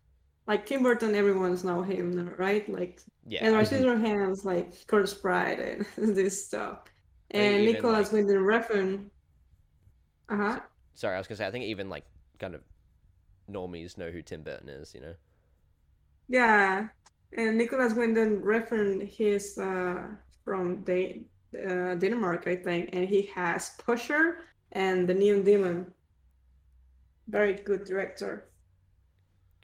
Like 0.47 0.67
Tim 0.67 0.83
Burton, 0.83 1.15
everyone's 1.15 1.65
know 1.65 1.83
him, 1.83 2.33
right? 2.39 2.69
Like 2.69 3.01
Yeah. 3.27 3.45
Edward 3.45 3.67
Mhm. 3.67 3.71
Scissorhands, 3.81 4.45
like 4.45 4.87
Corpse 4.87 5.15
Bride 5.15 5.59
and 5.59 5.87
this 6.17 6.47
stuff. 6.47 6.85
And 7.31 7.65
Nicholas 7.65 8.13
like- 8.13 8.25
Winding 8.25 8.45
Refn. 8.45 9.07
Uh 10.29 10.37
huh. 10.37 10.61
Sorry, 10.95 11.15
I 11.17 11.19
was 11.19 11.27
gonna 11.27 11.39
say. 11.39 11.47
I 11.47 11.51
think 11.51 11.65
even 11.65 11.89
like 11.89 12.05
kind 12.39 12.55
of 12.55 12.61
normies 13.51 13.99
know 13.99 14.11
who 14.11 14.23
Tim 14.23 14.43
Burton 14.43 14.69
is. 14.69 14.95
You 14.95 15.01
know. 15.01 15.15
Yeah, 16.29 16.89
and 17.37 17.59
Nicolas 17.59 17.95
Winding 17.95 18.41
Refn, 18.43 19.07
he's 19.09 19.59
uh, 19.59 20.07
from 20.45 20.83
Dan- 20.85 21.25
uh, 21.57 21.95
Denmark, 21.95 22.47
I 22.47 22.57
think, 22.57 22.91
and 22.93 23.09
he 23.09 23.23
has 23.35 23.73
Pusher 23.79 24.39
and 24.73 25.09
The 25.09 25.15
Neon 25.15 25.43
Demon. 25.43 25.93
Very 27.29 27.55
good 27.55 27.85
director. 27.85 28.47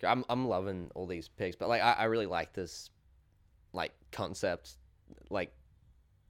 I'm 0.03 0.25
I'm 0.31 0.49
loving 0.49 0.91
all 0.95 1.07
these 1.07 1.29
picks, 1.29 1.57
but 1.57 1.69
like 1.69 1.83
I, 1.83 1.93
I 1.93 2.05
really 2.05 2.27
like 2.27 2.53
this 2.53 2.91
like 3.73 3.93
concept. 4.13 4.77
Like 5.29 5.53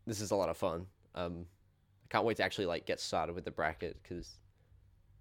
this 0.06 0.20
is 0.20 0.32
a 0.32 0.36
lot 0.36 0.48
of 0.48 0.56
fun. 0.56 0.86
Um, 1.14 1.46
I 2.04 2.06
can't 2.08 2.24
wait 2.24 2.38
to 2.38 2.42
actually 2.42 2.66
like 2.66 2.86
get 2.86 3.00
started 3.00 3.34
with 3.34 3.44
the 3.44 3.50
bracket 3.50 3.96
because 4.02 4.40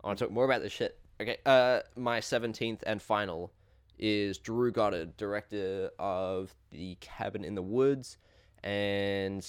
I 0.03 0.07
want 0.07 0.19
to 0.19 0.25
talk 0.25 0.33
more 0.33 0.45
about 0.45 0.61
this 0.61 0.71
shit. 0.71 0.97
Okay, 1.21 1.37
uh, 1.45 1.81
my 1.95 2.19
seventeenth 2.19 2.83
and 2.87 3.01
final 3.01 3.51
is 3.99 4.37
Drew 4.37 4.71
Goddard, 4.71 5.17
director 5.17 5.91
of 5.99 6.55
The 6.71 6.95
Cabin 7.01 7.43
in 7.43 7.53
the 7.53 7.61
Woods, 7.61 8.17
and 8.63 9.45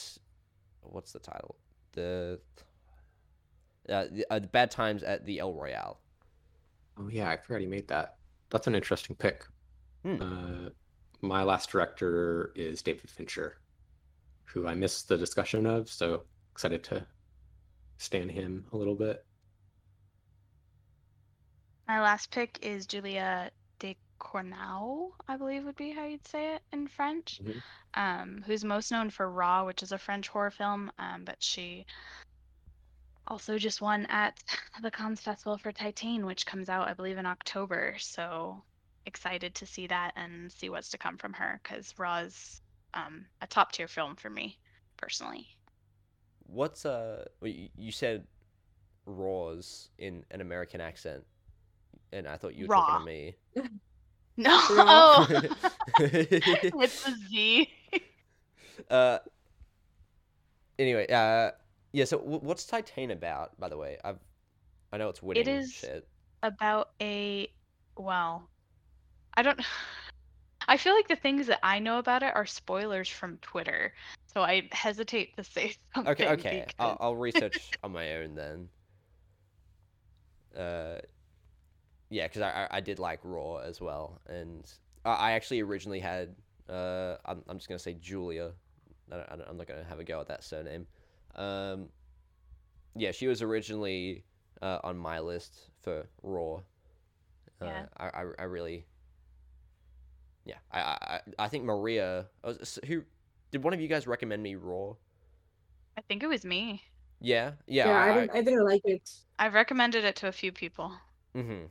what's 0.90 1.12
the 1.12 1.18
title? 1.18 1.56
The 1.92 2.40
uh, 3.88 4.04
the, 4.10 4.26
uh, 4.30 4.40
Bad 4.40 4.70
Times 4.70 5.02
at 5.02 5.24
the 5.24 5.38
El 5.38 5.54
Royale. 5.54 5.98
Oh 6.98 7.08
yeah, 7.08 7.28
I 7.30 7.36
forgot 7.36 7.60
he 7.60 7.66
made 7.66 7.88
that. 7.88 8.16
That's 8.50 8.66
an 8.66 8.74
interesting 8.74 9.16
pick. 9.16 9.44
Hmm. 10.04 10.22
Uh, 10.22 10.70
my 11.22 11.42
last 11.42 11.70
director 11.70 12.52
is 12.54 12.82
David 12.82 13.10
Fincher, 13.10 13.58
who 14.44 14.66
I 14.66 14.74
missed 14.74 15.08
the 15.08 15.18
discussion 15.18 15.66
of, 15.66 15.88
so 15.88 16.22
excited 16.52 16.82
to 16.84 17.06
stand 17.98 18.30
him 18.30 18.64
a 18.72 18.76
little 18.76 18.94
bit. 18.94 19.24
My 21.88 22.00
last 22.00 22.30
pick 22.30 22.58
is 22.62 22.86
Julia 22.86 23.50
Cornau, 24.20 25.10
I 25.26 25.36
believe 25.36 25.64
would 25.64 25.76
be 25.76 25.90
how 25.90 26.04
you'd 26.04 26.26
say 26.28 26.54
it 26.54 26.62
in 26.72 26.86
French. 26.86 27.40
Mhm. 27.42 27.62
Um, 27.94 28.42
who's 28.46 28.64
most 28.64 28.92
known 28.92 29.10
for 29.10 29.28
Raw, 29.28 29.64
which 29.64 29.82
is 29.82 29.90
a 29.90 29.98
French 29.98 30.28
horror 30.28 30.52
film, 30.52 30.92
um, 30.98 31.24
but 31.24 31.42
she 31.42 31.84
also 33.26 33.58
just 33.58 33.80
won 33.80 34.06
at 34.06 34.38
the 34.82 34.90
Cannes 34.90 35.20
Festival 35.20 35.58
for 35.58 35.72
Titane, 35.72 36.24
which 36.24 36.46
comes 36.46 36.68
out, 36.68 36.86
I 36.88 36.94
believe, 36.94 37.18
in 37.18 37.26
October. 37.26 37.96
So 37.98 38.62
excited 39.06 39.54
to 39.56 39.66
see 39.66 39.86
that 39.88 40.12
and 40.14 40.52
see 40.52 40.68
what's 40.68 40.90
to 40.90 40.98
come 40.98 41.16
from 41.16 41.32
her 41.32 41.60
because 41.62 41.92
Raw's 41.98 42.60
um, 42.94 43.26
a 43.40 43.46
top 43.46 43.72
tier 43.72 43.88
film 43.88 44.14
for 44.14 44.30
me 44.30 44.58
personally. 44.96 45.48
What's 46.46 46.84
uh? 46.84 47.24
You 47.42 47.68
you 47.76 47.92
said 47.92 48.26
Raws 49.06 49.90
in 49.98 50.24
an 50.30 50.40
American 50.40 50.80
accent, 50.80 51.24
and 52.12 52.26
I 52.28 52.36
thought 52.36 52.54
you 52.54 52.66
were 52.66 52.74
Raw. 52.74 52.80
talking 52.80 53.06
to 53.06 53.06
me. 53.06 53.36
No, 54.44 54.58
oh, 54.60 55.26
it's 55.98 57.06
a 57.06 57.14
Z. 57.28 57.68
uh. 58.90 59.18
Anyway, 60.78 61.06
uh, 61.08 61.50
yeah. 61.92 62.04
So, 62.04 62.18
w- 62.18 62.40
what's 62.40 62.64
Titane 62.66 63.12
about? 63.12 63.58
By 63.60 63.68
the 63.68 63.76
way, 63.76 63.98
I've, 64.04 64.18
I 64.92 64.96
know 64.96 65.08
it's 65.08 65.22
winning 65.22 65.46
is- 65.46 65.72
shit. 65.72 66.06
about 66.42 66.90
a 67.02 67.52
well 67.96 68.48
i 69.34 69.42
don't 69.42 69.60
i 70.68 70.76
feel 70.76 70.94
like 70.94 71.08
the 71.08 71.16
things 71.16 71.46
that 71.46 71.58
i 71.62 71.78
know 71.78 71.98
about 71.98 72.22
it 72.22 72.34
are 72.34 72.46
spoilers 72.46 73.08
from 73.08 73.36
twitter 73.42 73.92
so 74.32 74.40
i 74.40 74.66
hesitate 74.72 75.36
to 75.36 75.44
say 75.44 75.74
something 75.94 76.12
Okay, 76.12 76.28
okay. 76.28 76.66
I'll, 76.78 76.96
I'll 77.00 77.16
research 77.16 77.70
on 77.82 77.92
my 77.92 78.14
own 78.16 78.34
then. 78.34 78.68
Uh, 80.56 80.98
yeah, 82.10 82.26
because 82.26 82.42
I, 82.42 82.66
I 82.70 82.78
I 82.78 82.80
did 82.80 82.98
like 82.98 83.20
Raw 83.22 83.56
as 83.56 83.80
well, 83.80 84.20
and 84.28 84.64
I, 85.04 85.10
I 85.12 85.32
actually 85.32 85.60
originally 85.60 86.00
had 86.00 86.34
uh 86.68 87.16
I'm 87.24 87.42
I'm 87.48 87.56
just 87.58 87.68
gonna 87.68 87.78
say 87.78 87.94
Julia. 87.94 88.52
I 89.12 89.16
don't, 89.16 89.32
I 89.32 89.36
don't- 89.36 89.48
I'm 89.48 89.56
not 89.56 89.66
gonna 89.66 89.84
have 89.88 89.98
a 89.98 90.04
go 90.04 90.20
at 90.20 90.28
that 90.28 90.44
surname. 90.44 90.86
Um, 91.34 91.88
yeah, 92.96 93.12
she 93.12 93.26
was 93.28 93.40
originally 93.42 94.24
uh, 94.62 94.78
on 94.84 94.96
my 94.98 95.20
list 95.20 95.70
for 95.82 96.06
Raw. 96.22 96.56
Uh, 97.60 97.66
Yeah. 97.66 97.86
I, 97.96 98.06
I 98.06 98.24
I 98.40 98.42
really. 98.44 98.86
Yeah, 100.44 100.56
I 100.72 100.80
I 100.80 100.96
I- 101.14 101.44
I 101.44 101.48
think 101.48 101.64
Maria. 101.64 102.26
oh, 102.44 102.54
Who 102.86 103.02
did 103.50 103.62
one 103.64 103.72
of 103.74 103.80
you 103.80 103.88
guys 103.88 104.06
recommend 104.06 104.42
me 104.42 104.54
Raw? 104.56 104.94
i 105.98 106.00
think 106.02 106.22
it 106.22 106.28
was 106.28 106.44
me 106.44 106.82
Yeah, 107.20 107.52
yeah. 107.66 107.88
Yeah, 107.88 107.96
I, 107.98 108.08
I, 108.10 108.14
didn't, 108.20 108.30
I 108.36 108.42
didn't 108.42 108.64
like 108.64 108.80
it. 108.84 109.10
i've 109.38 109.54
recommended 109.54 110.04
it 110.04 110.16
to 110.16 110.28
a 110.28 110.32
few 110.32 110.52
people 110.52 110.92
mm-hmm. 111.36 111.64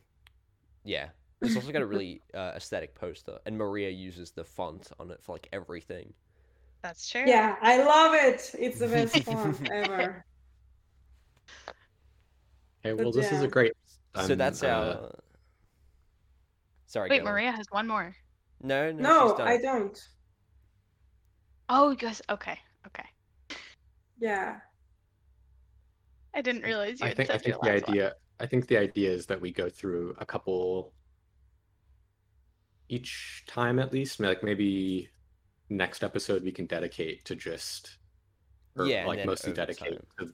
Yeah, 0.90 1.10
it's 1.41 1.56
also 1.56 1.72
got 1.72 1.84
a 1.84 1.86
really 1.86 2.22
uh, 2.34 2.53
aesthetic 2.56 2.95
poster, 2.95 3.38
and 3.45 3.56
Maria 3.56 3.90
uses 3.91 4.32
the 4.32 4.44
font 4.44 4.90
on 4.99 5.11
it 5.11 5.22
for 5.22 5.34
like 5.34 5.48
everything. 5.53 6.11
that's 6.82 7.07
true 7.07 7.24
Yeah, 7.28 7.56
I 7.61 7.84
love 7.84 8.16
it. 8.16 8.52
It's 8.57 8.80
the 8.80 8.88
best 8.88 9.24
font 9.24 9.70
ever. 9.72 10.26
Okay, 12.84 12.95
But 12.95 12.98
well, 12.98 13.11
this 13.11 13.32
is 13.32 13.41
a 13.41 13.44
yeah. 13.44 13.49
great. 13.49 13.74
so 14.26 14.34
um, 14.34 14.38
that's 14.40 14.64
uh, 14.64 14.68
our. 14.68 15.11
Sorry. 16.88 17.10
wait 17.11 17.20
go 17.22 17.28
on. 17.28 17.34
maria 17.34 17.52
has 17.52 17.68
one 17.70 17.88
more 17.88 18.16
No, 18.64 18.91
no, 18.91 19.02
No, 19.03 19.28
she's 19.30 19.38
done. 19.38 19.48
I 19.48 19.57
don't. 19.57 20.10
oh 21.70 21.91
you 21.91 21.98
guys 21.98 22.22
okay 22.32 22.57
okay 22.88 23.06
Yeah. 24.20 24.57
i 26.34 26.41
didn't 26.41 26.64
realize 26.64 26.99
you 26.99 27.06
I 27.06 27.10
had 27.10 27.18
think 27.18 27.30
I 27.30 27.34
said 27.38 27.45
your 27.45 27.60
think 27.60 27.86
the 27.86 27.91
idea. 27.91 28.03
one. 28.06 28.14
I 28.40 28.45
think 28.48 28.68
the 28.68 28.78
idea 28.78 29.11
is 29.11 29.28
that 29.28 29.41
we 29.41 29.52
go 29.52 29.70
through 29.70 30.16
a 30.20 30.26
couple 30.26 30.94
each 32.88 33.44
time 33.48 33.80
at 33.80 33.94
least. 33.94 34.20
Like 34.20 34.44
maybe 34.44 35.10
next 35.70 36.03
episode 36.03 36.44
we 36.44 36.52
can 36.52 36.66
dedicate 36.68 37.26
to 37.26 37.36
just 37.36 37.98
or 38.78 38.98
Yeah, 38.98 39.03
like 39.03 39.26
mostly 39.26 39.53
dedicate 39.53 39.99
to 40.20 40.34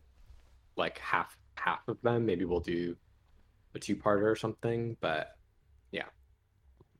like 0.77 0.99
half 0.99 1.37
half 1.57 1.87
of 1.87 2.01
them. 2.03 2.25
Maybe 2.25 2.45
we'll 2.45 2.61
do 2.61 2.97
a 3.75 3.79
two 3.79 3.95
parter 3.97 4.31
or 4.31 4.35
something, 4.37 4.97
but 5.01 5.29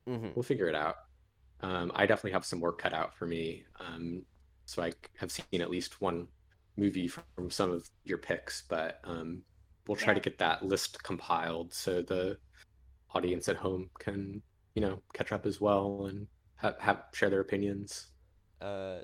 hmm 0.06 0.32
we'll 0.34 0.42
figure 0.42 0.68
it 0.68 0.74
out. 0.74 0.96
Um, 1.60 1.92
I 1.94 2.06
definitely 2.06 2.32
have 2.32 2.44
some 2.46 2.60
work 2.60 2.78
cut 2.80 2.94
out 2.94 3.16
for 3.16 3.26
me. 3.26 3.64
Um, 3.80 4.22
so 4.66 4.82
I 4.82 4.92
have 5.18 5.32
seen 5.32 5.60
at 5.60 5.70
least 5.70 6.00
one 6.00 6.28
movie 6.76 7.08
from 7.08 7.50
some 7.50 7.70
of 7.72 7.88
your 8.04 8.18
picks, 8.18 8.64
but 8.68 9.00
um, 9.04 9.42
we'll 9.86 9.96
try 9.96 10.14
to 10.14 10.20
get 10.20 10.38
that 10.38 10.64
list 10.64 11.02
compiled 11.02 11.72
so 11.72 12.02
the 12.02 12.36
audience 13.14 13.48
at 13.48 13.56
home 13.56 13.88
can, 13.98 14.42
you 14.74 14.82
know, 14.82 15.00
catch 15.12 15.32
up 15.32 15.46
as 15.46 15.60
well 15.60 16.06
and 16.06 16.26
have, 16.56 16.78
have 16.78 17.04
share 17.12 17.30
their 17.30 17.40
opinions. 17.40 18.08
Uh, 18.60 18.98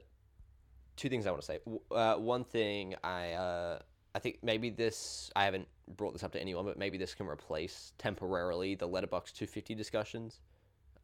two 0.96 1.08
things 1.08 1.26
I 1.26 1.30
want 1.30 1.42
to 1.42 1.46
say. 1.46 1.58
Uh, 1.90 2.14
one 2.16 2.44
thing 2.44 2.94
I 3.04 3.32
uh, 3.32 3.78
I 4.14 4.18
think 4.18 4.38
maybe 4.42 4.70
this 4.70 5.30
I 5.36 5.44
haven't 5.44 5.68
brought 5.96 6.12
this 6.12 6.22
up 6.22 6.32
to 6.32 6.40
anyone, 6.40 6.64
but 6.64 6.78
maybe 6.78 6.98
this 6.98 7.14
can 7.14 7.26
replace 7.26 7.92
temporarily 7.98 8.74
the 8.74 8.88
Letterboxd 8.88 9.34
250 9.34 9.74
discussions. 9.74 10.40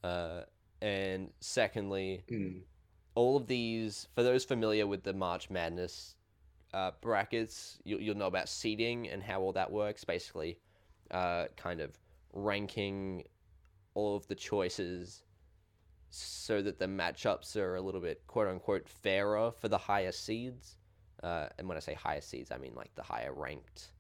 Uh, 0.04 0.42
and 0.82 1.30
secondly, 1.40 2.22
Mm. 2.30 2.62
all 3.14 3.36
of 3.36 3.46
these 3.46 4.06
for 4.14 4.22
those 4.22 4.44
familiar 4.44 4.86
with 4.86 5.02
the 5.02 5.12
March 5.12 5.50
Madness 5.50 6.14
uh, 6.74 6.92
brackets, 7.00 7.78
you, 7.84 7.98
you'll 7.98 8.16
know 8.16 8.26
about 8.26 8.48
seeding 8.48 9.08
and 9.08 9.22
how 9.22 9.40
all 9.40 9.52
that 9.52 9.70
works. 9.70 10.04
Basically, 10.04 10.58
uh, 11.10 11.46
kind 11.56 11.80
of 11.80 11.98
ranking 12.32 13.24
all 13.94 14.16
of 14.16 14.26
the 14.28 14.34
choices 14.34 15.22
so 16.10 16.62
that 16.62 16.78
the 16.78 16.86
matchups 16.86 17.56
are 17.56 17.76
a 17.76 17.80
little 17.80 18.00
bit 18.00 18.22
quote 18.26 18.48
unquote 18.48 18.88
fairer 18.88 19.50
for 19.50 19.68
the 19.68 19.78
higher 19.78 20.12
seeds. 20.12 20.76
Uh, 21.22 21.48
and 21.58 21.66
when 21.68 21.76
I 21.76 21.80
say 21.80 21.94
higher 21.94 22.20
seeds, 22.20 22.50
I 22.52 22.58
mean 22.58 22.74
like 22.74 22.94
the 22.94 23.02
higher 23.02 23.32
ranked 23.32 23.92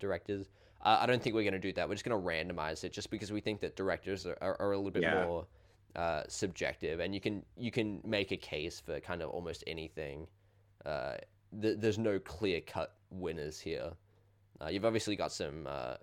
directors. 0.00 0.48
Uh, 0.82 0.98
I 1.00 1.06
don't 1.06 1.22
think 1.22 1.34
we're 1.34 1.42
going 1.42 1.52
to 1.54 1.58
do 1.58 1.72
that. 1.74 1.88
We're 1.88 1.94
just 1.94 2.04
going 2.04 2.20
to 2.20 2.26
randomize 2.26 2.84
it 2.84 2.92
just 2.92 3.10
because 3.10 3.32
we 3.32 3.40
think 3.40 3.60
that 3.60 3.76
directors 3.76 4.26
are, 4.26 4.36
are, 4.40 4.56
are 4.60 4.72
a 4.72 4.76
little 4.76 4.90
bit 4.90 5.02
Yeah. 5.02 5.24
more 5.24 5.46
uh, 5.94 6.22
subjective, 6.28 7.00
and 7.00 7.14
you 7.14 7.20
can 7.20 7.42
you 7.56 7.70
can 7.70 8.00
make 8.04 8.30
a 8.30 8.36
case 8.36 8.78
for 8.80 9.00
kind 9.00 9.22
of 9.22 9.30
almost 9.30 9.64
anything. 9.66 10.26
Th- 11.60 11.76
there's 11.78 11.98
no 11.98 12.18
clear 12.18 12.60
cut 12.60 12.94
winners 13.10 13.60
here. 13.60 13.92
Uh, 14.60 14.68
you've 14.68 14.84
obviously 14.84 15.16
got 15.16 15.32
some 15.32 15.66
uh, 15.66 15.94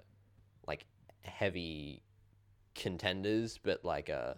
like 0.67 0.85
heavy 1.23 2.01
contenders, 2.75 3.57
but 3.61 3.83
like 3.83 4.09
uh, 4.09 4.33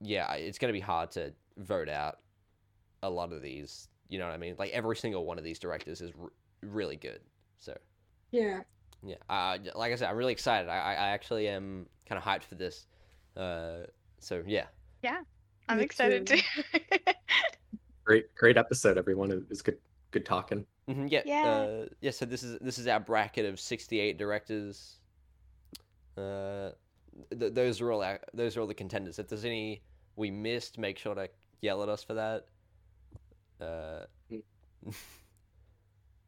yeah, 0.00 0.32
it's 0.34 0.58
going 0.58 0.68
to 0.68 0.76
be 0.76 0.80
hard 0.80 1.10
to 1.12 1.32
vote 1.58 1.88
out 1.88 2.18
a 3.02 3.10
lot 3.10 3.32
of 3.32 3.42
these. 3.42 3.88
You 4.08 4.18
know 4.18 4.26
what 4.26 4.34
I 4.34 4.38
mean? 4.38 4.54
Like 4.58 4.70
every 4.70 4.96
single 4.96 5.24
one 5.24 5.38
of 5.38 5.44
these 5.44 5.58
directors 5.58 6.00
is 6.00 6.12
r- 6.20 6.30
really 6.62 6.96
good. 6.96 7.20
So 7.58 7.76
Yeah. 8.30 8.60
yeah, 9.02 9.16
uh, 9.28 9.58
like 9.74 9.92
I 9.92 9.96
said, 9.96 10.08
I'm 10.10 10.16
really 10.16 10.32
excited. 10.32 10.68
I, 10.68 10.76
I 10.78 10.92
I 10.94 11.08
actually 11.08 11.48
am 11.48 11.86
kind 12.08 12.18
of 12.18 12.24
hyped 12.24 12.44
for 12.44 12.54
this. 12.54 12.86
Uh, 13.36 13.86
so 14.20 14.42
yeah. 14.46 14.66
yeah, 15.02 15.22
I'm 15.68 15.78
Me 15.78 15.84
excited 15.84 16.26
too. 16.26 16.36
too. 16.36 16.42
Great, 18.06 18.32
great 18.36 18.56
episode, 18.56 18.96
everyone. 18.96 19.32
It 19.32 19.48
was 19.48 19.60
good, 19.62 19.78
good 20.12 20.24
talking. 20.24 20.64
hmm 20.88 21.08
yeah, 21.08 21.22
Yeah. 21.26 21.42
Uh, 21.44 21.86
yeah. 22.00 22.12
So 22.12 22.24
this 22.24 22.44
is 22.44 22.56
this 22.60 22.78
is 22.78 22.86
our 22.86 23.00
bracket 23.00 23.44
of 23.44 23.58
68 23.58 24.16
directors. 24.16 25.00
Uh, 26.16 26.70
th- 27.36 27.52
those 27.52 27.80
are 27.80 27.90
all 27.90 28.02
our, 28.04 28.20
those 28.32 28.56
are 28.56 28.60
all 28.60 28.68
the 28.68 28.74
contenders. 28.74 29.18
If 29.18 29.26
there's 29.28 29.44
any 29.44 29.82
we 30.14 30.30
missed, 30.30 30.78
make 30.78 30.98
sure 30.98 31.16
to 31.16 31.28
yell 31.62 31.82
at 31.82 31.88
us 31.88 32.04
for 32.04 32.14
that. 32.14 32.46
Uh, 33.60 34.04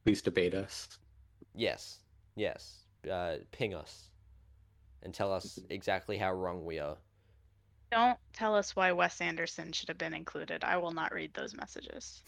Please 0.05 0.21
debate 0.21 0.55
us. 0.55 0.99
yes, 1.55 2.01
yes. 2.35 2.87
Uh, 3.09 3.37
ping 3.53 3.75
us 3.75 4.11
and 5.05 5.15
tell 5.15 5.33
us 5.33 5.61
exactly 5.71 6.19
how 6.19 6.33
wrong 6.33 6.65
we 6.65 6.81
are. 6.81 6.97
Don't 7.91 8.19
tell 8.33 8.55
us 8.55 8.77
why 8.77 8.93
Wes 8.93 9.21
Anderson 9.21 9.73
should 9.73 9.89
have 9.89 9.99
been 9.99 10.13
included. 10.15 10.63
I 10.65 10.77
will 10.77 10.91
not 10.93 11.13
read 11.13 11.33
those 11.35 11.55
messages. 11.55 12.23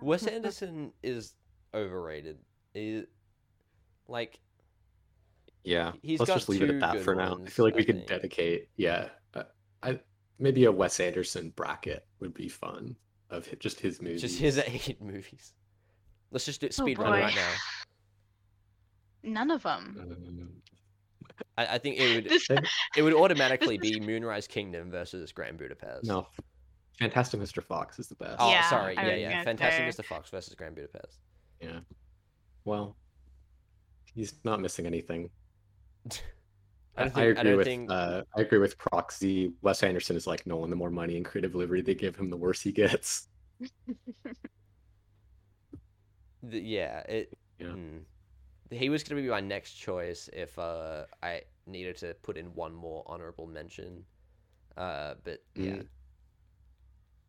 Wes 0.00 0.26
Anderson 0.26 0.92
is 1.02 1.34
overrated. 1.74 2.38
Is 2.74 3.06
like 4.06 4.38
Yeah, 5.64 5.92
He's 6.02 6.20
let's 6.20 6.28
got 6.30 6.36
just 6.36 6.48
leave 6.48 6.62
it 6.62 6.70
at 6.70 6.80
that 6.80 6.92
good 6.94 7.04
for 7.04 7.14
now. 7.14 7.38
I 7.44 7.48
feel 7.50 7.64
like 7.64 7.74
I 7.74 7.78
we 7.78 7.84
could 7.84 7.96
think. 7.96 8.08
dedicate. 8.08 8.68
Yeah, 8.76 9.08
uh, 9.34 9.42
I 9.82 10.00
maybe 10.38 10.64
a 10.64 10.72
Wes 10.72 10.98
Anderson 11.00 11.50
bracket 11.56 12.06
would 12.20 12.32
be 12.32 12.48
fun 12.48 12.96
of 13.30 13.46
hi- 13.46 13.56
just 13.58 13.80
his 13.80 14.00
movies. 14.00 14.22
just 14.22 14.38
his 14.38 14.58
eight 14.58 15.00
movies. 15.02 15.52
Let's 16.30 16.44
just 16.46 16.60
do 16.60 16.70
speed 16.70 16.98
run 16.98 17.08
Oh, 17.08 17.12
boy. 17.12 17.20
right 17.22 17.34
now. 17.34 17.52
None 19.24 19.50
of 19.50 19.62
them. 19.62 19.96
Um, 20.00 20.48
I, 21.56 21.66
I 21.74 21.78
think 21.78 21.98
it 21.98 22.14
would 22.14 22.24
This, 22.30 22.48
it 22.96 23.02
would 23.02 23.14
automatically 23.14 23.78
be 23.78 24.00
Moonrise 24.00 24.46
Kingdom 24.46 24.90
versus 24.90 25.32
Grand 25.32 25.58
Budapest. 25.58 26.04
no, 26.06 26.26
Fantastic 26.98 27.40
Mr. 27.40 27.62
Fox 27.62 27.98
is 27.98 28.08
the 28.08 28.16
best. 28.16 28.36
Oh, 28.38 28.50
Yeah, 28.50 28.68
sorry. 28.68 28.96
I 28.96 29.06
Yeah, 29.06 29.14
yeah. 29.14 29.42
Fantastic 29.44 29.92
say. 29.92 30.02
Mr. 30.02 30.04
Fox 30.04 30.30
versus 30.30 30.54
Grand 30.54 30.74
Budapest. 30.74 31.18
Yeah. 31.60 31.80
Well, 32.64 32.96
he's 34.14 34.34
not 34.44 34.60
missing 34.60 34.84
anything. 34.86 35.30
I 36.96 37.02
don't 37.04 37.14
think. 37.14 37.16
I, 37.16 37.22
agree 37.22 37.42
don't 37.44 37.56
with 37.56 37.66
think. 37.66 37.90
uh, 37.90 38.22
I 38.36 38.40
agree 38.40 38.58
with 38.58 38.76
Proxy. 38.78 39.52
Wes 39.62 39.82
Anderson 39.84 40.16
is 40.16 40.26
like 40.26 40.44
Nolan. 40.46 40.70
The 40.70 40.76
more 40.76 40.90
money 40.90 41.16
and 41.16 41.24
creative 41.24 41.54
liberty 41.54 41.82
they 41.82 41.94
give 41.94 42.16
him, 42.16 42.28
the 42.30 42.36
worse 42.36 42.60
he 42.60 42.72
gets. 42.72 43.28
the- 46.42 46.58
yeah. 46.58 47.00
It. 47.00 47.32
Yeah. 47.60 47.66
mm. 47.68 48.00
He 48.70 48.88
was 48.90 49.02
gonna 49.02 49.20
be 49.22 49.28
my 49.28 49.40
next 49.40 49.72
choice 49.74 50.28
if 50.32 50.58
uh 50.58 51.04
I 51.22 51.42
needed 51.66 51.96
to 51.98 52.14
put 52.22 52.36
in 52.36 52.46
one 52.54 52.74
more 52.74 53.02
honorable 53.06 53.46
mention. 53.46 54.04
Uh, 54.76 55.14
but 55.24 55.42
yeah. 55.54 55.72
Mm. 55.72 55.86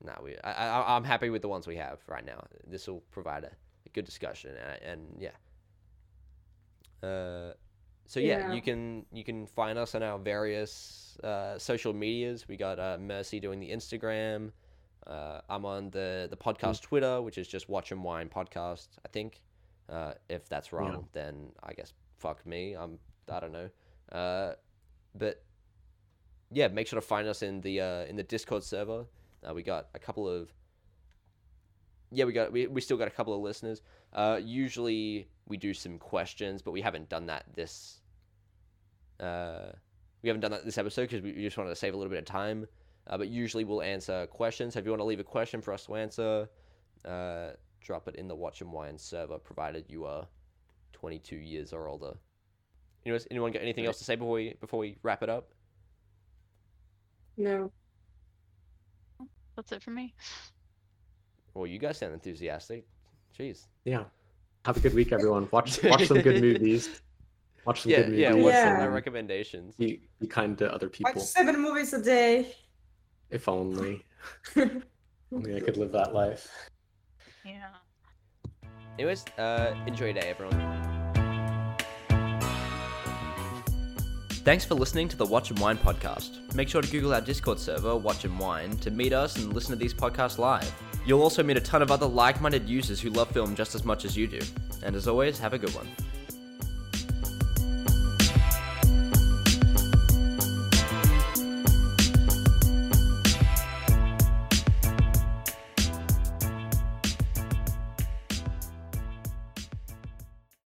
No, 0.06 0.14
we. 0.24 0.38
I, 0.44 0.52
I. 0.52 0.95
I'm 0.95 1.03
happy 1.03 1.30
with 1.30 1.41
the 1.41 1.49
ones 1.49 1.68
we 1.68 1.76
have 1.76 1.99
right 2.07 2.26
now. 2.26 2.44
This 2.66 2.88
will 2.88 3.02
provide 3.11 3.44
a, 3.44 3.52
a 3.86 3.90
good 3.94 4.06
discussion, 4.06 4.52
and, 4.56 4.82
and 4.84 5.02
yeah. 5.20 5.36
Uh, 7.07 7.53
so 8.06 8.20
yeah, 8.20 8.40
Yeah. 8.40 8.53
you 8.53 8.61
can 8.61 9.06
you 9.11 9.24
can 9.24 9.45
find 9.48 9.78
us 9.78 9.95
on 9.95 10.03
our 10.03 10.18
various 10.18 11.18
uh, 11.24 11.57
social 11.57 11.94
medias. 11.94 12.48
We 12.48 12.56
got 12.57 12.80
uh, 12.80 12.98
Mercy 12.99 13.40
doing 13.40 13.60
the 13.60 13.70
Instagram. 13.72 14.52
Uh, 15.06 15.41
I'm 15.49 15.66
on 15.66 15.90
the 15.90 16.28
the 16.30 16.38
podcast 16.38 16.82
Twitter, 16.82 17.22
which 17.22 17.38
is 17.38 17.48
just 17.48 17.68
Watch 17.70 17.91
and 17.91 18.03
Wine 18.03 18.30
Podcast. 18.30 18.88
I 19.06 19.10
think. 19.10 19.41
Uh, 19.91 20.14
if 20.30 20.48
that's 20.48 20.72
wrong, 20.72 21.07
then 21.14 21.52
I 21.64 21.74
guess 21.74 21.94
fuck 22.18 22.45
me. 22.45 22.74
I'm. 22.74 22.99
I 23.32 23.40
don't 23.40 23.52
know. 23.52 23.70
Uh, 24.11 24.53
but 25.16 25.44
yeah, 26.52 26.68
make 26.68 26.88
sure 26.88 26.99
to 26.99 27.06
find 27.06 27.28
us 27.28 27.41
in 27.41 27.61
the 27.61 27.82
uh, 27.82 28.06
in 28.06 28.16
the 28.16 28.24
Discord 28.24 28.64
server. 28.64 29.06
Uh, 29.48 29.53
we 29.53 29.64
got 29.64 29.88
a 29.94 29.99
couple 29.99 30.28
of 30.28 30.52
yeah, 32.11 32.26
we 32.26 32.34
got 32.34 32.52
we, 32.52 32.68
we 32.68 32.82
still 32.82 32.98
got 32.98 33.07
a 33.07 33.11
couple 33.11 33.34
of 33.34 33.41
listeners. 33.41 33.82
Uh, 34.14 34.40
usually 34.41 35.28
we 35.48 35.57
do 35.57 35.74
some 35.74 35.98
questions, 35.98 36.61
but 36.61 36.72
we 36.72 36.82
haven't 36.82 37.10
done 37.10 37.28
that 37.28 37.45
this. 37.56 38.02
Uh, 39.20 39.72
we 40.22 40.30
haven't 40.30 40.41
done 40.41 40.52
that 40.52 40.66
this 40.66 40.78
episode 40.78 41.03
because 41.03 41.22
we 41.22 41.34
we 41.34 41.41
just 41.44 41.57
wanted 41.57 41.70
to 41.70 41.76
save 41.76 41.94
a 41.94 41.98
little 41.98 42.10
bit 42.10 42.20
of 42.20 42.26
time. 42.26 42.68
Uh, 43.07 43.18
but 43.18 43.28
usually 43.28 43.64
we'll 43.64 43.82
answer 43.82 44.28
questions. 44.28 44.74
So 44.74 44.80
if 44.80 44.86
you 44.86 44.91
want 44.91 45.02
to 45.02 45.06
leave 45.06 45.20
a 45.20 45.24
question 45.24 45.61
for 45.61 45.74
us 45.74 45.86
to 45.86 45.95
answer, 45.95 46.49
uh, 47.06 47.52
drop 47.81 48.07
it 48.07 48.15
in 48.15 48.27
the 48.27 48.35
Watch 48.35 48.61
and 48.61 48.72
Wine 48.72 48.97
server, 48.97 49.38
provided 49.38 49.85
you 49.88 50.06
are 50.06 50.27
22 50.93 51.35
years 51.35 51.73
or 51.73 51.88
older. 51.88 52.14
Anyways, 53.06 53.27
anyone 53.31 53.51
got 53.51 53.61
anything 53.61 53.85
else 53.85 53.97
to 53.99 54.03
say 54.03 54.15
before 54.15 54.34
we 54.34 54.56
before 54.60 54.80
we 54.80 54.97
wrap 55.03 55.23
it 55.23 55.30
up? 55.30 55.49
No. 57.38 57.72
That's 59.56 59.72
it 59.72 59.81
for 59.81 59.91
me. 59.91 60.14
Well, 61.53 61.65
you 61.68 61.80
guys 61.80 61.97
sound 61.97 62.14
enthusiastic. 62.14 62.85
Jeez. 63.38 63.68
Yeah. 63.85 64.03
Have 64.65 64.77
a 64.77 64.80
good 64.81 64.93
week, 64.93 65.11
everyone. 65.11 65.47
Watch 65.51 65.81
watch 65.84 66.07
some 66.07 66.22
good 66.22 66.41
movies. 66.41 67.01
Watch 67.65 67.81
some 67.81 67.91
Yeah, 67.91 67.97
good 68.01 68.06
movies. 68.10 68.19
yeah. 68.22 68.34
What's 68.34 68.57
some 68.57 68.73
of 68.73 68.80
Yeah. 68.80 68.85
the 68.85 68.89
recommendations? 68.91 69.76
Be, 69.76 70.01
be 70.19 70.27
kind 70.27 70.57
to 70.57 70.72
other 70.73 70.89
people. 70.89 71.10
Watch 71.10 71.15
people. 71.15 71.26
seven 71.26 71.61
movies 71.61 71.93
a 71.93 72.01
day. 72.01 72.56
If 73.30 73.47
only. 73.47 74.06
Only 75.31 75.56
I 75.56 75.60
could 75.60 75.77
live 75.77 75.91
that 75.91 76.11
life. 76.14 76.49
Yeah. 77.49 77.69
Anyways, 78.97 79.26
uh, 79.38 79.76
enjoy 79.88 80.05
your 80.05 80.13
day, 80.13 80.30
everyone. 80.30 80.59
Thanks 84.43 84.65
for 84.65 84.76
listening 84.76 85.07
to 85.09 85.17
the 85.17 85.26
Watch 85.26 85.49
and 85.51 85.59
Wine 85.59 85.77
podcast. 85.77 86.53
Make 86.55 86.69
sure 86.69 86.81
to 86.81 86.89
Google 86.89 87.13
our 87.13 87.21
Discord 87.21 87.59
server, 87.59 87.95
Watch 87.95 88.26
and 88.26 88.38
Wine, 88.39 88.71
to 88.77 88.91
meet 88.91 89.13
us 89.13 89.35
and 89.38 89.53
listen 89.53 89.71
to 89.71 89.76
these 89.76 89.93
podcasts 89.93 90.38
live. 90.38 90.73
You'll 91.05 91.21
also 91.21 91.43
meet 91.43 91.57
a 91.57 91.61
ton 91.61 91.81
of 91.81 91.91
other 91.91 92.05
like 92.05 92.41
minded 92.41 92.67
users 92.67 92.99
who 92.99 93.09
love 93.09 93.30
film 93.30 93.55
just 93.55 93.76
as 93.76 93.84
much 93.84 94.05
as 94.05 94.15
you 94.15 94.27
do. 94.27 94.39
And 94.84 94.95
as 94.95 95.07
always, 95.07 95.39
have 95.39 95.53
a 95.53 95.57
good 95.57 95.73
one. 95.76 95.88